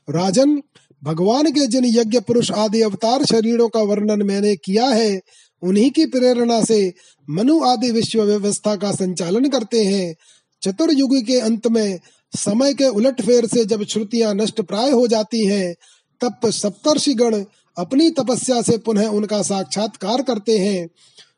राजन 0.10 0.62
भगवान 1.04 1.52
के 1.52 1.68
जिन 1.68 1.86
यज्ञ 1.86 2.20
पुरुष 2.20 2.52
आदि 2.52 2.82
अवतार 2.82 3.26
शरीरों 3.26 3.70
का 3.70 3.80
वर्णन 3.80 4.24
मैंने 4.24 4.56
किया 4.56 4.86
है, 4.86 5.22
उन्हीं 5.62 5.92
की 5.92 6.06
प्रेरणा 6.06 6.64
से 6.64 6.94
मनु 7.30 7.64
आदि 7.64 7.92
विश्व 7.92 8.24
व्यवस्था 8.24 8.76
का 8.76 8.92
संचालन 8.92 9.50
करते 9.50 9.84
हैं। 9.84 10.16
चतुर्युग 10.62 11.18
के 11.18 11.40
अंत 11.40 11.68
में 11.68 12.00
समय 12.38 12.74
के 12.74 12.88
उलट 12.88 13.22
फेर 13.22 13.46
से 13.46 13.66
जब 13.66 13.84
श्रुतियाँ 13.84 14.34
नष्ट 14.34 14.62
प्राय 14.62 14.90
हो 14.90 15.08
जाती 15.08 15.46
हैं, 15.46 15.76
तब 16.22 16.50
सप्तर्षि 16.50 17.14
गण 17.14 17.44
अपनी 17.78 18.10
तपस्या 18.10 18.62
से 18.62 18.78
पुनः 18.78 19.08
उनका 19.08 19.42
साक्षात्कार 19.42 20.22
करते 20.22 20.58
हैं। 20.58 20.90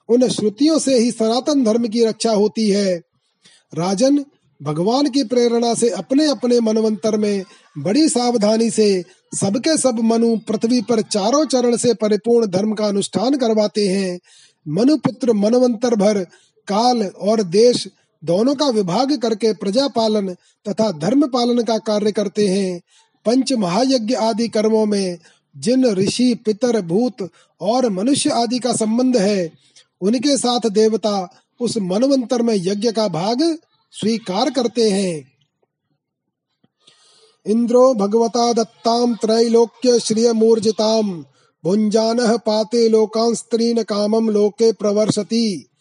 उन 0.09 0.29
श्रुतियों 0.29 0.79
से 0.79 0.99
ही 0.99 1.11
सनातन 1.11 1.63
धर्म 1.63 1.87
की 1.87 2.05
रक्षा 2.05 2.31
होती 2.31 2.69
है। 2.69 3.01
राजन 3.75 4.25
भगवान 4.61 5.09
की 5.09 5.23
प्रेरणा 5.23 5.73
से 5.73 5.89
अपने 5.89 6.25
अपने 6.25 6.59
मनवंतर 6.59 7.17
में 7.17 7.43
बड़ी 7.77 8.09
सावधानी 8.09 8.69
से 8.69 9.03
सबके 9.35 9.77
सब 9.77 9.99
मनु 9.99 10.37
पृथ्वी 10.37 10.81
पर 10.81 11.01
चारों 11.01 11.45
चरण 11.45 11.77
से 11.77 11.93
परिपूर्ण 11.93 12.47
धर्म 12.47 12.73
का 12.73 12.85
अनुष्ठान 12.85 13.37
करवाते 13.37 13.87
हैं। 13.87 14.19
मनुपुत्र 14.67 15.33
मनवंतर 15.33 15.95
भर, 15.95 16.23
काल 16.67 17.03
और 17.03 17.43
देश 17.43 17.87
दोनों 18.23 18.55
का 18.55 18.69
विभाग 18.69 19.17
करके 19.17 19.53
प्रजा 19.53 19.87
पालन 19.87 20.33
तथा 20.69 20.91
धर्म 20.91 21.27
पालन 21.27 21.63
का 21.63 21.77
कार्य 21.77 22.11
करते 22.11 22.47
हैं। 22.47 22.81
पंच 23.25 23.53
महायज्ञ 23.53 24.13
आदि 24.13 24.47
कर्मों 24.47 24.85
में 24.85 25.17
जिन 25.57 25.85
ऋषि, 25.85 26.33
पितर, 26.45 26.81
भूत 26.81 27.29
और 27.61 27.89
मनुष्य 27.89 28.29
आदि 28.29 28.59
का 28.59 28.73
संबंध 28.73 29.17
है, 29.17 29.51
उनके 30.01 30.37
साथ 30.37 30.69
देवता 30.69 31.29
उस 31.59 31.77
मनवंतर 31.77 32.41
में 32.41 32.53
यज्ञ 32.55 32.91
का 32.91 33.07
भाग 33.07 33.57
स्वीकार 33.95 34.49
करते 34.49 34.89
हैं। 34.89 35.31
इंद्रो 37.45 37.93
भगवता 37.93 38.51
दत्ताम 38.53 39.15
त्रैलोक्य 39.15 39.99
श्रिय 39.99 40.31
मूर्जिताम 40.33 41.11
भुंजान 41.63 42.37
पाते 42.37 42.87
लोकां 42.89 43.33
स्त्रीन 43.35 43.83
कामम 43.83 44.29
लोके 44.29 44.71
प्रवर्षति। 44.71 45.71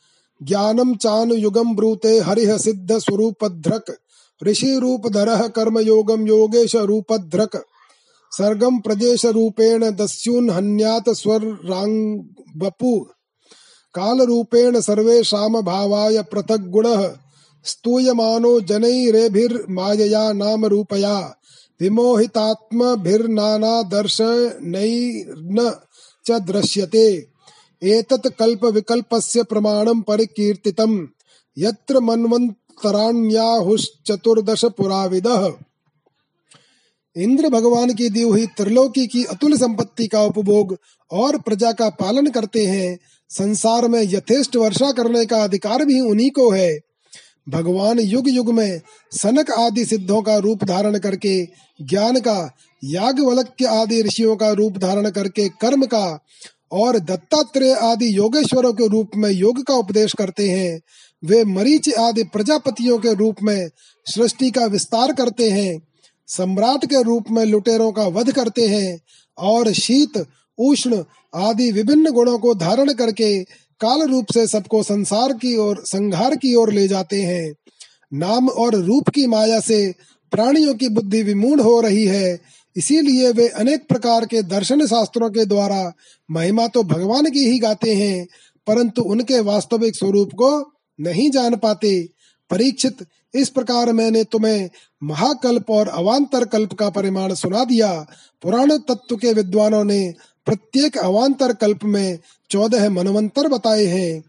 ज्ञानम 0.40 0.94
चानु 0.96 1.34
युगम 1.34 1.74
ब्रूते 1.76 2.18
हरिह 2.18 2.56
सिद्ध 2.58 2.98
स्वरूपध्रक 2.98 3.96
ऋषि 4.42 4.78
रूप 4.78 5.06
धर 5.08 5.48
कर्म 5.48 5.78
योगम 5.78 6.26
योगेश 6.26 6.74
रूपध्रक 6.76 7.56
सर्गम 8.32 8.78
प्रदेश 8.80 9.24
रूपेण 9.26 9.90
दस्युन 9.90 10.50
हन्यात 10.50 11.10
स्वर 11.10 11.44
रांग 11.64 12.18
बपु 12.56 12.98
काल 13.94 14.20
रूपेण 14.20 14.80
सर्वेषाम 14.80 15.60
भावाय 15.60 16.22
पृथक 16.22 16.66
गुण 16.68 16.86
स्तूयमानो 17.64 18.60
जनैरेभिर्मायया 18.60 20.32
नाम 20.32 20.66
रूपया 20.66 21.40
विमोहितात्म 21.80 22.96
भिर्नाना 22.96 23.82
दर्शन 23.82 25.72
च 26.26 26.40
दृश्यते। 26.40 27.28
एतत् 27.82 28.38
कल्प 28.38 28.64
विकल्पस्य 28.64 29.42
प्रमाणं 29.42 30.00
परिकीर्तितम् 30.00 31.06
यत्र 31.56 32.00
मन्वन्तराण्याहुश्चतुर्दश 32.00 34.64
पुराविदः 34.64 35.52
इंद्र 37.16 37.48
भगवान 37.48 37.94
की 37.94 38.08
दी 38.08 38.22
हुई 38.22 38.46
त्रिलोकी 38.46 39.06
की 39.06 39.24
अतुल 39.24 39.56
संपत्ति 39.56 40.06
का 40.06 40.22
उपभोग 40.22 40.76
और 41.10 41.38
प्रजा 41.38 41.72
का 41.72 41.90
पालन 41.90 42.26
करते 42.26 42.66
हैं, 42.66 42.98
संसार 43.30 43.88
में 43.88 44.02
यथेष्ट 44.02 44.56
वर्षा 44.56 44.92
करने 44.92 45.26
का 45.26 45.44
अधिकार 45.44 45.84
भी 45.84 46.00
उन्हीं 46.00 46.30
को 46.30 46.50
है। 46.50 46.80
भगवान 47.46 47.98
युग 47.98 48.28
युग 48.28 48.52
में 48.54 48.80
सनक 49.12 49.50
आदि 49.50 49.84
सिद्धों 49.84 50.22
का 50.22 50.36
रूप 50.36 50.64
धारण 50.64 50.98
करके, 50.98 51.44
ज्ञान 51.80 52.20
का 52.20 52.56
याज्ञवल्क्य 52.84 53.64
आदि 53.64 54.02
ऋषियों 54.02 54.36
का 54.36 54.50
रूप 54.52 54.78
धारण 54.78 55.10
करके 55.10 55.48
कर्म 55.48 55.86
का 55.86 56.24
और 56.72 56.98
दत्तात्रेय 56.98 57.74
आदि 57.74 58.16
योगेश्वरों 58.16 58.72
के 58.72 58.88
रूप 58.88 59.10
में 59.16 59.30
योग 59.30 59.62
का 59.62 59.74
उपदेश 59.74 60.12
करते 60.12 60.48
हैं, 60.50 60.80
वे 61.22 61.44
मरीच 61.44 61.94
आदि 61.94 62.22
प्रजापतियों 62.22 62.98
के 62.98 63.14
रूप 63.14 63.36
में 63.42 63.68
सृष्टि 64.06 64.50
का 64.50 64.64
विस्तार 64.66 65.12
करते 65.12 65.50
हैं, 65.50 65.80
सम्राट 66.28 66.84
के 66.84 67.02
रूप 67.02 67.24
में 67.30 67.44
लुटेरों 67.44 67.92
का 67.92 68.06
वध 68.06 68.32
करते 68.32 68.66
हैं 68.68 69.00
और 69.38 69.72
शीत, 69.72 70.26
उष्ण 70.58 71.02
आदि 71.34 71.70
विभिन्न 71.72 72.10
गुणों 72.10 72.38
को 72.38 72.54
धारण 72.54 72.92
करके 72.92 73.44
काल 73.84 74.02
रूप 74.02 74.32
से 74.32 74.46
सबको 74.46 74.82
संसार 74.82 75.32
की 75.32 75.56
ओर 75.56 75.82
संहार 75.86 76.36
की 76.36 76.54
ओर 76.54 76.72
ले 76.72 76.88
जाते 76.88 77.22
हैं। 77.22 77.54
नाम 78.14 78.48
और 78.48 78.74
रूप 78.76 79.08
की 79.08 79.26
माया 79.26 79.60
से 79.60 79.94
प्राणियों 80.32 80.74
की 80.74 80.88
बुद्धि 80.88 81.22
विमूढ़ 81.22 81.60
हो 81.60 81.80
रही 81.80 82.04
है। 82.06 82.40
इसीलिए 82.76 83.30
वे 83.32 83.48
अनेक 83.48 83.86
प्रकार 83.88 84.24
के 84.26 84.42
दर्शन 84.44 84.86
शास्त्रों 84.86 85.30
के 85.30 85.44
द्वारा 85.44 85.92
महिमा 86.28 86.66
तो 86.66 86.82
भगवान 86.84 87.30
की 87.30 87.44
ही 87.44 87.58
गाते 87.58 87.94
हैं, 87.94 88.26
परंतु 88.66 89.02
उनके 89.02 89.40
वास्तविक 89.40 89.96
स्वरूप 89.96 90.30
को 90.34 90.50
नहीं 90.98 91.30
जान 91.30 91.56
पाते। 91.56 91.92
परीक्षित, 92.50 93.06
इस 93.34 93.48
प्रकार 93.48 93.92
मैंने 93.92 94.24
तुम्हें 94.24 94.68
महाकल्प 95.02 95.70
और 95.70 95.88
अवान्तर 95.88 96.44
कल्प 96.44 96.72
का 96.72 96.88
परिमाण 96.90 97.34
सुना 97.34 97.64
दिया। 97.64 97.92
पुराण 98.42 98.76
तत्व 98.78 99.16
के 99.16 99.32
विद्वानों 99.32 99.84
ने 99.84 100.14
प्रत्येक 100.46 100.98
अवान्तर 100.98 101.52
कल्प 101.52 101.84
में 101.84 102.18
चौदह 102.50 102.90
मनवंतर 102.90 103.48
बताए 103.48 103.84
हैं। 103.84 104.24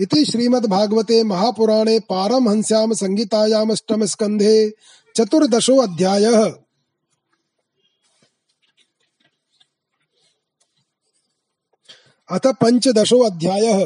इति 0.00 0.24
श्रीमद्भागवते 0.24 1.22
महापुराणे 1.22 2.00
पारमहंस्याम 2.00 2.92
संगीतायाम 2.92 3.70
अष्टम 3.70 4.04
स्कंधे 4.04 4.70
चतुर्दशो 5.16 5.76
अध्याय। 5.76 6.24
अथ 12.30 12.46
पंचदशो 12.46 13.18
अध्याय। 13.18 13.84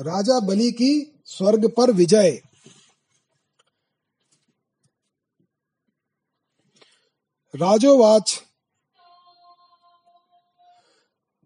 राजा 0.00 0.40
बलि 0.40 0.72
की 0.72 1.20
स्वर्ग 1.26 1.72
पर 1.76 1.90
विजय। 1.90 2.42
राजोवाच 7.54 8.45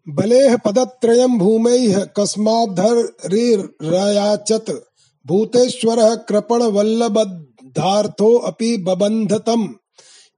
बलेः 0.09 0.57
पदत्रयं 0.57 1.39
भूमैः 1.39 2.03
कस्माद्धरिरयाचत 2.03 4.83
भूतेश्वरः 5.27 6.15
कृपणवल्लभधार्थो 6.15 8.37
अपि 8.37 8.77
बबन्धतम्। 8.77 9.67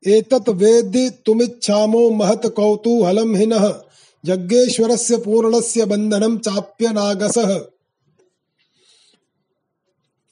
एतत् 0.08 0.50
वेदितुमिच्छामो 0.50 2.10
महत् 2.10 2.46
कौतूहलं 2.46 3.36
हिनः। 3.36 3.82
यज्ञेश्वरस्य 4.26 5.18
पूर्णस्य 5.18 5.86
चाप्य 6.38 6.90
नागसः। 6.90 7.66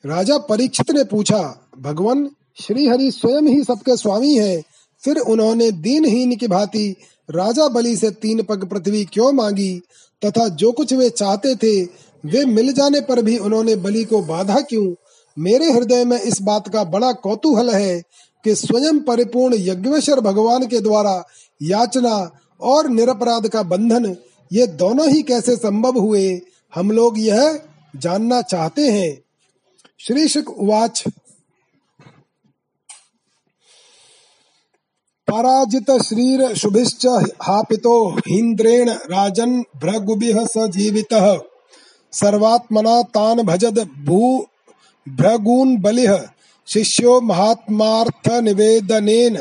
राजा 0.06 0.38
परीक्षित 0.38 0.92
ने 0.92 1.04
पूछा, 1.04 1.70
भगवान 1.80 2.30
श्री 2.62 2.88
हरि 2.88 3.12
स्वयं 3.12 3.42
ही 3.42 3.64
सबके 3.64 3.98
स्वामी 3.98 4.36
हैं। 4.36 4.64
फिर 5.00 5.18
उन्होंने 5.18 5.72
दीनहीन 5.72 6.36
की 6.36 6.48
भांति 6.48 6.96
राजा 7.30 7.68
बलि 7.68 7.96
से 7.96 8.12
तीन 8.12 8.44
पग 8.44 8.66
पृथ्वी 8.66 9.06
क्यों 9.06 9.32
मांगी, 9.32 9.82
तथा 10.26 10.48
जो 10.48 10.72
कुछ 10.72 10.94
वे 10.94 11.10
चाहते 11.10 11.56
थे, 11.56 11.84
वे 12.26 12.46
मिल 12.46 12.74
जाने 12.74 13.02
पर 13.02 13.22
भी 13.22 13.38
उन्होंने 13.38 13.76
बलि 13.76 14.04
को 14.04 14.22
बाधा 14.22 14.60
क्यों? 14.60 14.94
मेरे 15.40 15.72
हृदय 15.72 16.06
में 16.06 16.22
इस 16.22 16.42
बात 16.42 16.70
का 16.70 16.84
बड़ा 16.84 17.12
कौतूहल 17.12 17.70
है 17.70 18.02
कि 18.44 18.56
स्वयं 18.56 19.00
परिपूर्ण 19.00 19.56
यज्ञेश्वर 19.58 20.20
भगवान 20.20 20.68
के 20.68 20.80
द्वारा 20.80 21.24
याचना 21.62 22.32
और 22.62 22.90
निरपराध 22.90 23.48
का 23.48 23.64
बंधन, 23.64 24.16
ये 24.54 24.68
दोनों 24.68 25.10
ही 25.10 25.24
कैसे 25.24 25.56
संभव 25.56 26.00
हुए? 26.00 26.42
हम 26.76 26.92
लोग 26.92 27.20
यह 27.20 27.60
जानना 27.96 28.42
चाहते 28.42 28.92
हैं। 28.92 29.22
श्री 30.00 30.28
शुक 30.28 30.46
पराजित 35.28 35.92
श्रीर 36.06 36.42
शुभिश्च 36.56 37.06
हापितो 37.42 37.94
हिन्द्रेण 38.28 38.90
राजन् 38.90 39.54
भृगुभिः 39.82 40.38
स 40.46 40.66
जीवितः 40.68 41.28
सर्वात्मना 42.14 43.02
तान् 43.16 43.42
भजद 43.42 43.80
भू 44.06 44.22
भृगून् 45.08 45.78
बलिः। 45.78 46.18
शिष्यो 46.68 47.20
महात्मार्थ 47.22 48.32
निवेदनेन 48.42 49.38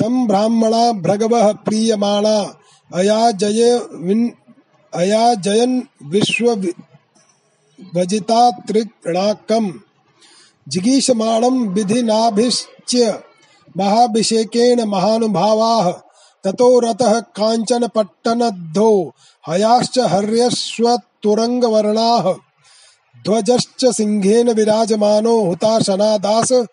तम 0.00 0.26
ब्राह्मणा 0.26 0.84
भृगवः 1.00 1.52
प्रीयमाणा। 1.64 2.36
अया 2.90 3.30
जय 3.30 3.78
विन 3.94 4.30
अया 4.92 5.34
जयन 5.34 5.82
विश्व 6.04 6.54
भजिता 7.94 8.50
त्रिणाकम 8.60 9.72
जिगीषमाणं 10.66 11.66
विधिनाभिश्च्य 11.68 13.12
महाभिषेकेण 13.76 14.84
महानुभावाः। 14.84 15.92
ततो 16.44 16.80
रतः 16.80 17.20
काञ्चन 17.20 17.86
पट्टनद्धो 17.86 19.14
हयाश्च 19.48 19.98
हर्यश्वतुरङ्गवर्णाः 19.98 22.34
ध्वजश्च 23.24 23.84
सिंहेन 23.84 24.50
विराजमानो 24.50 25.40
हुताशनादास 25.40 26.66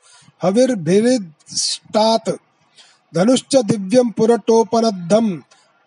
हविर्भिरिष्टात् 0.44 2.30
धनुश्च 3.16 3.56
दिव्यं 3.56 4.10
पुरटोपनद्धम् 4.10 5.38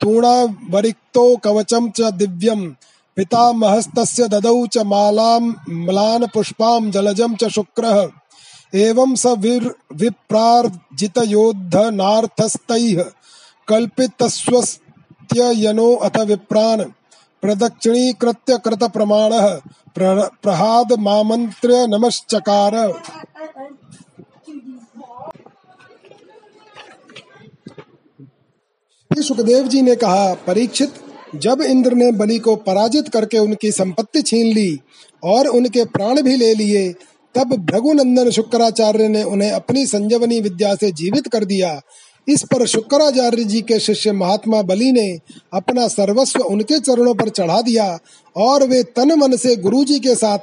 तूणावरिक्तो 0.01 1.37
कवचं 1.37 1.91
च 1.91 2.01
दिव्यम् 2.01 2.73
पितामहस्तस्य 3.17 4.29
ददौ 4.29 4.67
च 4.67 4.79
मालां 4.79 5.53
म्लान 5.69 6.27
पुष्पां 6.27 6.91
जलजं 6.91 7.35
च 7.35 7.49
शुक्रः। 7.49 8.09
एवं 8.73 9.15
स 9.15 9.27
वीर 9.39 9.65
विप्रार्जित 9.93 11.19
योद्धनार्थस्तैः 11.27 13.03
कल्पितस्वस्त्ययनो 13.69 14.69
अथ 15.97 16.17
विप्रान् 16.21 16.83
प्रदक्षिणीकृत्य 17.43 18.59
कृत 18.59 18.83
प्रमाणः 18.85 19.47
प्रहाद 19.99 20.93
मामंत्र 20.99 21.71
नमश्चकार 21.89 22.75
सुखदेव 29.11 29.67
जी 29.69 29.81
ने 29.83 29.95
कहा, 29.97 30.35
परीक्षित, 30.47 30.95
जब 31.35 31.63
इंद्र 31.63 31.95
ने 31.95 32.11
बलि 32.13 32.39
को 32.39 32.55
पराजित 32.57 33.09
करके 33.09 33.39
उनकी 33.39 33.71
संपत्ति 33.73 34.23
छीन 34.23 34.53
ली 34.55 34.81
और 35.23 35.47
उनके 35.47 35.85
प्राण 35.85 36.23
भी 36.23 36.37
ले 36.37 36.55
लिए 36.55 36.95
तब 37.35 37.55
भृगुनंदन 37.67 38.31
शुक्राचार्य 38.31 39.09
ने 39.09 39.23
उन्हें 39.23 39.51
अपनी 39.51 39.87
संजीवनी 39.87 40.41
विद्या 40.41 40.75
से 40.75 40.91
जीवित 40.93 41.29
कर 41.29 41.45
दिया। 41.45 41.81
इस 42.29 42.43
पर 42.43 42.67
शुक्राचार्य 42.67 43.45
जी 43.45 43.61
के 43.61 43.79
शिष्य 43.81 44.13
महात्मा 44.13 44.63
बलि 44.63 44.91
ने 44.93 45.09
अपना 45.53 45.87
सर्वस्व 45.89 46.41
उनके 46.41 46.79
चरणों 46.79 47.15
पर 47.15 47.29
चढ़ा 47.29 47.61
दिया 47.63 47.99
और 48.37 48.67
वे 48.69 48.83
तन 48.83 49.13
मन 49.13 49.37
से 49.37 49.57
गुरु 49.57 49.85
जी 49.85 49.99
के 50.01 50.15
साथ 50.15 50.39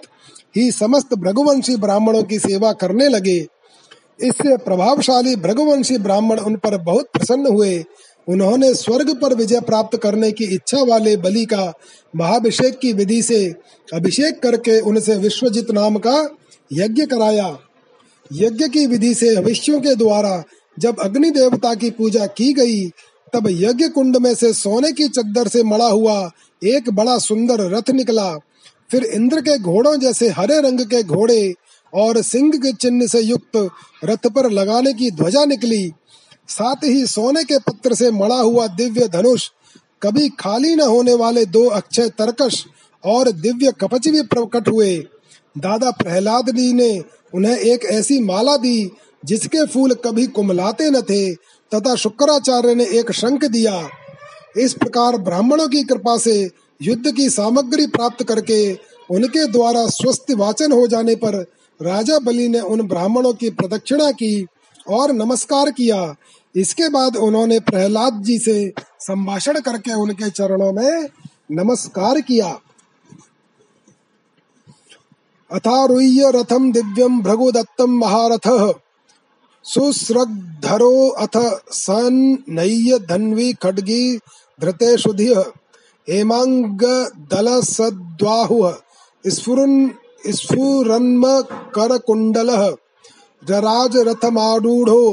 ही 0.58 0.72
समस्त 0.72 1.14
भृगुवंशी 1.14 1.76
ब्राह्मणों 1.76 2.24
की 2.24 2.40
सेवा 2.40 2.72
करने 2.72 3.08
लगे। 3.08 3.38
इससे 4.24 4.58
प्रभावशाली 4.58 5.36
भृगुवंशी 5.36 5.98
ब्राह्मण 5.98 6.40
उन 6.40 6.56
पर 6.56 6.78
बहुत 6.78 7.10
प्रसन्न 7.14 7.48
हुए। 7.48 7.84
उन्होंने 8.28 8.74
स्वर्ग 8.74 9.14
पर 9.22 9.34
विजय 9.34 9.60
प्राप्त 9.60 9.98
करने 9.98 10.32
की 10.32 10.46
इच्छा 10.46 10.84
वाले 10.84 11.16
बलि 11.18 11.46
का 11.46 11.72
महाभिषेक 12.16 12.78
की 12.80 12.94
विधि 12.94 13.22
से 13.22 13.46
अभिषेक 13.94 14.40
करके 14.40 14.80
उनसे 14.80 15.16
विश्वजित 15.16 15.72
नाम 15.72 15.98
का 15.98 16.18
यज्ञ 16.74 17.06
कराया। 17.06 17.58
यज्ञ 18.34 18.68
की 18.68 18.86
विधि 18.88 19.14
से 19.14 19.36
हविष्यों 19.36 19.80
के 19.82 19.96
द्वारा 19.96 20.44
जब 20.80 21.00
अग्नि 21.00 21.32
देवता 21.32 21.74
की 21.76 21.90
पूजा 21.90 22.26
की 22.26 22.54
गई, 22.54 22.88
तब 23.34 23.48
यज्ञ 23.50 23.88
कुंड 23.88 24.18
में 24.18 24.34
से 24.36 24.54
सोने 24.54 24.92
की 24.92 25.08
चद्दर 25.08 25.48
से 25.48 25.64
मड़ा 25.64 25.88
हुआ 25.88 26.32
एक 26.64 26.90
बड़ा 26.90 27.18
सुंदर 27.18 27.60
रथ 27.72 27.90
निकला। 27.90 28.38
फिर 28.92 29.04
इंद्र 29.04 29.42
के 29.42 29.58
घोड़ों 29.60 29.98
जैसे 30.00 30.30
हरे 30.30 30.60
रंग 30.62 30.80
के 30.80 31.04
घोड़े 31.04 31.54
और 31.94 32.22
सिंह 32.22 32.52
के 32.52 32.74
चिन्ह 32.74 33.08
से 33.08 33.22
युक्त 33.22 33.70
रथ 34.04 34.28
पर 34.28 34.50
लगाने 34.50 34.94
की 34.94 35.12
ध्वजा 35.12 35.46
निकली। 35.46 35.92
साथ 36.48 36.84
ही 36.84 37.06
सोने 37.06 37.44
के 37.44 37.58
पत्र 37.60 37.96
से 37.96 38.12
मड़ा 38.12 38.36
हुआ 38.36 38.68
दिव्य 38.68 39.08
धनुष, 39.08 39.50
कभी 40.04 40.30
खाली 40.30 40.76
न 40.76 40.82
होने 40.82 41.14
वाले 41.14 41.46
दो 41.46 41.66
अक्षय 41.66 42.10
तरकश 42.10 42.66
और 43.06 43.32
दिव्य 43.32 43.72
कपच 43.82 44.08
भी 44.08 44.22
प्रकट 44.22 44.68
हुए। 44.68 44.98
दादा 45.58 45.92
प्रहलाद 45.92 46.50
जी 46.50 46.74
ने 46.74 47.04
उन्हें 47.34 47.58
एक 47.58 47.86
ऐसी 47.86 48.20
माला 48.20 48.58
दी, 48.58 48.92
जिसके 49.26 49.66
फूल 49.66 49.94
कभी 49.94 50.28
कुमलाते 50.28 50.90
न 50.90 51.02
थे, 51.02 51.34
तथा 51.72 51.96
शुक्राचार्य 51.96 52.76
ने 52.76 52.86
एक 52.86 53.12
शंख 53.12 53.46
दिया। 53.46 53.90
इस 54.58 54.74
प्रकार 54.74 55.18
ब्राह्मणों 55.18 55.68
की 55.68 55.84
कृपा 55.84 56.18
से 56.18 56.52
युद्ध 56.82 57.12
की 57.12 57.30
सामग्री 57.30 57.88
प्राप्त 57.88 58.24
करके 58.24 58.74
उनके 59.10 59.46
द्वारा 59.52 59.86
स्वस्थ 59.88 60.32
वाचन 60.32 60.72
हो 60.72 60.88
जाने 60.88 61.16
पर 61.16 61.36
राजा 61.82 62.20
बलि 62.20 62.48
ने 62.48 62.60
उन 62.60 62.82
ब्राह्मणों 62.82 63.34
की 63.34 63.50
प्रदक्षिणा 63.50 64.12
की 64.12 64.46
और 64.90 65.12
नमस्कार 65.12 65.72
किया। 65.72 66.16
इसके 66.56 66.90
बाद 66.90 67.16
उन्होंने 67.16 67.60
प्रहलाद 67.60 68.24
जी 68.24 68.38
से 68.40 68.74
संभाषण 69.00 69.60
करके 69.60 69.94
उनके 69.94 70.30
चरणों 70.30 70.72
में 70.74 71.10
नमस्कार 71.52 72.22
किया। 72.22 72.60
अथारुह्य 75.52 76.32
रथम 76.32 76.72
दिव्यम 76.72 77.22
भृगुदत्तम 77.22 77.98
महारथ। 78.00 78.48
सुस्रग्धरो 79.66 81.08
अथ 81.20 81.38
सन 81.74 82.16
नय्य 82.50 83.00
धन्वी 83.00 83.52
खड्गी 83.54 84.04
धृते 84.60 84.98
शुधिय 84.98 85.34
हेमांग 86.08 86.82
दल 87.32 87.50
सद्वाहुः 87.62 88.76
स्फुरन् 89.26 89.90
स्फुरन्म 90.36 91.26
कर 91.76 91.98
कुंडल 91.98 92.50
जराज 93.44 93.98
रथमारूढ़ो 94.08 95.04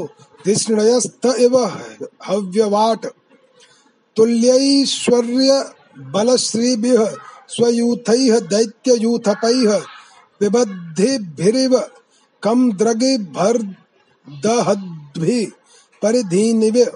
धिष्णयस्थ 0.45 1.25
इव 1.39 1.57
हव्यवाट। 2.27 3.05
तुल्यैश्वर्य 4.17 5.63
बलश्रीभिः 6.13 7.05
स्वयूथैः 7.49 8.39
दैत्ययूथपैः 8.47 9.79
पिबद्धिभिरिव 10.39 11.81
कम 12.43 12.71
द्रगे 12.71 13.17
भर 13.17 13.75
दहद्भि, 14.29 15.51
परिधीनिव। 16.03 16.91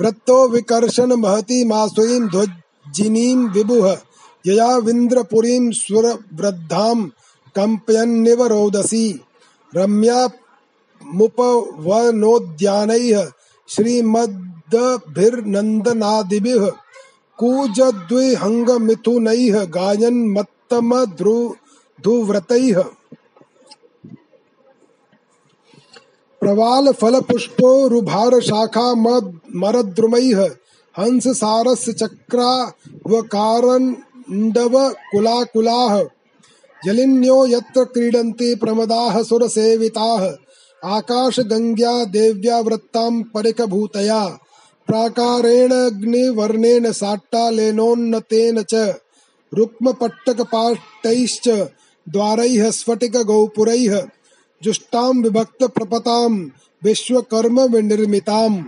वृत्तो 0.00 0.48
विकर्षण 0.48 1.12
महति 1.12 1.64
मासुरीं 1.64 2.20
ध्वजिनीं 2.20 3.36
विभुः 3.36 3.96
यया 4.46 4.76
विन्द्रपुरीं 4.76 5.70
सुरवृद्धां 5.70 7.08
कम्पयन्निव 7.56 8.46
रोदसी 8.46 9.20
रम्या 9.76 10.28
मुपवनोद्यानैः 11.04 13.30
कूजद्विहङ्गमिथुनैः 22.04 22.82
प्रवाल 26.40 26.92
फल 26.92 27.20
पुष्पो 27.20 27.88
रुभार 27.88 28.40
शाखा 28.40 28.94
मरद्रुमैः। 28.94 30.44
हंस 30.98 31.28
सारस 31.28 31.88
चक्रा 31.88 32.72
व 33.06 33.22
कारण्डव 33.22 34.88
कुला 34.88 35.44
कुलाः 35.44 36.04
जलिन्यो 36.84 37.46
यत्र 37.46 37.84
क्रीडन्ति 37.84 38.54
प्रमदाः 38.54 39.22
सुरसेविताः। 39.22 40.32
आकाशगङ्ग्या 40.84 42.04
देव्या 42.04 42.60
वृत्तां 42.60 43.22
परिकभूतया। 43.22 44.26
प्राकारेण 44.86 45.72
अग्निवर्णेन 45.72 46.92
साट्टालेनोन्नतेन 46.92 48.62
च। 48.62 48.74
रुक्मपट्टकपाटैश्च। 49.54 51.48
द्वारैः 52.06 52.70
स्फटिकगोपुरैः 52.70 54.02
जुष्टाम 54.62 55.22
विभक्त 55.22 55.64
प्रपताम 55.64 56.50
विश्वकर्म 56.82 57.60
विनिर्मिताम। 57.60 58.62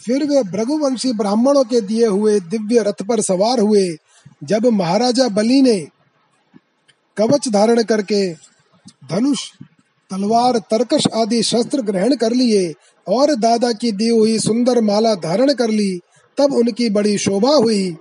फिर 0.00 0.24
वे 0.24 0.42
भृगुवंशी 0.42 1.12
ब्राह्मणों 1.12 1.64
के 1.64 1.80
दिए 1.80 2.06
हुए 2.06 2.38
दिव्य 2.40 2.82
रथ 2.82 3.02
पर 3.02 3.20
सवार 3.20 3.60
हुए, 3.60 3.96
जब 4.44 4.66
महाराजा 4.66 5.28
बलि 5.28 5.60
ने 5.62 5.78
कवच 7.16 7.48
धारण 7.48 7.82
करके 7.82 8.32
धनुष, 9.10 9.50
तलवार, 10.10 10.58
तरकश 10.58 11.06
आदि 11.14 11.42
शस्त्र 11.42 11.82
ग्रहण 11.82 12.14
कर 12.16 12.32
लिए 12.32 12.74
और 13.06 13.34
दादा 13.34 13.72
की 13.72 13.92
दी 13.92 14.08
हुई 14.08 14.38
सुंदर 14.38 14.80
माला 14.80 15.14
धारण 15.14 15.52
कर 15.54 15.70
ली, 15.70 16.00
तब 16.38 16.52
उनकी 16.52 16.90
बड़ी 16.90 17.18
शोभा 17.18 17.54
हुई। 17.54 17.96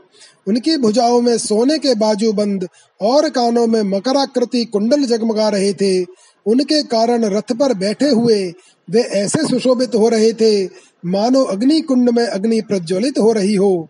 उनकी 0.47 0.77
भुजाओं 0.77 1.21
में 1.21 1.37
सोने 1.37 1.77
के 1.77 1.95
बाजू 1.95 2.33
बंद 2.33 2.67
और 3.01 3.29
कानों 3.29 3.67
में 3.67 3.81
मकराकृति 3.81 4.65
कुंडल 4.65 5.03
जगमगा 5.03 5.49
रहे 5.49 5.73
थे। 5.73 6.03
उनके 6.45 6.83
कारण 6.83 7.25
रथ 7.25 7.53
पर 7.53 7.73
बैठे 7.73 8.09
हुए 8.09 8.53
वे 8.89 9.01
ऐसे 9.01 9.47
सुशोभित 9.47 9.95
हो 9.95 10.09
रहे 10.09 10.33
थे, 10.33 10.65
मानो 11.05 11.43
अग्नि 11.43 11.81
कुंड 11.81 12.09
में 12.09 12.27
अग्नि 12.27 12.61
प्रज्वलित 12.61 13.19
हो 13.19 13.31
रही 13.31 13.55
हो। 13.55 13.87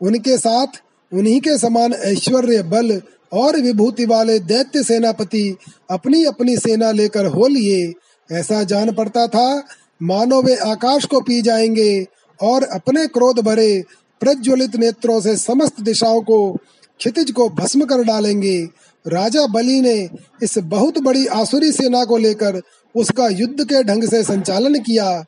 उनके 0.00 0.38
साथ 0.38 0.66
उन्हीं 1.14 1.40
के 1.40 1.58
समान 1.58 1.92
ऐश्वर्य, 1.92 2.62
बल 2.62 3.02
और 3.32 3.56
विभूति 3.56 4.06
वाले 4.06 4.38
दैत्य 4.38 4.82
सेनापति 4.82 5.56
अपनी 5.90 6.24
अपनी 6.24 6.56
सेना 6.56 6.90
लेकर 6.90 7.26
हो 7.26 7.46
लिए। 7.46 7.92
ऐसा 8.32 8.62
जान 8.62 8.92
पड़ता 8.92 9.26
था, 9.26 9.62
मानो 10.02 10.42
वे 10.42 10.56
आकाश 10.56 11.04
को 11.04 11.20
पी 11.20 11.42
जाएँगे 11.42 12.06
और 12.42 12.62
अपने 12.62 13.06
क्रोध 13.06 13.38
भरे 13.40 13.84
प्रज्वलित 14.20 14.76
नेत्रों 14.76 15.20
से 15.20 15.36
समस्त 15.36 15.80
दिशाओं 15.80 16.20
को, 16.20 16.52
क्षितिज 17.00 17.30
को 17.30 17.48
भस्म 17.50 17.84
कर 17.84 18.02
डालेंगे। 18.02 18.58
राजा 19.06 19.46
बलि 19.46 19.80
ने 19.80 20.08
इस 20.42 20.58
बहुत 20.58 20.98
बड़ी 20.98 21.26
आसुरी 21.26 21.72
सेना 21.72 22.04
को 22.04 22.16
लेकर 22.16 22.60
उसका 22.94 23.28
युद्ध 23.28 23.64
के 23.64 23.82
ढंग 23.82 24.04
से 24.04 24.22
संचालन 24.22 24.78
किया, 24.78 25.20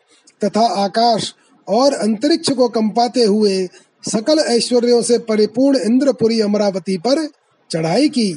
तथा 0.45 0.67
आकाश 0.85 1.35
और 1.69 1.93
अंतरिक्ष 1.93 2.51
को 2.51 2.69
कंपाते 2.69 3.25
हुए 3.25 3.69
सकल 4.05 4.39
ऐश्वर्यों 4.39 5.03
से 5.03 5.19
परिपूर्ण 5.19 5.79
इंद्रपुरी 5.79 6.41
अमरावती 6.41 6.97
पर 6.99 7.27
चढ़ाई 7.71 8.09
की। 8.09 8.33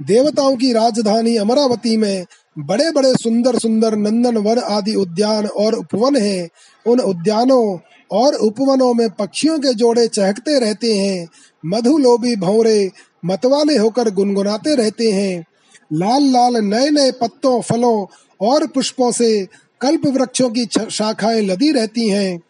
देवताओं 0.00 0.56
की 0.56 0.72
राजधानी 0.72 1.36
अमरावती 1.36 1.96
में 1.96 2.24
बड़े 2.58 2.90
बड़े 2.90 3.12
सुंदर 3.14 3.58
सुंदर 3.58 3.96
नंदन 3.96 4.36
वन 4.36 4.58
आदि 4.58 4.94
उद्यान 4.94 5.46
और 5.46 5.74
उपवन 5.74 6.16
हैं। 6.16 6.48
उन 6.86 7.00
उद्यानों 7.00 7.78
और 8.12 8.34
उपवनों 8.34 8.94
में 8.94 9.10
पक्षियों 9.10 9.58
के 9.58 9.74
जोड़े 9.74 10.08
चहकते 10.08 10.58
रहते 10.58 10.94
हैं 10.98 11.28
मधु 11.66 11.98
लोभी 11.98 12.36
भौरे 12.36 12.90
मतवाले 13.24 13.76
होकर 13.76 14.10
गुनगुनाते 14.10 14.74
रहते 14.74 15.10
हैं। 15.10 15.44
लाल 15.92 16.22
लाल 16.22 16.56
नए 16.56 16.90
नए 16.90 17.10
पत्तों, 17.10 17.60
फलों 17.60 18.06
और 18.40 18.66
पुष्पों 18.66 19.12
से 19.12 19.46
कल्प 19.80 20.06
वृक्षों 20.06 20.50
की 20.50 20.66
शाखाएँ 20.90 21.40
लदी 21.40 21.72
रहती 21.72 22.08
हैं। 22.08 22.40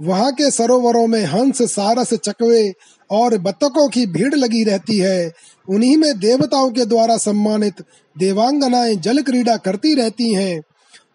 वहाँ 0.00 0.32
के 0.32 0.50
सरोवरों 0.50 1.06
में 1.06 1.24
हंस, 1.24 1.62
सारस, 1.62 2.14
चकवे 2.14 2.72
और 3.10 3.38
बतकों 3.38 3.88
की 3.88 4.06
भीड़ 4.06 4.34
लगी 4.34 4.64
रहती 4.64 4.98
है। 4.98 5.32
उन्हीं 5.68 5.96
में 5.96 6.18
देवताओं 6.18 6.70
के 6.70 6.84
द्वारा 6.84 7.16
सम्मानित 7.16 7.84
देवांगनाएँ 8.18 8.96
जल 8.96 9.22
क्रीड़ा 9.22 9.56
करती 9.56 9.94
रहती 9.94 10.34
हैं। 10.34 10.62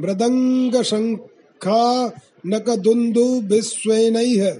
मृदंग 0.00 0.82
शंखा 0.82 2.12
नकदुन्दु 2.46 3.40
विश्वेनैः, 3.40 4.56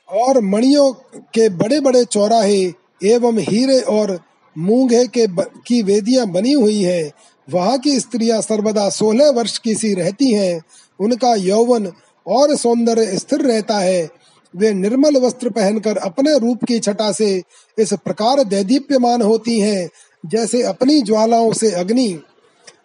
और 0.09 0.41
मणियों 0.41 0.93
के 1.33 1.49
बड़े 1.49 1.79
बड़े 1.79 2.05
चौराहे 2.05 2.63
एवं 3.03 3.39
हीरे 3.39 3.79
और 3.79 4.19
मूँगे 4.57 5.07
के 5.07 5.27
ब, 5.27 5.41
की 5.67 5.81
वेदियाँ 5.81 6.27
बनी 6.27 6.51
हुई 6.51 6.81
है। 6.81 7.11
वहाँ 7.49 7.77
की 7.77 7.99
स्त्रियाँ 7.99 8.41
सर्वदा 8.41 8.89
सोलह 8.89 9.29
वर्ष 9.29 9.57
की 9.57 9.75
सी 9.75 9.93
रहती 9.93 10.33
हैं। 10.33 10.61
उनका 10.99 11.35
यौवन 11.35 11.91
और 12.27 12.55
सौंदर्य 12.55 13.17
स्थिर 13.17 13.41
रहता 13.41 13.77
है। 13.77 14.09
वे 14.53 14.73
निर्मल 14.73 15.17
वस्त्र 15.17 15.49
पहनकर 15.49 15.97
अपने 15.97 16.37
रूप 16.39 16.63
की 16.63 16.79
छटा 16.79 17.11
से 17.11 17.41
इस 17.77 17.93
प्रकार 17.93 18.43
दैदीप्यमान 18.43 19.21
होती 19.21 19.59
हैं, 19.59 19.89
जैसे 20.23 20.61
अपनी 20.63 21.01
ज्वालाओं 21.01 21.51
से 21.53 21.71
अग्नि। 21.71 22.21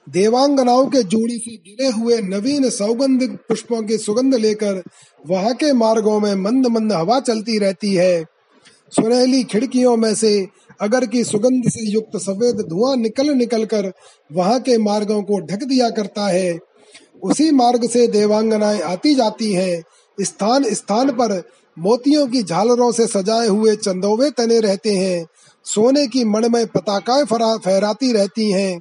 देवांगनाओं 0.09 0.87
के 0.87 1.03
जोड़ी 1.03 1.39
से 1.39 1.51
गिरे 1.57 1.89
हुए 1.91 2.21
नवीन 2.21 2.69
सौगंध 2.71 3.23
पुष्पों 3.49 3.83
की 3.83 3.99
सुगंध 3.99 4.35
लेकर 4.35 4.83
वहाँ 5.25 5.55
के 5.55 5.73
मार्गों 5.73 6.19
में 6.21 6.35
मंद 6.35 6.67
मंद 6.67 6.93
हवा 6.93 7.21
चलती 7.21 7.59
रहती 7.59 7.95
है। 7.95 8.25
सुनहली 8.93 9.43
खिड़कियों 9.45 9.97
में 9.97 10.15
से 10.15 10.49
अगर 10.81 11.07
की 11.07 11.23
सुगंध 11.25 11.69
से 11.69 11.91
युक्त 11.91 12.17
सफ़ेद 12.17 12.65
धुआँ 12.69 12.97
निकल 12.97 13.31
निकल 13.31 13.65
कर 13.65 13.93
वहाँ 14.33 14.61
के 14.61 14.79
मार्गों 14.79 15.23
को 15.23 15.41
ढक 15.41 15.65
दिया 15.65 15.91
करता 15.91 16.27
है 16.27 16.59
उसी 17.25 17.51
मार्ग 17.51 17.89
से 17.89 18.07
देवांगनाएँ 18.07 18.81
आती 18.81 19.15
जाती 19.15 19.53
हैं। 19.53 19.83
स्थान 20.21 20.65
स्थान 20.65 21.11
पर 21.11 21.43
मोतियों 21.79 22.27
की 22.27 22.43
झालरों 22.43 22.93
से 22.93 23.07
सजाए 23.07 23.49
हुए 23.49 23.77
चंदोवे 23.77 24.31
तने 24.31 24.61
रहते 24.61 24.95
हैं। 24.95 25.27
सोने 25.65 26.07
की 26.07 26.25
मणमय 26.25 26.67
पताकाएँ 26.67 27.25
फहराती 27.25 28.13
रहती 28.13 28.51
हैं। 28.51 28.81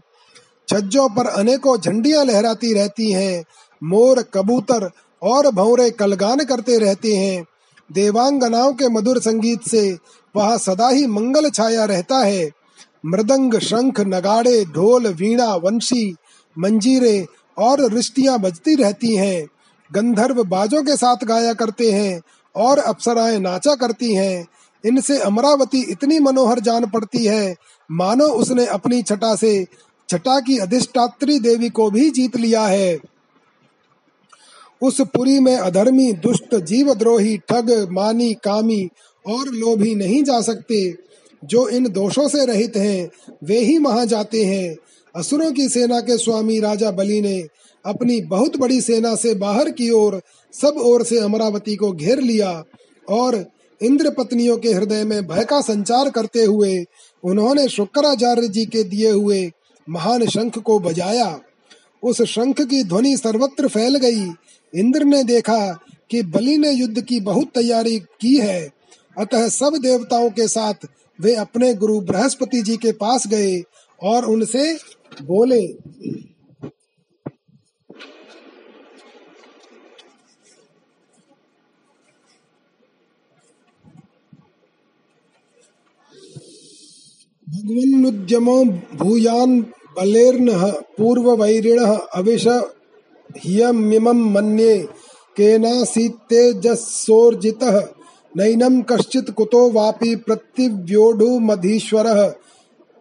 छज्जों 0.67 1.09
पर 1.09 1.25
अनेकों 1.25 1.77
झंडियाँ 1.77 2.25
लहराती 2.25 2.73
रहती 2.73 3.11
हैं। 3.11 3.43
मोर, 3.83 4.21
कबूतर 4.33 4.89
और 5.23 5.51
भौरे 5.51 5.89
कलगान 5.89 6.39
करते 6.39 6.77
रहते 6.77 7.15
हैं। 7.15 7.45
देवांगनाओं 7.91 8.73
के 8.73 8.89
मधुर 8.89 9.19
संगीत 9.19 9.67
से 9.67 9.97
वहाँ 10.35 10.57
सदा 10.57 10.89
ही 10.89 11.07
मंगल 11.07 11.49
छाया 11.49 11.85
रहता 11.85 12.17
है। 12.17 12.49
मृदंग, 13.05 13.59
शंख, 13.59 13.99
नगाड़े, 13.99 14.65
ढोल, 14.65 15.07
वीणा, 15.07 15.55
वंशी, 15.55 16.15
मंजीरे 16.59 17.25
और 17.59 17.93
रिश्तियाँ 17.93 18.39
बजती 18.39 18.75
रहती 18.75 19.15
हैं। 19.15 19.47
गंधर्व 19.93 20.43
बाजों 20.43 20.83
के 20.83 20.95
साथ 20.97 21.15
गाया 21.23 21.53
करते 21.53 21.91
हैं 21.91 22.21
और 22.55 22.77
अप्सराएँ 22.77 23.39
नाचा 23.39 23.75
करती 23.75 24.13
हैं। 24.15 24.47
इनसे 24.85 25.19
अमरावती 25.19 25.81
इतनी 25.81 26.19
मनोहर 26.19 26.59
जान 26.59 26.85
पड़ती 26.85 27.25
है। 27.25 27.55
मानो 27.91 28.25
उसने 28.25 28.65
अपनी 28.65 29.03
छटा 29.03 29.35
से 29.35 29.67
छटा 30.09 30.39
की 30.39 30.57
अधिष्ठात्री 30.57 31.39
देवी 31.39 31.69
को 31.69 31.91
भी 31.91 32.09
जीत 32.09 32.37
लिया 32.37 32.65
है। 32.65 32.99
उस 34.81 35.01
पुरी 35.01 35.39
में 35.39 35.57
अधर्मी, 35.57 36.13
दुष्ट, 36.13 36.55
जीवद्रोही, 36.55 37.37
ठग, 37.37 37.87
मानी, 37.91 38.33
कामी 38.33 38.89
और 39.27 39.47
लोभी 39.47 39.95
नहीं 39.95 40.23
जा 40.23 40.41
सकते। 40.41 40.97
जो 41.45 41.67
इन 41.69 41.89
दोषों 41.89 42.27
से 42.27 42.45
रहित 42.45 42.77
हैं, 42.77 43.09
वे 43.43 43.59
ही 43.59 43.77
वहाँ 43.77 44.05
जाते 44.05 44.43
हैं। 44.45 44.75
असुरों 45.19 45.51
की 45.51 45.69
सेना 45.69 45.99
के 45.99 46.17
स्वामी 46.17 46.59
राजा 46.59 46.91
बलि 46.91 47.21
ने 47.21 47.37
अपनी 47.85 48.21
बहुत 48.21 48.57
बड़ी 48.57 48.81
सेना 48.81 49.15
से 49.15 49.33
बाहर 49.35 49.69
की 49.69 49.89
ओर, 49.89 50.21
सब 50.53 50.77
ओर 50.77 51.03
से 51.03 51.19
अमरावती 51.19 51.75
को 51.75 51.91
घेर 51.91 52.19
लिया 52.19 52.63
और 53.09 53.45
इंद्र 53.81 54.09
पत्नियों 54.09 54.57
के 54.57 54.73
हृदय 54.73 55.03
में 55.03 55.27
भय 55.27 55.45
का 55.45 55.61
संचार 55.61 56.09
करते 56.09 56.43
हुए 56.43 56.85
उन्होंने 57.23 57.67
शुक्राचार्य 57.69 58.47
जी 58.47 58.65
के 58.65 58.83
दिए 58.83 59.11
हुए 59.11 59.51
महान 59.89 60.25
शंख 60.25 60.57
को 60.57 60.79
बजाया। 60.79 61.39
उस 62.03 62.21
शंख 62.21 62.61
की 62.61 62.83
ध्वनि 62.83 63.17
सर्वत्र 63.17 63.67
फैल 63.67 63.97
गई। 63.97 64.25
इंद्र 64.73 65.03
ने 65.03 65.23
देखा 65.23 65.79
कि 66.11 66.21
बलि 66.21 66.57
ने 66.57 66.71
युद्ध 66.71 67.01
की 67.01 67.19
बहुत 67.19 67.47
तैयारी 67.55 67.99
की 67.99 68.37
है। 68.37 68.69
अतः 69.17 69.47
सब 69.49 69.77
देवताओं 69.81 70.29
के 70.29 70.47
साथ 70.47 70.87
वे 71.19 71.35
अपने 71.35 71.73
गुरु 71.73 71.99
बृहस्पति 72.01 72.61
जी 72.61 72.77
के 72.77 72.91
पास 72.91 73.27
गए 73.27 73.61
और 74.03 74.25
उनसे 74.25 74.77
बोले। 75.21 75.77
भगवन्नुद्यमो 87.49 88.65
भूयान् 88.95 89.63
बलेर्नः 89.97 90.71
पूर्ववैरिणः 90.71 91.95
अविश 91.95 92.47
ह्यमिमं 93.45 94.31
मन्ये 94.31 94.87
केनासीत्तेजसोर्जितः 95.37 97.87
नैनं 98.37 98.81
कश्चित् 98.81 99.31
कुतो 99.31 99.71
वापि 99.71 100.15
प्रत्यव्योढुमधीश्वरः 100.15 102.33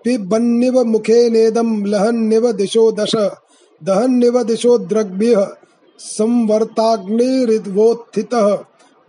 पिबन्निव 0.05 0.85
मुखेनेदं 0.85 1.87
लहन्निव 1.87 2.53
दिशो 2.53 2.93
दश, 2.93 3.13
दहन्निव 3.85 4.43
दिशो 4.43 4.79
द्रग्भ्यः 4.79 5.47
संवर्ताग्निरिवोत्थितः 5.99 8.59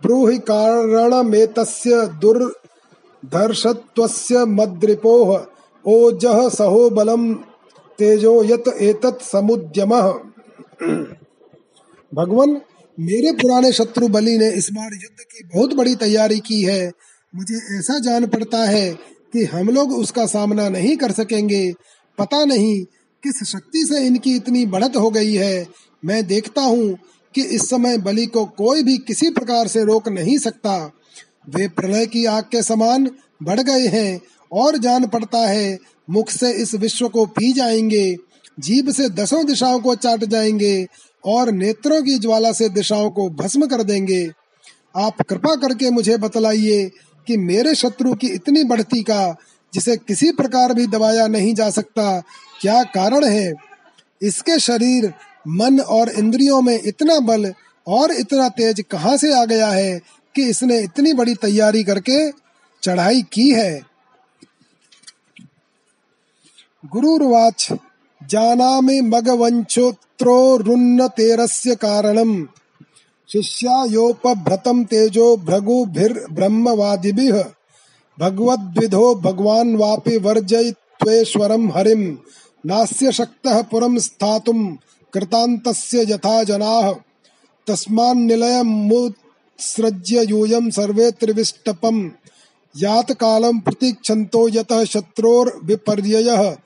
ब्रूहि 0.02 0.38
कारणमेतस्य 0.38 2.10
दुर् 2.20 2.50
धर्षत्वस्य 3.24 4.44
मद्रिपोः, 4.44 5.46
ओजः 5.86 6.48
सहो 6.48 6.90
बलम 6.90 7.34
तेजो 7.98 8.44
यत 8.44 8.64
एतत् 8.80 9.22
समुद्यमः। 9.22 10.14
भगवान, 12.14 12.60
मेरे 13.00 13.32
पुराने 13.32 13.72
शत्रु 13.72 14.08
बलि 14.08 14.38
ने 14.38 14.50
इस 14.50 14.68
बार 14.72 14.84
युद्ध 14.84 15.20
की 15.20 15.48
बहुत 15.54 15.74
बड़ी 15.74 15.94
तैयारी 15.94 16.38
की 16.38 16.62
है। 16.62 16.92
मुझे 17.36 17.78
ऐसा 17.78 17.98
जान 17.98 18.26
पड़ता 18.26 18.58
है 18.58 18.98
कि 19.32 19.44
हम 19.44 19.68
लोग 19.68 19.92
उसका 19.92 20.26
सामना 20.26 20.68
नहीं 20.68 20.96
कर 20.96 21.12
सकेंगे। 21.12 21.72
पता 22.18 22.44
नहीं 22.44 22.84
किस 23.22 23.42
शक्ति 23.44 23.84
से 23.84 24.06
इनकी 24.06 24.34
इतनी 24.36 24.66
बढ़त 24.66 24.96
हो 24.96 25.10
गई 25.10 25.34
है। 25.34 25.66
मैं 26.04 26.26
देखता 26.26 26.62
हूँ 26.62 26.98
कि 27.34 27.42
इस 27.42 27.68
समय 27.70 27.98
बलि 27.98 28.26
को 28.26 28.44
कोई 28.44 28.82
भी 28.82 28.96
किसी 28.98 29.30
प्रकार 29.30 29.68
से 29.68 29.84
रोक 29.84 30.08
नहीं 30.08 30.38
सकता। 30.38 30.92
वे 31.48 31.68
प्रलय 31.68 32.06
की 32.06 32.24
आग 32.24 32.44
के 32.44 32.62
समान 32.62 33.10
बढ़ 33.42 33.60
गए 33.60 33.86
हैं 33.86 34.20
और 34.52 34.76
जान 34.76 35.06
पड़ता 35.06 35.38
है 35.38 35.78
मुख 36.10 36.30
से 36.30 36.52
इस 36.52 36.74
विश्व 36.74 37.08
को 37.08 37.26
पी 37.26 37.52
जाएँगे, 37.52 38.16
जीभ 38.60 38.90
से 38.90 39.08
दसों 39.08 39.46
दिशाओं 39.46 39.80
को 39.80 39.94
चाट 39.94 40.24
जाएँगे 40.24 40.86
और 41.24 41.50
नेत्रों 41.52 42.02
की 42.02 42.18
ज्वाला 42.18 42.52
से 42.52 42.68
दिशाओं 42.68 43.10
को 43.10 43.28
भस्म 43.30 43.66
कर 43.66 43.82
देंगे। 43.82 44.26
आप 44.96 45.22
कृपा 45.22 45.54
करके 45.56 45.90
मुझे 45.90 46.16
बतलाइए 46.16 46.90
कि 47.30 47.36
मेरे 47.36 47.74
शत्रु 47.74 48.14
की 48.14 48.26
इतनी 48.26 48.64
बढ़ती 48.64 49.02
का, 49.02 49.36
जिसे 49.74 49.96
किसी 49.96 50.30
प्रकार 50.30 50.74
भी 50.74 50.86
दबाया 50.86 51.26
नहीं 51.26 51.54
जा 51.54 51.70
सकता, 51.70 52.22
क्या 52.60 52.82
कारण 52.82 53.24
है? 53.24 53.54
इसके 54.22 54.58
शरीर, 54.58 55.14
मन 55.48 55.80
और 55.80 56.08
इंद्रियों 56.08 56.62
में 56.62 56.80
इतना 56.84 57.20
बल 57.20 57.54
और 57.88 58.12
इतना 58.12 58.48
तेज 58.48 58.84
कहाँ 58.90 59.16
से 59.16 59.32
आ 59.32 59.44
गया 59.44 59.68
है 59.68 60.00
कि 60.34 60.42
इसने 60.42 60.78
इतनी 60.78 61.12
बड़ी 61.12 61.34
तैयारी 61.34 61.84
करके 61.84 62.32
चढ़ाई 62.82 63.22
की 63.22 63.50
है? 63.50 63.80
गुरुर्वाच 66.92 67.68
जानामि 68.28 69.00
मगवंशोत्रोरुन्न 69.00 71.08
तेरस्य 71.08 71.74
कारणम्। 71.74 72.46
शिष्यायोपभ्रतं 73.32 74.84
तेजो 74.84 75.36
भृगुभिर्ब्रह्मवादिभिः 75.36 77.44
भगवद्विधो 78.18 79.14
भगवान् 79.14 79.76
वापि 79.76 80.18
वर्जयित्वेश्वरं 80.18 81.68
हरिं 81.68 82.16
नास्य 82.66 83.12
शक्तः 83.12 83.62
पुरं 83.62 83.98
स्थातुं 83.98 84.76
कृतान्तस्य 85.14 86.02
यथा 86.02 86.42
जनाः। 86.42 86.94
तस्मान्निलयमुत्सृज्य 87.66 90.26
यूयं 90.30 90.70
सर्वे 90.70 91.10
त्रिविष्टपम् 91.10 92.10
यात 92.76 93.12
कालं 93.12 93.60
प्रतीक्षन्तो 93.60 94.48
यतः 94.48 94.84
शत्रोर्विपर्ययः। 94.84 96.56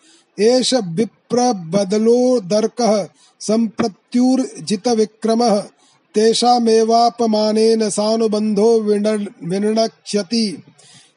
एष 0.41 0.75
विप्रबदलोदर्कः 0.75 3.09
सम्प्रत्युर्जितविक्रमः। 3.41 5.63
तेषामेवापमानेन 6.15 7.91
सानुबन्धो 7.91 8.81
विनक्ष्यति 9.43 10.63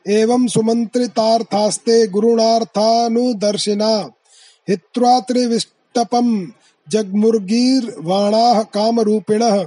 एवं 0.07 0.47
सुमन्त्रितार्थास्ते 0.47 2.07
गुरुणार्थानुदर्शिना। 2.07 4.09
हित्वा 4.69 5.19
त्रिविष्टपम् 5.19 6.47
जग्मुर्गीर्वाणाः 6.89 8.61
कामरूपिणः। 8.61 9.65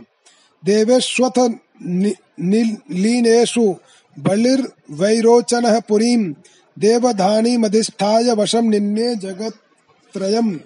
देवेष्वथ 0.65 1.51
लीनेषु 2.91 3.75
बलिर्वैरोचनः 4.19 5.81
पुरीं 5.81 6.33
देवधानीमधिष्ठाय 6.79 8.25
वशं 8.25 8.63
निन्ये 8.63 9.15
जगत्त्रयम्। 9.15 10.59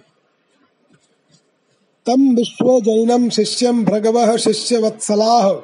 तं 2.06 2.36
विश्वजैनं 2.36 3.30
शिष्यं 3.30 3.84
भृगवः 3.84 4.36
शिष्यवत्सलाः। 4.36 5.56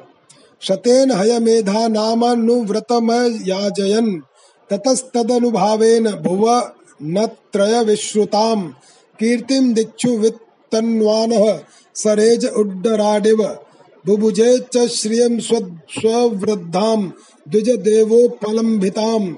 शतेन 0.61 1.11
हय 1.11 1.17
मेधा 1.17 1.31
हयमेधा 1.31 1.87
नामानुव्रतमयाजयन्। 1.87 4.21
ततस्तदनुभावेन 4.69 6.09
भुव 6.09 6.71
न 7.03 7.25
त्रयविश्रुतां 7.25 8.71
कीर्तिं 9.19 9.73
दिक्षु 9.73 10.09
वित्तन्वानः 10.09 11.59
सरेज 11.95 12.45
उड्डराडिव। 12.45 13.57
बुभुजे 14.05 14.65
च 14.73 14.87
श्रियं 14.87 15.39
स्ववृद्धां 15.39 17.09
द्विजदेवोपलम्भितां 17.49 19.33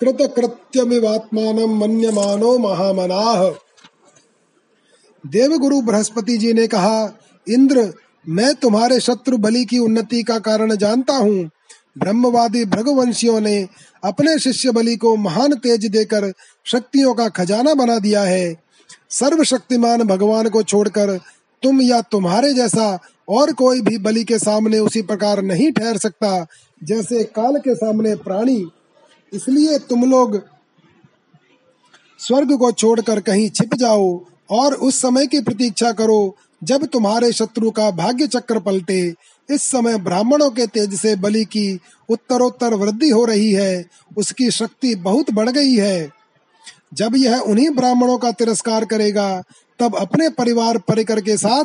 कृतकृत्यमिवात्मानं 0.00 1.78
मन्यमानो 1.78 2.58
महामनाः। 2.58 3.50
देवगुरु 5.24 5.80
बृहस्पति 5.82 6.36
जी 6.38 6.52
ने 6.52 6.66
कहा, 6.66 7.12
इंद्र, 7.46 7.92
मैं 8.28 8.54
तुम्हारे 8.54 9.00
शत्रु 9.00 9.38
बलि 9.38 9.64
की 9.64 9.78
उन्नति 9.78 10.22
का 10.22 10.38
कारण 10.38 10.74
जानता 10.76 11.14
हूँ। 11.14 11.50
ब्रह्मवादी 11.98 12.64
भृगवंशियों 12.64 13.40
ने 13.40 13.68
अपने 14.02 14.38
शिष्य 14.38 14.72
बलि 14.72 14.96
को 14.96 15.16
महान 15.16 15.54
तेज 15.54 15.86
देकर 15.86 16.32
शक्तियों 16.66 17.14
का 17.14 17.28
खजाना 17.28 17.74
बना 17.74 17.98
दिया 17.98 18.22
है। 18.22 18.54
सर्वशक्तिमान 19.10 20.02
भगवान 20.02 20.48
को 20.48 20.62
छोड़कर 20.62 21.16
तुम 21.62 21.80
या 21.82 22.00
तुम्हारे 22.02 22.52
जैसा 22.54 22.98
और 23.28 23.52
कोई 23.52 23.80
भी 23.80 23.98
बलि 23.98 24.24
के 24.24 24.38
सामने 24.38 24.78
उसी 24.78 25.02
प्रकार 25.02 25.42
नहीं 25.42 25.70
ठहर 25.72 25.98
सकता, 25.98 26.46
जैसे 26.82 27.22
काल 27.26 27.56
के 27.56 27.74
सामने 27.74 28.14
प्राणी। 28.16 28.64
इसलिए 29.32 29.78
तुम 29.78 30.04
लोग 30.04 30.40
स्वर्ग 32.20 32.56
को 32.58 32.70
छोड़कर 32.72 33.20
कहीं 33.20 33.48
छिप 33.50 33.74
जाओ 33.74 34.16
और 34.50 34.74
उस 34.74 35.00
समय 35.00 35.26
की 35.26 35.40
प्रतीक्षा 35.40 35.92
करो, 35.92 36.36
जब 36.64 36.86
तुम्हारे 36.86 37.32
शत्रु 37.32 37.70
का 37.70 37.90
भाग्य 37.90 38.26
चक्र 38.26 38.58
पलटे। 38.58 39.14
इस 39.50 39.62
समय 39.62 39.98
ब्राह्मणों 39.98 40.50
के 40.50 40.66
तेज 40.66 40.94
से 40.94 41.16
बलि 41.16 41.44
की 41.44 41.80
उत्तरोत्तर 42.08 42.74
वृद्धि 42.74 43.10
हो 43.10 43.24
रही 43.24 43.52
है, 43.52 43.86
उसकी 44.16 44.50
शक्ति 44.50 44.94
बहुत 44.94 45.30
बढ़ 45.30 45.50
गई 45.50 45.74
है। 45.74 46.10
जब 46.94 47.16
यह 47.16 47.38
उन्हीं 47.38 47.70
ब्राह्मणों 47.70 48.18
का 48.18 48.32
तिरस्कार 48.32 48.84
करेगा, 48.84 49.42
तब 49.78 49.96
अपने 49.96 50.28
परिवार 50.28 50.78
परिकर 50.78 51.20
के 51.20 51.36
साथ 51.36 51.64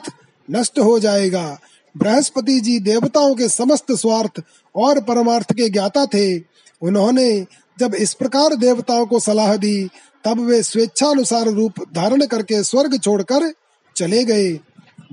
नष्ट 0.51 0.79
हो 0.79 0.99
जाएगा। 0.99 1.59
बृहस्पति 1.97 2.59
जी 2.59 2.79
देवताओं 2.79 3.35
के 3.35 3.49
समस्त 3.49 3.91
स्वार्थ 3.91 4.41
और 4.75 5.01
परमार्थ 5.01 5.53
के 5.53 5.69
ज्ञाता 5.69 6.05
थे। 6.05 6.39
उन्होंने 6.81 7.45
जब 7.79 7.95
इस 7.95 8.13
प्रकार 8.13 8.55
देवताओं 8.55 9.05
को 9.05 9.19
सलाह 9.19 9.55
दी 9.55 9.89
तब 10.25 10.39
वे 10.39 10.63
स्वेच्छानुसार 10.63 11.47
रूप 11.47 11.73
धारण 11.95 12.25
करके 12.25 12.63
स्वर्ग 12.63 12.99
छोड़कर 13.01 13.53
चले 13.95 14.23
गए। 14.23 14.51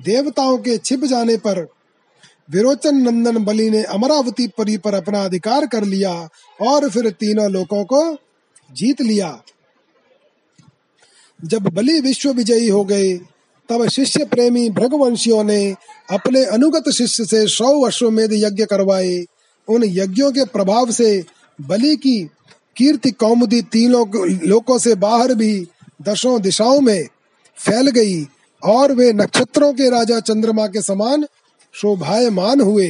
देवताओं 0.04 0.58
के 0.58 0.78
छिप 0.78 1.04
जाने 1.04 1.36
पर 1.36 1.66
विरोचन 2.50 2.96
नंदन 2.96 3.44
बलि 3.44 3.70
ने 3.70 3.82
अमरावती 3.82 4.46
परी 4.48 4.76
पर 4.78 4.94
अपना 4.94 5.24
अधिकार 5.24 5.66
कर 5.66 5.84
लिया 5.84 6.28
और 6.60 6.88
फिर 6.90 7.10
तीनों 7.10 7.50
लोकों 7.50 7.84
को 7.84 8.16
जीत 8.72 9.00
लिया। 9.00 9.42
जब 11.44 11.62
बलि 11.62 12.00
विश्व 12.00 12.30
विजयी 12.32 12.68
हो 12.68 12.84
गए, 12.84 13.14
तब 13.68 13.88
शिष्य 13.88 14.24
प्रेमी 14.24 14.70
भृगवंशियों 14.70 15.44
ने 15.44 15.74
अपने 16.10 16.44
अनुगत 16.44 16.90
शिष्य 16.90 17.24
से 17.24 17.46
सौ 17.46 17.82
अश्वमेध 17.82 18.30
यज्ञ 18.32 18.64
करवाए। 18.64 19.24
उन 19.68 19.84
यज्ञों 19.84 20.32
के 20.32 20.44
प्रभाव 20.44 20.90
से 20.90 21.24
बलि 21.60 21.96
की 21.96 22.30
कीर्ति 22.76 23.10
कौमुदी 23.10 23.62
तीनों 23.62 24.06
लोकों 24.48 24.78
से 24.78 24.94
बाहर 24.94 25.34
भी 25.34 25.68
दशों 26.02 26.40
दिशाओं 26.42 26.80
में 26.80 27.08
फैल 27.58 27.90
गई 27.90 28.24
और 28.62 28.92
वे 28.92 29.12
नक्षत्रों 29.12 29.72
के 29.72 29.90
राजा 29.90 30.20
चंद्रमा 30.20 30.66
के 30.66 30.82
समान 30.82 31.26
शोभायमान 31.72 32.60
हुए। 32.60 32.88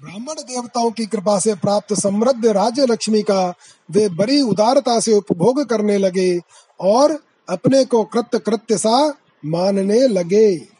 ब्राह्मण 0.00 0.42
देवताओं 0.42 0.90
की 0.90 1.06
कृपा 1.06 1.38
से 1.38 1.54
प्राप्त 1.54 1.94
समृद्ध 1.94 2.46
राज्य 2.46 2.86
लक्ष्मी 2.86 3.22
का 3.22 3.54
वे 3.90 4.08
बड़ी 4.08 4.40
उदारता 4.40 5.00
से 5.00 5.12
उपभोग 5.12 5.64
करने 5.64 5.98
लगे 5.98 6.40
और 6.80 7.18
अपने 7.48 7.84
को 7.84 8.04
कृत्य 8.04 8.38
कृत्य 8.38 8.78
सा 8.78 9.14
मानने 9.44 10.06
लगे। 10.08 10.75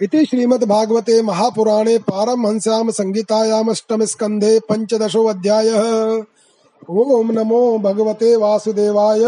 इति 0.00 0.24
श्रीमद्भागवते 0.26 1.22
महापुराणे 1.22 1.98
पारमहंस्याम 1.98 2.90
संगीतायामष्टम 2.90 4.04
स्कंधे 4.04 4.58
पंचदशो 4.68 5.24
अध्याय 5.24 5.70
ओम 6.90 7.32
नमो 7.32 7.78
भगवते 7.78 8.34
वासुदेवाय। 8.36 9.22